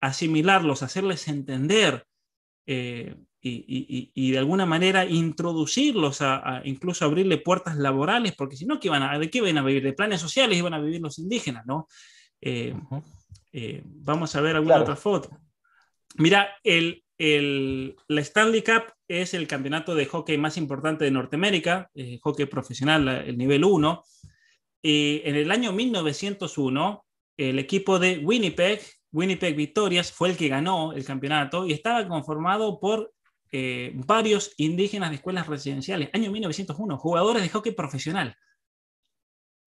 asimilarlos, 0.00 0.82
hacerles 0.82 1.28
entender 1.28 2.06
eh, 2.66 3.16
y, 3.40 4.30
de 4.30 4.38
alguna 4.38 4.64
manera 4.64 5.04
introducirlos, 5.04 6.22
a, 6.22 6.62
incluso 6.64 7.04
abrirle 7.04 7.38
puertas 7.38 7.76
laborales, 7.76 8.34
porque 8.34 8.56
si 8.56 8.64
no, 8.64 8.80
¿qué 8.80 8.88
a, 8.90 9.18
¿de 9.18 9.30
qué 9.30 9.42
van 9.42 9.58
a 9.58 9.62
vivir? 9.62 9.82
De 9.82 9.92
planes 9.92 10.20
sociales 10.20 10.58
iban 10.58 10.74
a 10.74 10.80
vivir 10.80 11.00
los 11.00 11.18
indígenas, 11.18 11.66
¿no? 11.66 11.86
Eh, 12.40 12.74
vamos 13.84 14.34
a 14.34 14.40
ver 14.40 14.56
alguna 14.56 14.80
otra 14.80 14.96
foto. 14.96 15.30
Mira, 16.16 16.48
el, 16.62 17.03
el, 17.18 17.96
la 18.08 18.20
Stanley 18.20 18.62
Cup 18.62 18.92
es 19.08 19.34
el 19.34 19.46
campeonato 19.46 19.94
de 19.94 20.06
hockey 20.06 20.38
más 20.38 20.56
importante 20.56 21.04
de 21.04 21.10
Norteamérica, 21.10 21.90
eh, 21.94 22.18
hockey 22.22 22.46
profesional, 22.46 23.08
el 23.08 23.38
nivel 23.38 23.64
1. 23.64 24.04
Y 24.82 25.22
en 25.24 25.36
el 25.36 25.50
año 25.50 25.72
1901, 25.72 27.04
el 27.36 27.58
equipo 27.58 27.98
de 27.98 28.18
Winnipeg, 28.18 28.80
Winnipeg 29.12 29.56
Victorias, 29.56 30.12
fue 30.12 30.30
el 30.30 30.36
que 30.36 30.48
ganó 30.48 30.92
el 30.92 31.04
campeonato 31.04 31.66
y 31.66 31.72
estaba 31.72 32.06
conformado 32.06 32.78
por 32.80 33.12
eh, 33.52 33.92
varios 33.94 34.52
indígenas 34.56 35.10
de 35.10 35.16
escuelas 35.16 35.46
residenciales. 35.46 36.10
Año 36.12 36.30
1901, 36.30 36.98
jugadores 36.98 37.42
de 37.42 37.48
hockey 37.48 37.72
profesional. 37.72 38.36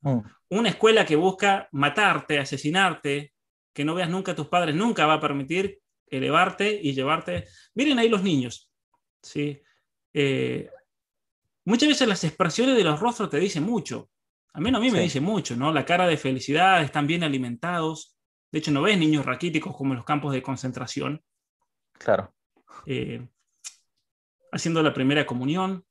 Mm. 0.02 0.20
Una 0.50 0.70
escuela 0.70 1.06
que 1.06 1.16
busca 1.16 1.70
matarte, 1.72 2.40
asesinarte, 2.40 3.34
que 3.74 3.86
no 3.86 3.96
veas 3.96 4.10
nunca 4.10 4.34
a 4.34 4.36
tus 4.36 4.48
padres, 4.48 4.76
nunca 4.76 5.06
va 5.06 5.14
a 5.14 5.22
permitir 5.22 5.80
elevarte 6.10 6.80
y 6.82 6.94
llevarte. 6.94 7.48
Miren 7.76 8.00
ahí 8.00 8.10
los 8.10 8.24
niños. 8.24 8.72
¿sí? 9.22 9.62
Eh, 10.14 10.70
muchas 11.66 11.90
veces 11.90 12.08
las 12.08 12.24
expresiones 12.24 12.76
de 12.76 12.84
los 12.84 13.00
rostros 13.00 13.30
te 13.30 13.40
dicen 13.40 13.64
mucho. 13.64 14.10
A 14.54 14.60
mí, 14.60 14.70
a 14.74 14.80
mí 14.80 14.90
me 14.90 15.02
dice 15.02 15.22
mucho, 15.22 15.56
¿no? 15.56 15.72
La 15.72 15.86
cara 15.86 16.08
de 16.08 16.18
felicidad, 16.18 16.82
están 16.82 17.06
bien 17.06 17.24
alimentados. 17.24 18.18
De 18.52 18.60
hecho, 18.60 18.72
no 18.72 18.82
ves 18.82 18.98
niños 18.98 19.26
raquíticos 19.26 19.76
como 19.76 19.94
en 19.94 19.98
los 19.98 20.06
campos 20.06 20.34
de 20.34 20.42
concentración. 20.42 21.24
Claro. 21.94 22.34
Eh, 22.86 23.28
haciendo 24.52 24.82
la 24.82 24.94
primera 24.94 25.26
comunión. 25.26 25.86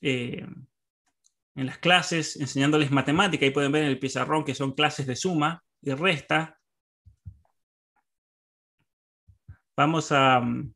Eh, 0.00 0.46
en 1.56 1.66
las 1.66 1.78
clases, 1.78 2.36
enseñándoles 2.36 2.90
matemática, 2.90 3.46
y 3.46 3.50
pueden 3.50 3.70
ver 3.70 3.84
en 3.84 3.90
el 3.90 3.98
pizarrón 3.98 4.44
que 4.44 4.54
son 4.54 4.72
clases 4.72 5.06
de 5.06 5.14
suma, 5.14 5.62
y 5.80 5.92
resta. 5.92 6.58
Vamos 9.76 10.12
a... 10.12 10.40
Mm, 10.40 10.72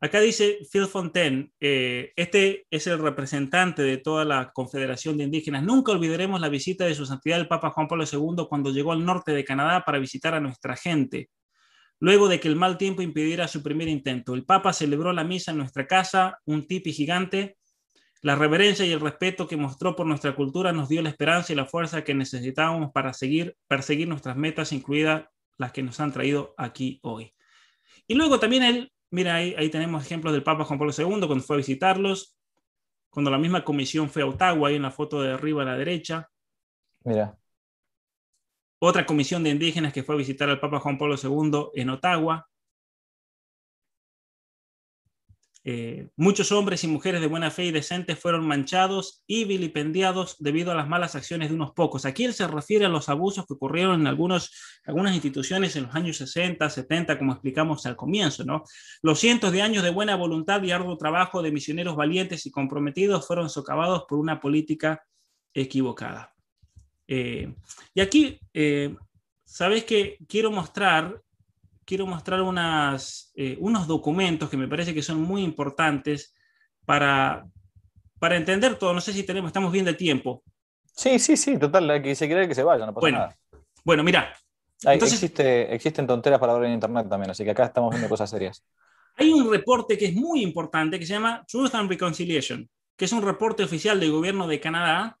acá 0.00 0.20
dice 0.20 0.58
Phil 0.70 0.86
Fontaine, 0.86 1.52
eh, 1.60 2.12
este 2.16 2.66
es 2.70 2.86
el 2.86 2.98
representante 2.98 3.82
de 3.82 3.96
toda 3.96 4.24
la 4.24 4.52
Confederación 4.52 5.16
de 5.16 5.24
Indígenas. 5.24 5.62
Nunca 5.62 5.92
olvidaremos 5.92 6.40
la 6.40 6.48
visita 6.50 6.84
de 6.84 6.94
su 6.94 7.06
santidad 7.06 7.40
el 7.40 7.48
Papa 7.48 7.70
Juan 7.70 7.88
Pablo 7.88 8.04
II 8.10 8.46
cuando 8.48 8.70
llegó 8.70 8.92
al 8.92 9.04
norte 9.04 9.32
de 9.32 9.44
Canadá 9.44 9.84
para 9.84 9.98
visitar 9.98 10.34
a 10.34 10.40
nuestra 10.40 10.76
gente. 10.76 11.30
Luego 12.00 12.28
de 12.28 12.38
que 12.38 12.48
el 12.48 12.56
mal 12.56 12.78
tiempo 12.78 13.02
impidiera 13.02 13.48
su 13.48 13.62
primer 13.62 13.88
intento, 13.88 14.34
el 14.34 14.44
Papa 14.44 14.72
celebró 14.72 15.12
la 15.12 15.24
misa 15.24 15.50
en 15.50 15.58
nuestra 15.58 15.86
casa, 15.86 16.38
un 16.44 16.66
tipi 16.66 16.92
gigante. 16.92 17.56
La 18.20 18.36
reverencia 18.36 18.84
y 18.84 18.92
el 18.92 19.00
respeto 19.00 19.48
que 19.48 19.56
mostró 19.56 19.96
por 19.96 20.06
nuestra 20.06 20.34
cultura 20.34 20.72
nos 20.72 20.88
dio 20.88 21.02
la 21.02 21.08
esperanza 21.08 21.52
y 21.52 21.56
la 21.56 21.66
fuerza 21.66 22.04
que 22.04 22.14
necesitábamos 22.14 22.92
para 22.92 23.12
seguir, 23.14 23.56
perseguir 23.68 24.06
nuestras 24.08 24.36
metas, 24.36 24.72
incluidas 24.72 25.24
las 25.56 25.72
que 25.72 25.82
nos 25.82 25.98
han 26.00 26.12
traído 26.12 26.54
aquí 26.56 27.00
hoy. 27.02 27.32
Y 28.08 28.14
luego 28.14 28.40
también 28.40 28.64
él, 28.64 28.92
mira, 29.10 29.36
ahí, 29.36 29.54
ahí 29.56 29.70
tenemos 29.70 30.04
ejemplos 30.04 30.32
del 30.32 30.42
Papa 30.42 30.64
Juan 30.64 30.78
Pablo 30.78 30.92
II 30.96 31.26
cuando 31.26 31.44
fue 31.44 31.56
a 31.56 31.58
visitarlos, 31.58 32.36
cuando 33.10 33.30
la 33.30 33.38
misma 33.38 33.64
comisión 33.64 34.10
fue 34.10 34.22
a 34.22 34.26
Ottawa, 34.26 34.68
ahí 34.68 34.74
en 34.74 34.82
la 34.82 34.90
foto 34.90 35.22
de 35.22 35.32
arriba 35.32 35.62
a 35.62 35.66
la 35.66 35.76
derecha. 35.76 36.28
Mira 37.04 37.38
otra 38.80 39.06
comisión 39.06 39.42
de 39.42 39.50
indígenas 39.50 39.92
que 39.92 40.02
fue 40.02 40.14
a 40.14 40.18
visitar 40.18 40.48
al 40.48 40.60
Papa 40.60 40.80
Juan 40.80 40.98
Pablo 40.98 41.16
II 41.22 41.70
en 41.74 41.90
Ottawa. 41.90 42.48
Eh, 45.70 46.08
muchos 46.16 46.50
hombres 46.50 46.82
y 46.82 46.88
mujeres 46.88 47.20
de 47.20 47.26
buena 47.26 47.50
fe 47.50 47.66
y 47.66 47.70
decentes 47.70 48.18
fueron 48.18 48.46
manchados 48.46 49.22
y 49.26 49.44
vilipendiados 49.44 50.36
debido 50.38 50.72
a 50.72 50.74
las 50.74 50.88
malas 50.88 51.14
acciones 51.14 51.50
de 51.50 51.56
unos 51.56 51.72
pocos. 51.72 52.06
Aquí 52.06 52.32
se 52.32 52.46
refiere 52.46 52.86
a 52.86 52.88
los 52.88 53.10
abusos 53.10 53.44
que 53.46 53.52
ocurrieron 53.52 54.00
en 54.00 54.06
algunas 54.06 54.50
instituciones 55.12 55.76
en 55.76 55.82
los 55.82 55.94
años 55.94 56.16
60, 56.16 56.70
70, 56.70 57.18
como 57.18 57.32
explicamos 57.32 57.84
al 57.84 57.96
comienzo. 57.96 58.46
¿no? 58.46 58.64
Los 59.02 59.18
cientos 59.20 59.52
de 59.52 59.60
años 59.60 59.84
de 59.84 59.90
buena 59.90 60.16
voluntad 60.16 60.62
y 60.62 60.70
arduo 60.70 60.96
trabajo 60.96 61.42
de 61.42 61.52
misioneros 61.52 61.96
valientes 61.96 62.46
y 62.46 62.50
comprometidos 62.50 63.26
fueron 63.26 63.50
socavados 63.50 64.04
por 64.08 64.18
una 64.18 64.40
política 64.40 65.04
equivocada. 65.52 66.32
Eh, 67.06 67.54
y 67.92 68.00
aquí, 68.00 68.40
eh, 68.54 68.96
¿sabes 69.44 69.84
qué? 69.84 70.16
Quiero 70.26 70.50
mostrar, 70.50 71.20
quiero 71.88 72.06
mostrar 72.06 72.42
unas, 72.42 73.32
eh, 73.34 73.56
unos 73.60 73.86
documentos 73.86 74.50
que 74.50 74.58
me 74.58 74.68
parece 74.68 74.92
que 74.92 75.00
son 75.00 75.22
muy 75.22 75.42
importantes 75.42 76.34
para, 76.84 77.46
para 78.18 78.36
entender 78.36 78.74
todo. 78.76 78.92
No 78.92 79.00
sé 79.00 79.14
si 79.14 79.22
tenemos, 79.22 79.48
estamos 79.48 79.72
bien 79.72 79.86
de 79.86 79.94
tiempo. 79.94 80.42
Sí, 80.94 81.18
sí, 81.18 81.34
sí, 81.38 81.58
total, 81.58 82.02
que 82.02 82.14
se 82.14 82.26
quiere 82.26 82.46
que 82.46 82.54
se 82.54 82.62
vaya, 82.62 82.84
no 82.84 82.92
pasa 82.92 83.00
bueno, 83.00 83.18
nada. 83.18 83.38
Bueno, 83.84 84.04
mira. 84.04 84.34
existe, 84.84 85.74
existen 85.74 86.06
tonteras 86.06 86.38
para 86.38 86.52
ver 86.58 86.64
en 86.64 86.74
Internet 86.74 87.08
también, 87.08 87.30
así 87.30 87.42
que 87.42 87.52
acá 87.52 87.64
estamos 87.64 87.90
viendo 87.90 88.10
cosas 88.10 88.28
serias. 88.28 88.62
Hay 89.16 89.30
un 89.30 89.50
reporte 89.50 89.96
que 89.96 90.06
es 90.06 90.14
muy 90.14 90.42
importante 90.42 90.98
que 90.98 91.06
se 91.06 91.14
llama 91.14 91.42
Truth 91.48 91.74
and 91.74 91.88
Reconciliation, 91.88 92.68
que 92.98 93.06
es 93.06 93.12
un 93.12 93.22
reporte 93.22 93.64
oficial 93.64 93.98
del 93.98 94.12
gobierno 94.12 94.46
de 94.46 94.60
Canadá 94.60 95.18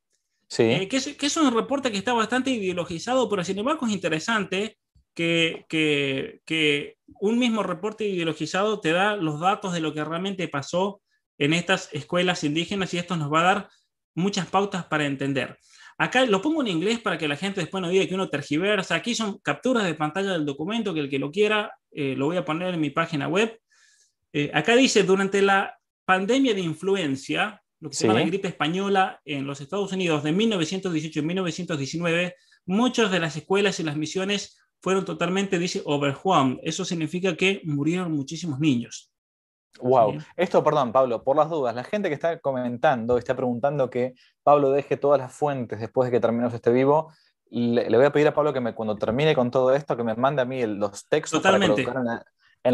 eh, 0.58 0.88
que, 0.88 0.96
es, 0.96 1.36
un 1.36 1.54
reporte 1.54 1.90
que 1.92 1.98
está 1.98 2.14
bastante 2.14 2.50
ideologizado, 2.50 3.28
pero 3.28 3.44
sin 3.44 3.58
embargo 3.58 3.86
es 3.86 3.92
interesante 3.92 4.77
que, 5.18 6.40
que, 6.46 6.96
un 7.20 7.38
mismo 7.38 7.64
reporte 7.64 8.06
ideologizado 8.06 8.80
te 8.80 8.92
da 8.92 9.16
los 9.16 9.40
datos 9.40 9.72
de 9.72 9.80
lo 9.80 9.92
que 9.92 10.04
realmente 10.04 10.46
pasó 10.46 11.00
en 11.38 11.54
estas 11.54 11.88
escuelas 11.92 12.44
indígenas 12.44 12.94
y 12.94 12.98
esto 12.98 13.16
nos 13.16 13.32
va 13.32 13.40
a 13.40 13.54
dar 13.54 13.68
muchas 14.14 14.46
pautas 14.46 14.84
para 14.84 15.06
entender. 15.06 15.58
Acá 15.96 16.24
lo 16.24 16.40
pongo 16.40 16.60
en 16.60 16.68
inglés 16.68 17.00
para 17.00 17.18
que 17.18 17.26
la 17.26 17.36
gente 17.36 17.60
después 17.60 17.82
no 17.82 17.88
diga 17.88 18.06
que 18.06 18.14
uno 18.14 18.28
tergiversa. 18.28 18.94
Aquí 18.94 19.16
son 19.16 19.38
capturas 19.38 19.84
de 19.84 19.94
pantalla 19.94 20.32
del 20.32 20.46
documento, 20.46 20.94
que 20.94 21.00
el 21.00 21.10
que 21.10 21.18
lo 21.18 21.32
quiera 21.32 21.72
eh, 21.90 22.14
lo 22.16 22.26
voy 22.26 22.36
a 22.36 22.44
poner 22.44 22.74
en 22.74 22.80
mi 22.80 22.90
página 22.90 23.26
web. 23.26 23.58
Eh, 24.32 24.52
acá 24.54 24.76
dice, 24.76 25.02
durante 25.02 25.42
la 25.42 25.76
pandemia 26.04 26.54
de 26.54 26.60
influencia, 26.60 27.60
lo 27.80 27.90
que 27.90 27.96
se 27.96 28.06
llama 28.06 28.20
la 28.20 28.26
gripe 28.26 28.46
española 28.46 29.20
en 29.24 29.46
los 29.46 29.60
Estados 29.60 29.92
Unidos 29.92 30.22
de 30.22 30.30
1918 30.30 31.18
y 31.18 31.22
1919, 31.22 32.34
muchas 32.66 33.10
de 33.10 33.18
las 33.18 33.36
escuelas 33.36 33.80
y 33.80 33.82
las 33.82 33.96
misiones 33.96 34.58
fueron 34.80 35.04
totalmente, 35.04 35.58
dice, 35.58 35.82
overwhelmed. 35.84 36.58
Eso 36.62 36.84
significa 36.84 37.36
que 37.36 37.60
murieron 37.64 38.12
muchísimos 38.12 38.58
niños. 38.58 39.12
Wow. 39.80 40.18
Esto, 40.36 40.64
perdón, 40.64 40.92
Pablo, 40.92 41.22
por 41.22 41.36
las 41.36 41.48
dudas, 41.50 41.74
la 41.74 41.84
gente 41.84 42.08
que 42.08 42.14
está 42.14 42.40
comentando, 42.40 43.18
está 43.18 43.36
preguntando 43.36 43.90
que 43.90 44.14
Pablo 44.42 44.70
deje 44.70 44.96
todas 44.96 45.20
las 45.20 45.32
fuentes 45.32 45.78
después 45.80 46.06
de 46.06 46.16
que 46.16 46.20
terminemos 46.20 46.54
este 46.54 46.72
vivo. 46.72 47.12
Le, 47.50 47.88
voy 47.96 48.04
a 48.04 48.12
pedir 48.12 48.28
a 48.28 48.34
Pablo 48.34 48.52
que 48.52 48.60
me, 48.60 48.74
cuando 48.74 48.96
termine 48.96 49.34
con 49.34 49.50
todo 49.50 49.74
esto, 49.74 49.96
que 49.96 50.04
me 50.04 50.14
mande 50.14 50.42
a 50.42 50.44
mí 50.44 50.66
los 50.66 51.08
textos 51.08 51.40
Totalmente. 51.40 51.82
para 51.82 51.94
colocar 51.94 52.00
en 52.00 52.06
la 52.06 52.24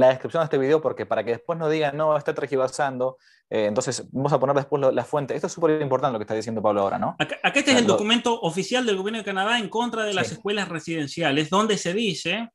descripción 0.01 0.41
de 0.43 0.45
este 0.45 0.59
video 0.59 0.81
porque 0.81 1.07
para 1.07 1.25
que 1.25 1.33
después 1.33 1.59
no 1.59 1.69
digan, 1.69 1.97
no, 1.97 2.17
está 2.17 2.35
tergiversando, 2.35 3.19
eh, 3.51 3.67
entonces 3.67 4.09
vamos 4.11 4.33
a 4.33 4.41
poner 4.41 4.57
después 4.57 4.83
la 4.93 5.05
fuente. 5.05 5.35
Esto 5.35 5.47
es 5.47 5.53
súper 5.53 5.81
importante 5.81 6.13
lo 6.13 6.19
que 6.19 6.25
está 6.25 6.35
diciendo 6.35 6.63
Pablo 6.63 6.83
ahora, 6.83 6.99
¿no? 6.99 7.17
Acá, 7.19 7.39
este 7.55 7.73
es 7.73 7.79
el 7.79 7.87
documento 7.87 8.41
oficial 8.41 8.87
del 8.87 8.97
gobierno 8.97 9.19
de 9.19 9.25
Canadá 9.25 9.59
en 9.59 9.69
contra 9.69 10.05
de 10.05 10.15
las 10.15 10.33
escuelas 10.33 10.69
residenciales, 10.69 11.51
donde 11.51 11.79
se 11.79 11.95
dice 11.95 12.51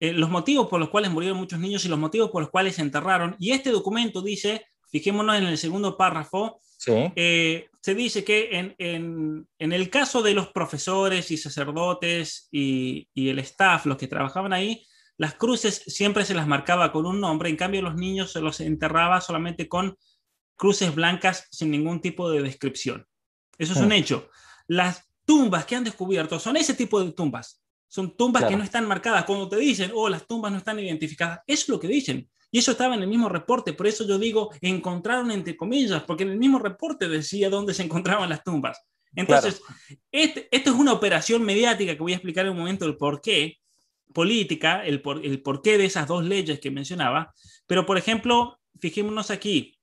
eh, 0.00 0.12
los 0.12 0.30
motivos 0.30 0.68
por 0.68 0.80
los 0.80 0.88
cuales 0.88 1.10
murieron 1.10 1.38
muchos 1.38 1.60
niños 1.60 1.84
y 1.84 1.88
los 1.88 1.98
motivos 1.98 2.30
por 2.30 2.42
los 2.42 2.50
cuales 2.50 2.74
se 2.74 2.82
enterraron. 2.82 3.36
Y 3.38 3.52
este 3.52 3.70
documento 3.70 4.20
dice, 4.20 4.66
fijémonos 4.90 5.36
en 5.36 5.44
el 5.44 5.58
segundo 5.58 5.96
párrafo, 5.96 6.60
eh, 6.86 7.68
se 7.80 7.94
dice 7.94 8.24
que 8.24 8.58
en, 8.58 8.74
en, 8.78 9.46
en, 9.58 9.72
el 9.72 9.88
caso 9.88 10.20
de 10.20 10.34
los 10.34 10.48
profesores 10.48 11.30
y 11.30 11.36
sacerdotes 11.36 12.48
y, 12.50 13.08
y 13.14 13.28
el 13.28 13.38
staff, 13.38 13.86
los 13.86 13.96
que 13.96 14.08
trabajaban 14.08 14.52
ahí, 14.52 14.84
las 15.18 15.34
cruces 15.34 15.82
siempre 15.86 16.24
se 16.24 16.34
las 16.34 16.46
marcaba 16.46 16.92
con 16.92 17.06
un 17.06 17.20
nombre, 17.20 17.48
en 17.50 17.56
cambio 17.56 17.82
los 17.82 17.94
niños 17.94 18.32
se 18.32 18.40
los 18.40 18.60
enterraba 18.60 19.20
solamente 19.20 19.68
con 19.68 19.96
cruces 20.56 20.94
blancas 20.94 21.48
sin 21.50 21.70
ningún 21.70 22.00
tipo 22.00 22.30
de 22.30 22.42
descripción. 22.42 23.06
Eso 23.58 23.72
es 23.72 23.80
un 23.80 23.92
ah. 23.92 23.96
hecho. 23.96 24.30
Las 24.66 25.08
tumbas 25.24 25.66
que 25.66 25.76
han 25.76 25.84
descubierto 25.84 26.38
son 26.38 26.56
ese 26.56 26.74
tipo 26.74 27.02
de 27.02 27.12
tumbas. 27.12 27.62
Son 27.88 28.16
tumbas 28.16 28.44
que 28.44 28.56
no 28.56 28.64
están 28.64 28.88
marcadas. 28.88 29.24
Cuando 29.24 29.48
te 29.48 29.56
dicen, 29.56 29.92
oh, 29.94 30.08
las 30.08 30.26
tumbas 30.26 30.50
no 30.50 30.58
están 30.58 30.78
identificadas, 30.78 31.40
eso 31.46 31.62
es 31.64 31.68
lo 31.68 31.78
que 31.78 31.88
dicen. 31.88 32.28
Y 32.50 32.58
eso 32.58 32.72
estaba 32.72 32.94
en 32.94 33.02
el 33.02 33.08
mismo 33.08 33.28
reporte. 33.28 33.72
Por 33.72 33.86
eso 33.86 34.06
yo 34.06 34.18
digo, 34.18 34.50
encontraron 34.60 35.30
entre 35.30 35.56
comillas, 35.56 36.02
porque 36.04 36.22
en 36.22 36.30
el 36.30 36.38
mismo 36.38 36.58
reporte 36.58 37.08
decía 37.08 37.50
dónde 37.50 37.74
se 37.74 37.82
encontraban 37.84 38.30
las 38.30 38.42
tumbas. 38.42 38.80
Entonces, 39.14 39.60
este, 40.10 40.48
esto 40.50 40.70
es 40.70 40.76
una 40.76 40.92
operación 40.92 41.42
mediática 41.42 41.94
que 41.94 42.02
voy 42.02 42.12
a 42.12 42.16
explicar 42.16 42.46
en 42.46 42.52
un 42.52 42.58
momento 42.58 42.86
el 42.86 42.96
por 42.96 43.20
qué, 43.20 43.58
política, 44.12 44.84
el, 44.84 45.00
por, 45.02 45.24
el 45.24 45.42
porqué 45.42 45.78
de 45.78 45.86
esas 45.86 46.06
dos 46.06 46.24
leyes 46.24 46.60
que 46.60 46.70
mencionaba, 46.70 47.32
pero 47.66 47.86
por 47.86 47.98
ejemplo, 47.98 48.58
fijémonos 48.80 49.30
aquí, 49.30 49.78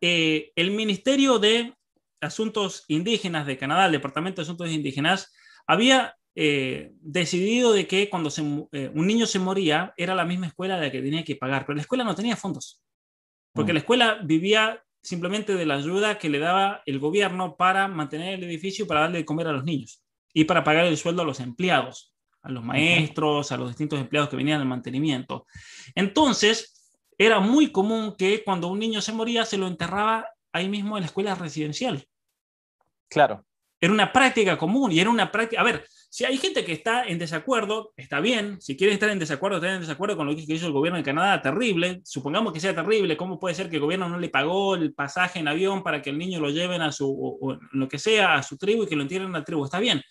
eh, 0.00 0.52
el 0.56 0.70
Ministerio 0.70 1.38
de 1.38 1.74
Asuntos 2.20 2.84
Indígenas 2.88 3.46
de 3.46 3.58
Canadá, 3.58 3.86
el 3.86 3.92
Departamento 3.92 4.40
de 4.40 4.44
Asuntos 4.44 4.70
Indígenas, 4.70 5.32
había 5.66 6.16
eh, 6.34 6.92
decidido 7.00 7.72
de 7.72 7.86
que 7.86 8.08
cuando 8.08 8.30
eh, 8.72 8.90
un 8.94 9.06
niño 9.06 9.26
se 9.26 9.38
moría 9.38 9.92
era 9.96 10.14
la 10.14 10.24
misma 10.24 10.46
escuela 10.46 10.76
de 10.76 10.86
la 10.86 10.92
que 10.92 11.02
tenía 11.02 11.24
que 11.24 11.36
pagar, 11.36 11.66
pero 11.66 11.76
la 11.76 11.82
escuela 11.82 12.04
no 12.04 12.14
tenía 12.14 12.36
fondos, 12.36 12.82
porque 13.52 13.72
mm. 13.72 13.74
la 13.74 13.80
escuela 13.80 14.20
vivía 14.22 14.82
simplemente 15.02 15.54
de 15.54 15.66
la 15.66 15.76
ayuda 15.76 16.18
que 16.18 16.28
le 16.28 16.38
daba 16.38 16.82
el 16.86 16.98
gobierno 16.98 17.56
para 17.56 17.88
mantener 17.88 18.34
el 18.34 18.44
edificio, 18.44 18.86
para 18.86 19.00
darle 19.00 19.18
de 19.18 19.24
comer 19.24 19.48
a 19.48 19.52
los 19.52 19.64
niños 19.64 20.02
y 20.32 20.44
para 20.44 20.62
pagar 20.62 20.84
el 20.86 20.96
sueldo 20.96 21.22
a 21.22 21.24
los 21.24 21.40
empleados 21.40 22.09
a 22.42 22.50
los 22.50 22.64
maestros, 22.64 23.52
a 23.52 23.56
los 23.56 23.68
distintos 23.68 24.00
empleados 24.00 24.30
que 24.30 24.36
venían 24.36 24.60
al 24.60 24.66
mantenimiento. 24.66 25.46
Entonces, 25.94 26.80
era 27.18 27.40
muy 27.40 27.70
común 27.70 28.14
que 28.16 28.42
cuando 28.44 28.68
un 28.68 28.78
niño 28.78 29.00
se 29.00 29.12
moría 29.12 29.44
se 29.44 29.58
lo 29.58 29.66
enterraba 29.66 30.26
ahí 30.52 30.68
mismo 30.68 30.96
en 30.96 31.02
la 31.02 31.06
escuela 31.06 31.34
residencial. 31.34 32.06
Claro. 33.08 33.44
Era 33.80 33.92
una 33.92 34.12
práctica 34.12 34.58
común 34.58 34.92
y 34.92 35.00
era 35.00 35.10
una 35.10 35.32
práctica... 35.32 35.60
A 35.60 35.64
ver, 35.64 35.84
si 36.10 36.24
hay 36.24 36.36
gente 36.36 36.64
que 36.64 36.72
está 36.72 37.04
en 37.04 37.18
desacuerdo, 37.18 37.92
está 37.96 38.20
bien. 38.20 38.60
Si 38.60 38.76
quiere 38.76 38.92
estar 38.92 39.08
en 39.08 39.18
desacuerdo, 39.18 39.56
estar 39.56 39.70
en 39.70 39.80
desacuerdo 39.80 40.16
con 40.16 40.26
lo 40.26 40.34
que 40.34 40.42
hizo 40.42 40.66
el 40.66 40.72
gobierno 40.72 40.98
de 40.98 41.04
Canadá, 41.04 41.40
terrible. 41.40 42.00
Supongamos 42.04 42.52
que 42.52 42.60
sea 42.60 42.74
terrible. 42.74 43.16
¿Cómo 43.16 43.38
puede 43.38 43.54
ser 43.54 43.70
que 43.70 43.76
el 43.76 43.82
gobierno 43.82 44.08
no 44.08 44.18
le 44.18 44.28
pagó 44.28 44.74
el 44.74 44.92
pasaje 44.92 45.38
en 45.38 45.48
avión 45.48 45.82
para 45.82 46.02
que 46.02 46.10
el 46.10 46.18
niño 46.18 46.40
lo 46.40 46.50
lleven 46.50 46.82
a 46.82 46.92
su, 46.92 47.38
o, 47.40 47.58
lo 47.72 47.88
que 47.88 47.98
sea, 47.98 48.34
a 48.34 48.42
su 48.42 48.58
tribu 48.58 48.82
y 48.82 48.86
que 48.86 48.96
lo 48.96 49.02
entierren 49.02 49.28
en 49.28 49.34
la 49.34 49.44
tribu? 49.44 49.64
Está 49.64 49.78
bien. 49.78 50.02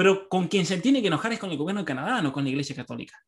Pero 0.00 0.30
con 0.30 0.48
quien 0.48 0.64
se 0.64 0.78
tiene 0.80 1.02
que 1.02 1.08
enojar 1.08 1.30
es 1.30 1.38
con 1.38 1.50
el 1.50 1.58
gobierno 1.58 1.82
de 1.82 1.84
Canadá, 1.84 2.22
no 2.22 2.32
con 2.32 2.42
la 2.42 2.48
Iglesia 2.48 2.74
Católica. 2.74 3.22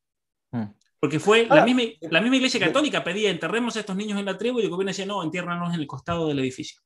Hmm. 0.52 0.72
Porque 0.98 1.20
fue 1.20 1.44
la, 1.44 1.66
misma, 1.66 1.82
la 2.00 2.22
misma 2.22 2.36
Iglesia 2.36 2.58
Católica 2.58 3.04
pedía 3.04 3.28
enterremos 3.28 3.76
a 3.76 3.80
estos 3.80 3.94
niños 3.94 4.18
en 4.18 4.24
la 4.24 4.38
tribu 4.38 4.58
y 4.58 4.62
el 4.62 4.70
gobierno 4.70 4.88
decía 4.88 5.04
no, 5.04 5.22
entiérranos 5.22 5.74
en 5.74 5.80
el 5.80 5.86
costado 5.86 6.28
del 6.28 6.38
edificio. 6.38 6.80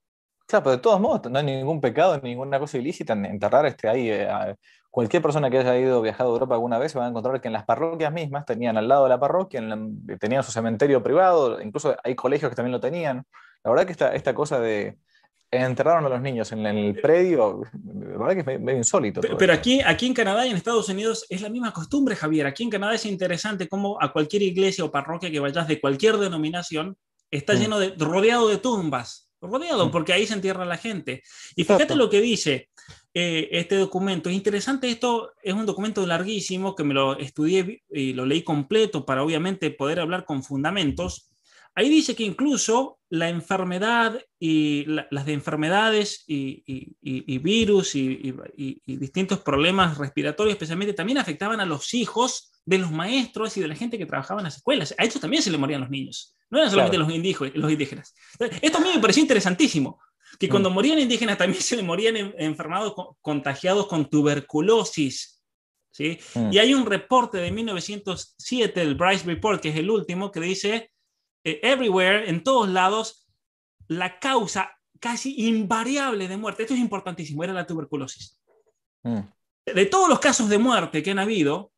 Claro, 0.49 0.65
pero 0.65 0.77
de 0.77 0.83
todos 0.83 1.01
modos 1.01 1.31
no 1.31 1.39
hay 1.39 1.45
ningún 1.45 1.81
pecado, 1.81 2.21
ninguna 2.21 2.59
cosa 2.59 2.79
ilícita 2.79 3.13
en 3.13 3.27
enterrar 3.27 3.65
este 3.65 3.89
ahí. 3.89 4.11
Eh, 4.11 4.57
cualquier 4.91 5.23
persona 5.23 5.49
que 5.51 5.59
haya 5.59 5.79
ido 5.79 6.03
viajado 6.03 6.31
a 6.31 6.33
Europa 6.33 6.55
alguna 6.55 6.81
vez 6.81 6.91
se 6.91 6.99
va 6.99 7.07
a 7.07 7.09
encontrar 7.09 7.41
que 7.41 7.47
en 7.47 7.53
las 7.53 7.65
parroquias 7.65 8.13
mismas 8.13 8.45
tenían 8.45 8.77
al 8.77 8.89
lado 8.89 9.05
de 9.05 9.11
la 9.11 9.21
parroquia, 9.21 9.63
tenían 10.19 10.43
su 10.43 10.51
cementerio 10.51 11.01
privado, 11.01 11.63
incluso 11.63 11.95
hay 12.03 12.17
colegios 12.17 12.51
que 12.51 12.57
también 12.57 12.73
lo 12.73 12.81
tenían. 12.81 13.25
La 13.63 13.71
verdad 13.71 13.87
que 13.87 13.93
esta, 13.93 14.17
esta 14.17 14.35
cosa 14.35 14.59
de, 14.59 14.99
enterraron 15.51 16.07
a 16.07 16.09
los 16.09 16.21
niños 16.21 16.51
en, 16.53 16.67
el 16.67 17.01
predio, 17.01 17.63
la 17.85 18.19
verdad 18.19 18.45
que 18.45 18.53
es 18.53 18.61
medio 18.61 18.79
insólito. 18.79 19.21
Pero, 19.21 19.53
aquí, 19.53 19.81
aquí 19.81 20.07
en 20.07 20.15
Canadá 20.15 20.47
y 20.47 20.51
en 20.51 20.57
Estados 20.57 20.89
Unidos 20.89 21.27
es 21.29 21.41
la 21.41 21.49
misma 21.49 21.73
costumbre, 21.73 22.17
Javier. 22.17 22.47
Aquí 22.47 22.63
en 22.63 22.71
Canadá 22.71 22.95
es 22.95 23.07
interesante 23.07 23.69
cómo 23.69 23.99
a 24.01 24.13
cualquier 24.13 24.43
iglesia 24.43 24.85
o 24.85 24.91
parroquia 24.91 25.31
que 25.31 25.41
vayas 25.41 25.69
de 25.69 25.81
cualquier 25.81 26.17
denominación 26.19 26.97
está 27.31 27.55
mm. 27.55 27.59
lleno 27.59 27.79
de, 27.79 27.95
rodeado 27.97 28.49
de 28.49 28.59
tumbas, 28.59 29.31
rodeado, 29.41 29.87
mm. 29.87 29.91
porque 29.91 30.13
ahí 30.13 30.27
se 30.27 30.35
entierra 30.35 30.65
la 30.65 30.77
gente. 30.77 31.23
Y 31.55 31.65
fíjate 31.65 31.95
lo 31.95 32.11
que 32.11 32.21
dice 32.21 32.69
eh, 33.15 33.49
este 33.53 33.77
documento. 33.77 34.29
Es 34.29 34.37
interesante, 34.37 34.91
esto 34.91 35.33
es 35.43 35.55
un 35.55 35.67
documento 35.67 36.07
larguísimo 36.07 36.75
que 36.75 36.85
me 36.85 36.95
lo 36.95 37.19
estudié 37.19 37.83
y 37.91 38.13
lo 38.13 38.27
leí 38.27 38.43
completo 38.43 39.07
para 39.07 39.23
obviamente 39.23 39.71
poder 39.71 40.01
hablar 40.01 40.25
con 40.25 40.43
fundamentos. 40.43 41.31
Ahí 41.79 41.91
dice 41.91 42.17
que 42.17 42.25
incluso 42.25 42.99
la 43.11 43.29
enfermedad 43.29 44.19
y 44.41 44.87
las 44.87 45.27
de 45.27 45.35
enfermedades 45.35 46.25
y, 46.27 47.39
virus 47.39 47.95
y, 47.95 48.35
distintos 48.87 49.41
problemas 49.41 49.99
respiratorios 49.99 50.55
especialmente 50.55 50.95
también 50.95 51.19
afectaban 51.19 51.61
a 51.61 51.67
los 51.67 51.93
hijos 51.93 52.51
de 52.65 52.79
los 52.79 52.91
maestros 52.91 53.59
y 53.59 53.61
de 53.61 53.69
la 53.69 53.77
gente 53.77 53.99
que 53.99 54.07
trabajaba 54.07 54.41
en 54.41 54.45
las 54.45 54.57
escuelas. 54.57 54.95
A 54.97 55.05
ellos 55.05 55.21
también 55.21 55.43
se 55.43 55.51
le 55.51 55.59
morían 55.59 55.83
los 55.83 55.91
niños, 55.91 56.35
no 56.49 56.57
eran 56.57 56.71
solamente 56.71 56.97
los, 56.97 57.09
los 57.09 57.71
indígenas. 57.71 58.15
Esto 58.63 58.79
a 58.79 58.81
mí 58.81 58.89
me 58.95 59.01
pareció 59.01 59.21
interesantísimo, 59.21 60.01
que 60.39 60.49
cuando 60.49 60.71
mm. 60.71 60.75
morían 60.75 60.99
indígenas 60.99 61.37
también 61.37 61.63
se 61.63 61.77
le 61.77 61.83
morían 61.83 62.17
enfermados 62.39 62.95
contagiados 63.21 63.87
con 63.87 64.09
tuberculosis. 64.09 65.43
¿sí? 65.91 66.19
Mm. 66.35 66.53
Y 66.55 66.59
hay 66.59 66.73
un 66.73 66.87
reporte 66.87 67.37
de 67.37 67.51
1907, 67.51 68.81
el 68.81 68.95
Bryce 68.95 69.27
Report, 69.27 69.61
que 69.61 69.69
es 69.69 69.77
el 69.77 69.91
último, 69.91 70.33
que 70.33 70.41
dice 70.41 70.91
eh, 71.47 71.61
everywhere, 71.63 72.29
en 72.29 72.43
todos 72.43 72.69
lados, 72.69 73.29
la 73.87 74.19
causa 74.19 74.77
casi 74.99 75.47
invariable 75.47 76.27
de 76.27 76.37
muerte, 76.37 76.63
esto 76.63 76.75
es 76.75 76.81
importantísimo, 76.81 77.45
era 77.45 77.53
la 77.53 77.65
tuberculosis. 77.65 78.37
Mm. 79.05 79.21
De 79.65 79.87
todos 79.87 80.09
los 80.09 80.19
casos 80.19 80.49
de 80.49 80.59
muerte 80.59 81.05
que 81.05 81.13
han 81.13 81.21
habido, 81.21 81.73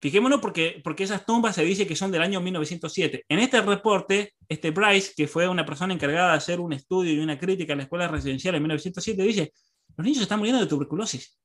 fijémonos 0.00 0.40
porque, 0.40 0.80
porque 0.84 1.02
esas 1.02 1.26
tumbas 1.26 1.56
se 1.56 1.64
dice 1.64 1.88
que 1.88 1.96
son 1.96 2.12
del 2.12 2.22
año 2.22 2.40
1907. 2.40 3.24
En 3.28 3.40
este 3.40 3.60
reporte, 3.62 4.34
este 4.48 4.70
Bryce, 4.70 5.12
que 5.16 5.26
fue 5.26 5.48
una 5.48 5.66
persona 5.66 5.92
encargada 5.92 6.30
de 6.30 6.36
hacer 6.36 6.60
un 6.60 6.72
estudio 6.72 7.12
y 7.12 7.18
una 7.18 7.36
crítica 7.36 7.72
a 7.72 7.76
la 7.76 7.82
escuela 7.82 8.06
residencial 8.06 8.54
en 8.54 8.62
1907, 8.62 9.22
dice, 9.24 9.52
los 9.96 10.04
niños 10.04 10.22
están 10.22 10.38
muriendo 10.38 10.60
de 10.60 10.68
tuberculosis. 10.68 11.36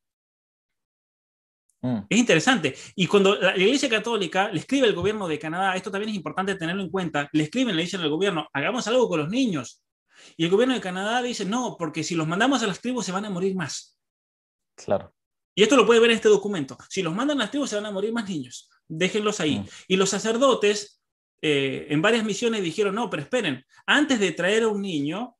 Mm. 1.86 2.08
Es 2.10 2.18
interesante. 2.18 2.76
Y 2.96 3.06
cuando 3.06 3.36
la 3.36 3.56
Iglesia 3.56 3.88
Católica 3.88 4.50
le 4.52 4.60
escribe 4.60 4.88
al 4.88 4.96
gobierno 4.96 5.28
de 5.28 5.38
Canadá, 5.38 5.76
esto 5.76 5.92
también 5.92 6.10
es 6.10 6.16
importante 6.16 6.56
tenerlo 6.56 6.82
en 6.82 6.90
cuenta, 6.90 7.30
le 7.32 7.44
escriben, 7.44 7.76
le 7.76 7.84
dicen 7.84 8.02
al 8.02 8.10
gobierno, 8.10 8.48
hagamos 8.54 8.88
algo 8.88 9.08
con 9.08 9.20
los 9.20 9.30
niños. 9.30 9.84
Y 10.36 10.46
el 10.46 10.50
gobierno 10.50 10.74
de 10.74 10.82
Canadá 10.82 11.22
dice, 11.22 11.46
no, 11.46 11.76
porque 11.78 12.04
si 12.04 12.16
los 12.16 12.28
mandamos 12.28 12.64
a 12.64 12.68
las 12.68 12.82
tribus 12.82 13.06
se 13.06 13.12
van 13.12 13.26
a 13.26 13.30
morir 13.30 13.56
más. 13.56 14.00
Claro. 14.76 15.14
Y 15.54 15.62
esto 15.62 15.76
lo 15.76 15.86
puede 15.86 16.00
ver 16.00 16.10
en 16.10 16.16
este 16.16 16.28
documento. 16.28 16.76
Si 16.90 17.04
los 17.04 17.14
mandan 17.14 17.38
a 17.38 17.44
las 17.44 17.52
tribus 17.52 17.70
se 17.70 17.76
van 17.76 17.86
a 17.86 17.92
morir 17.92 18.12
más 18.12 18.28
niños. 18.28 18.70
Déjenlos 18.88 19.40
ahí. 19.40 19.60
Mm. 19.60 19.66
Y 19.90 19.96
los 19.98 20.10
sacerdotes 20.10 21.04
eh, 21.42 21.86
en 21.90 22.02
varias 22.02 22.26
misiones 22.26 22.64
dijeron, 22.64 22.96
no, 22.96 23.10
pero 23.10 23.22
esperen, 23.22 23.64
antes 23.86 24.20
de 24.20 24.32
traer 24.32 24.64
a 24.64 24.70
un 24.70 24.82
niño, 24.82 25.36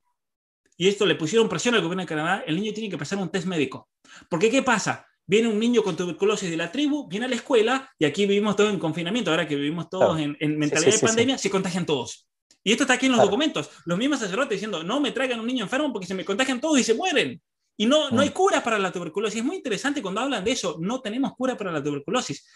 y 0.78 0.90
esto 0.90 1.06
le 1.06 1.16
pusieron 1.16 1.50
presión 1.50 1.74
al 1.74 1.82
gobierno 1.82 2.04
de 2.04 2.08
Canadá, 2.08 2.44
el 2.46 2.56
niño 2.58 2.72
tiene 2.74 2.90
que 2.90 2.98
pasar 2.98 3.18
un 3.18 3.30
test 3.30 3.48
médico. 3.48 3.90
Porque 4.30 4.52
¿qué 4.52 4.62
pasa? 4.62 5.08
Viene 5.28 5.48
un 5.48 5.60
niño 5.60 5.84
con 5.84 5.96
tuberculosis 5.96 6.50
de 6.50 6.58
la 6.58 6.72
tribu, 6.72 7.08
viene 7.08 7.26
a 7.26 7.30
la 7.30 7.36
escuela 7.36 7.90
y 7.98 8.06
aquí 8.06 8.26
vivimos 8.26 8.56
todos 8.56 8.72
en 8.72 8.80
confinamiento, 8.80 9.32
ahora 9.32 9.48
que 9.48 9.56
vivimos 9.56 9.90
todos 9.90 10.20
en, 10.20 10.38
mentalidad 10.58 10.94
de 10.94 11.00
pandemia, 11.00 11.38
se 11.38 11.50
contagian 11.50 11.86
todos. 11.86 12.28
Y 12.64 12.72
esto 12.72 12.84
está 12.84 12.96
aquí 12.96 13.06
en 13.06 13.12
los 13.12 13.22
documentos. 13.22 13.70
Los 13.86 13.98
mismos 13.98 14.20
sacerdotes 14.20 14.52
diciendo, 14.52 14.84
no 14.84 15.00
me 15.00 15.12
traigan 15.12 15.40
un 15.40 15.46
niño 15.46 15.64
enfermo 15.64 15.92
porque 15.94 16.08
se 16.08 16.16
me 16.16 16.26
contagian 16.26 16.60
todos 16.60 16.80
y 16.80 16.84
se 16.84 16.96
mueren. 16.96 17.42
Y 17.78 17.86
no, 17.86 18.10
no 18.10 18.22
hay 18.22 18.30
mm. 18.30 18.34
cura 18.34 18.64
para 18.64 18.80
la 18.80 18.92
tuberculosis. 18.92 19.40
Es 19.40 19.46
muy 19.46 19.58
interesante 19.58 20.02
cuando 20.02 20.22
hablan 20.22 20.44
de 20.44 20.52
eso, 20.52 20.78
no 20.80 21.02
tenemos 21.02 21.34
cura 21.36 21.56
para 21.56 21.72
la 21.72 21.84
tuberculosis. 21.84 22.48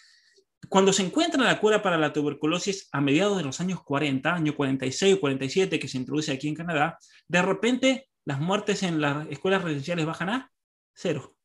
Cuando 0.67 0.91
se 0.93 1.03
encuentra 1.03 1.43
la 1.43 1.59
cura 1.59 1.81
para 1.81 1.97
la 1.97 2.11
tuberculosis 2.11 2.89
a 2.91 3.01
mediados 3.01 3.37
de 3.37 3.43
los 3.43 3.59
años 3.61 3.83
40, 3.83 4.33
año 4.33 4.55
46 4.55 5.15
o 5.15 5.19
47, 5.19 5.79
que 5.79 5.87
se 5.87 5.97
introduce 5.97 6.31
aquí 6.31 6.47
en 6.47 6.55
Canadá, 6.55 6.97
de 7.27 7.41
repente 7.41 8.09
las 8.25 8.39
muertes 8.39 8.83
en 8.83 9.01
las 9.01 9.27
escuelas 9.29 9.63
residenciales 9.63 10.05
bajan 10.05 10.29
a 10.29 10.51
cero. 10.93 11.35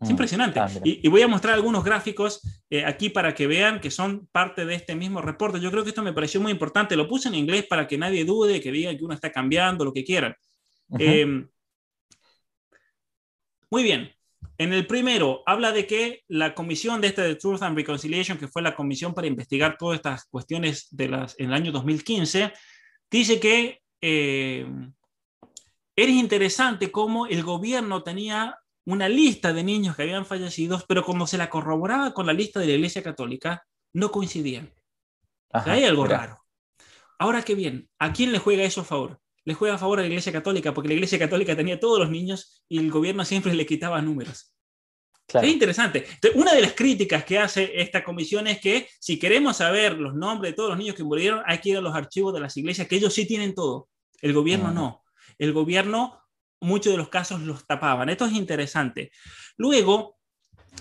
Es 0.00 0.08
mm. 0.08 0.10
impresionante. 0.10 0.60
Ah, 0.60 0.70
y, 0.84 1.06
voy 1.08 1.22
a 1.22 1.28
mostrar 1.28 1.54
algunos 1.54 1.84
gráficos 1.84 2.40
eh, 2.70 2.84
aquí 2.84 3.10
para 3.10 3.34
que 3.34 3.46
vean 3.46 3.80
que 3.80 3.90
son 3.90 4.28
parte 4.30 4.64
de 4.64 4.74
este 4.74 4.94
mismo 4.94 5.20
reporte. 5.20 5.60
Yo 5.60 5.70
creo 5.70 5.82
que 5.82 5.90
esto 5.90 6.02
me 6.02 6.12
pareció 6.12 6.40
muy 6.40 6.52
importante. 6.52 6.96
Lo 6.96 7.08
puse 7.08 7.28
en 7.28 7.34
inglés 7.34 7.66
para 7.66 7.86
que 7.86 7.98
nadie 7.98 8.24
dude, 8.24 8.60
que 8.60 8.70
diga 8.70 8.96
que 8.96 9.04
uno 9.04 9.14
está 9.14 9.32
cambiando, 9.32 9.84
lo 9.84 9.92
que 9.92 10.04
quieran. 10.04 10.34
Em, 10.98 11.48
muy 13.70 13.82
bien. 13.82 14.10
En 14.56 14.72
el 14.72 14.86
primero, 14.86 15.42
habla 15.46 15.72
de 15.72 15.86
que 15.86 16.22
la 16.28 16.54
comisión 16.54 17.00
de 17.00 17.08
este 17.08 17.22
de 17.22 17.36
Truth 17.36 17.62
and 17.62 17.76
Reconciliation, 17.76 18.38
que 18.38 18.48
fue 18.48 18.62
la 18.62 18.74
comisión 18.74 19.14
para 19.14 19.26
investigar 19.26 19.76
todas 19.78 19.96
estas 19.96 20.24
cuestiones 20.26 20.88
de 20.90 21.08
las, 21.08 21.38
en 21.38 21.46
el 21.46 21.54
año 21.54 21.70
2015, 21.70 22.52
dice 23.10 23.38
que 23.38 23.80
eh, 24.00 24.66
era 25.94 26.12
interesante 26.12 26.90
cómo 26.90 27.26
el 27.26 27.42
gobierno 27.42 28.02
tenía 28.02 28.56
una 28.88 29.06
lista 29.06 29.52
de 29.52 29.62
niños 29.62 29.94
que 29.94 30.02
habían 30.02 30.24
fallecido, 30.24 30.82
pero 30.88 31.04
cuando 31.04 31.26
se 31.26 31.36
la 31.36 31.50
corroboraba 31.50 32.14
con 32.14 32.24
la 32.26 32.32
lista 32.32 32.58
de 32.58 32.68
la 32.68 32.72
Iglesia 32.72 33.02
Católica, 33.02 33.62
no 33.92 34.10
coincidían. 34.10 34.72
hay 35.50 35.84
algo 35.84 36.06
raro. 36.06 36.38
Ahora 37.18 37.42
qué 37.42 37.54
bien, 37.54 37.90
¿a 37.98 38.14
quién 38.14 38.32
le 38.32 38.38
juega 38.38 38.62
eso 38.62 38.80
a 38.80 38.84
favor? 38.84 39.20
Le 39.44 39.52
juega 39.52 39.74
a 39.74 39.78
favor 39.78 39.98
a 39.98 40.02
la 40.02 40.08
Iglesia 40.08 40.32
Católica, 40.32 40.72
porque 40.72 40.88
la 40.88 40.94
Iglesia 40.94 41.18
Católica 41.18 41.54
tenía 41.54 41.78
todos 41.78 41.98
los 41.98 42.08
niños 42.08 42.64
y 42.66 42.78
el 42.78 42.90
gobierno 42.90 43.26
siempre 43.26 43.52
le 43.52 43.66
quitaba 43.66 44.00
números. 44.00 44.54
Es 45.26 45.44
interesante. 45.44 46.06
una 46.36 46.54
de 46.54 46.62
las 46.62 46.72
críticas 46.72 47.24
que 47.24 47.38
hace 47.38 47.70
esta 47.74 48.02
comisión 48.02 48.46
es 48.46 48.58
que 48.58 48.88
si 48.98 49.18
queremos 49.18 49.58
saber 49.58 49.98
los 49.98 50.14
nombres 50.14 50.52
de 50.52 50.56
todos 50.56 50.70
los 50.70 50.78
niños 50.78 50.96
que 50.96 51.04
murieron, 51.04 51.42
hay 51.44 51.58
que 51.58 51.70
ir 51.70 51.76
a 51.76 51.82
los 51.82 51.94
archivos 51.94 52.32
de 52.32 52.40
las 52.40 52.56
iglesias, 52.56 52.88
que 52.88 52.96
ellos 52.96 53.12
sí 53.12 53.26
tienen 53.26 53.54
todo. 53.54 53.90
El 54.22 54.32
gobierno 54.32 54.72
no. 54.72 55.04
El 55.36 55.52
gobierno 55.52 56.22
muchos 56.60 56.92
de 56.92 56.96
los 56.96 57.08
casos 57.08 57.40
los 57.40 57.66
tapaban. 57.66 58.08
Esto 58.08 58.26
es 58.26 58.32
interesante. 58.32 59.10
Luego, 59.56 60.18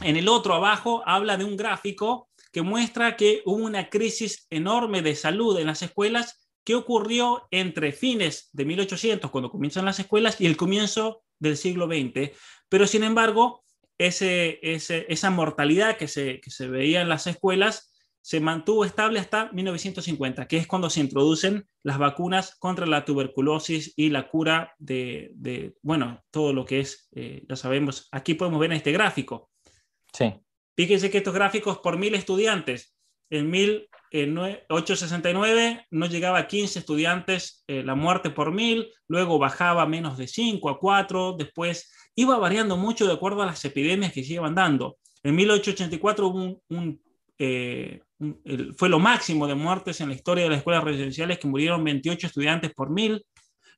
en 0.02 0.18
el 0.18 0.28
otro 0.28 0.54
abajo, 0.54 1.04
habla 1.06 1.38
de 1.38 1.44
un 1.44 1.58
gráfico 1.58 2.30
que 2.52 2.62
muestra 2.62 3.16
que 3.16 3.42
hubo 3.46 3.64
una 3.64 3.90
crisis 3.90 4.48
enorme 4.50 5.02
de 5.02 5.16
salud 5.16 5.58
en 5.60 5.68
las 5.68 5.82
escuelas 5.82 6.48
que 6.64 6.76
ocurrió 6.76 7.48
entre 7.52 7.94
fines 7.94 8.50
de 8.52 8.66
1800, 8.66 9.32
cuando 9.32 9.50
comienzan 9.50 9.86
las 9.86 10.00
escuelas, 10.00 10.42
y 10.42 10.48
el 10.48 10.58
comienzo 10.58 11.24
del 11.40 11.56
siglo 11.56 11.88
XX. 11.88 12.32
Pero, 12.68 12.88
sin 12.88 13.04
embargo, 13.04 13.64
ese, 13.98 14.60
esa 14.62 15.30
mortalidad 15.32 15.98
que 15.98 16.08
se, 16.08 16.40
que 16.42 16.52
se 16.52 16.68
veía 16.68 17.02
en 17.02 17.10
las 17.10 17.26
escuelas 17.26 17.94
se 18.28 18.42
mantuvo 18.42 18.84
estable 18.84 19.22
hasta 19.22 19.50
1950, 19.54 20.50
que 20.50 20.58
es 20.58 20.68
cuando 20.68 20.90
se 20.90 21.00
introducen 21.00 21.66
las 21.82 21.98
vacunas 21.98 22.58
contra 22.60 22.86
la 22.86 23.06
tuberculosis 23.06 23.94
y 23.96 24.10
la 24.10 24.28
cura 24.28 24.74
de, 24.80 25.74
bueno, 25.82 26.22
todo 26.30 26.52
lo 26.52 26.66
que 26.66 26.82
es, 26.82 27.08
eh, 27.16 27.46
ya 27.48 27.56
sabemos, 27.56 28.10
aquí 28.12 28.34
podemos 28.34 28.60
ver 28.60 28.72
en 28.72 28.78
este 28.78 28.92
gráfico. 28.92 29.50
Sí. 30.12 30.34
Fíjense 30.76 31.10
que 31.10 31.20
estos 31.20 31.34
gráficos 31.34 31.78
por 31.78 31.98
mil 31.98 32.14
estudiantes, 32.16 32.98
en 33.30 33.50
1869 33.50 35.86
no 35.92 36.06
llegaba 36.08 36.40
a 36.40 36.48
15 36.48 36.80
estudiantes 36.80 37.64
eh, 37.68 37.82
la 37.82 37.96
muerte 37.96 38.30
por 38.30 38.52
mil, 38.52 38.90
luego 39.08 39.40
bajaba 39.40 39.84
a 39.84 39.88
menos 39.88 40.18
de 40.18 40.28
5 40.28 40.70
a 40.70 40.80
4, 40.80 41.38
después 41.40 41.94
iba 42.14 42.38
variando 42.38 42.76
mucho 42.76 43.08
de 43.08 43.14
acuerdo 43.14 43.44
a 43.44 43.46
las 43.46 43.64
epidemias 43.64 44.12
que 44.12 44.26
se 44.26 44.34
iban 44.34 44.54
dando. 44.54 44.98
En 45.24 45.34
1884 45.34 46.28
hubo 46.28 46.62
un, 46.68 47.02
eh, 47.40 48.02
fue 48.76 48.90
lo 48.90 49.00
máximo 49.00 49.48
de 49.48 49.56
muertes 49.56 50.02
en 50.02 50.10
la 50.10 50.16
historia 50.16 50.46
de 50.46 50.50
las 50.50 50.60
escuelas 50.60 50.84
residenciales, 50.84 51.40
que 51.40 51.48
murieron 51.48 51.84
28 51.84 52.28
estudiantes 52.28 52.74
por 52.74 52.90
mil. 52.90 53.26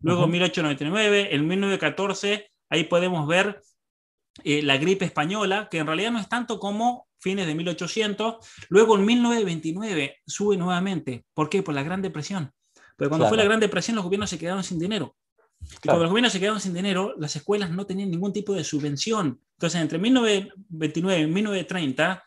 Luego, 0.01 0.25
en 0.25 0.31
1899, 0.31 1.35
en 1.35 1.47
1914, 1.47 2.51
ahí 2.69 2.85
podemos 2.85 3.27
ver 3.27 3.61
eh, 4.43 4.61
la 4.61 4.77
gripe 4.77 5.05
española, 5.05 5.67
que 5.69 5.79
en 5.79 5.87
realidad 5.87 6.11
no 6.11 6.19
es 6.19 6.29
tanto 6.29 6.59
como 6.59 7.07
fines 7.19 7.47
de 7.47 7.55
1800. 7.55 8.35
Luego, 8.69 8.97
en 8.97 9.05
1929, 9.05 10.17
sube 10.25 10.55
nuevamente. 10.55 11.25
¿Por 11.33 11.49
qué? 11.49 11.61
Por 11.61 11.75
la 11.75 11.83
Gran 11.83 12.01
Depresión. 12.01 12.51
Pero 12.95 13.09
cuando 13.09 13.27
fue 13.27 13.37
la 13.37 13.43
Gran 13.43 13.59
Depresión, 13.59 13.95
los 13.95 14.05
gobiernos 14.05 14.29
se 14.29 14.39
quedaron 14.39 14.63
sin 14.63 14.79
dinero. 14.79 15.15
Y 15.61 15.87
cuando 15.87 16.03
los 16.03 16.11
gobiernos 16.11 16.31
se 16.31 16.39
quedaron 16.39 16.61
sin 16.61 16.73
dinero, 16.73 17.13
las 17.17 17.35
escuelas 17.35 17.71
no 17.71 17.85
tenían 17.85 18.09
ningún 18.09 18.31
tipo 18.31 18.53
de 18.53 18.63
subvención. 18.63 19.41
Entonces, 19.57 19.81
entre 19.81 19.99
1929 19.99 21.21
y 21.21 21.27
1930, 21.27 22.23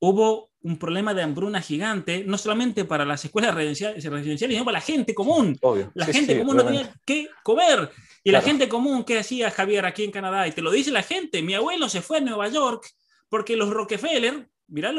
hubo 0.00 0.50
un 0.64 0.78
problema 0.78 1.12
de 1.12 1.22
hambruna 1.22 1.60
gigante, 1.60 2.24
no 2.26 2.38
solamente 2.38 2.84
para 2.84 3.04
las 3.04 3.24
escuelas 3.24 3.54
residenciales, 3.54 4.02
sino 4.02 4.64
para 4.64 4.78
la 4.78 4.80
gente 4.80 5.14
común. 5.14 5.58
la 5.94 6.06
gente 6.06 6.38
común 6.38 6.56
no 6.56 6.64
tenía 6.64 6.92
que 7.04 7.28
comer. 7.42 7.90
Y 8.24 8.30
la 8.30 8.40
gente 8.40 8.68
común, 8.68 9.04
¿qué 9.04 9.18
hacía 9.18 9.50
Javier 9.50 9.84
aquí 9.84 10.04
en 10.04 10.10
Canadá? 10.10 10.48
Y 10.48 10.52
te 10.52 10.62
lo 10.62 10.70
dice 10.70 10.90
la 10.90 11.02
gente. 11.02 11.42
Mi 11.42 11.54
abuelo 11.54 11.88
se 11.90 12.00
fue 12.00 12.18
a 12.18 12.20
Nueva 12.22 12.48
York 12.48 12.88
porque 13.28 13.56
los 13.56 13.70
Rockefeller 13.70 14.48
mirá 14.68 14.92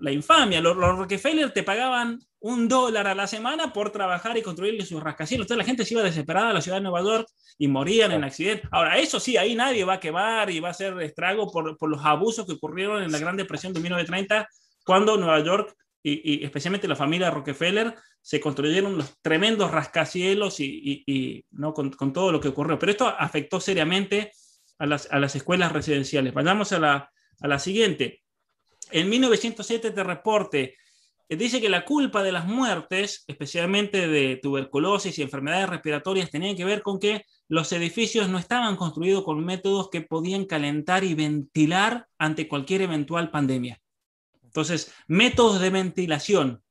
la 0.00 0.12
infamia, 0.12 0.60
los, 0.60 0.76
Rockefeller 0.76 1.50
te 1.52 1.62
pagaban 1.62 2.20
un 2.38 2.68
dólar 2.68 3.08
a 3.08 3.14
la 3.14 3.26
semana 3.26 3.72
por 3.72 3.90
trabajar 3.90 4.38
y 4.38 4.42
construirle 4.42 4.86
sus 4.86 5.02
rascacielos. 5.02 5.46
Entonces 5.46 5.58
la 5.58 5.64
gente 5.64 5.84
se 5.84 5.94
iba 5.94 6.02
desesperada 6.02 6.50
a 6.50 6.52
la 6.52 6.60
ciudad 6.60 6.76
de 6.76 6.84
Nueva 6.84 7.02
York 7.02 7.28
y 7.58 7.66
morían 7.66 8.12
en 8.12 8.22
accidentes. 8.22 8.68
Ahora, 8.70 8.98
eso 8.98 9.18
sí, 9.18 9.36
ahí 9.36 9.56
nadie 9.56 9.84
va 9.84 9.94
a 9.94 10.00
quemar 10.00 10.50
y 10.50 10.60
va 10.60 10.68
a 10.68 10.70
hacer 10.70 11.00
estrago 11.02 11.50
por, 11.50 11.76
por 11.76 11.90
los 11.90 12.04
abusos 12.04 12.46
que 12.46 12.52
ocurrieron 12.52 13.02
en 13.02 13.10
la 13.10 13.18
Gran 13.18 13.36
Depresión 13.36 13.72
de 13.72 13.80
1930, 13.80 14.48
cuando 14.86 15.16
Nueva 15.16 15.40
York 15.40 15.76
y, 16.02 16.44
especialmente 16.44 16.86
la 16.86 16.94
familia 16.94 17.30
Rockefeller 17.30 17.94
se 18.22 18.40
construyeron 18.40 18.96
los 18.96 19.20
tremendos 19.20 19.72
rascacielos 19.72 20.60
y, 20.60 21.02
y 21.04 21.44
¿no? 21.50 21.74
Con, 21.74 22.12
todo 22.12 22.30
lo 22.30 22.40
que 22.40 22.48
ocurrió. 22.48 22.78
Pero 22.78 22.92
esto 22.92 23.08
afectó 23.08 23.60
seriamente 23.60 24.30
a 24.78 24.86
las, 24.86 25.34
escuelas 25.34 25.72
residenciales. 25.72 26.32
Vayamos 26.32 26.72
a 26.72 27.10
la, 27.40 27.58
siguiente. 27.58 28.22
En 28.92 29.08
1907 29.08 29.88
este 29.88 30.04
reporte 30.04 30.76
eh, 31.28 31.36
dice 31.36 31.60
que 31.60 31.68
la 31.68 31.84
culpa 31.84 32.22
de 32.22 32.30
las 32.30 32.46
muertes, 32.46 33.24
especialmente 33.26 34.06
de 34.06 34.36
tuberculosis 34.36 35.18
y 35.18 35.22
enfermedades 35.22 35.68
respiratorias, 35.68 36.30
tenía 36.30 36.54
que 36.54 36.64
ver 36.64 36.82
con 36.82 37.00
que 37.00 37.24
los 37.48 37.72
edificios 37.72 38.28
no 38.28 38.38
estaban 38.38 38.76
construidos 38.76 39.24
con 39.24 39.44
métodos 39.44 39.90
que 39.90 40.02
podían 40.02 40.44
calentar 40.44 41.02
y 41.02 41.14
ventilar 41.14 42.06
ante 42.16 42.46
cualquier 42.46 42.82
eventual 42.82 43.32
pandemia. 43.32 43.80
Entonces, 44.56 44.90
métodos 45.06 45.60
de 45.60 45.68
ventilación. 45.68 46.62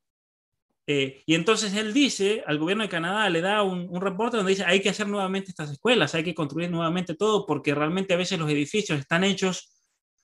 Eh, 0.88 1.22
y 1.28 1.36
entonces 1.36 1.72
él 1.76 1.94
dice, 1.94 2.44
al 2.48 2.58
gobierno 2.58 2.82
de 2.82 2.90
Canadá 2.90 3.30
le 3.30 3.42
da 3.42 3.62
un, 3.62 4.02
reporte 4.02 4.38
donde 4.38 4.54
dice, 4.54 4.66
hay 4.66 4.80
que 4.80 4.90
hacer 4.90 5.08
nuevamente 5.08 5.52
estas 5.52 5.70
escuelas, 5.70 6.16
hay 6.16 6.24
que 6.24 6.34
construir 6.34 6.72
nuevamente 6.72 7.14
todo, 7.14 7.46
porque 7.46 7.76
realmente 7.76 8.16
a 8.16 8.18
veces 8.18 8.40
los 8.40 8.50
edificios 8.50 9.00
están 9.00 9.24
hechos 9.24 9.72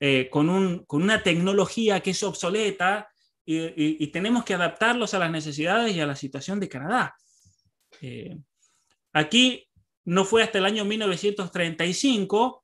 eh, 0.00 0.28
con, 0.28 0.48
un, 0.48 0.84
con, 0.86 1.04
una 1.04 1.22
tecnología 1.22 2.00
que 2.00 2.10
es 2.10 2.22
obsoleta 2.24 3.08
y, 3.44 4.08
tenemos 4.08 4.44
que 4.44 4.54
adaptarlos 4.54 5.14
a 5.14 5.20
las 5.20 5.30
necesidades 5.30 5.94
y 5.94 6.00
a 6.00 6.06
la 6.06 6.16
situación 6.16 6.58
de 6.58 6.68
Canadá. 6.68 7.14
Eh, 8.00 8.38
aquí 9.12 9.68
no 10.04 10.24
fue 10.24 10.42
hasta 10.42 10.58
el 10.58 10.64
año 10.64 10.84
1935, 10.84 12.61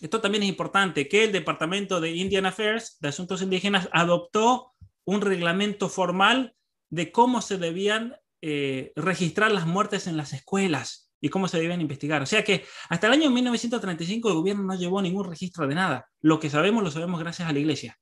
esto 0.00 0.20
también 0.20 0.42
es 0.42 0.48
importante, 0.48 1.08
que 1.08 1.24
el 1.24 1.32
Departamento 1.32 2.00
de 2.00 2.10
Indian 2.12 2.46
Affairs, 2.46 2.98
de 3.00 3.08
Asuntos 3.08 3.42
Indígenas, 3.42 3.88
adoptó 3.92 4.72
un 5.04 5.20
reglamento 5.20 5.88
formal 5.88 6.54
de 6.90 7.12
cómo 7.12 7.40
se 7.40 7.58
debían 7.58 8.16
eh, 8.42 8.92
registrar 8.96 9.52
las 9.52 9.66
muertes 9.66 10.06
en 10.06 10.16
las 10.16 10.32
escuelas 10.32 11.12
y 11.20 11.28
cómo 11.28 11.48
se 11.48 11.58
debían 11.58 11.80
investigar. 11.80 12.22
O 12.22 12.26
sea 12.26 12.44
que 12.44 12.64
hasta 12.88 13.06
el 13.06 13.14
año 13.14 13.30
1935 13.30 14.28
el 14.28 14.34
gobierno 14.34 14.64
no 14.64 14.74
llevó 14.74 15.00
ningún 15.00 15.28
registro 15.28 15.66
de 15.66 15.74
nada. 15.74 16.06
Lo 16.20 16.38
que 16.38 16.50
sabemos 16.50 16.82
lo 16.82 16.90
sabemos 16.90 17.20
gracias 17.20 17.48
a 17.48 17.52
la 17.52 17.58
iglesia, 17.60 17.98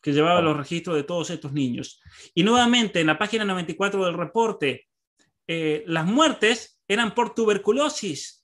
que 0.00 0.12
llevaba 0.12 0.40
los 0.40 0.56
registros 0.56 0.96
de 0.96 1.02
todos 1.02 1.30
estos 1.30 1.52
niños. 1.52 2.00
Y 2.34 2.44
nuevamente 2.44 3.00
en 3.00 3.08
la 3.08 3.18
página 3.18 3.44
94 3.44 4.04
del 4.04 4.14
reporte, 4.14 4.86
eh, 5.46 5.82
las 5.86 6.06
muertes 6.06 6.80
eran 6.86 7.14
por 7.14 7.34
tuberculosis 7.34 8.39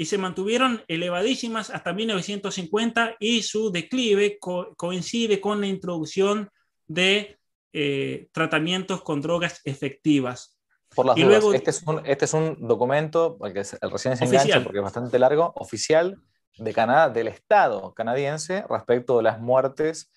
y 0.00 0.04
se 0.04 0.16
mantuvieron 0.16 0.84
elevadísimas 0.86 1.70
hasta 1.70 1.92
1950 1.92 3.16
y 3.18 3.42
su 3.42 3.72
declive 3.72 4.38
coincide 4.76 5.40
con 5.40 5.60
la 5.60 5.66
introducción 5.66 6.48
de 6.86 7.36
eh, 7.72 8.28
tratamientos 8.30 9.02
con 9.02 9.20
drogas 9.20 9.60
efectivas. 9.64 10.56
Por 10.94 11.04
las 11.04 11.16
dudas, 11.16 11.44
este, 11.52 11.70
es 11.70 11.82
un, 11.82 12.06
este 12.06 12.24
es 12.26 12.32
un 12.32 12.68
documento, 12.68 13.38
el 13.42 13.52
que 13.52 13.64
recién 13.88 14.16
se 14.16 14.24
engancha 14.24 14.62
porque 14.62 14.78
es 14.78 14.84
bastante 14.84 15.18
largo, 15.18 15.52
oficial 15.56 16.16
de 16.56 16.72
Canadá, 16.72 17.10
del 17.10 17.26
Estado 17.26 17.92
canadiense, 17.92 18.64
respecto 18.70 19.16
de 19.16 19.24
las 19.24 19.40
muertes 19.40 20.12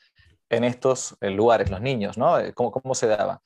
en 0.49 0.63
estos 0.63 1.17
eh, 1.21 1.31
lugares, 1.31 1.71
los 1.71 1.81
niños, 1.81 2.19
¿no? 2.19 2.39
Eh, 2.39 2.53
¿Cómo, 2.53 2.71
cómo 2.71 2.93
se 2.93 3.07
daba? 3.07 3.41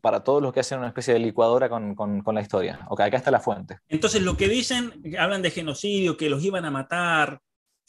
Para 0.00 0.24
todos 0.24 0.42
los 0.42 0.52
que 0.52 0.60
hacen 0.60 0.78
una 0.78 0.88
especie 0.88 1.14
de 1.14 1.20
licuadora 1.20 1.68
con, 1.68 1.94
con, 1.94 2.22
con 2.22 2.34
la 2.34 2.40
historia. 2.40 2.86
Ok, 2.88 3.00
acá 3.00 3.16
está 3.16 3.30
la 3.30 3.40
fuente. 3.40 3.78
Entonces, 3.88 4.22
lo 4.22 4.36
que 4.36 4.48
dicen, 4.48 5.02
hablan 5.18 5.42
de 5.42 5.50
genocidio, 5.50 6.16
que 6.16 6.30
los 6.30 6.44
iban 6.44 6.64
a 6.64 6.70
matar, 6.70 7.40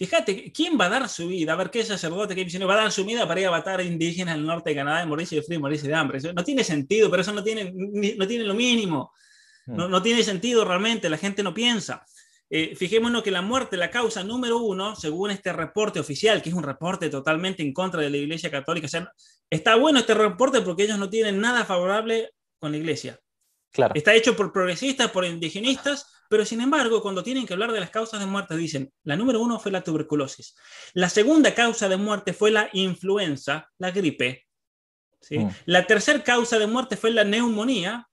Fíjate, 0.02 0.52
¿quién 0.52 0.80
va 0.82 0.86
a 0.86 0.90
dar 0.90 1.08
su 1.08 1.28
vida? 1.28 1.54
A 1.54 1.56
ver, 1.56 1.70
¿qué 1.70 1.84
sacerdote, 1.84 2.34
qué 2.34 2.44
misionero 2.44 2.68
va 2.68 2.74
a 2.74 2.82
dar 2.82 2.92
su 2.92 3.06
vida 3.06 3.28
para 3.28 3.40
ir 3.40 3.46
a 3.46 3.52
matar 3.52 3.82
indígenas 3.82 4.34
el 4.34 4.44
norte 4.44 4.72
de 4.72 4.78
Canadá 4.78 5.04
y 5.04 5.06
morirse 5.06 5.36
de 5.36 5.44
frío 5.44 5.60
y 5.60 5.62
morirse 5.62 5.88
de 5.88 5.94
hambre? 5.94 6.20
no 6.34 6.44
tiene 6.44 6.64
sentido, 6.64 7.12
pero 7.12 7.22
eso 7.22 7.32
no 7.32 7.44
tiene, 7.44 7.72
no 7.72 8.28
tiene 8.28 8.44
lo 8.44 8.56
mínimo. 8.56 9.12
Hmm. 9.68 9.76
No, 9.76 9.88
no 9.88 10.02
tiene 10.02 10.24
sentido 10.24 10.66
realmente, 10.66 11.08
la 11.08 11.18
gente 11.18 11.44
no 11.44 11.54
piensa. 11.54 12.04
Eh, 12.50 12.76
fijémonos 12.76 13.22
que 13.22 13.30
la 13.30 13.44
muerte, 13.44 13.78
la 13.78 13.92
causa 13.92 14.24
número 14.24 14.58
uno, 14.58 14.96
según 14.96 15.30
este 15.30 15.54
reporte 15.54 16.00
oficial, 16.00 16.42
que 16.42 16.50
es 16.50 16.56
un 16.56 16.64
reporte 16.64 17.08
totalmente 17.12 17.62
en 17.62 17.72
contra 17.72 18.02
de 18.02 18.10
la 18.10 18.18
Iglesia 18.18 18.50
Católica, 18.50 18.88
o 18.88 18.90
sea, 18.90 19.08
está 19.52 19.76
bueno 19.76 20.00
este 20.00 20.16
reporte 20.16 20.62
porque 20.62 20.84
ellos 20.84 20.98
no 20.98 21.10
tienen 21.10 21.40
nada 21.40 21.66
favorable 21.66 22.32
con 22.58 22.72
la 22.72 22.78
Iglesia. 22.78 23.20
Claro. 23.72 23.94
Está 23.96 24.14
hecho 24.14 24.36
por 24.36 24.52
progresistas, 24.52 25.12
por 25.12 25.24
indigenistas, 25.26 26.12
pero 26.30 26.46
sin 26.46 26.62
embargo, 26.62 27.02
cuando 27.02 27.24
tienen 27.24 27.46
que 27.46 27.54
hablar 27.54 27.72
de 27.72 27.80
las 27.80 27.90
causas 27.90 28.20
de 28.20 28.26
muerte, 28.26 28.56
dicen, 28.56 28.92
la 29.04 29.16
número 29.16 29.42
uno 29.42 29.60
fue 29.60 29.72
la 29.72 29.84
tuberculosis. 29.84 30.56
La 30.94 31.10
segunda 31.10 31.54
causa 31.54 31.90
de 31.90 31.98
muerte 31.98 32.34
fue 32.34 32.52
la 32.52 32.70
influenza, 32.74 33.70
la 33.78 33.92
gripe. 33.92 34.48
¿sí? 35.20 35.40
Mm. 35.40 35.52
La 35.66 35.86
tercera 35.86 36.24
causa 36.24 36.58
de 36.58 36.68
muerte 36.68 36.96
fue 36.96 37.12
la 37.12 37.26
neumonía. 37.26 38.08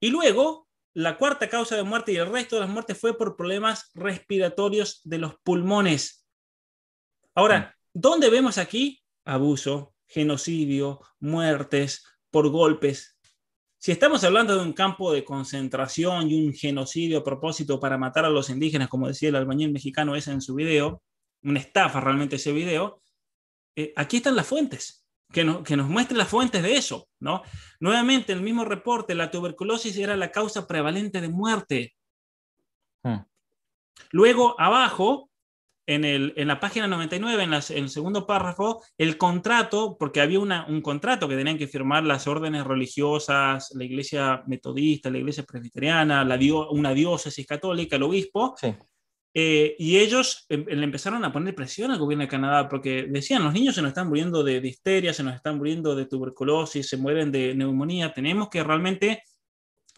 Y 0.00 0.10
luego, 0.10 0.68
la 0.94 1.16
cuarta 1.16 1.48
causa 1.48 1.76
de 1.76 1.82
muerte 1.82 2.12
y 2.12 2.16
el 2.16 2.30
resto 2.30 2.56
de 2.56 2.62
las 2.62 2.70
muertes 2.70 2.98
fue 2.98 3.16
por 3.16 3.36
problemas 3.36 3.90
respiratorios 3.94 5.00
de 5.04 5.18
los 5.18 5.34
pulmones. 5.42 6.28
Ahora, 7.34 7.76
mm. 7.94 8.00
¿dónde 8.00 8.30
vemos 8.30 8.58
aquí 8.58 8.99
abuso, 9.30 9.94
genocidio, 10.06 11.00
muertes 11.20 12.04
por 12.30 12.48
golpes, 12.50 13.20
si 13.82 13.92
estamos 13.92 14.22
hablando 14.24 14.54
de 14.54 14.62
un 14.62 14.74
campo 14.74 15.10
de 15.10 15.24
concentración 15.24 16.30
y 16.30 16.46
un 16.46 16.52
genocidio 16.52 17.20
a 17.20 17.24
propósito 17.24 17.80
para 17.80 17.96
matar 17.96 18.26
a 18.26 18.30
los 18.30 18.50
indígenas, 18.50 18.88
como 18.90 19.08
decía 19.08 19.30
el 19.30 19.36
albañil 19.36 19.72
mexicano 19.72 20.14
ese 20.14 20.32
en 20.32 20.42
su 20.42 20.54
video, 20.54 21.02
una 21.42 21.60
estafa 21.60 21.98
realmente 21.98 22.36
ese 22.36 22.52
video, 22.52 23.00
eh, 23.74 23.94
aquí 23.96 24.18
están 24.18 24.36
las 24.36 24.46
fuentes, 24.46 25.06
que, 25.32 25.62
que 25.64 25.76
nos 25.78 25.88
muestren 25.88 26.18
las 26.18 26.28
fuentes 26.28 26.62
de 26.62 26.76
eso, 26.76 27.08
¿no? 27.20 27.42
Nuevamente, 27.80 28.34
el 28.34 28.42
mismo 28.42 28.66
reporte, 28.66 29.14
la 29.14 29.30
tuberculosis 29.30 29.96
era 29.96 30.14
la 30.14 30.30
causa 30.30 30.66
prevalente 30.66 31.22
de 31.22 31.28
muerte. 31.30 31.94
Hmm. 33.02 33.20
Luego, 34.10 34.60
abajo, 34.60 35.29
en, 35.94 36.46
la 36.46 36.60
página 36.60 36.86
99, 36.86 37.42
en, 37.42 37.52
el 37.52 37.90
segundo 37.90 38.26
párrafo, 38.26 38.82
el 38.96 39.16
contrato, 39.16 39.96
porque 39.98 40.20
había 40.20 40.38
un 40.38 40.80
contrato 40.82 41.28
que 41.28 41.36
tenían 41.36 41.58
que 41.58 41.66
firmar 41.66 42.04
las 42.04 42.26
órdenes 42.26 42.64
religiosas, 42.64 43.72
la 43.74 43.84
iglesia 43.84 44.42
metodista, 44.46 45.10
la 45.10 45.18
iglesia 45.18 45.42
presbiteriana, 45.42 46.24
la 46.24 46.38
una 46.70 46.94
diócesis 46.94 47.46
católica, 47.46 47.96
el 47.96 48.04
obispo, 48.04 48.54
eh, 49.32 49.76
y 49.78 49.98
ellos 49.98 50.46
em, 50.48 50.64
le 50.66 50.84
empezaron 50.84 51.24
a 51.24 51.32
poner 51.32 51.54
presión 51.54 51.92
al 51.92 51.98
gobierno 51.98 52.24
de 52.24 52.28
Canadá 52.28 52.68
porque 52.68 53.06
decían, 53.08 53.44
los 53.44 53.52
niños 53.52 53.76
se 53.76 53.82
nos 53.82 53.90
están 53.90 54.08
muriendo 54.08 54.42
de, 54.42 54.60
de 54.60 55.12
se 55.12 55.22
nos 55.22 55.34
están 55.34 55.58
muriendo 55.58 55.94
de 55.94 56.06
tuberculosis, 56.06 56.88
se 56.88 56.96
mueren 56.96 57.30
de 57.30 57.54
neumonía, 57.54 58.12
tenemos 58.12 58.48
que 58.48 58.62
realmente, 58.64 59.22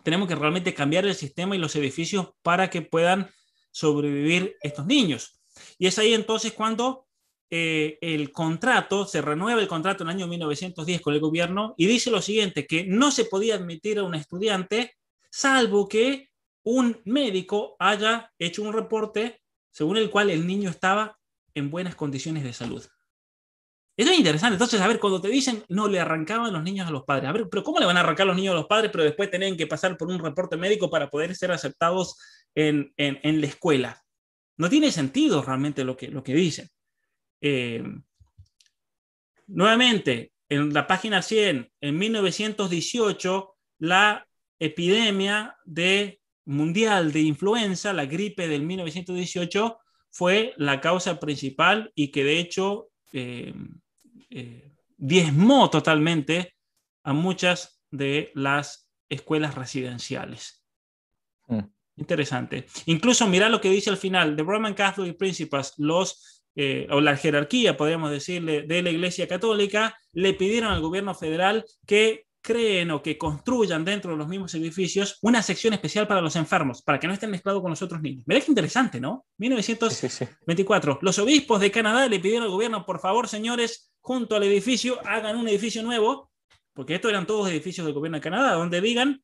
tenemos 0.02 0.28
que 0.28 0.34
realmente 0.34 0.74
cambiar 0.74 1.06
el 1.06 1.14
sistema 1.14 1.56
y 1.56 1.58
los 1.58 1.76
edificios 1.76 2.30
para 2.42 2.68
que 2.68 2.82
puedan 2.82 3.30
sobrevivir 3.70 4.56
estos 4.62 4.86
niños. 4.86 5.41
Y 5.78 5.86
es 5.86 5.98
ahí 5.98 6.14
entonces 6.14 6.52
cuando 6.52 7.06
eh, 7.54 7.98
el 8.00 8.32
contrato, 8.32 9.04
se 9.04 9.20
renueva 9.20 9.60
el 9.60 9.68
contrato 9.68 10.02
en 10.02 10.08
el 10.08 10.16
año 10.16 10.26
1910 10.26 11.02
con 11.02 11.12
el 11.12 11.20
gobierno 11.20 11.74
y 11.76 11.86
dice 11.86 12.10
lo 12.10 12.22
siguiente, 12.22 12.66
que 12.66 12.86
no 12.86 13.10
se 13.10 13.26
podía 13.26 13.56
admitir 13.56 13.98
a 13.98 14.04
un 14.04 14.14
estudiante 14.14 14.94
salvo 15.30 15.86
que 15.86 16.30
un 16.64 16.98
médico 17.04 17.76
haya 17.78 18.32
hecho 18.38 18.62
un 18.62 18.72
reporte 18.72 19.42
según 19.70 19.98
el 19.98 20.08
cual 20.08 20.30
el 20.30 20.46
niño 20.46 20.70
estaba 20.70 21.18
en 21.54 21.70
buenas 21.70 21.94
condiciones 21.94 22.42
de 22.42 22.54
salud. 22.54 22.86
Eso 23.98 24.10
es 24.10 24.18
interesante. 24.18 24.54
Entonces, 24.54 24.80
a 24.80 24.88
ver, 24.88 24.98
cuando 24.98 25.20
te 25.20 25.28
dicen 25.28 25.62
no 25.68 25.88
le 25.88 26.00
arrancaban 26.00 26.54
los 26.54 26.62
niños 26.62 26.88
a 26.88 26.90
los 26.90 27.04
padres, 27.04 27.28
a 27.28 27.32
ver, 27.32 27.50
pero 27.50 27.62
¿cómo 27.62 27.80
le 27.80 27.84
van 27.84 27.98
a 27.98 28.00
arrancar 28.00 28.26
los 28.26 28.36
niños 28.36 28.52
a 28.52 28.56
los 28.56 28.66
padres, 28.66 28.90
pero 28.90 29.04
después 29.04 29.30
tienen 29.30 29.58
que 29.58 29.66
pasar 29.66 29.98
por 29.98 30.08
un 30.08 30.18
reporte 30.20 30.56
médico 30.56 30.88
para 30.88 31.10
poder 31.10 31.36
ser 31.36 31.52
aceptados 31.52 32.16
en 32.54 32.94
la 32.96 33.46
escuela? 33.46 34.02
No 34.56 34.68
tiene 34.68 34.90
sentido 34.90 35.42
realmente 35.42 35.84
lo 35.84 35.96
que, 35.96 36.08
lo 36.08 36.22
que 36.22 36.34
dicen. 36.34 36.68
Eh, 37.40 37.82
nuevamente, 39.46 40.32
en 40.48 40.72
la 40.72 40.86
página 40.86 41.22
100, 41.22 41.72
en 41.80 41.98
1918, 41.98 43.56
la 43.78 44.26
epidemia 44.58 45.56
de 45.64 46.20
mundial 46.44 47.12
de 47.12 47.20
influenza, 47.20 47.92
la 47.92 48.06
gripe 48.06 48.48
del 48.48 48.62
1918, 48.62 49.78
fue 50.10 50.52
la 50.56 50.80
causa 50.80 51.18
principal 51.18 51.90
y 51.94 52.10
que 52.10 52.22
de 52.22 52.38
hecho 52.38 52.90
eh, 53.12 53.54
eh, 54.30 54.72
diezmó 54.96 55.70
totalmente 55.70 56.54
a 57.02 57.12
muchas 57.12 57.82
de 57.90 58.30
las 58.34 58.90
escuelas 59.08 59.54
residenciales. 59.54 60.64
Mm. 61.46 61.60
Interesante. 61.96 62.66
Incluso 62.86 63.26
mira 63.26 63.48
lo 63.48 63.60
que 63.60 63.70
dice 63.70 63.90
al 63.90 63.96
final, 63.96 64.34
The 64.36 64.42
Roman 64.42 64.74
Catholic 64.74 65.16
Principles, 65.16 65.74
los 65.76 66.42
eh, 66.54 66.86
o 66.90 67.00
la 67.00 67.16
jerarquía, 67.16 67.76
podríamos 67.76 68.10
decirle, 68.10 68.62
de 68.62 68.82
la 68.82 68.90
Iglesia 68.90 69.26
Católica, 69.26 69.96
le 70.12 70.34
pidieron 70.34 70.70
al 70.72 70.82
gobierno 70.82 71.14
federal 71.14 71.64
que 71.86 72.26
creen 72.42 72.90
o 72.90 73.02
que 73.02 73.16
construyan 73.16 73.84
dentro 73.84 74.10
de 74.10 74.18
los 74.18 74.28
mismos 74.28 74.52
edificios 74.54 75.18
una 75.22 75.42
sección 75.42 75.72
especial 75.72 76.06
para 76.06 76.20
los 76.20 76.36
enfermos, 76.36 76.82
para 76.82 76.98
que 76.98 77.06
no 77.06 77.14
estén 77.14 77.30
mezclados 77.30 77.62
con 77.62 77.70
los 77.70 77.80
otros 77.80 78.02
niños. 78.02 78.24
Mira 78.26 78.40
qué 78.40 78.50
interesante, 78.50 79.00
¿no? 79.00 79.24
1924. 79.38 80.98
Los 81.00 81.18
obispos 81.18 81.60
de 81.60 81.70
Canadá 81.70 82.06
le 82.08 82.20
pidieron 82.20 82.44
al 82.44 82.50
gobierno, 82.50 82.84
por 82.84 83.00
favor, 83.00 83.28
señores, 83.28 83.92
junto 84.00 84.36
al 84.36 84.42
edificio, 84.42 84.98
hagan 85.06 85.36
un 85.36 85.48
edificio 85.48 85.82
nuevo, 85.82 86.30
porque 86.74 86.96
estos 86.96 87.10
eran 87.10 87.26
todos 87.26 87.48
edificios 87.48 87.86
del 87.86 87.94
gobierno 87.94 88.18
de 88.18 88.22
Canadá, 88.22 88.54
donde 88.54 88.80
digan, 88.80 89.22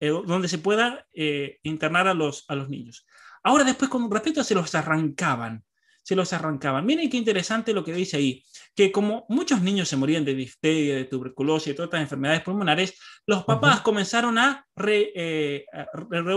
eh, 0.00 0.08
donde 0.08 0.48
se 0.48 0.58
pueda 0.58 1.06
eh, 1.12 1.58
internar 1.62 2.08
a 2.08 2.14
los, 2.14 2.44
a 2.48 2.54
los 2.54 2.68
niños. 2.68 3.06
Ahora 3.42 3.64
después, 3.64 3.90
con 3.90 4.10
respecto 4.10 4.40
a 4.40 4.44
se 4.44 4.54
los 4.54 4.74
arrancaban, 4.74 5.64
se 6.02 6.16
los 6.16 6.32
arrancaban. 6.32 6.84
Miren 6.84 7.08
qué 7.08 7.16
interesante 7.16 7.72
lo 7.72 7.84
que 7.84 7.92
dice 7.92 8.16
ahí, 8.16 8.44
que 8.74 8.90
como 8.90 9.26
muchos 9.28 9.60
niños 9.60 9.88
se 9.88 9.96
morían 9.96 10.24
de 10.24 10.34
difteria, 10.34 10.96
de 10.96 11.04
tuberculosis 11.04 11.72
y 11.72 11.76
todas 11.76 11.88
estas 11.88 12.00
enfermedades 12.00 12.42
pulmonares, 12.42 12.98
los 13.26 13.44
papás 13.44 13.80
comenzaron 13.82 14.38
a, 14.38 14.66
re, 14.74 15.12
eh, 15.14 15.66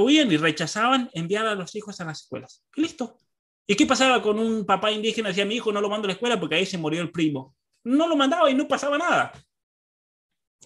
y 0.06 0.38
rechazaban 0.38 1.10
enviar 1.14 1.46
a 1.46 1.56
los 1.56 1.76
hijos 1.76 2.00
a 2.02 2.06
las 2.06 2.22
escuelas. 2.22 2.66
Y 2.76 2.82
listo. 2.82 3.18
¿Y 3.66 3.76
qué 3.76 3.86
pasaba 3.86 4.22
con 4.22 4.40
un 4.40 4.66
papá 4.66 4.92
indígena? 4.92 5.30
Decía, 5.30 5.46
mi 5.46 5.56
hijo 5.56 5.72
no 5.72 5.80
lo 5.80 5.90
mando 5.90 6.06
a 6.06 6.10
la 6.10 6.14
escuela 6.14 6.40
porque 6.40 6.56
ahí 6.56 6.66
se 6.66 6.78
murió 6.78 7.02
el 7.02 7.12
primo. 7.12 7.56
No 7.86 8.08
lo 8.08 8.16
mandaba 8.16 8.50
y 8.50 8.54
no 8.54 8.68
pasaba 8.68 8.98
nada. 8.98 9.32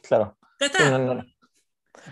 Claro. 0.02 0.38
No, 0.60 1.24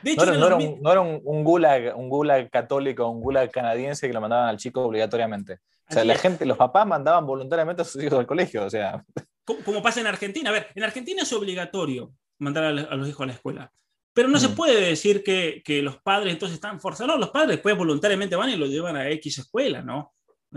era, 0.03 1.01
un, 1.01 1.21
un, 1.23 1.43
gulag, 1.43 1.97
un 1.97 2.09
gulag 2.09 2.49
católico, 2.49 3.07
un 3.07 3.21
gulag 3.21 3.51
canadiense 3.51 4.07
que 4.07 4.13
lo 4.13 4.21
mandaban 4.21 4.49
al 4.49 4.57
chico 4.57 4.83
obligatoriamente. 4.83 5.59
O 5.89 5.93
sea, 5.93 6.03
la 6.03 6.15
gente, 6.15 6.45
los 6.45 6.57
papás 6.57 6.87
mandaban 6.87 7.25
voluntariamente 7.25 7.83
a 7.83 7.85
sus 7.85 8.03
hijos 8.03 8.17
al 8.19 8.25
colegio, 8.25 8.65
o 8.65 8.69
sea. 8.69 9.03
Como, 9.43 9.81
pasa 9.83 10.01
en 10.01 10.07
Argentina. 10.07 10.49
A 10.49 10.53
ver, 10.53 10.67
en 10.73 10.83
Argentina 10.83 11.21
es 11.21 11.31
obligatorio 11.33 12.11
mandar 12.39 12.63
a, 12.63 12.71
los 12.71 13.07
hijos 13.07 13.23
a 13.23 13.27
la 13.27 13.33
escuela. 13.33 13.71
Pero 14.13 14.27
no 14.27 14.39
se 14.39 14.49
mm. 14.49 14.55
puede 14.55 14.81
decir 14.81 15.23
que, 15.23 15.61
que, 15.63 15.81
los 15.81 15.97
padres 15.97 16.33
entonces 16.33 16.55
están 16.55 16.79
forzados. 16.79 17.13
No, 17.13 17.19
los 17.19 17.29
padres 17.29 17.59
pues 17.59 17.77
voluntariamente 17.77 18.35
van 18.35 18.49
y 18.49 18.55
lo 18.55 18.65
llevan 18.65 18.95
a 18.95 19.09
X 19.09 19.39
escuela, 19.39 19.81
¿no? 19.81 20.13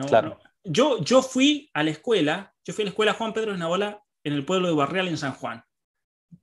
claro. 0.07 0.39
Yo, 0.65 1.03
yo 1.03 1.23
fui 1.23 1.71
a 1.73 1.83
la 1.83 1.91
escuela, 1.91 2.55
yo 2.65 2.73
fui 2.73 2.83
a 2.83 2.87
la 2.87 2.91
escuela 2.91 3.15
Juan 3.15 3.33
Pedro 3.33 3.53
de 3.53 3.59
Nabola 3.59 4.03
en 4.23 4.33
el 4.33 4.45
pueblo 4.45 4.69
de 4.69 4.75
Barreal, 4.75 5.09
en 5.09 5.19
San 5.19 5.33
Juan. 5.33 5.63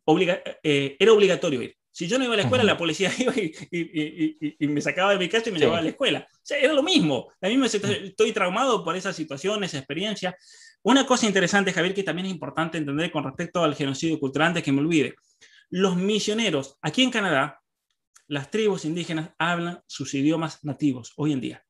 Obliga, 0.04 0.42
eh, 0.64 0.96
era 1.00 1.14
obligatorio 1.14 1.62
ir. 1.62 1.78
Si 1.96 2.08
yo 2.08 2.20
no 2.20 2.26
iba 2.26 2.34
a 2.34 2.36
la 2.36 2.44
escuela, 2.44 2.66
la 2.66 2.76
policía 2.78 3.10
iba 3.18 3.34
y, 3.38 4.68
me 4.68 4.82
sacaba 4.82 5.14
de 5.14 5.18
mi 5.18 5.30
casa 5.30 5.48
y 5.48 5.54
me 5.54 5.60
llevaba 5.60 5.78
a 5.78 5.82
la 5.82 5.92
escuela. 5.92 6.28
O 6.30 6.40
sea, 6.44 6.58
era 6.58 6.74
lo 6.74 6.84
mismo. 6.84 7.30
A 7.40 7.48
mí 7.48 7.56
me 7.56 7.68
estoy 7.68 8.34
traumado 8.34 8.84
por 8.84 8.98
esa 8.98 9.14
situación, 9.14 9.64
esa 9.64 9.78
experiencia. 9.78 10.36
Una 10.84 11.06
cosa 11.06 11.26
interesante, 11.26 11.72
Javier, 11.72 11.94
que 11.94 12.04
también 12.04 12.26
es 12.26 12.34
importante 12.34 12.78
entender 12.78 13.10
con 13.12 13.24
respecto 13.24 13.64
al 13.64 13.76
genocidio 13.76 14.20
cultural, 14.20 14.50
antes 14.50 14.62
que 14.62 14.74
me 14.74 14.82
olvide. 14.82 15.16
Los 15.70 15.96
misioneros, 15.96 16.78
aquí 16.82 17.02
en 17.02 17.12
Canadá, 17.12 17.62
las 18.28 18.52
tribus 18.52 18.84
indígenas 18.84 19.30
hablan 19.40 19.80
sus 19.88 20.14
idiomas 20.16 20.66
nativos 20.66 21.14
hoy 21.16 21.32
en 21.32 21.40
día. 21.40 21.66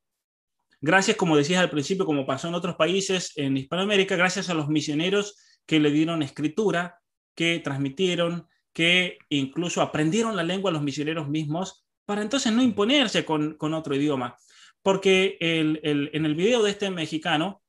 Gracias, 0.81 1.17
como 1.17 1.37
decías 1.37 1.61
al 1.61 1.69
principio, 1.69 2.03
como 2.03 2.25
pasó 2.25 2.47
en 2.47 2.55
otros 2.55 2.77
países 2.77 3.31
en 3.35 3.57
Hispanoamérica, 3.57 4.15
gracias 4.15 4.49
a 4.49 4.55
los 4.55 4.69
misioneros 4.69 5.35
que 5.67 5.79
le 5.79 5.91
dieron 5.91 6.23
escritura, 6.23 6.99
que 7.35 7.59
transmitieron, 7.59 8.47
que 8.75 9.19
incluso 9.29 9.81
aprendieron 9.81 10.35
la 10.35 10.43
lengua 10.43 10.69
los 10.69 10.81
misioneros 10.81 11.29
mismos 11.29 11.85
para 12.03 12.21
entonces 12.21 12.51
no 12.51 12.61
imponerse 12.61 13.23
con, 13.23 13.55
otro 13.73 13.95
idioma. 13.95 14.37
Porque 14.83 15.37
en 15.39 16.25
el 16.25 16.35
video 16.35 16.61
de 16.61 16.71
este 16.71 16.91
mexicano, 16.91 17.63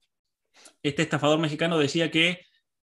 este 0.82 1.02
estafador 1.02 1.38
mexicano 1.38 1.78
decía 1.78 2.10
que, 2.10 2.40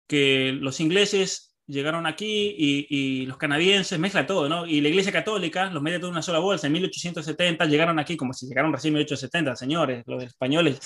que 0.07 0.51
los 0.53 0.79
ingleses 0.79 1.50
llegaron 1.67 2.05
aquí 2.05 2.55
y, 2.57 3.25
los 3.25 3.37
canadienses, 3.37 3.99
mezcla 3.99 4.25
todo, 4.25 4.49
¿no? 4.49 4.65
Y 4.65 4.81
la 4.81 4.89
Iglesia 4.89 5.11
Católica 5.11 5.69
los 5.69 5.81
mete 5.81 5.99
todo 5.99 6.09
en 6.09 6.13
una 6.13 6.21
sola 6.21 6.39
bolsa. 6.39 6.67
En 6.67 6.73
1870 6.73 7.65
llegaron 7.65 7.99
aquí, 7.99 8.17
como 8.17 8.33
si 8.33 8.47
llegaron 8.47 8.73
recién 8.73 8.93
en 8.93 8.99
1870, 8.99 9.55
señores, 9.55 10.03
los 10.07 10.23
españoles. 10.23 10.79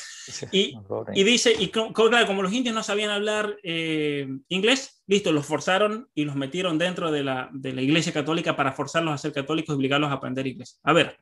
Y, 0.52 0.76
y 1.14 1.24
dice, 1.24 1.54
y 1.58 1.70
claro, 1.70 2.28
como 2.28 2.44
los 2.44 2.54
indios 2.54 2.76
no 2.76 2.84
sabían 2.84 3.12
hablar 3.12 3.58
eh, 3.64 4.28
inglés, 4.50 5.04
listo, 5.08 5.32
los 5.32 5.46
forzaron 5.46 6.08
y 6.14 6.26
los 6.26 6.36
metieron 6.36 6.78
dentro 6.78 7.12
de 7.12 7.24
la, 7.24 7.50
de 7.54 7.74
la 7.74 7.82
Iglesia 7.82 8.14
Católica 8.14 8.56
para 8.56 8.72
forzarlos 8.72 9.14
a 9.14 9.18
ser 9.18 9.32
católicos 9.32 9.74
y 9.74 9.78
obligarlos 9.78 10.12
a 10.12 10.16
aprender 10.16 10.48
inglés. 10.48 10.80
A 10.84 10.94
ver, 10.94 11.18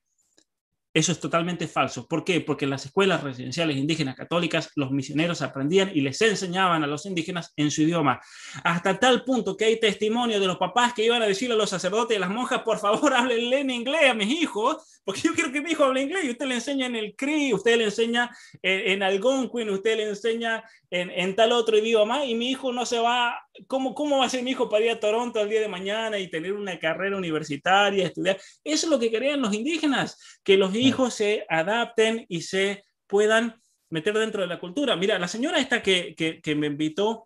eso 0.93 1.11
es 1.11 1.19
totalmente 1.19 1.67
falso. 1.67 2.07
¿Por 2.07 2.23
qué? 2.23 2.41
Porque 2.41 2.65
en 2.65 2.71
las 2.71 2.85
escuelas 2.85 3.23
residenciales 3.23 3.77
indígenas 3.77 4.15
católicas 4.15 4.69
los 4.75 4.91
misioneros 4.91 5.41
aprendían 5.41 5.91
y 5.93 6.01
les 6.01 6.21
enseñaban 6.21 6.83
a 6.83 6.87
los 6.87 7.05
indígenas 7.07 7.51
en 7.55 7.71
su 7.71 7.81
idioma. 7.81 8.21
Hasta 8.63 8.99
tal 8.99 9.23
punto 9.23 9.57
que 9.57 9.65
hay 9.65 9.79
testimonio 9.79 10.39
de 10.39 10.45
los 10.45 10.57
papás 10.57 10.93
que 10.93 11.03
iban 11.03 11.21
a 11.23 11.27
decirle 11.27 11.55
a 11.55 11.57
los 11.57 11.71
sacerdotes 11.71 12.15
y 12.15 12.19
las 12.19 12.29
monjas, 12.29 12.61
por 12.61 12.77
favor, 12.77 13.13
háblenle 13.15 13.61
en 13.61 13.71
inglés 13.71 14.11
a 14.11 14.13
mis 14.13 14.29
hijos, 14.29 15.01
porque 15.03 15.21
yo 15.21 15.33
quiero 15.33 15.51
que 15.51 15.61
mi 15.61 15.71
hijo 15.71 15.83
hable 15.83 16.03
inglés 16.03 16.25
y 16.25 16.29
usted 16.29 16.45
le 16.45 16.55
enseña 16.55 16.85
en 16.85 16.95
el 16.95 17.15
CRI, 17.15 17.53
usted 17.53 17.77
le 17.77 17.85
enseña 17.85 18.29
en, 18.61 19.01
Algonquin, 19.01 19.69
usted 19.69 19.97
le 19.97 20.09
enseña 20.09 20.63
en, 20.91 21.35
tal 21.35 21.53
otro 21.53 21.77
idioma 21.77 22.23
y 22.23 22.35
mi 22.35 22.51
hijo 22.51 22.71
no 22.71 22.85
se 22.85 22.99
va, 22.99 23.35
¿cómo, 23.67 23.95
¿cómo 23.95 24.19
va 24.19 24.25
a 24.25 24.29
ser 24.29 24.43
mi 24.43 24.51
hijo 24.51 24.69
para 24.69 24.85
ir 24.85 24.91
a 24.91 24.99
Toronto 24.99 25.41
el 25.41 25.49
día 25.49 25.59
de 25.59 25.67
mañana 25.67 26.19
y 26.19 26.29
tener 26.29 26.53
una 26.53 26.77
carrera 26.77 27.17
universitaria, 27.17 28.05
estudiar? 28.05 28.37
Eso 28.63 28.85
es 28.85 28.91
lo 28.91 28.99
que 28.99 29.09
querían 29.09 29.41
los 29.41 29.53
indígenas, 29.53 30.39
que 30.43 30.55
los 30.55 30.71
hijos 30.85 31.13
se 31.13 31.45
adapten 31.49 32.25
y 32.29 32.41
se 32.41 32.83
puedan 33.07 33.61
meter 33.89 34.17
dentro 34.17 34.41
de 34.41 34.47
la 34.47 34.59
cultura. 34.59 34.95
Mira, 34.95 35.19
la 35.19 35.27
señora 35.27 35.59
esta 35.59 35.81
que, 35.81 36.15
que, 36.15 36.55
me 36.55 36.67
invitó 36.67 37.25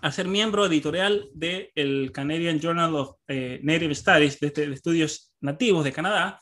a 0.00 0.12
ser 0.12 0.28
miembro 0.28 0.66
editorial 0.66 1.28
del 1.34 2.12
Canadian 2.12 2.60
Journal 2.60 2.94
of 2.94 3.16
eh, 3.26 3.58
Native 3.62 3.94
Studies, 3.94 4.38
este, 4.40 4.68
de, 4.68 4.74
estudios 4.74 5.32
nativos 5.40 5.84
de 5.84 5.92
Canadá, 5.92 6.38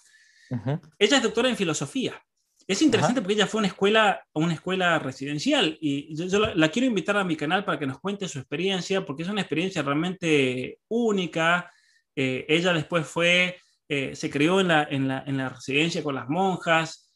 ella 0.98 1.16
es 1.16 1.23
doctora 1.23 1.48
en 1.48 1.56
filosofía. 1.56 2.23
Es 2.68 2.82
interesante 2.82 3.20
porque 3.20 3.35
ella 3.35 3.47
fue 3.47 3.60
a 3.60 3.62
una 3.62 3.68
escuela, 3.68 4.27
una 4.35 4.55
escuela 4.55 4.98
residencial 4.98 5.78
y 5.81 6.14
yo, 6.16 6.39
la, 6.39 6.68
quiero 6.68 6.86
invitar 6.86 7.16
a 7.16 7.24
mi 7.24 7.36
canal 7.36 7.64
para 7.64 7.78
que 7.78 7.86
nos 7.86 8.01
cuente 8.01 8.28
su 8.28 8.40
experiencia 8.40 9.06
porque 9.06 9.23
es 9.23 9.28
una 9.28 9.40
experiencia 9.40 9.82
realmente 9.82 10.81
única. 10.89 11.73
Eh, 12.14 12.44
ella 12.48 12.73
después 12.73 13.06
fue 13.06 13.56
eh, 13.88 14.16
se 14.16 14.30
crió 14.30 14.60
en 14.60 14.68
la, 14.68 14.82
en, 14.90 15.08
la, 15.08 15.24
en 15.26 15.36
la, 15.36 15.48
residencia 15.48 16.02
con 16.02 16.14
las 16.14 16.28
monjas, 16.28 17.06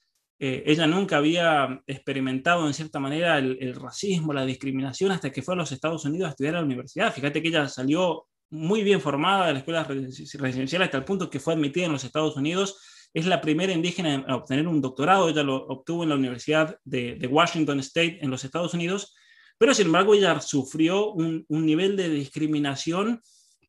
eh, 0.43 0.63
ella 0.65 0.87
nunca 0.87 1.19
había 1.19 1.83
experimentado 1.87 2.67
en 2.67 2.73
cierta 2.73 2.99
manera 2.99 3.37
el, 3.39 3.75
racismo, 3.75 4.33
la 4.33 4.47
discriminación, 4.47 5.11
hasta 5.13 5.31
que 5.31 5.43
fue 5.43 5.53
a 5.55 5.59
los 5.59 5.71
Estados 5.71 6.05
Unidos 6.07 6.29
a 6.29 6.31
estudiar 6.31 6.55
a 6.55 6.61
la 6.61 6.65
universidad. 6.65 7.13
Fíjate 7.13 7.43
que 7.43 7.49
ella 7.49 7.69
salió 7.69 8.27
muy 8.49 8.83
bien 8.83 9.03
formada 9.03 9.49
de 9.49 9.53
la 9.53 9.59
escuela 9.59 9.85
residencial 9.85 10.83
hasta 10.83 10.97
el 10.97 11.05
punto 11.05 11.29
que 11.29 11.41
fue 11.41 11.53
admitida 11.53 11.85
en 11.85 11.93
los 11.93 12.05
Estados 12.05 12.37
Unidos. 12.37 12.81
Es 13.13 13.27
la 13.27 13.43
primera 13.43 13.73
indígena 13.73 14.15
en 14.15 14.31
obtener 14.31 14.67
un 14.67 14.81
doctorado, 14.81 15.29
ella 15.29 15.43
lo 15.43 15.57
obtuvo 15.57 16.05
en 16.05 16.09
la 16.09 16.15
Universidad 16.15 16.79
de, 16.85 17.17
de 17.17 17.27
Washington 17.27 17.81
State 17.81 18.21
en 18.23 18.31
los 18.31 18.43
Estados 18.45 18.73
Unidos, 18.73 19.15
pero 19.59 19.75
sin 19.75 19.87
embargo 19.87 20.15
ella 20.15 20.41
sufrió 20.41 21.13
un, 21.13 21.45
un 21.49 21.67
nivel 21.67 21.97
de 21.97 22.09
discriminación 22.09 23.21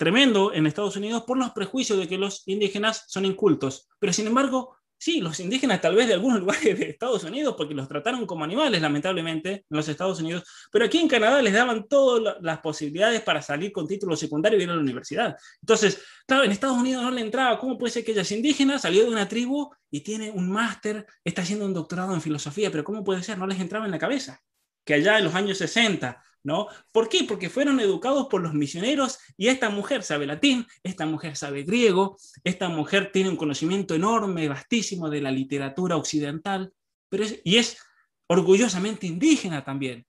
tremendo 0.02 0.52
en 0.52 0.66
Estados 0.66 0.96
Unidos 0.96 1.26
por 1.28 1.38
los 1.38 1.52
prejuicios 1.52 2.00
de 2.00 2.08
que 2.08 2.18
los 2.18 2.42
indígenas 2.48 3.04
son 3.08 3.24
incultos. 3.24 3.88
Pero 4.00 4.12
sin 4.12 4.26
embargo, 4.26 4.76
sí, 4.98 5.22
los 5.22 5.40
indígenas 5.40 5.80
tal 5.80 5.94
vez 5.94 6.08
de 6.08 6.16
algunos 6.16 6.40
lugares 6.40 6.80
de 6.80 6.90
Estados 6.90 7.24
Unidos, 7.24 7.54
porque 7.56 7.76
los 7.76 7.88
trataron 7.88 8.26
como 8.26 8.44
animales, 8.44 8.82
lamentablemente, 8.82 9.52
en 9.52 9.64
los 9.70 9.88
Estados 9.88 10.20
Unidos, 10.20 10.44
pero 10.72 10.86
aquí 10.86 10.98
en 10.98 11.08
Canadá 11.08 11.40
les 11.44 11.54
daban 11.54 11.88
todas 11.88 12.38
las 12.42 12.60
posibilidades 12.62 13.22
para 13.22 13.44
salir 13.44 13.72
con 13.72 13.88
título 13.88 14.16
secundario 14.16 14.58
y 14.58 14.64
ir 14.64 14.72
a 14.72 14.74
la 14.74 14.82
universidad. 14.82 15.38
Entonces, 15.62 16.02
claro, 16.26 16.46
en 16.46 16.52
Estados 16.52 16.80
Unidos 16.80 17.04
no 17.04 17.12
le 17.12 17.22
entraba, 17.22 17.60
¿cómo 17.60 17.78
puede 17.78 17.94
ser 17.94 18.04
que 18.04 18.14
ella 18.14 18.24
es 18.24 18.32
indígena, 18.32 18.80
salió 18.80 19.04
de 19.04 19.12
una 19.12 19.30
tribu 19.30 19.70
y 19.92 20.02
tiene 20.02 20.32
un 20.32 20.50
máster, 20.50 21.06
está 21.24 21.44
haciendo 21.44 21.66
un 21.66 21.76
doctorado 21.76 22.16
en 22.16 22.22
filosofía, 22.22 22.72
pero 22.72 22.84
¿cómo 22.84 23.04
puede 23.04 23.22
ser? 23.22 23.38
No 23.38 23.46
les 23.46 23.60
entraba 23.60 23.86
en 23.86 23.92
la 23.92 24.00
cabeza 24.00 24.42
que 24.84 24.96
allá 24.96 25.20
en 25.20 25.26
los 25.26 25.36
años 25.36 25.60
60 25.60 26.20
¿no? 26.44 26.68
¿Por 26.92 27.10
qué? 27.10 27.24
Porque 27.24 27.50
fueron 27.50 27.80
educados 27.80 28.28
por 28.28 28.42
los 28.42 28.54
misioneros 28.54 29.20
y 29.38 29.48
esta 29.48 29.70
mujer 29.70 30.04
sabe 30.04 30.26
latín, 30.26 30.66
esta 30.84 31.06
mujer 31.06 31.36
sabe 31.36 31.64
griego, 31.64 32.18
esta 32.44 32.70
mujer 32.70 33.12
tiene 33.12 33.30
un 33.30 33.38
conocimiento 33.38 33.96
enorme, 33.96 34.48
vastísimo 34.48 35.10
de 35.10 35.22
la 35.22 35.32
literatura 35.32 35.96
occidental, 35.96 36.74
pero 37.10 37.26
y 37.44 37.58
es 37.58 37.78
orgullosamente 38.28 39.08
indígena 39.08 39.64
también. 39.64 40.06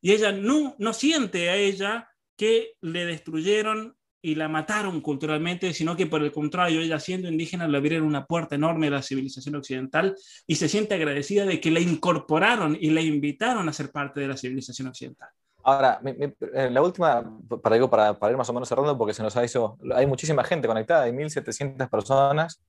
Y 0.00 0.12
ella 0.12 0.32
no, 0.32 0.74
no 0.78 0.92
siente 0.92 1.48
a 1.48 1.56
ella 1.56 2.08
que 2.36 2.74
le 2.80 3.06
destruyeron 3.06 3.96
y 4.24 4.36
la 4.36 4.48
mataron 4.48 5.00
culturalmente, 5.00 5.74
sino 5.74 5.96
que 5.96 6.06
por 6.06 6.22
el 6.22 6.30
contrario, 6.30 6.80
ella 6.80 7.00
siendo 7.00 7.28
indígena 7.28 7.66
le 7.66 7.76
abrieron 7.76 8.06
una 8.06 8.24
puerta 8.24 8.54
enorme 8.54 8.86
a 8.86 8.90
la 8.90 9.02
civilización 9.02 9.56
occidental 9.56 10.14
y 10.46 10.54
se 10.54 10.68
siente 10.68 10.94
agradecida 10.94 11.44
de 11.44 11.60
que 11.60 11.72
la 11.72 11.80
incorporaron 11.80 12.78
y 12.80 12.90
la 12.90 13.00
invitaron 13.00 13.68
a 13.68 13.72
ser 13.72 13.90
parte 13.90 14.20
de 14.20 14.28
la 14.28 14.36
civilización 14.36 14.88
occidental. 14.88 15.30
Ahora, 15.64 16.00
eh, 16.04 16.70
la 16.70 16.82
última, 16.82 17.24
para, 17.62 17.74
digo, 17.74 17.88
para, 17.88 18.18
para, 18.18 18.32
ir 18.32 18.36
más 18.36 18.48
o 18.48 18.52
menos 18.52 18.68
cerrando, 18.68 18.96
porque 18.98 19.14
se 19.14 19.22
nos 19.22 19.36
ha 19.36 19.44
hecho, 19.44 19.78
hay 19.94 20.06
muchísima 20.06 20.44
gente 20.44 20.66
conectada, 20.66 21.04
hay 21.04 21.12
1.700 21.12 21.88
personas. 21.88 22.62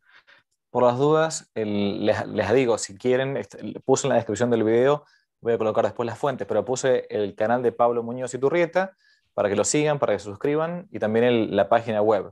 Por 0.69 0.83
las 0.83 0.97
dudas, 0.97 1.51
les, 1.53 2.27
les, 2.27 2.53
digo, 2.53 2.77
si 2.77 2.97
quieren, 2.97 3.37
este, 3.37 3.79
puse 3.85 4.07
en 4.07 4.09
la 4.09 4.15
descripción 4.15 4.49
del 4.49 4.63
video 4.63 5.05
voy 5.43 5.53
a 5.53 5.57
colocar 5.57 5.83
después 5.83 6.07
las 6.07 6.17
fuentes, 6.17 6.47
pero 6.47 6.63
puse 6.63 7.05
el 7.09 7.35
canal 7.35 7.61
de 7.61 7.73
Pablo 7.73 8.01
Muñoz 8.01 8.33
y 8.33 8.39
Turrieta 8.39 8.95
para 9.33 9.49
que 9.49 9.55
lo 9.55 9.65
sigan, 9.65 9.99
para 9.99 10.13
que 10.13 10.19
se 10.19 10.25
suscriban 10.25 10.87
y 10.89 10.99
también 10.99 11.55
la 11.55 11.67
página 11.67 12.01
web. 12.01 12.31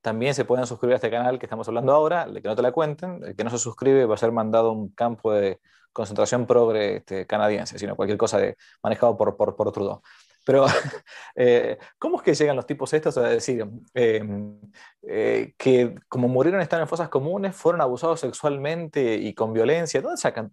También 0.00 0.34
se 0.34 0.44
pueden 0.44 0.66
suscribir 0.66 0.94
a 0.94 0.96
este 0.96 1.10
canal 1.10 1.38
que 1.38 1.46
estamos 1.46 1.68
hablando 1.68 1.92
ahora, 1.92 2.24
el 2.24 2.42
que 2.42 2.48
no 2.48 2.56
te 2.56 2.62
la 2.62 2.72
cuenten, 2.72 3.22
el 3.24 3.36
que 3.36 3.44
no 3.44 3.50
se 3.50 3.58
suscribe 3.58 4.06
va 4.06 4.14
a 4.14 4.18
ser 4.18 4.32
mandado 4.32 4.72
un 4.72 4.88
campo 4.90 5.32
de 5.32 5.60
concentración 5.98 6.46
progre 6.46 6.98
este, 6.98 7.26
canadiense, 7.26 7.78
sino 7.78 7.96
cualquier 7.96 8.16
cosa 8.16 8.38
de, 8.38 8.56
manejado 8.82 9.16
por, 9.16 9.36
por, 9.36 9.56
por 9.56 9.72
Trudeau. 9.72 10.00
Pero, 10.46 10.64
eh, 11.36 11.76
¿cómo 11.98 12.18
es 12.18 12.22
que 12.22 12.34
llegan 12.34 12.56
los 12.56 12.66
tipos 12.66 12.92
estos 12.94 13.18
a 13.18 13.22
decir 13.22 13.66
em, 13.94 14.60
eh, 15.02 15.54
que 15.58 15.94
como 16.08 16.28
murieron 16.28 16.60
están 16.60 16.80
en 16.80 16.88
fosas 16.88 17.08
comunes, 17.08 17.54
fueron 17.54 17.80
abusados 17.80 18.20
sexualmente 18.20 19.16
y 19.16 19.34
con 19.34 19.52
violencia? 19.52 20.00
¿Dónde 20.00 20.16
sacan? 20.16 20.52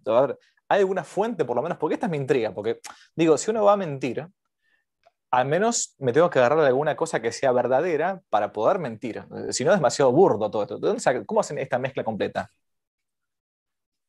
¿Hay 0.68 0.80
alguna 0.80 1.04
fuente 1.04 1.44
por 1.44 1.56
lo 1.56 1.62
menos? 1.62 1.78
Porque 1.78 1.94
esta 1.94 2.06
es 2.06 2.10
mi 2.10 2.18
intriga. 2.18 2.52
Porque, 2.52 2.80
digo, 3.14 3.38
si 3.38 3.50
uno 3.50 3.64
va 3.64 3.74
a 3.74 3.76
mentir, 3.76 4.26
al 5.30 5.46
menos 5.46 5.94
me 5.98 6.12
tengo 6.12 6.28
que 6.28 6.40
agarrar 6.40 6.60
alguna 6.60 6.96
cosa 6.96 7.20
que 7.22 7.32
sea 7.32 7.52
verdadera 7.52 8.20
para 8.28 8.52
poder 8.52 8.78
mentir. 8.78 9.24
Si 9.50 9.64
no, 9.64 9.72
es 9.72 9.78
demasiado 9.78 10.12
burdo 10.12 10.50
todo 10.50 10.62
esto. 10.62 10.78
¿Dónde 10.78 11.24
¿Cómo 11.24 11.40
hacen 11.40 11.58
esta 11.58 11.78
mezcla 11.78 12.04
completa? 12.04 12.50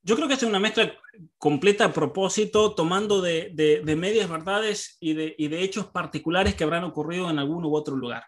Yo 0.07 0.15
creo 0.15 0.29
que 0.29 0.35
es 0.35 0.43
una 0.43 0.57
mezcla 0.57 0.93
completa 1.38 1.84
a 1.84 1.91
propósito, 1.91 2.73
tomando 2.73 3.21
de, 3.21 3.81
medias 3.97 4.29
verdades 4.29 4.95
y 5.01 5.13
de, 5.13 5.35
hechos 5.38 5.88
particulares 5.88 6.55
que 6.55 6.63
habrán 6.63 6.85
ocurrido 6.85 7.29
en 7.29 7.39
algún 7.39 7.65
u 7.65 7.75
otro 7.75 7.97
lugar. 7.97 8.23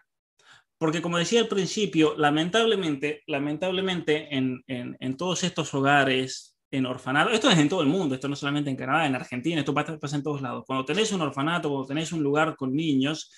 Porque 0.76 1.00
como 1.00 1.16
decía 1.16 1.40
al 1.40 1.48
principio, 1.48 2.14
lamentablemente, 2.18 3.22
lamentablemente 3.26 4.28
en, 4.30 5.16
todos 5.16 5.42
estos 5.42 5.72
hogares, 5.72 6.54
en 6.70 6.84
orfanatos, 6.84 7.32
esto 7.32 7.48
es 7.48 7.56
en 7.56 7.70
todo 7.70 7.80
el 7.80 7.88
mundo, 7.88 8.14
esto 8.14 8.28
no 8.28 8.36
solamente 8.36 8.68
en 8.68 8.76
Canadá, 8.76 9.06
en 9.06 9.14
Argentina, 9.14 9.60
esto 9.60 9.72
pasa 9.72 10.16
en 10.16 10.22
todos 10.22 10.42
lados. 10.42 10.64
Cuando 10.66 10.84
tenés 10.84 11.10
un 11.12 11.22
orfanato, 11.22 11.70
cuando 11.70 11.88
tenés 11.88 12.12
un 12.12 12.22
lugar 12.22 12.56
con 12.56 12.74
niños, 12.76 13.32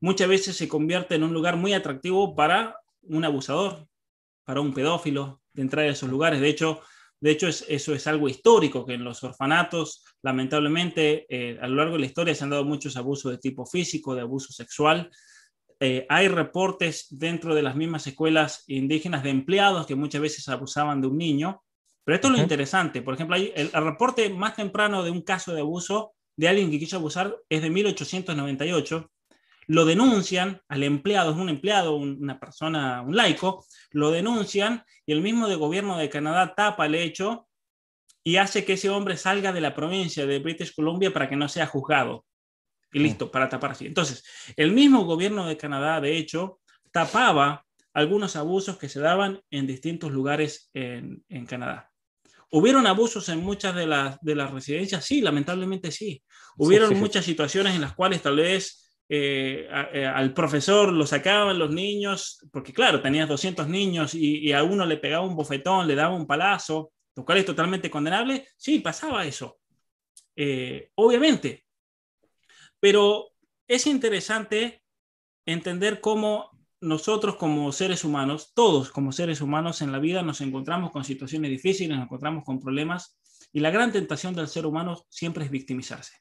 muchas 0.00 0.28
veces 0.28 0.56
se 0.56 0.66
convierte 0.66 1.16
en 1.16 1.24
un 1.24 1.34
lugar 1.34 1.58
muy 1.58 1.74
atractivo 1.74 2.34
para 2.34 2.74
un 3.02 3.22
abusador, 3.26 3.86
para 4.46 4.62
un 4.62 4.72
pedófilo, 4.72 5.42
de 5.52 5.60
entrar 5.60 5.84
a 5.84 5.90
esos 5.90 6.08
lugares. 6.08 6.40
De 6.40 6.48
hecho, 6.48 6.80
de 7.22 7.30
hecho, 7.30 7.46
eso 7.46 7.94
es 7.94 8.06
algo 8.08 8.28
histórico, 8.28 8.84
que 8.84 8.94
en 8.94 9.04
los 9.04 9.22
orfanatos, 9.22 10.02
lamentablemente, 10.22 11.24
eh, 11.28 11.56
a 11.62 11.68
lo 11.68 11.76
largo 11.76 11.92
de 11.92 12.00
la 12.00 12.06
historia 12.06 12.34
se 12.34 12.42
han 12.42 12.50
dado 12.50 12.64
muchos 12.64 12.96
abusos 12.96 13.30
de 13.30 13.38
tipo 13.38 13.64
físico, 13.64 14.16
de 14.16 14.22
abuso 14.22 14.52
sexual. 14.52 15.08
Eh, 15.78 16.04
hay 16.08 16.26
reportes 16.26 17.06
dentro 17.10 17.54
de 17.54 17.62
las 17.62 17.76
mismas 17.76 18.04
escuelas 18.08 18.64
indígenas 18.66 19.22
de 19.22 19.30
empleados 19.30 19.86
que 19.86 19.94
muchas 19.94 20.20
veces 20.20 20.48
abusaban 20.48 21.00
de 21.00 21.06
un 21.06 21.16
niño. 21.16 21.62
Pero 22.02 22.16
esto 22.16 22.26
es 22.26 22.34
lo 22.34 22.42
interesante. 22.42 23.02
Por 23.02 23.14
ejemplo, 23.14 23.36
el, 23.36 23.52
el, 23.54 23.70
reporte 23.70 24.28
más 24.28 24.56
temprano 24.56 25.04
de 25.04 25.12
un 25.12 25.22
caso 25.22 25.54
de 25.54 25.60
abuso 25.60 26.14
de 26.36 26.48
alguien 26.48 26.72
que 26.72 26.80
quiso 26.80 26.96
abusar 26.96 27.36
es 27.48 27.62
de 27.62 27.70
1898 27.70 29.12
lo 29.68 29.84
denuncian 29.84 30.60
al 30.68 30.82
empleado, 30.82 31.32
es 31.32 31.36
un 31.36 31.48
empleado, 31.48 31.96
una 31.96 32.38
persona, 32.38 33.02
un 33.02 33.16
laico, 33.16 33.64
lo 33.92 34.10
denuncian 34.10 34.84
y 35.06 35.12
el 35.12 35.22
mismo 35.22 35.48
de 35.48 35.56
gobierno 35.56 35.98
de 35.98 36.08
Canadá 36.08 36.54
tapa 36.54 36.86
el 36.86 36.94
hecho 36.94 37.48
y 38.24 38.36
hace 38.36 38.64
que 38.64 38.74
ese 38.74 38.88
hombre 38.88 39.16
salga 39.16 39.52
de 39.52 39.60
la 39.60 39.74
provincia 39.74 40.26
de 40.26 40.38
British 40.38 40.74
Columbia 40.74 41.12
para 41.12 41.28
que 41.28 41.36
no 41.36 41.48
sea 41.48 41.66
juzgado. 41.66 42.24
Y 42.92 42.98
listo, 42.98 43.30
para 43.30 43.48
tapar 43.48 43.70
así. 43.70 43.86
Entonces, 43.86 44.22
el 44.54 44.72
mismo 44.72 45.04
gobierno 45.04 45.46
de 45.46 45.56
Canadá, 45.56 46.00
de 46.00 46.18
hecho, 46.18 46.60
tapaba 46.90 47.64
algunos 47.94 48.36
abusos 48.36 48.76
que 48.76 48.88
se 48.88 49.00
daban 49.00 49.40
en 49.50 49.66
distintos 49.66 50.12
lugares 50.12 50.70
en, 50.74 51.24
Canadá. 51.46 51.90
¿Hubieron 52.50 52.86
abusos 52.86 53.30
en 53.30 53.42
muchas 53.42 53.74
de 53.74 53.86
las, 53.86 54.20
de 54.20 54.34
las 54.34 54.50
residencias? 54.50 55.04
Sí, 55.04 55.22
lamentablemente 55.22 55.90
sí. 55.90 56.22
Hubieron 56.56 56.98
muchas 56.98 57.24
situaciones 57.24 57.74
en 57.74 57.80
las 57.80 57.94
cuales 57.94 58.20
tal 58.20 58.36
vez 58.36 58.81
eh, 59.08 59.68
eh, 59.92 60.06
al 60.06 60.32
profesor 60.32 60.92
lo 60.92 61.06
sacaban 61.06 61.58
los 61.58 61.70
niños, 61.70 62.38
porque 62.50 62.72
claro, 62.72 63.02
tenías 63.02 63.28
200 63.28 63.68
niños 63.68 64.14
y, 64.14 64.52
a 64.52 64.62
uno 64.62 64.86
le 64.86 64.96
pegaba 64.96 65.26
un 65.26 65.36
bofetón, 65.36 65.86
le 65.86 65.94
daba 65.94 66.14
un 66.14 66.26
palazo, 66.26 66.92
lo 67.14 67.24
cual 67.24 67.38
es 67.38 67.44
totalmente 67.44 67.90
condenable. 67.90 68.48
Sí, 68.56 68.80
pasaba 68.80 69.26
eso, 69.26 69.58
eh, 70.36 70.90
obviamente. 70.94 71.64
Pero 72.80 73.32
es 73.68 73.86
interesante 73.86 74.82
entender 75.46 76.00
cómo 76.00 76.50
nosotros 76.80 77.36
como 77.36 77.70
seres 77.70 78.04
humanos, 78.04 78.52
todos 78.54 78.90
como 78.90 79.12
seres 79.12 79.40
humanos 79.40 79.82
en 79.82 79.92
la 79.92 79.98
vida 79.98 80.22
nos 80.22 80.40
encontramos 80.40 80.90
con 80.90 81.04
situaciones 81.04 81.50
difíciles, 81.50 81.96
nos 81.96 82.06
encontramos 82.06 82.44
con 82.44 82.60
problemas 82.60 83.18
y 83.52 83.60
la 83.60 83.70
gran 83.70 83.92
tentación 83.92 84.34
del 84.34 84.48
ser 84.48 84.66
humano 84.66 85.04
siempre 85.08 85.44
es 85.44 85.50
victimizarse. 85.50 86.14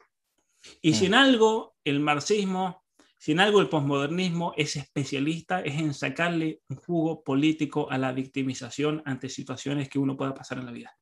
Y 0.81 0.93
si 0.93 1.07
en 1.07 1.13
algo 1.13 1.75
el 1.83 1.99
marxismo 1.99 2.81
si 3.21 3.33
en 3.33 3.39
algo 3.39 3.61
el 3.61 3.69
posmodernismo 3.69 4.55
es 4.57 4.75
especialista, 4.77 5.61
es 5.61 5.79
en 5.79 5.93
sacarle 5.93 6.61
un 6.69 6.77
jugo 6.77 7.23
político 7.23 7.87
a 7.91 7.99
la 7.99 8.11
victimización 8.13 9.03
ante 9.05 9.29
situaciones 9.29 9.89
que 9.89 9.99
uno 9.99 10.17
pueda 10.17 10.33
pasar 10.33 10.57
en 10.57 10.65
la 10.65 10.71
vida. 10.71 10.97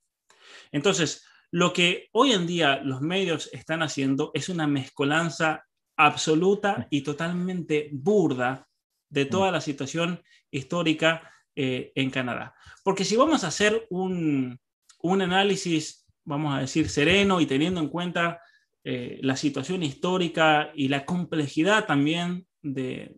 Entonces, 0.73 1.26
lo 1.49 1.72
que 1.72 2.10
hoy 2.11 2.34
en 2.34 2.45
día 2.45 2.81
los 2.84 2.99
medios 2.99 3.49
están 3.53 3.84
haciendo 3.84 4.31
es 4.34 4.49
una 4.49 4.68
mezcolanza 4.68 5.65
absoluta 5.95 6.88
y 6.90 7.03
totalmente 7.03 7.88
burda 7.94 8.68
de 9.07 9.23
toda 9.23 9.49
la 9.49 9.61
situación 9.61 10.22
histórica 10.52 11.31
eh, 11.56 11.94
en 11.95 12.10
Canadá. 12.10 12.53
Porque 12.84 13.06
si 13.06 13.15
vamos 13.15 13.45
a 13.45 13.48
hacer 13.48 13.88
un, 13.91 14.60
un 15.03 15.22
análisis, 15.22 16.06
vamos 16.26 16.53
a 16.53 16.60
decir, 16.60 16.90
sereno 16.90 17.40
y 17.40 17.45
teniendo 17.45 17.80
en 17.80 17.88
cuenta 17.88 18.41
eh, 18.84 19.20
la 19.22 19.36
situación 19.36 19.84
histórica 19.84 20.72
y 20.74 20.88
la 20.88 21.06
complejidad 21.06 21.86
también 21.86 22.46
de, 22.62 23.14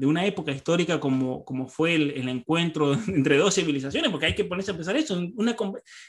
una 0.00 0.26
época 0.26 0.52
histórica 0.52 1.00
como, 1.00 1.44
como 1.44 1.66
fue 1.68 1.94
el, 1.94 2.28
encuentro 2.28 2.92
entre 3.08 3.36
dos 3.36 3.54
civilizaciones, 3.54 4.10
porque 4.10 4.26
hay 4.26 4.34
que 4.34 4.44
ponerse 4.44 4.72
a 4.72 4.74
pensar 4.74 4.96
eso. 4.96 5.18
Una, 5.36 5.56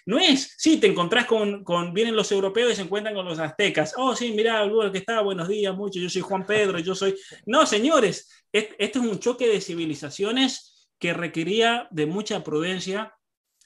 no 0.06 0.20
es, 0.20 0.56
sí, 0.58 0.78
te 0.78 0.88
encontrás 0.88 1.26
con, 1.26 1.64
con, 1.64 1.94
vienen 1.94 2.16
los 2.16 2.32
europeos 2.32 2.72
y 2.72 2.76
se 2.76 2.82
encuentran 2.82 3.16
con 3.16 3.26
los 3.26 3.40
aztecas. 3.40 3.94
Oh, 3.98 4.16
sí, 4.16 4.34
mira, 4.36 4.66
luego 4.66 4.92
que 4.92 5.00
está, 5.00 5.22
buenos 5.22 5.48
días, 5.48 5.76
mucho, 5.76 6.00
yo 6.00 6.10
soy 6.10 6.22
Juan 6.22 6.46
Pedro, 6.46 6.80
yo 6.80 6.96
soy... 6.96 7.16
No, 7.46 7.66
señores, 7.66 8.30
esto 8.52 9.00
es 9.00 9.06
un 9.06 9.20
choque 9.20 9.48
de 9.48 9.62
civilizaciones 9.62 10.90
que 11.00 11.14
requería 11.14 11.88
de 11.92 12.06
mucha 12.06 12.44
prudencia, 12.44 13.14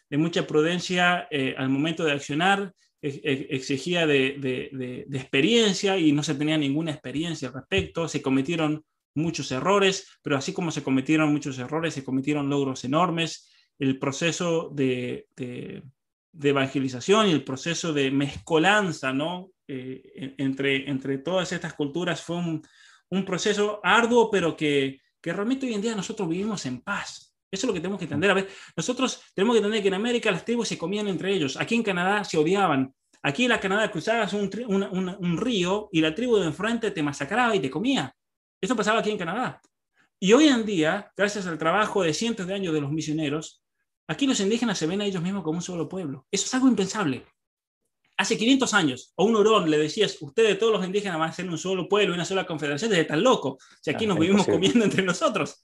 de 0.10 0.18
mucha 0.18 0.48
prudencia 0.48 1.28
eh, 1.30 1.56
al 1.58 1.70
momento 1.70 2.04
de 2.04 2.14
accionar, 2.14 2.74
exigía 3.02 4.08
de, 4.08 5.06
experiencia 5.12 5.98
y 5.98 6.12
no 6.12 6.24
se 6.24 6.36
tenía 6.36 6.58
ninguna 6.58 6.92
experiencia 6.92 7.50
al 7.50 7.54
respecto, 7.54 8.08
se 8.08 8.22
cometieron 8.22 8.84
muchos 9.16 9.52
errores, 9.52 10.08
pero 10.22 10.38
así 10.38 10.54
como 10.54 10.72
se 10.72 10.84
cometieron 10.84 11.32
muchos 11.32 11.58
errores, 11.60 11.94
se 11.94 12.04
cometieron 12.04 12.50
logros 12.50 12.84
enormes, 12.84 13.50
el 13.80 14.00
proceso 14.00 14.72
de, 14.74 15.28
evangelización 16.40 17.28
y 17.28 17.32
el 17.32 17.44
proceso 17.44 17.94
de 17.94 18.12
mezcolanza 18.12 19.12
¿no? 19.12 19.50
Eh, 19.68 20.36
entre, 20.38 21.18
todas 21.20 21.52
estas 21.52 21.74
culturas 21.74 22.22
fue 22.22 22.38
un, 22.38 23.26
proceso 23.26 23.80
arduo, 23.84 24.30
pero 24.30 24.56
que, 24.56 25.00
que 25.22 25.34
realmente 25.34 25.66
hoy 25.66 25.74
en 25.74 25.82
día 25.82 25.96
nosotros 25.96 26.30
vivimos 26.30 26.66
en 26.66 26.82
paz. 26.82 27.27
Eso 27.50 27.66
es 27.66 27.68
lo 27.68 27.74
que 27.74 27.80
tenemos 27.80 27.98
que 27.98 28.06
entender. 28.06 28.32
A 28.32 28.34
ver, 28.34 28.50
nosotros 28.76 29.22
tenemos 29.34 29.54
que 29.54 29.60
entender 29.60 29.82
que 29.82 29.88
en 29.88 29.94
América 29.94 30.32
las 30.32 30.44
tribus 30.44 30.68
se 30.68 30.78
comían 30.78 31.08
entre 31.08 31.34
ellos. 31.34 31.58
Aquí 31.58 31.76
en 31.76 31.84
Canadá 31.84 32.24
se 32.24 32.38
odiaban. 32.38 32.94
Aquí 33.24 33.44
en 33.44 33.50
la 33.50 33.60
Canadá 33.60 33.90
cruzabas 33.90 34.34
un, 34.34 34.50
un, 34.68 35.38
río 35.38 35.90
y 35.92 36.02
la 36.02 36.14
tribu 36.14 36.38
de 36.38 36.46
enfrente 36.46 36.92
te 36.92 37.02
masacraba 37.02 37.56
y 37.56 37.60
te 37.60 37.70
comía. 37.70 38.14
Eso 38.62 38.76
pasaba 38.76 39.00
aquí 39.00 39.12
en 39.12 39.18
Canadá. 39.18 39.62
Y 40.20 40.34
hoy 40.34 40.48
en 40.48 40.66
día, 40.66 41.12
gracias 41.16 41.48
al 41.48 41.58
trabajo 41.58 42.04
de 42.04 42.14
cientos 42.14 42.48
de 42.48 42.54
años 42.54 42.74
de 42.74 42.82
los 42.82 42.92
misioneros, 42.92 43.64
aquí 44.08 44.28
los 44.28 44.40
indígenas 44.40 44.78
se 44.78 44.88
ven 44.88 45.02
a 45.02 45.06
ellos 45.06 45.22
mismos 45.22 45.44
como 45.44 45.58
un 45.58 45.64
solo 45.64 45.88
pueblo. 45.88 46.26
Eso 46.32 46.46
es 46.46 46.54
algo 46.54 46.68
impensable. 46.68 47.26
Hace 48.18 48.38
500 48.38 48.74
años, 48.74 49.14
a 49.16 49.24
un 49.24 49.36
hurón 49.36 49.70
le 49.70 49.78
decías, 49.78 50.18
ustedes 50.22 50.58
todos 50.58 50.74
los 50.74 50.86
indígenas 50.86 51.20
van 51.20 51.30
a 51.30 51.34
ser 51.34 51.48
un 51.48 51.58
solo 51.58 51.88
pueblo, 51.88 52.16
una 52.16 52.26
sola 52.26 52.48
confederación, 52.48 52.90
desde 52.90 53.06
tan 53.06 53.22
loco. 53.22 53.60
Si 53.80 53.92
aquí 53.92 54.06
ah, 54.06 54.10
nos 54.10 54.20
vivimos 54.20 54.48
comiendo 54.48 54.84
entre 54.84 55.04
nosotros. 55.04 55.64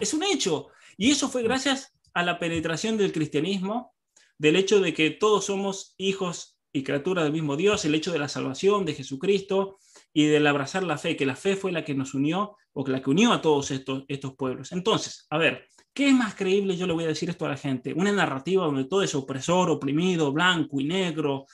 Es 0.00 0.12
un 0.12 0.22
hecho. 0.22 0.68
Y 0.98 1.12
eso 1.12 1.28
fue 1.28 1.44
gracias 1.44 1.94
a 2.12 2.24
la 2.24 2.40
penetración 2.40 2.98
del 2.98 3.12
cristianismo, 3.12 3.94
del 4.36 4.56
hecho 4.56 4.80
de 4.80 4.92
que 4.92 5.10
todos 5.10 5.46
somos 5.46 5.94
hijos 5.96 6.58
y 6.72 6.82
criaturas 6.82 7.24
del 7.24 7.32
mismo 7.32 7.56
Dios, 7.56 7.84
el 7.84 7.94
hecho 7.94 8.12
de 8.12 8.18
la 8.18 8.28
salvación 8.28 8.84
de 8.84 8.94
Jesucristo 8.94 9.78
y 10.12 10.26
del 10.26 10.46
abrazar 10.46 10.82
la 10.82 10.98
fe, 10.98 11.16
que 11.16 11.24
la 11.24 11.36
fe 11.36 11.54
fue 11.54 11.70
la 11.70 11.84
que 11.84 11.94
nos 11.94 12.14
unió 12.14 12.56
o 12.72 12.84
la 12.86 13.00
que 13.00 13.10
unió 13.10 13.32
a 13.32 13.40
todos 13.40 13.70
estos, 13.70 14.04
estos 14.08 14.34
pueblos. 14.34 14.72
Entonces, 14.72 15.24
a 15.30 15.38
ver, 15.38 15.68
¿qué 15.94 16.08
es 16.08 16.14
más 16.14 16.34
creíble? 16.34 16.76
Yo 16.76 16.88
le 16.88 16.92
voy 16.92 17.04
a 17.04 17.08
decir 17.08 17.30
esto 17.30 17.46
a 17.46 17.50
la 17.50 17.56
gente. 17.56 17.94
Una 17.94 18.10
narrativa 18.10 18.66
donde 18.66 18.84
todo 18.84 19.02
es 19.04 19.14
opresor, 19.14 19.70
oprimido, 19.70 20.32
blanco 20.32 20.80
y 20.80 20.84
negro, 20.84 21.46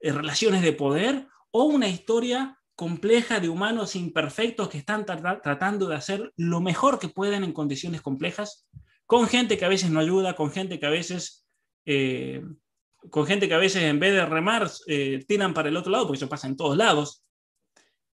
eh, 0.00 0.12
relaciones 0.12 0.60
de 0.62 0.72
poder, 0.72 1.28
o 1.52 1.64
una 1.64 1.88
historia 1.88 2.58
compleja 2.82 3.38
de 3.38 3.48
humanos 3.48 3.94
imperfectos 3.94 4.68
que 4.68 4.78
están 4.78 5.06
tratando 5.06 5.88
de 5.88 5.94
hacer 5.94 6.32
lo 6.36 6.60
mejor 6.60 6.98
que 6.98 7.06
pueden 7.06 7.44
en 7.44 7.52
condiciones 7.52 8.02
complejas, 8.02 8.66
con 9.06 9.28
gente 9.28 9.56
que 9.56 9.64
a 9.64 9.68
veces 9.68 9.90
no 9.90 10.00
ayuda, 10.00 10.34
con 10.34 10.50
gente 10.50 10.80
que 10.80 10.86
a 10.86 10.90
veces 10.90 11.46
eh, 11.86 12.42
con 13.08 13.24
gente 13.24 13.46
que 13.46 13.54
a 13.54 13.58
veces 13.58 13.84
en 13.84 14.00
vez 14.00 14.14
de 14.14 14.26
remar 14.26 14.68
eh, 14.88 15.24
tiran 15.28 15.54
para 15.54 15.68
el 15.68 15.76
otro 15.76 15.92
lado, 15.92 16.08
porque 16.08 16.16
eso 16.16 16.28
pasa 16.28 16.48
en 16.48 16.56
todos 16.56 16.76
lados, 16.76 17.22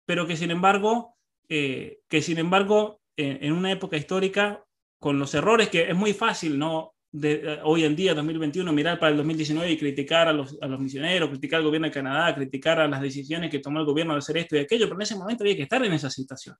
pero 0.05 0.27
que 0.27 0.35
sin 0.35 0.51
embargo, 0.51 1.15
eh, 1.47 2.01
que 2.09 2.21
sin 2.21 2.37
embargo 2.37 2.99
en 3.15 3.53
una 3.53 3.71
época 3.71 3.95
histórica, 3.95 4.65
con 4.99 5.17
los 5.17 5.33
errores 5.33 5.69
que 5.69 5.89
es 5.89 5.95
muy 5.95 6.13
fácil, 6.13 6.59
¿no? 6.59 6.93
De, 7.19 7.59
hoy 7.63 7.83
en 7.83 7.95
día, 7.95 8.13
2021, 8.13 8.71
mirar 8.71 8.99
para 8.99 9.11
el 9.11 9.17
2019 9.17 9.71
y 9.71 9.77
criticar 9.77 10.27
a 10.27 10.33
los, 10.33 10.55
a 10.61 10.67
los 10.67 10.79
misioneros, 10.79 11.29
criticar 11.29 11.59
al 11.59 11.65
gobierno 11.65 11.87
de 11.87 11.93
Canadá, 11.93 12.35
criticar 12.35 12.79
a 12.79 12.87
las 12.87 13.01
decisiones 13.01 13.49
que 13.49 13.57
tomó 13.57 13.79
el 13.79 13.85
gobierno 13.85 14.13
de 14.13 14.19
hacer 14.19 14.37
esto 14.37 14.55
y 14.55 14.59
aquello, 14.59 14.85
pero 14.85 14.95
en 14.97 15.01
ese 15.01 15.15
momento 15.15 15.43
había 15.43 15.55
que 15.55 15.63
estar 15.63 15.83
en 15.83 15.93
esa 15.93 16.11
situación. 16.11 16.55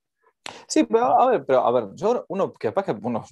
Sí, 0.67 0.83
pero 0.83 1.21
a 1.21 1.29
ver, 1.29 1.45
pero 1.45 1.65
a 1.65 1.71
ver, 1.71 1.89
yo, 1.93 2.25
uno, 2.29 2.53
que 2.53 2.73
uno, 3.01 3.23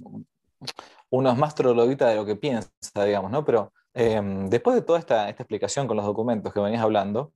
uno 1.09 1.31
es 1.31 1.37
más 1.37 1.55
troglodita 1.55 2.09
de 2.09 2.15
lo 2.15 2.25
que 2.25 2.35
piensa, 2.35 2.69
digamos, 3.03 3.31
¿no? 3.31 3.43
Pero 3.43 3.73
em, 3.93 4.47
después 4.47 4.75
de 4.75 4.81
toda 4.83 4.99
esta, 4.99 5.27
esta, 5.29 5.43
explicación 5.43 5.87
con 5.87 5.97
los 5.97 6.05
documentos 6.05 6.53
que 6.53 6.59
venías 6.59 6.83
hablando, 6.83 7.33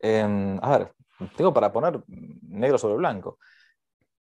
em, 0.00 0.58
a 0.60 0.78
ver, 0.78 0.92
tengo 1.36 1.52
para 1.52 1.72
poner 1.72 2.02
negro 2.08 2.78
sobre 2.78 2.96
blanco. 2.96 3.38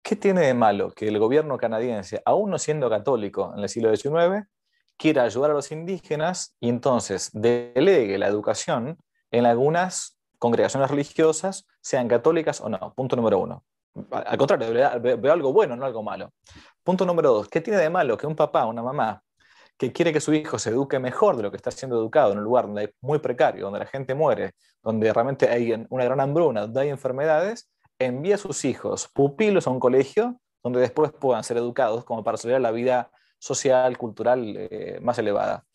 ¿Qué 0.01 0.15
tiene 0.15 0.41
de 0.41 0.53
malo 0.53 0.91
que 0.91 1.07
el 1.07 1.19
gobierno 1.19 1.57
canadiense, 1.57 2.21
aún 2.25 2.49
no 2.49 2.57
siendo 2.57 2.89
católico 2.89 3.53
en 3.55 3.61
el 3.61 3.69
siglo 3.69 3.95
XIX, 3.95 4.47
quiera 4.99 5.23
ayudar 5.23 5.51
a 5.51 5.53
los 5.53 5.71
indígenas 5.71 6.57
y 6.59 6.67
entonces 6.67 7.29
delegue 7.33 8.17
la 8.17 8.27
educación 8.27 8.97
en 9.31 9.45
algunas 9.45 10.19
congregaciones 10.37 10.91
religiosas, 10.91 11.65
sean 11.81 12.09
católicas 12.09 12.59
o 12.59 12.69
no? 12.69 12.93
Punto 12.93 13.15
número 13.15 13.39
uno. 13.39 13.63
Al 14.11 14.37
contrario, 14.37 14.99
veo 14.99 15.33
algo 15.33 15.53
bueno, 15.53 15.75
no 15.75 15.85
algo 15.85 16.03
malo. 16.03 16.33
Punto 16.83 17.05
número 17.05 17.31
dos, 17.31 17.47
¿qué 17.47 17.61
tiene 17.61 17.79
de 17.79 17.89
malo 17.89 18.17
que 18.17 18.27
un 18.27 18.35
papá 18.35 18.65
o 18.65 18.69
una 18.69 18.83
mamá 18.83 19.23
que 19.77 19.93
quiere 19.93 20.11
que 20.11 20.19
su 20.19 20.33
hijo 20.33 20.59
se 20.59 20.71
eduque 20.71 20.99
mejor 20.99 21.37
de 21.37 21.43
lo 21.43 21.51
que 21.51 21.57
está 21.57 21.71
siendo 21.71 21.95
educado 21.95 22.33
en 22.33 22.39
un 22.39 22.43
lugar 22.43 22.65
donde 22.65 22.83
es 22.83 22.89
muy 22.99 23.19
precario, 23.19 23.63
donde 23.63 23.79
la 23.79 23.85
gente 23.85 24.13
muere, 24.13 24.51
donde 24.83 25.13
realmente 25.13 25.49
hay 25.49 25.85
una 25.89 26.03
gran 26.03 26.19
hambruna, 26.19 26.61
donde 26.61 26.81
hay 26.81 26.89
enfermedades, 26.89 27.69
envía 27.97 28.35
a 28.35 28.37
sus 28.37 28.65
hijos 28.65 29.07
pupilos 29.07 29.65
a 29.65 29.69
un 29.69 29.79
colegio 29.79 30.41
donde 30.61 30.81
después 30.81 31.13
puedan 31.13 31.45
ser 31.45 31.55
educados 31.55 32.03
como 32.03 32.21
para 32.21 32.37
salir 32.37 32.57
a 32.57 32.59
la 32.59 32.71
vida 32.71 33.09
social, 33.39 33.97
cultural 33.97 34.55
eh, 34.57 34.99
más 35.01 35.17
elevada. 35.17 35.65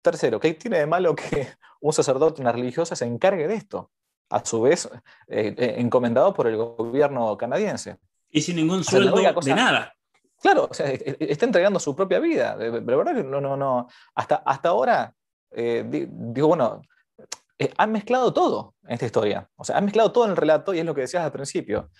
Tercero, 0.00 0.40
¿qué 0.40 0.54
tiene 0.54 0.78
de 0.78 0.86
malo 0.86 1.14
que 1.14 1.48
un 1.80 1.92
sacerdote, 1.92 2.40
una 2.40 2.52
religiosa, 2.52 2.96
se 2.96 3.04
encargue 3.04 3.46
de 3.48 3.54
esto? 3.54 3.90
A 4.30 4.42
su 4.44 4.62
vez, 4.62 4.88
eh, 5.28 5.54
eh, 5.58 5.74
encomendado 5.78 6.32
por 6.32 6.46
el 6.46 6.56
gobierno 6.56 7.36
canadiense. 7.36 7.98
Y 8.30 8.40
sin 8.40 8.56
ningún 8.56 8.82
sueldo 8.82 9.14
de 9.14 9.54
nada. 9.54 9.94
Claro, 10.40 10.68
o 10.70 10.74
sea, 10.74 10.90
e, 10.90 10.94
e, 10.94 11.16
está 11.30 11.44
entregando 11.44 11.78
su 11.78 11.94
propia 11.94 12.18
vida. 12.18 12.56
De, 12.56 12.70
verdad 12.70 13.14
que 13.14 13.22
no, 13.22 13.40
no, 13.40 13.56
no. 13.56 13.88
Hasta, 14.14 14.36
hasta 14.36 14.70
ahora, 14.70 15.14
digo, 15.54 16.48
bueno, 16.48 16.80
han 17.76 17.92
mezclado 17.92 18.32
todo 18.32 18.74
en 18.84 18.94
esta 18.94 19.04
historia. 19.04 19.50
O 19.56 19.64
sea, 19.64 19.76
han 19.76 19.84
mezclado 19.84 20.12
todo 20.12 20.24
en 20.24 20.30
el 20.30 20.36
relato 20.38 20.72
y 20.72 20.78
es 20.78 20.86
lo 20.86 20.94
que 20.94 21.02
decías 21.02 21.24
al 21.24 21.32
principio. 21.32 21.90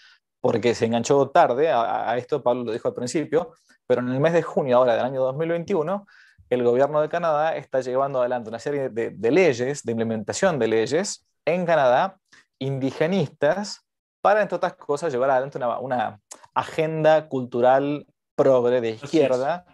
Porque 0.42 0.74
se 0.74 0.84
enganchó 0.84 1.30
tarde 1.30 1.70
a, 1.70 2.10
a 2.10 2.18
esto, 2.18 2.42
Pablo 2.42 2.64
lo 2.64 2.72
dijo 2.72 2.88
al 2.88 2.94
principio, 2.94 3.54
pero 3.86 4.02
en 4.02 4.08
el 4.10 4.20
mes 4.20 4.34
de 4.34 4.42
junio 4.42 4.76
ahora 4.76 4.94
del 4.94 5.06
año 5.06 5.22
2021 5.22 6.04
el 6.52 6.64
gobierno 6.64 7.00
de 7.00 7.08
Canadá 7.08 7.56
está 7.56 7.80
llevando 7.80 8.20
adelante 8.20 8.50
una 8.50 8.58
serie 8.58 8.90
de, 8.90 9.30
leyes, 9.30 9.84
de 9.84 9.92
implementación 9.92 10.58
de 10.58 10.68
leyes 10.68 11.26
en 11.46 11.64
Canadá 11.64 12.18
indigenistas 12.58 13.86
para, 14.20 14.42
entre 14.42 14.56
otras 14.56 14.74
cosas, 14.74 15.10
llevar 15.10 15.30
adelante 15.30 15.58
una, 15.80 16.20
agenda 16.54 17.26
cultural 17.28 18.06
progre 18.34 18.82
de 18.82 18.90
izquierda, 18.90 19.64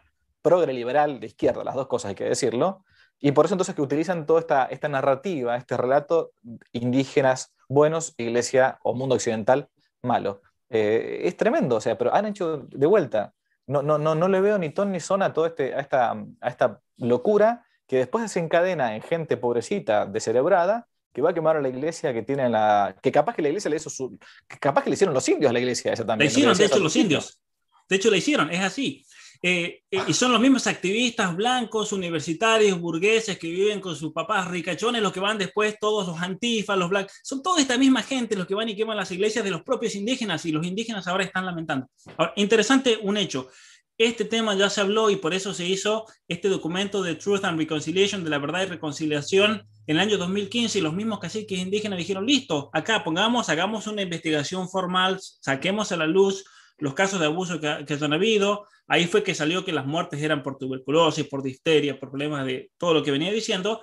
progre 0.41 0.73
liberal 0.73 1.19
de 1.19 1.27
izquierda, 1.27 1.65
las 1.65 1.75
dos 1.75 1.89
cosas 1.89 2.11
hay 2.11 2.15
que 2.15 2.25
decirlo, 2.25 2.85
y 3.19 3.33
por 3.33 3.47
eso 3.47 3.55
entonces 3.55 3.75
que 3.75 3.83
utilizan 3.83 4.25
toda 4.25 4.39
esta, 4.39 4.67
esta 4.67 4.89
narrativa, 4.89 5.57
este 5.57 5.77
relato, 5.77 6.31
indígenas 6.71 7.53
buenos, 7.69 8.15
iglesia 8.19 8.79
o 8.85 8.95
mundo 8.95 9.17
occidental 9.17 9.69
malo. 10.01 10.43
Eh, 10.71 11.23
es 11.25 11.37
tremendo, 11.37 11.77
o 11.77 11.81
sea, 11.81 11.97
pero 11.97 12.15
han 12.15 12.27
hecho 12.27 12.59
de 12.59 12.87
vuelta 12.87 13.35
no, 13.69 13.83
no, 13.83 13.99
no, 13.99 14.15
no 14.15 14.29
le 14.29 14.41
veo 14.41 14.59
ni 14.59 14.71
ton 14.71 14.91
ni 14.91 14.99
son 14.99 15.23
a, 15.23 15.33
todo 15.33 15.47
este, 15.47 15.75
a, 15.75 15.81
esta, 15.81 16.13
a 16.41 16.49
esta 16.49 16.81
locura 16.97 17.67
que 17.87 17.99
después 17.99 18.23
desencadena 18.23 18.97
en 18.97 19.03
gente 19.03 19.37
pobrecita, 19.37 20.07
descerebrada, 20.07 20.89
que 21.13 21.21
va 21.21 21.31
a 21.31 21.35
quemar 21.35 21.57
a 21.57 21.61
la 21.61 21.69
iglesia 21.69 22.13
que 22.13 22.23
tiene 22.23 22.49
la. 22.49 22.97
que 23.03 23.13
capaz 23.13 23.35
que 23.35 23.43
la 23.43 23.49
iglesia 23.49 23.71
le 23.71 23.77
hizo 23.77 23.91
su. 23.91 24.19
capaz 24.61 24.83
que 24.83 24.91
le 24.91 24.95
hicieron 24.95 25.15
los 25.15 25.29
indios 25.29 25.51
a 25.51 25.53
la 25.53 25.59
iglesia 25.59 25.93
esa 25.93 26.05
también. 26.05 26.29
Le 26.29 26.33
hicieron, 26.33 26.57
de 26.57 26.65
hecho, 26.65 26.79
los 26.79 26.97
indios. 26.97 27.41
De 27.89 27.97
hecho, 27.97 28.11
le 28.11 28.19
hicieron, 28.19 28.51
es 28.51 28.61
así. 28.61 29.05
Eh, 29.41 29.83
eh, 29.91 30.03
y 30.09 30.13
son 30.13 30.33
los 30.33 30.41
mismos 30.41 30.67
activistas 30.67 31.37
blancos, 31.37 31.93
universitarios, 31.93 32.81
burgueses 32.81 33.39
que 33.39 33.49
viven 33.49 33.81
con 33.81 33.95
sus 33.95 34.13
papás 34.13 34.49
ricachones, 34.49 35.01
los 35.01 35.13
que 35.13 35.21
van 35.21 35.39
después, 35.39 35.77
todos 35.81 36.09
los 36.09 36.21
antifas, 36.21 36.77
los 36.77 36.91
blancos, 36.91 37.13
son 37.23 37.43
toda 37.43 37.61
esta 37.61 37.79
misma 37.79 38.03
gente 38.03 38.37
los 38.37 38.47
que 38.47 38.55
van 38.55 38.69
y 38.69 38.77
queman 38.77 38.97
las 38.97 39.13
iglesias 39.13 39.45
de 39.45 39.51
los 39.51 39.63
propios 39.63 39.95
indígenas 39.95 40.45
y 40.45 40.53
los 40.53 40.67
indígenas 40.67 41.07
ahora 41.07 41.25
están 41.25 41.47
lamentando. 41.47 41.87
Interesante 42.37 42.99
un 43.01 43.17
hecho. 43.17 43.49
Este 43.97 44.25
tema 44.25 44.55
ya 44.55 44.71
se 44.71 44.81
habló 44.81 45.11
y 45.11 45.17
por 45.17 45.35
eso 45.35 45.53
se 45.53 45.67
hizo 45.67 46.07
este 46.29 46.49
documento 46.49 47.03
de 47.03 47.17
Truth 47.17 47.45
and 47.45 47.59
Reconciliation, 47.59 48.23
de 48.23 48.31
la 48.31 48.39
verdad 48.39 48.63
y 48.63 48.67
reconciliación, 48.67 49.67
en 49.89 49.97
el 49.97 50.01
año 50.01 50.19
2015 50.19 50.79
y 50.79 50.83
los 50.83 50.95
mismos 50.95 51.19
caciques 51.19 51.59
indígenas 51.59 51.99
dijeron, 51.99 52.25
listo, 52.27 52.71
acá 52.73 53.03
pongamos, 53.03 53.49
hagamos 53.49 53.87
una 53.87 54.03
investigación 54.03 54.69
formal, 54.69 55.19
saquemos 55.21 55.91
a 55.91 55.97
la 55.97 56.07
luz 56.07 56.45
los 56.79 56.95
casos 56.95 57.21
de 57.21 57.27
abuso 57.27 57.61
que, 57.61 57.85
que 57.87 58.05
han 58.05 58.13
habido, 58.13 58.67
Ahí 58.89 59.07
fue 59.07 59.23
que 59.23 59.35
salió 59.35 59.65
que 59.65 59.73
las 59.73 59.87
muertes 59.87 60.21
eran 60.23 60.43
por 60.43 60.57
tuberculosis, 60.57 61.29
por 61.29 61.43
difteria, 61.43 62.01
por 62.01 62.09
problemas 62.09 62.47
de 62.47 62.73
todo 62.79 62.95
lo 62.95 63.03
que 63.03 63.11
venía 63.11 63.31
diciendo. 63.31 63.83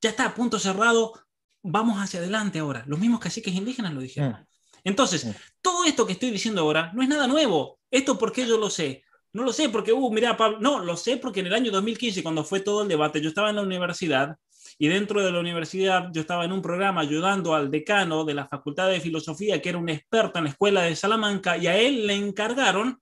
Ya 0.00 0.10
está 0.10 0.26
a 0.26 0.34
punto 0.34 0.60
cerrado, 0.60 1.12
vamos 1.60 1.98
hacia 2.00 2.20
adelante 2.20 2.60
ahora. 2.60 2.84
Los 2.86 3.00
mismos 3.00 3.18
caciques 3.18 3.52
indígenas 3.52 3.92
lo 3.92 4.00
dijeron. 4.00 4.30
Mm. 4.30 4.46
Entonces, 4.84 5.24
mm. 5.24 5.30
todo 5.60 5.84
esto 5.84 6.06
que 6.06 6.12
estoy 6.12 6.30
diciendo 6.30 6.62
ahora 6.62 6.92
no 6.94 7.02
es 7.02 7.08
nada 7.08 7.26
nuevo. 7.26 7.80
Esto 7.90 8.16
porque 8.16 8.46
yo 8.46 8.56
lo 8.56 8.70
sé. 8.70 9.02
No 9.32 9.42
lo 9.42 9.52
sé 9.52 9.68
porque, 9.70 9.92
uh, 9.92 10.12
mira, 10.12 10.36
Pablo, 10.36 10.58
no, 10.60 10.78
lo 10.78 10.96
sé 10.96 11.16
porque 11.16 11.40
en 11.40 11.46
el 11.46 11.54
año 11.54 11.72
2015, 11.72 12.22
cuando 12.22 12.44
fue 12.44 12.60
todo 12.60 12.82
el 12.82 12.88
debate, 12.88 13.20
yo 13.20 13.30
estaba 13.30 13.50
en 13.50 13.56
la 13.56 13.62
universidad 13.62 14.36
y 14.78 14.88
dentro 14.88 15.22
de 15.22 15.32
la 15.32 15.40
universidad 15.40 16.10
yo 16.12 16.20
estaba 16.20 16.44
en 16.44 16.52
un 16.52 16.62
programa 16.62 17.00
ayudando 17.00 17.54
al 17.54 17.70
decano 17.70 18.24
de 18.24 18.34
la 18.34 18.48
Facultad 18.48 18.88
de 18.88 19.00
Filosofía, 19.00 19.60
que 19.60 19.68
era 19.68 19.78
un 19.78 19.88
experto 19.88 20.38
en 20.38 20.44
la 20.44 20.50
escuela 20.50 20.82
de 20.82 20.96
Salamanca, 20.96 21.56
y 21.56 21.66
a 21.66 21.76
él 21.76 22.06
le 22.06 22.14
encargaron, 22.14 23.00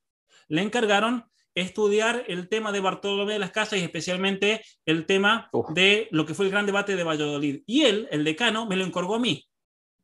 le 0.49 0.63
encargaron 0.63 1.25
estudiar 1.55 2.25
el 2.29 2.49
tema 2.49 2.73
de 2.73 2.81
Bartolomé 2.81 3.35
de 3.35 3.39
las 3.39 3.51
Casas 3.51 3.79
y 3.79 3.83
especialmente 3.83 4.63
el 4.87 5.05
tema 5.07 5.51
de 5.75 6.09
lo 6.11 6.25
que 6.25 6.35
fue 6.35 6.47
el 6.47 6.51
gran 6.51 6.67
debate 6.67 6.97
de 6.97 7.05
Valladolid. 7.05 7.63
Y 7.67 7.83
él, 7.83 8.09
el 8.11 8.25
decano, 8.25 8.67
me 8.67 8.77
lo 8.77 8.85
encargó 8.85 9.17
a 9.17 9.19
mí 9.19 9.47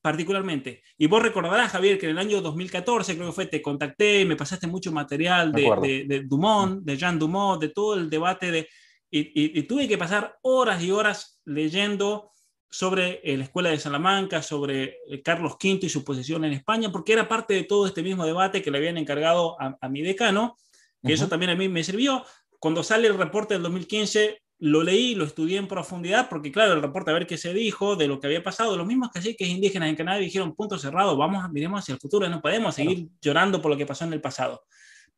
particularmente. 0.00 0.82
Y 0.96 1.06
vos 1.06 1.22
recordarás, 1.22 1.72
Javier, 1.72 1.98
que 1.98 2.06
en 2.06 2.12
el 2.12 2.18
año 2.18 2.40
2014, 2.40 3.14
creo 3.14 3.26
que 3.26 3.32
fue, 3.32 3.46
te 3.46 3.60
contacté, 3.60 4.24
me 4.24 4.36
pasaste 4.36 4.66
mucho 4.66 4.92
material 4.92 5.52
de, 5.52 6.06
de, 6.06 6.22
Dumont, 6.24 6.82
de 6.82 6.96
Jean 6.96 7.18
Dumont, 7.18 7.60
de 7.60 7.68
todo 7.68 7.94
el 7.94 8.08
debate 8.08 8.50
de... 8.50 8.68
Y, 9.10 9.58
y, 9.58 9.62
tuve 9.62 9.88
que 9.88 9.96
pasar 9.96 10.36
horas 10.42 10.82
y 10.82 10.90
horas 10.90 11.37
leyendo 11.48 12.30
sobre 12.70 13.20
la 13.24 13.44
Escuela 13.44 13.70
de 13.70 13.78
Salamanca, 13.78 14.42
sobre 14.42 14.98
eh, 15.08 15.22
Carlos 15.22 15.52
V 15.52 15.80
y 15.82 15.88
su 15.88 16.04
posición 16.04 16.44
en 16.44 16.52
España, 16.52 16.92
porque 16.92 17.14
era 17.14 17.28
parte 17.28 17.54
de 17.54 17.64
todo 17.64 17.86
este 17.86 18.02
mismo 18.02 18.26
debate 18.26 18.62
que 18.62 18.70
le 18.70 18.78
habían 18.78 18.98
encargado 18.98 19.56
a 19.58 19.88
mi 19.88 20.02
decano 20.02 20.56
que 21.04 21.12
eso 21.12 21.28
también 21.28 21.50
a 21.50 21.54
mí 21.54 21.68
me 21.68 21.84
sirvió. 21.84 22.24
Cuando 22.58 22.82
sale 22.82 23.08
el 23.08 23.16
reporte 23.16 23.54
del 23.54 23.62
2015, 23.62 24.42
lo 24.60 24.82
leí, 24.82 25.14
lo 25.14 25.24
estudié 25.24 25.58
en 25.58 25.68
profundidad, 25.68 26.28
porque 26.28 26.50
claro, 26.50 26.72
el 26.72 26.82
reporte 26.82 27.10
a 27.10 27.14
ver 27.14 27.26
qué 27.26 27.38
se 27.38 27.54
dijo, 27.54 27.94
de 27.94 28.08
lo 28.08 28.18
que 28.18 28.26
había 28.26 28.42
pasado, 28.42 28.76
los 28.76 28.86
mismos 28.86 29.10
que 29.12 29.20
es 29.20 29.48
indígenas 29.48 29.88
en 29.88 29.96
Canadá 29.96 30.18
dijeron, 30.18 30.54
punto 30.54 30.78
cerrado, 30.78 31.16
vamos, 31.16 31.48
miremos 31.52 31.80
hacia 31.80 31.94
el 31.94 32.00
futuro, 32.00 32.28
no 32.28 32.40
podemos 32.40 32.74
seguir 32.74 33.08
llorando 33.20 33.62
por 33.62 33.70
lo 33.70 33.76
que 33.76 33.86
pasó 33.86 34.04
en 34.04 34.12
el 34.12 34.20
pasado. 34.20 34.64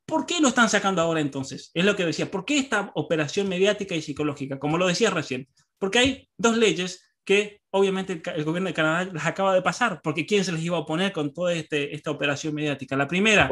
¿Por 0.05 0.27
qué 0.27 0.40
lo 0.40 0.48
están 0.48 0.69
sacando 0.69 1.01
ahora 1.01 1.20
entonces? 1.20 1.70
Es 1.73 1.85
lo 1.85 1.97
que 1.97 2.05
decía, 2.05 2.31
¿por 2.31 2.44
qué 2.44 2.59
esta 2.59 2.90
operación 2.94 3.48
mediática 3.48 3.94
y 3.94 4.02
psicológica? 4.02 4.59
Como 4.59 4.77
lo 4.77 4.86
decía 4.86 5.09
recién, 5.09 5.48
porque 5.81 5.98
hay 5.98 6.28
dos 6.36 6.57
leyes 6.57 7.02
que 7.24 7.62
obviamente 7.70 8.23
el, 8.35 8.44
gobierno 8.44 8.69
de 8.69 8.74
Canadá 8.74 9.11
las 9.12 9.27
acaba 9.27 9.55
de 9.55 9.62
pasar, 9.62 10.01
porque 10.02 10.27
¿quién 10.27 10.44
se 10.44 10.52
les 10.52 10.62
iba 10.62 10.77
a 10.77 10.81
oponer 10.81 11.12
con 11.12 11.32
toda 11.32 11.52
este, 11.55 11.94
esta 11.94 12.11
operación 12.11 12.55
mediática? 12.55 12.97
La 12.97 13.09
primera, 13.09 13.51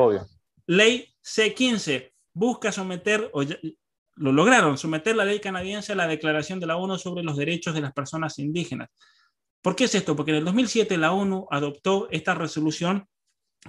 ley 0.67 1.13
C15, 1.25 2.13
busca 2.35 2.71
someter, 2.71 3.31
o 3.33 3.43
lo 4.17 4.33
lograron, 4.33 4.77
someter 4.77 5.17
la 5.17 5.25
ley 5.25 5.41
canadiense 5.41 5.93
a 5.93 5.97
la 5.97 6.07
Declaración 6.07 6.61
de 6.61 6.67
la 6.67 6.77
ONU 6.77 6.99
sobre 6.99 7.25
los 7.25 7.37
derechos 7.37 7.75
de 7.75 7.81
las 7.81 7.93
personas 7.93 8.39
indígenas. 8.39 8.91
¿Por 9.63 9.75
qué 9.75 9.85
es 9.85 9.95
esto? 9.95 10.15
Porque 10.15 10.33
en 10.33 10.39
el 10.39 10.45
2007 10.45 10.97
la 10.99 11.13
ONU 11.13 11.47
adoptó 11.51 12.09
esta 12.11 12.35
resolución, 12.35 13.07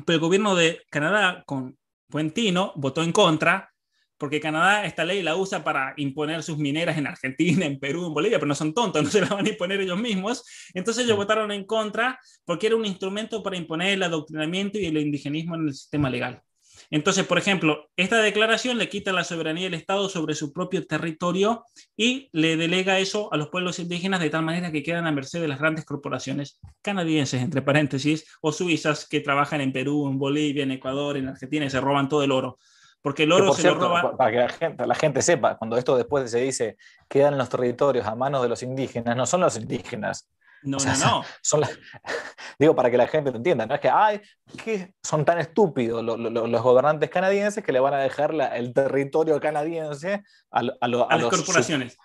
pero 0.05 0.15
el 0.15 0.21
gobierno 0.21 0.55
de 0.55 0.81
Canadá, 0.89 1.43
con 1.45 1.77
Puentino, 2.09 2.73
votó 2.75 3.03
en 3.03 3.11
contra, 3.11 3.71
porque 4.19 4.39
Canadá 4.39 4.85
esta 4.85 5.05
ley 5.05 5.23
la 5.23 5.35
usa 5.35 5.63
para 5.63 5.93
imponer 5.97 6.43
sus 6.43 6.57
mineras 6.57 6.97
en 6.97 7.07
Argentina, 7.07 7.65
en 7.65 7.79
Perú, 7.79 8.07
en 8.07 8.13
Bolivia, 8.13 8.37
pero 8.37 8.47
no 8.47 8.55
son 8.55 8.73
tontos, 8.73 9.01
no 9.03 9.09
se 9.09 9.21
la 9.21 9.29
van 9.29 9.45
a 9.45 9.49
imponer 9.49 9.81
ellos 9.81 9.99
mismos. 9.99 10.43
Entonces 10.73 11.05
ellos 11.05 11.17
votaron 11.17 11.51
en 11.51 11.65
contra 11.65 12.19
porque 12.45 12.67
era 12.67 12.75
un 12.75 12.85
instrumento 12.85 13.41
para 13.41 13.57
imponer 13.57 13.93
el 13.93 14.03
adoctrinamiento 14.03 14.77
y 14.77 14.85
el 14.85 14.97
indigenismo 14.97 15.55
en 15.55 15.67
el 15.67 15.73
sistema 15.73 16.09
legal. 16.09 16.43
Entonces, 16.91 17.25
por 17.25 17.37
ejemplo, 17.37 17.89
esta 17.97 18.17
declaración 18.21 18.77
le 18.77 18.89
quita 18.89 19.11
la 19.11 19.23
soberanía 19.23 19.65
del 19.65 19.73
Estado 19.75 20.09
sobre 20.09 20.33
su 20.33 20.51
propio 20.53 20.85
territorio 20.87 21.65
y 21.95 22.29
le 22.31 22.57
delega 22.57 22.99
eso 22.99 23.31
a 23.33 23.37
los 23.37 23.49
pueblos 23.49 23.79
indígenas 23.79 24.19
de 24.19 24.29
tal 24.29 24.43
manera 24.43 24.71
que 24.71 24.83
quedan 24.83 25.05
a 25.05 25.11
merced 25.11 25.41
de 25.41 25.47
las 25.47 25.59
grandes 25.59 25.85
corporaciones 25.85 26.59
canadienses, 26.81 27.41
entre 27.41 27.61
paréntesis, 27.61 28.25
o 28.41 28.51
suizas 28.51 29.07
que 29.07 29.19
trabajan 29.19 29.61
en 29.61 29.71
Perú, 29.71 30.07
en 30.07 30.17
Bolivia, 30.17 30.63
en 30.63 30.71
Ecuador, 30.71 31.17
en 31.17 31.27
Argentina 31.27 31.65
y 31.65 31.69
se 31.69 31.81
roban 31.81 32.09
todo 32.09 32.23
el 32.23 32.31
oro. 32.31 32.57
Porque 33.01 33.23
el 33.23 33.31
oro 33.31 33.53
se 33.53 33.63
lo 33.63 33.75
roba. 33.75 34.17
Para 34.17 34.31
que 34.31 34.37
la 34.37 34.49
gente, 34.49 34.87
la 34.87 34.95
gente 34.95 35.21
sepa, 35.21 35.57
cuando 35.57 35.77
esto 35.77 35.95
después 35.95 36.29
se 36.29 36.39
dice 36.39 36.77
quedan 37.07 37.37
los 37.37 37.49
territorios 37.49 38.05
a 38.05 38.15
manos 38.15 38.41
de 38.41 38.49
los 38.49 38.61
indígenas, 38.61 39.15
no 39.15 39.25
son 39.25 39.41
los 39.41 39.55
indígenas, 39.55 40.27
no, 40.63 40.77
no, 40.77 40.97
no. 40.97 41.23
Son 41.41 41.61
digo, 42.59 42.75
para 42.75 42.91
que 42.91 42.97
la 42.97 43.07
gente 43.07 43.31
lo 43.31 43.37
entienda, 43.37 43.65
no 43.65 43.75
es 43.75 43.81
que, 43.81 43.89
ay, 43.89 44.21
que 44.63 44.93
son 45.01 45.23
tan 45.23 45.39
estúpidos 45.39 46.03
los, 46.03 46.61
gobernantes 46.61 47.09
canadienses 47.09 47.63
que 47.63 47.71
le 47.71 47.79
van 47.79 47.93
a 47.93 47.99
dejar 47.99 48.33
el 48.53 48.73
territorio 48.73 49.39
canadiense 49.39 50.23
a, 50.51 50.59
a, 50.81 50.87
las 50.87 51.29
corporaciones. 51.29 51.97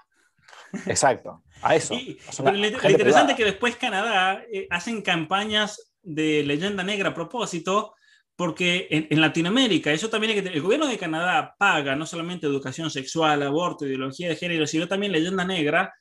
Exacto, 0.86 1.42
a 1.62 1.76
eso. 1.76 1.94
lo, 1.94 2.66
interesante 2.90 3.32
es 3.32 3.38
que 3.38 3.44
después 3.44 3.76
Canadá 3.76 4.42
eh, 4.52 4.66
hacen 4.70 5.02
campañas 5.02 5.92
de 6.02 6.42
leyenda 6.42 6.82
negra 6.82 7.10
a 7.10 7.14
propósito, 7.14 7.94
porque 8.36 8.88
en, 8.90 9.20
Latinoamérica, 9.20 9.92
eso 9.92 10.10
también 10.10 10.36
es 10.36 10.42
que 10.42 10.48
el 10.48 10.62
gobierno 10.62 10.88
de 10.88 10.98
Canadá 10.98 11.54
paga 11.56 11.94
no 11.94 12.04
solamente 12.04 12.46
educación 12.46 12.90
sexual, 12.90 13.42
aborto, 13.42 13.86
ideología 13.86 14.28
de 14.28 14.36
género, 14.36 14.66
sino 14.66 14.88
también 14.88 15.12
leyenda 15.12 15.44
negra 15.44 15.94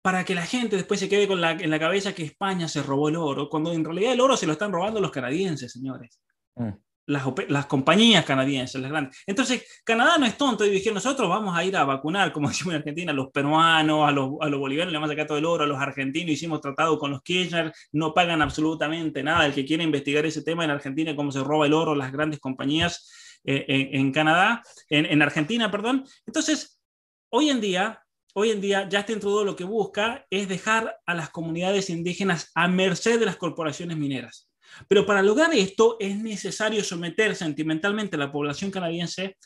para 0.00 0.24
que 0.24 0.34
la 0.34 0.46
gente 0.46 0.76
después 0.76 1.00
se 1.00 1.08
quede 1.08 1.26
con 1.26 1.40
la, 1.40 1.52
en 1.52 1.70
la 1.70 1.78
cabeza 1.78 2.14
que 2.14 2.24
España 2.24 2.68
se 2.68 2.82
robó 2.82 3.08
el 3.08 3.16
oro, 3.16 3.48
cuando 3.48 3.72
en 3.72 3.84
realidad 3.84 4.12
el 4.12 4.20
oro 4.20 4.36
se 4.36 4.46
lo 4.46 4.52
están 4.52 4.70
robando 4.70 5.00
los 5.00 5.10
canadienses, 5.10 5.72
señores. 5.72 6.20
Mm. 6.56 6.70
Las, 7.06 7.24
las, 7.48 7.66
compañías 7.66 8.24
canadienses, 8.24 8.80
las 8.80 8.90
grandes. 8.90 9.18
Entonces, 9.26 9.82
Canadá 9.84 10.16
no 10.16 10.24
es 10.24 10.38
tonto 10.38 10.64
y 10.64 10.70
dijeron, 10.70 10.94
nosotros 10.94 11.28
vamos 11.28 11.54
a 11.54 11.62
ir 11.62 11.76
a 11.76 11.84
vacunar, 11.84 12.32
como 12.32 12.48
decimos 12.48 12.72
en 12.74 12.78
Argentina, 12.78 13.12
a 13.12 13.14
los 13.14 13.30
peruanos, 13.30 14.08
a 14.08 14.10
los, 14.10 14.32
a 14.40 14.48
los 14.48 14.58
bolivianos, 14.58 14.90
le 14.90 14.98
vamos 14.98 15.10
a 15.10 15.12
sacar 15.12 15.26
todo 15.26 15.38
el 15.38 15.44
oro, 15.44 15.64
a 15.64 15.66
los 15.66 15.78
argentinos, 15.78 16.30
hicimos 16.30 16.60
tratado 16.62 16.98
con 16.98 17.10
los 17.10 17.22
Kirchner, 17.22 17.72
no 17.92 18.14
pagan 18.14 18.40
absolutamente 18.40 19.22
nada. 19.22 19.44
El 19.44 19.52
que 19.52 19.66
quiere 19.66 19.84
investigar 19.84 20.24
ese 20.24 20.42
tema 20.42 20.64
en 20.64 20.70
Argentina, 20.70 21.14
cómo 21.14 21.30
se 21.30 21.44
roba 21.44 21.66
el 21.66 21.74
oro 21.74 21.94
las 21.94 22.10
grandes 22.10 22.40
compañías 22.40 23.10
eh, 23.44 23.90
en, 23.92 24.10
Canadá, 24.10 24.62
en, 24.88 25.04
en 25.04 25.20
Argentina, 25.20 25.70
perdón. 25.70 26.06
Entonces, 26.26 26.80
hoy 27.28 27.50
en 27.50 27.60
día, 27.60 28.02
hoy 28.34 28.50
en 28.50 28.60
día 28.60 28.88
Justin 28.90 29.20
Trudeau 29.20 29.44
lo 29.44 29.56
que 29.56 29.64
busca 29.64 30.24
es 30.30 30.48
dejar 30.48 30.98
a 31.04 31.14
las 31.14 31.30
comunidades 31.30 31.90
indígenas 31.90 32.50
a 32.54 32.68
merced 32.68 33.18
de 33.18 33.26
las 33.26 33.36
corporaciones 33.36 33.96
mineras. 33.96 34.48
Pero 34.88 35.06
para 35.06 35.22
lograr 35.22 35.54
esto 35.54 35.96
es 36.00 36.16
necesario 36.16 36.82
someter 36.84 37.34
sentimentalmente 37.36 38.16
a 38.16 38.18
la 38.18 38.32
población 38.32 38.70
canadiense 38.70 39.36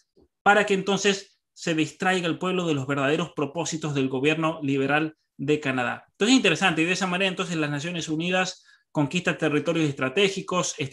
para 0.43 0.65
que 0.67 0.75
entonces 0.75 1.39
se 1.53 1.75
distraiga 1.75 2.29
el 2.29 2.39
pueblo 2.39 2.67
de 2.67 2.75
los 2.75 2.87
verdaderos 2.87 3.33
propósitos 3.35 3.95
del 3.95 4.09
gobierno 4.09 4.61
liberal 4.63 5.17
de 5.37 5.61
Canadá. 5.61 6.05
Entonces 6.13 6.33
es 6.33 6.37
interesante 6.37 6.83
y 6.83 6.85
de 6.85 6.93
esa 6.93 7.07
manera 7.07 7.29
entonces 7.29 7.57
las 7.57 7.71
Naciones 7.71 8.09
Unidas 8.09 8.65
conquistan 8.91 9.39
territorios 9.39 9.89
estratégicos, 9.89 10.75
eh, 10.79 10.89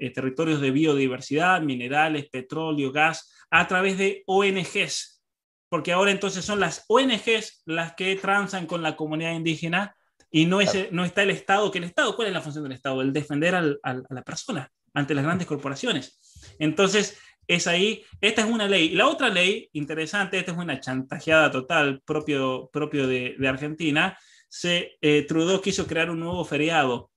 eh, 0.00 0.10
territorios 0.10 0.60
de 0.60 0.70
biodiversidad, 0.70 1.60
minerales, 1.60 2.28
petróleo, 2.30 2.92
gas, 2.92 3.32
a 3.50 3.66
través 3.66 3.98
de 3.98 4.22
ONGs, 4.26 5.22
porque 5.68 5.92
ahora 5.92 6.10
entonces 6.10 6.44
son 6.44 6.60
las 6.60 6.84
ONGs 6.88 7.62
las 7.66 7.94
que 7.94 8.16
transan 8.16 8.66
con 8.66 8.82
la 8.82 8.96
comunidad 8.96 9.32
indígena 9.32 9.96
y 10.36 10.46
no, 10.46 10.60
es, 10.60 10.90
no 10.90 11.04
está 11.04 11.22
el 11.22 11.30
Estado, 11.30 11.70
que 11.70 11.78
el 11.78 11.84
Estado, 11.84 12.16
¿cuál 12.16 12.26
es 12.26 12.34
la 12.34 12.40
función 12.40 12.64
del 12.64 12.72
Estado? 12.72 13.00
El 13.02 13.12
defender 13.12 13.54
a 13.54 13.62
la 13.62 14.22
persona 14.22 14.68
ante 14.92 15.14
las 15.14 15.22
grandes 15.22 15.46
corporaciones. 15.46 16.18
Entonces, 16.58 17.16
es 17.46 17.68
ahí, 17.68 18.02
esta 18.20 18.42
es 18.42 18.50
una 18.50 18.66
ley. 18.66 18.88
La 18.90 19.06
otra 19.06 19.28
ley, 19.28 19.68
interesante, 19.74 20.36
esta 20.36 20.50
es 20.50 20.58
una 20.58 20.80
chantajeada 20.80 21.52
total 21.52 22.02
propio, 22.04 22.68
propio 22.72 23.06
de, 23.06 23.36
Argentina, 23.46 24.18
se, 24.48 24.96
eh, 25.00 25.24
Trudeau 25.28 25.60
quiso 25.60 25.86
crear 25.86 26.10
un 26.10 26.18
nuevo 26.18 26.44
feriado 26.44 27.12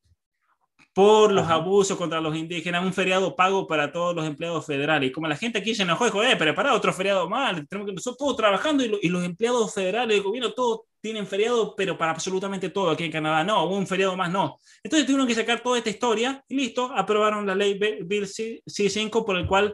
por 0.93 1.31
los 1.31 1.47
abusos 1.47 1.97
contra 1.97 2.21
los 2.21 2.35
indígenas, 2.35 2.83
un 2.83 2.93
feriado 2.93 3.35
pago 3.35 3.65
para 3.65 3.91
todos 3.91 4.15
los 4.15 4.27
empleados 4.27 4.63
federales. 4.63 5.09
Y 5.09 5.11
como 5.11 5.27
la 5.27 5.35
gente 5.35 5.57
aquí 5.57 5.73
se 5.73 5.83
enojó, 5.83 6.05
dijo, 6.05 6.23
eh, 6.23 6.35
pero 6.37 6.53
para 6.53 6.75
otro 6.75 6.93
feriado 6.93 7.27
más, 7.27 7.55
tenemos 7.67 7.87
que 7.87 7.95
nosotros 7.95 8.17
todos 8.17 8.37
trabajando 8.37 8.83
y, 8.83 9.09
los 9.09 9.23
empleados 9.23 9.73
federales 9.73 10.15
del 10.15 10.23
gobierno 10.23 10.53
todos 10.53 10.81
tienen 11.07 11.25
feriado, 11.25 11.73
pero 11.73 11.97
para 11.97 12.11
absolutamente 12.11 12.69
todo 12.69 12.91
aquí 12.91 13.05
en 13.05 13.11
Canadá. 13.13 13.41
No, 13.41 13.69
un 13.69 13.87
feriado 13.87 14.17
más 14.17 14.29
no. 14.29 14.59
Entonces 14.83 15.05
tuvieron 15.05 15.25
que 15.25 15.35
sacar 15.35 15.61
toda 15.61 15.77
esta 15.77 15.89
historia 15.89 16.43
y 16.49 16.55
listo, 16.57 16.91
aprobaron 16.93 17.47
la 17.47 17.55
ley 17.55 17.79
Bill 17.79 18.25
C5 18.25 19.25
por 19.25 19.37
el 19.37 19.47
cual 19.47 19.73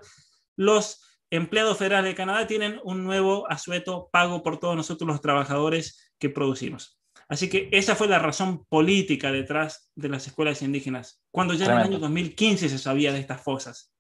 los 0.55 1.03
empleados 1.31 1.79
federales 1.79 2.11
de 2.11 2.15
Canadá 2.15 2.45
tienen 2.45 2.79
un 2.83 3.03
nuevo 3.03 3.49
asueto 3.49 4.09
pago 4.11 4.43
por 4.43 4.59
todos 4.59 4.75
nosotros 4.75 5.07
los 5.07 5.21
trabajadores 5.21 6.13
que 6.19 6.29
producimos. 6.29 6.99
Así 7.27 7.49
que 7.49 7.67
esa 7.71 7.95
fue 7.95 8.07
la 8.07 8.19
razón 8.19 8.63
política 8.65 9.31
detrás 9.31 9.91
de 9.95 10.09
las 10.09 10.27
escuelas 10.27 10.61
indígenas, 10.61 11.23
cuando 11.31 11.55
ya 11.55 11.65
en 11.65 11.71
el 11.71 11.77
año 11.79 11.97
2015 11.97 12.69
se 12.69 12.77
sabía 12.77 13.11
de 13.11 13.19
estas 13.19 13.41
fosas. 13.41 13.91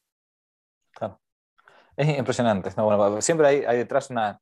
Claro. 0.91 1.19
Es 1.97 2.15
impresionante. 2.15 2.69
siempre 3.21 3.47
hay, 3.47 3.77
detrás 3.77 4.11
una... 4.11 4.39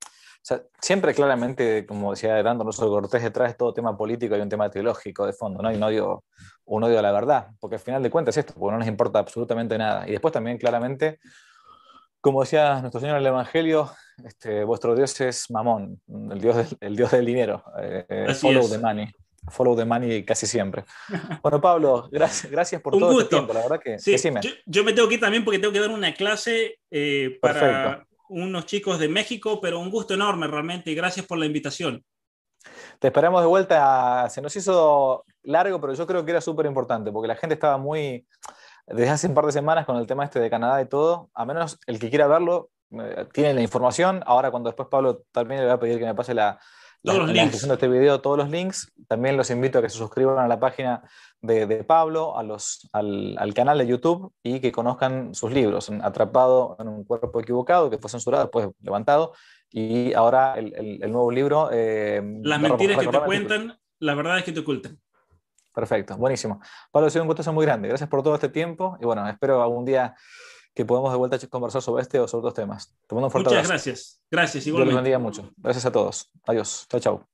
siempre 0.82 1.14
claramente, 1.14 1.86
como 1.86 2.12
decía 2.12 2.38
Hernando 2.38 2.64
Rosso 2.64 2.88
Cortés, 2.90 3.24
detrás 3.24 3.50
de 3.50 3.56
todo 3.56 3.74
tema 3.74 3.98
político 3.98 4.36
hay 4.36 4.42
un 4.42 4.50
tema 4.50 4.70
teológico 4.70 5.26
de 5.26 5.34
fondo, 5.34 5.62
¿no? 5.62 5.72
Y 5.72 5.76
un 5.76 5.84
odio, 5.84 6.24
un 6.66 6.84
odio 6.84 7.00
a 7.00 7.02
la 7.02 7.12
verdad, 7.12 7.48
porque 7.60 7.76
al 7.76 7.82
final 7.82 8.04
de 8.04 8.10
cuentas 8.10 8.38
es 8.38 8.46
esto, 8.46 8.54
porque 8.58 8.74
no 8.74 8.80
nos 8.80 8.88
importa 8.88 9.20
absolutamente 9.20 9.78
nada. 9.78 10.08
Y 10.08 10.12
después 10.12 10.34
también 10.34 10.58
claramente, 10.58 11.20
como 12.20 12.42
decía 12.42 12.82
nuestro 12.82 13.00
Señor 13.00 13.18
en 13.18 13.22
el 13.22 13.28
Evangelio, 13.28 13.92
este, 14.26 14.64
vuestro 14.64 14.96
Dios 14.96 15.20
es 15.22 15.50
Mamón, 15.50 16.02
el 16.32 16.40
Dios 16.40 16.56
del, 16.58 16.78
el 16.80 16.96
dios 16.96 17.12
del 17.12 17.26
dinero. 17.26 17.64
Eh, 17.80 18.34
follow 18.40 18.68
the 18.68 18.78
money. 18.78 19.08
Follow 19.50 19.76
the 19.76 19.86
money 19.86 20.24
casi 20.24 20.46
siempre. 20.46 20.86
Bueno, 21.42 21.60
Pablo, 21.60 22.08
gracias, 22.12 22.52
gracias 22.52 22.82
por 22.82 22.98
todo 22.98 23.12
el 23.12 23.24
este 23.24 23.36
tiempo. 23.36 23.54
La 23.54 23.62
verdad 23.62 23.80
que 23.80 23.98
sí, 23.98 24.16
yo, 24.68 24.84
me 24.84 24.94
tengo 24.94 25.08
que 25.08 25.16
ir 25.16 25.20
también 25.20 25.44
porque 25.44 25.58
tengo 25.58 25.74
que 25.74 25.80
dar 25.80 25.90
una 25.90 26.14
clase 26.14 26.80
eh, 26.92 27.40
para 27.42 28.06
unos 28.32 28.66
chicos 28.66 28.98
de 28.98 29.10
México, 29.10 29.60
pero 29.62 29.80
un 29.80 29.90
gusto 29.90 30.14
enorme 30.14 30.48
realmente 30.48 30.90
y 30.92 30.96
gracias 30.96 31.26
por 31.26 31.38
la 31.38 31.46
invitación. 31.46 32.04
Te 33.00 33.08
esperamos 33.08 33.42
de 33.42 33.48
vuelta. 33.48 34.30
Se 34.30 34.42
nos 34.42 34.56
hizo 34.56 35.26
largo, 35.44 35.82
pero 35.82 35.94
yo 35.94 36.08
creo 36.08 36.24
que 36.24 36.32
era 36.32 36.42
súper 36.42 36.66
importante 36.66 37.12
porque 37.12 37.28
la 37.28 37.36
gente 37.36 37.56
estaba 37.56 37.78
muy, 37.78 38.26
desde 38.88 39.10
hace 39.10 39.28
un 39.28 39.34
par 39.34 39.46
de 39.46 39.52
semanas 39.52 39.86
con 39.86 39.98
el 39.98 40.08
tema 40.08 40.24
este 40.24 40.40
de 40.40 40.50
Canadá 40.50 40.82
y 40.82 40.88
todo, 40.88 41.30
a 41.34 41.46
menos 41.46 41.80
el 41.88 42.00
que 42.00 42.10
quiera 42.10 42.28
verlo, 42.28 42.70
tienen 43.34 43.56
la 43.56 43.62
información. 43.62 44.24
Ahora, 44.26 44.52
cuando 44.52 44.70
después 44.70 44.88
Pablo 44.90 45.24
también 45.32 45.62
le 45.62 45.68
va 45.68 45.74
a 45.74 45.80
pedir 45.80 46.00
que 46.00 46.06
me 46.06 46.16
pase 46.16 46.34
la, 46.34 46.60
descripción 47.04 47.70
de 47.70 47.74
este 47.74 47.88
video, 47.88 48.22
todos 48.22 48.38
los 48.38 48.50
links. 48.50 48.92
También 49.08 49.38
los 49.38 49.50
invito 49.50 49.80
a 49.80 49.82
que 49.82 49.90
se 49.90 49.98
suscriban 49.98 50.38
a 50.40 50.48
la 50.48 50.60
página 50.60 51.04
de, 51.42 51.84
Pablo, 51.84 52.38
a 52.38 52.44
los, 52.44 52.90
al, 52.94 53.54
canal 53.54 53.78
de 53.78 53.88
YouTube 53.88 54.34
y 54.44 54.60
que 54.60 54.72
conozcan 54.72 55.34
sus 55.34 55.52
libros. 55.52 55.90
Atrapado 56.02 56.76
en 56.80 56.88
un 56.88 57.04
cuerpo 57.04 57.40
equivocado, 57.40 57.90
que 57.90 57.98
fue 57.98 58.10
censurado, 58.10 58.44
después 58.44 58.70
levantado. 58.82 59.34
Y 59.70 60.14
ahora 60.14 60.56
el, 60.56 61.00
nuevo 61.12 61.32
libro. 61.32 61.70
Eh, 61.72 62.22
Las 62.44 62.62
mentiras 62.62 62.98
que 63.00 63.08
te 63.08 63.20
cuentan, 63.20 63.80
la 64.00 64.16
verdad 64.16 64.38
es 64.38 64.44
que 64.44 64.52
te 64.52 64.60
ocultan. 64.60 65.00
Perfecto, 65.74 66.18
buenísimo. 66.18 66.60
Pablo, 66.92 67.08
ha 67.08 67.10
sido 67.10 67.24
un 67.24 67.30
gusto 67.30 67.54
muy 67.54 67.66
grande. 67.66 67.88
Gracias 67.88 68.10
por 68.10 68.22
todo 68.22 68.36
este 68.36 68.50
tiempo 68.50 68.98
y 69.00 69.06
bueno, 69.06 69.28
espero 69.30 69.64
algún 69.64 69.86
día 69.86 70.16
que 70.74 70.86
podamos 70.86 71.12
de 71.12 71.18
vuelta 71.18 71.38
conversar 71.50 71.82
sobre 71.82 72.04
este 72.04 72.20
o 72.20 72.28
sobre 72.28 72.48
otros 72.48 72.54
temas. 72.54 72.96
Muchas 73.10 73.68
gracias. 73.68 74.22
Gracias, 74.30 74.68
igualmente. 74.68 74.92
Dios 74.92 75.04
bendiga 75.04 75.20
mucho. 75.20 75.54
Gracias 75.58 75.86
a 75.86 75.92
todos. 75.92 76.32
Adiós. 76.46 76.86
Chao, 76.90 77.00
chao. 77.00 77.31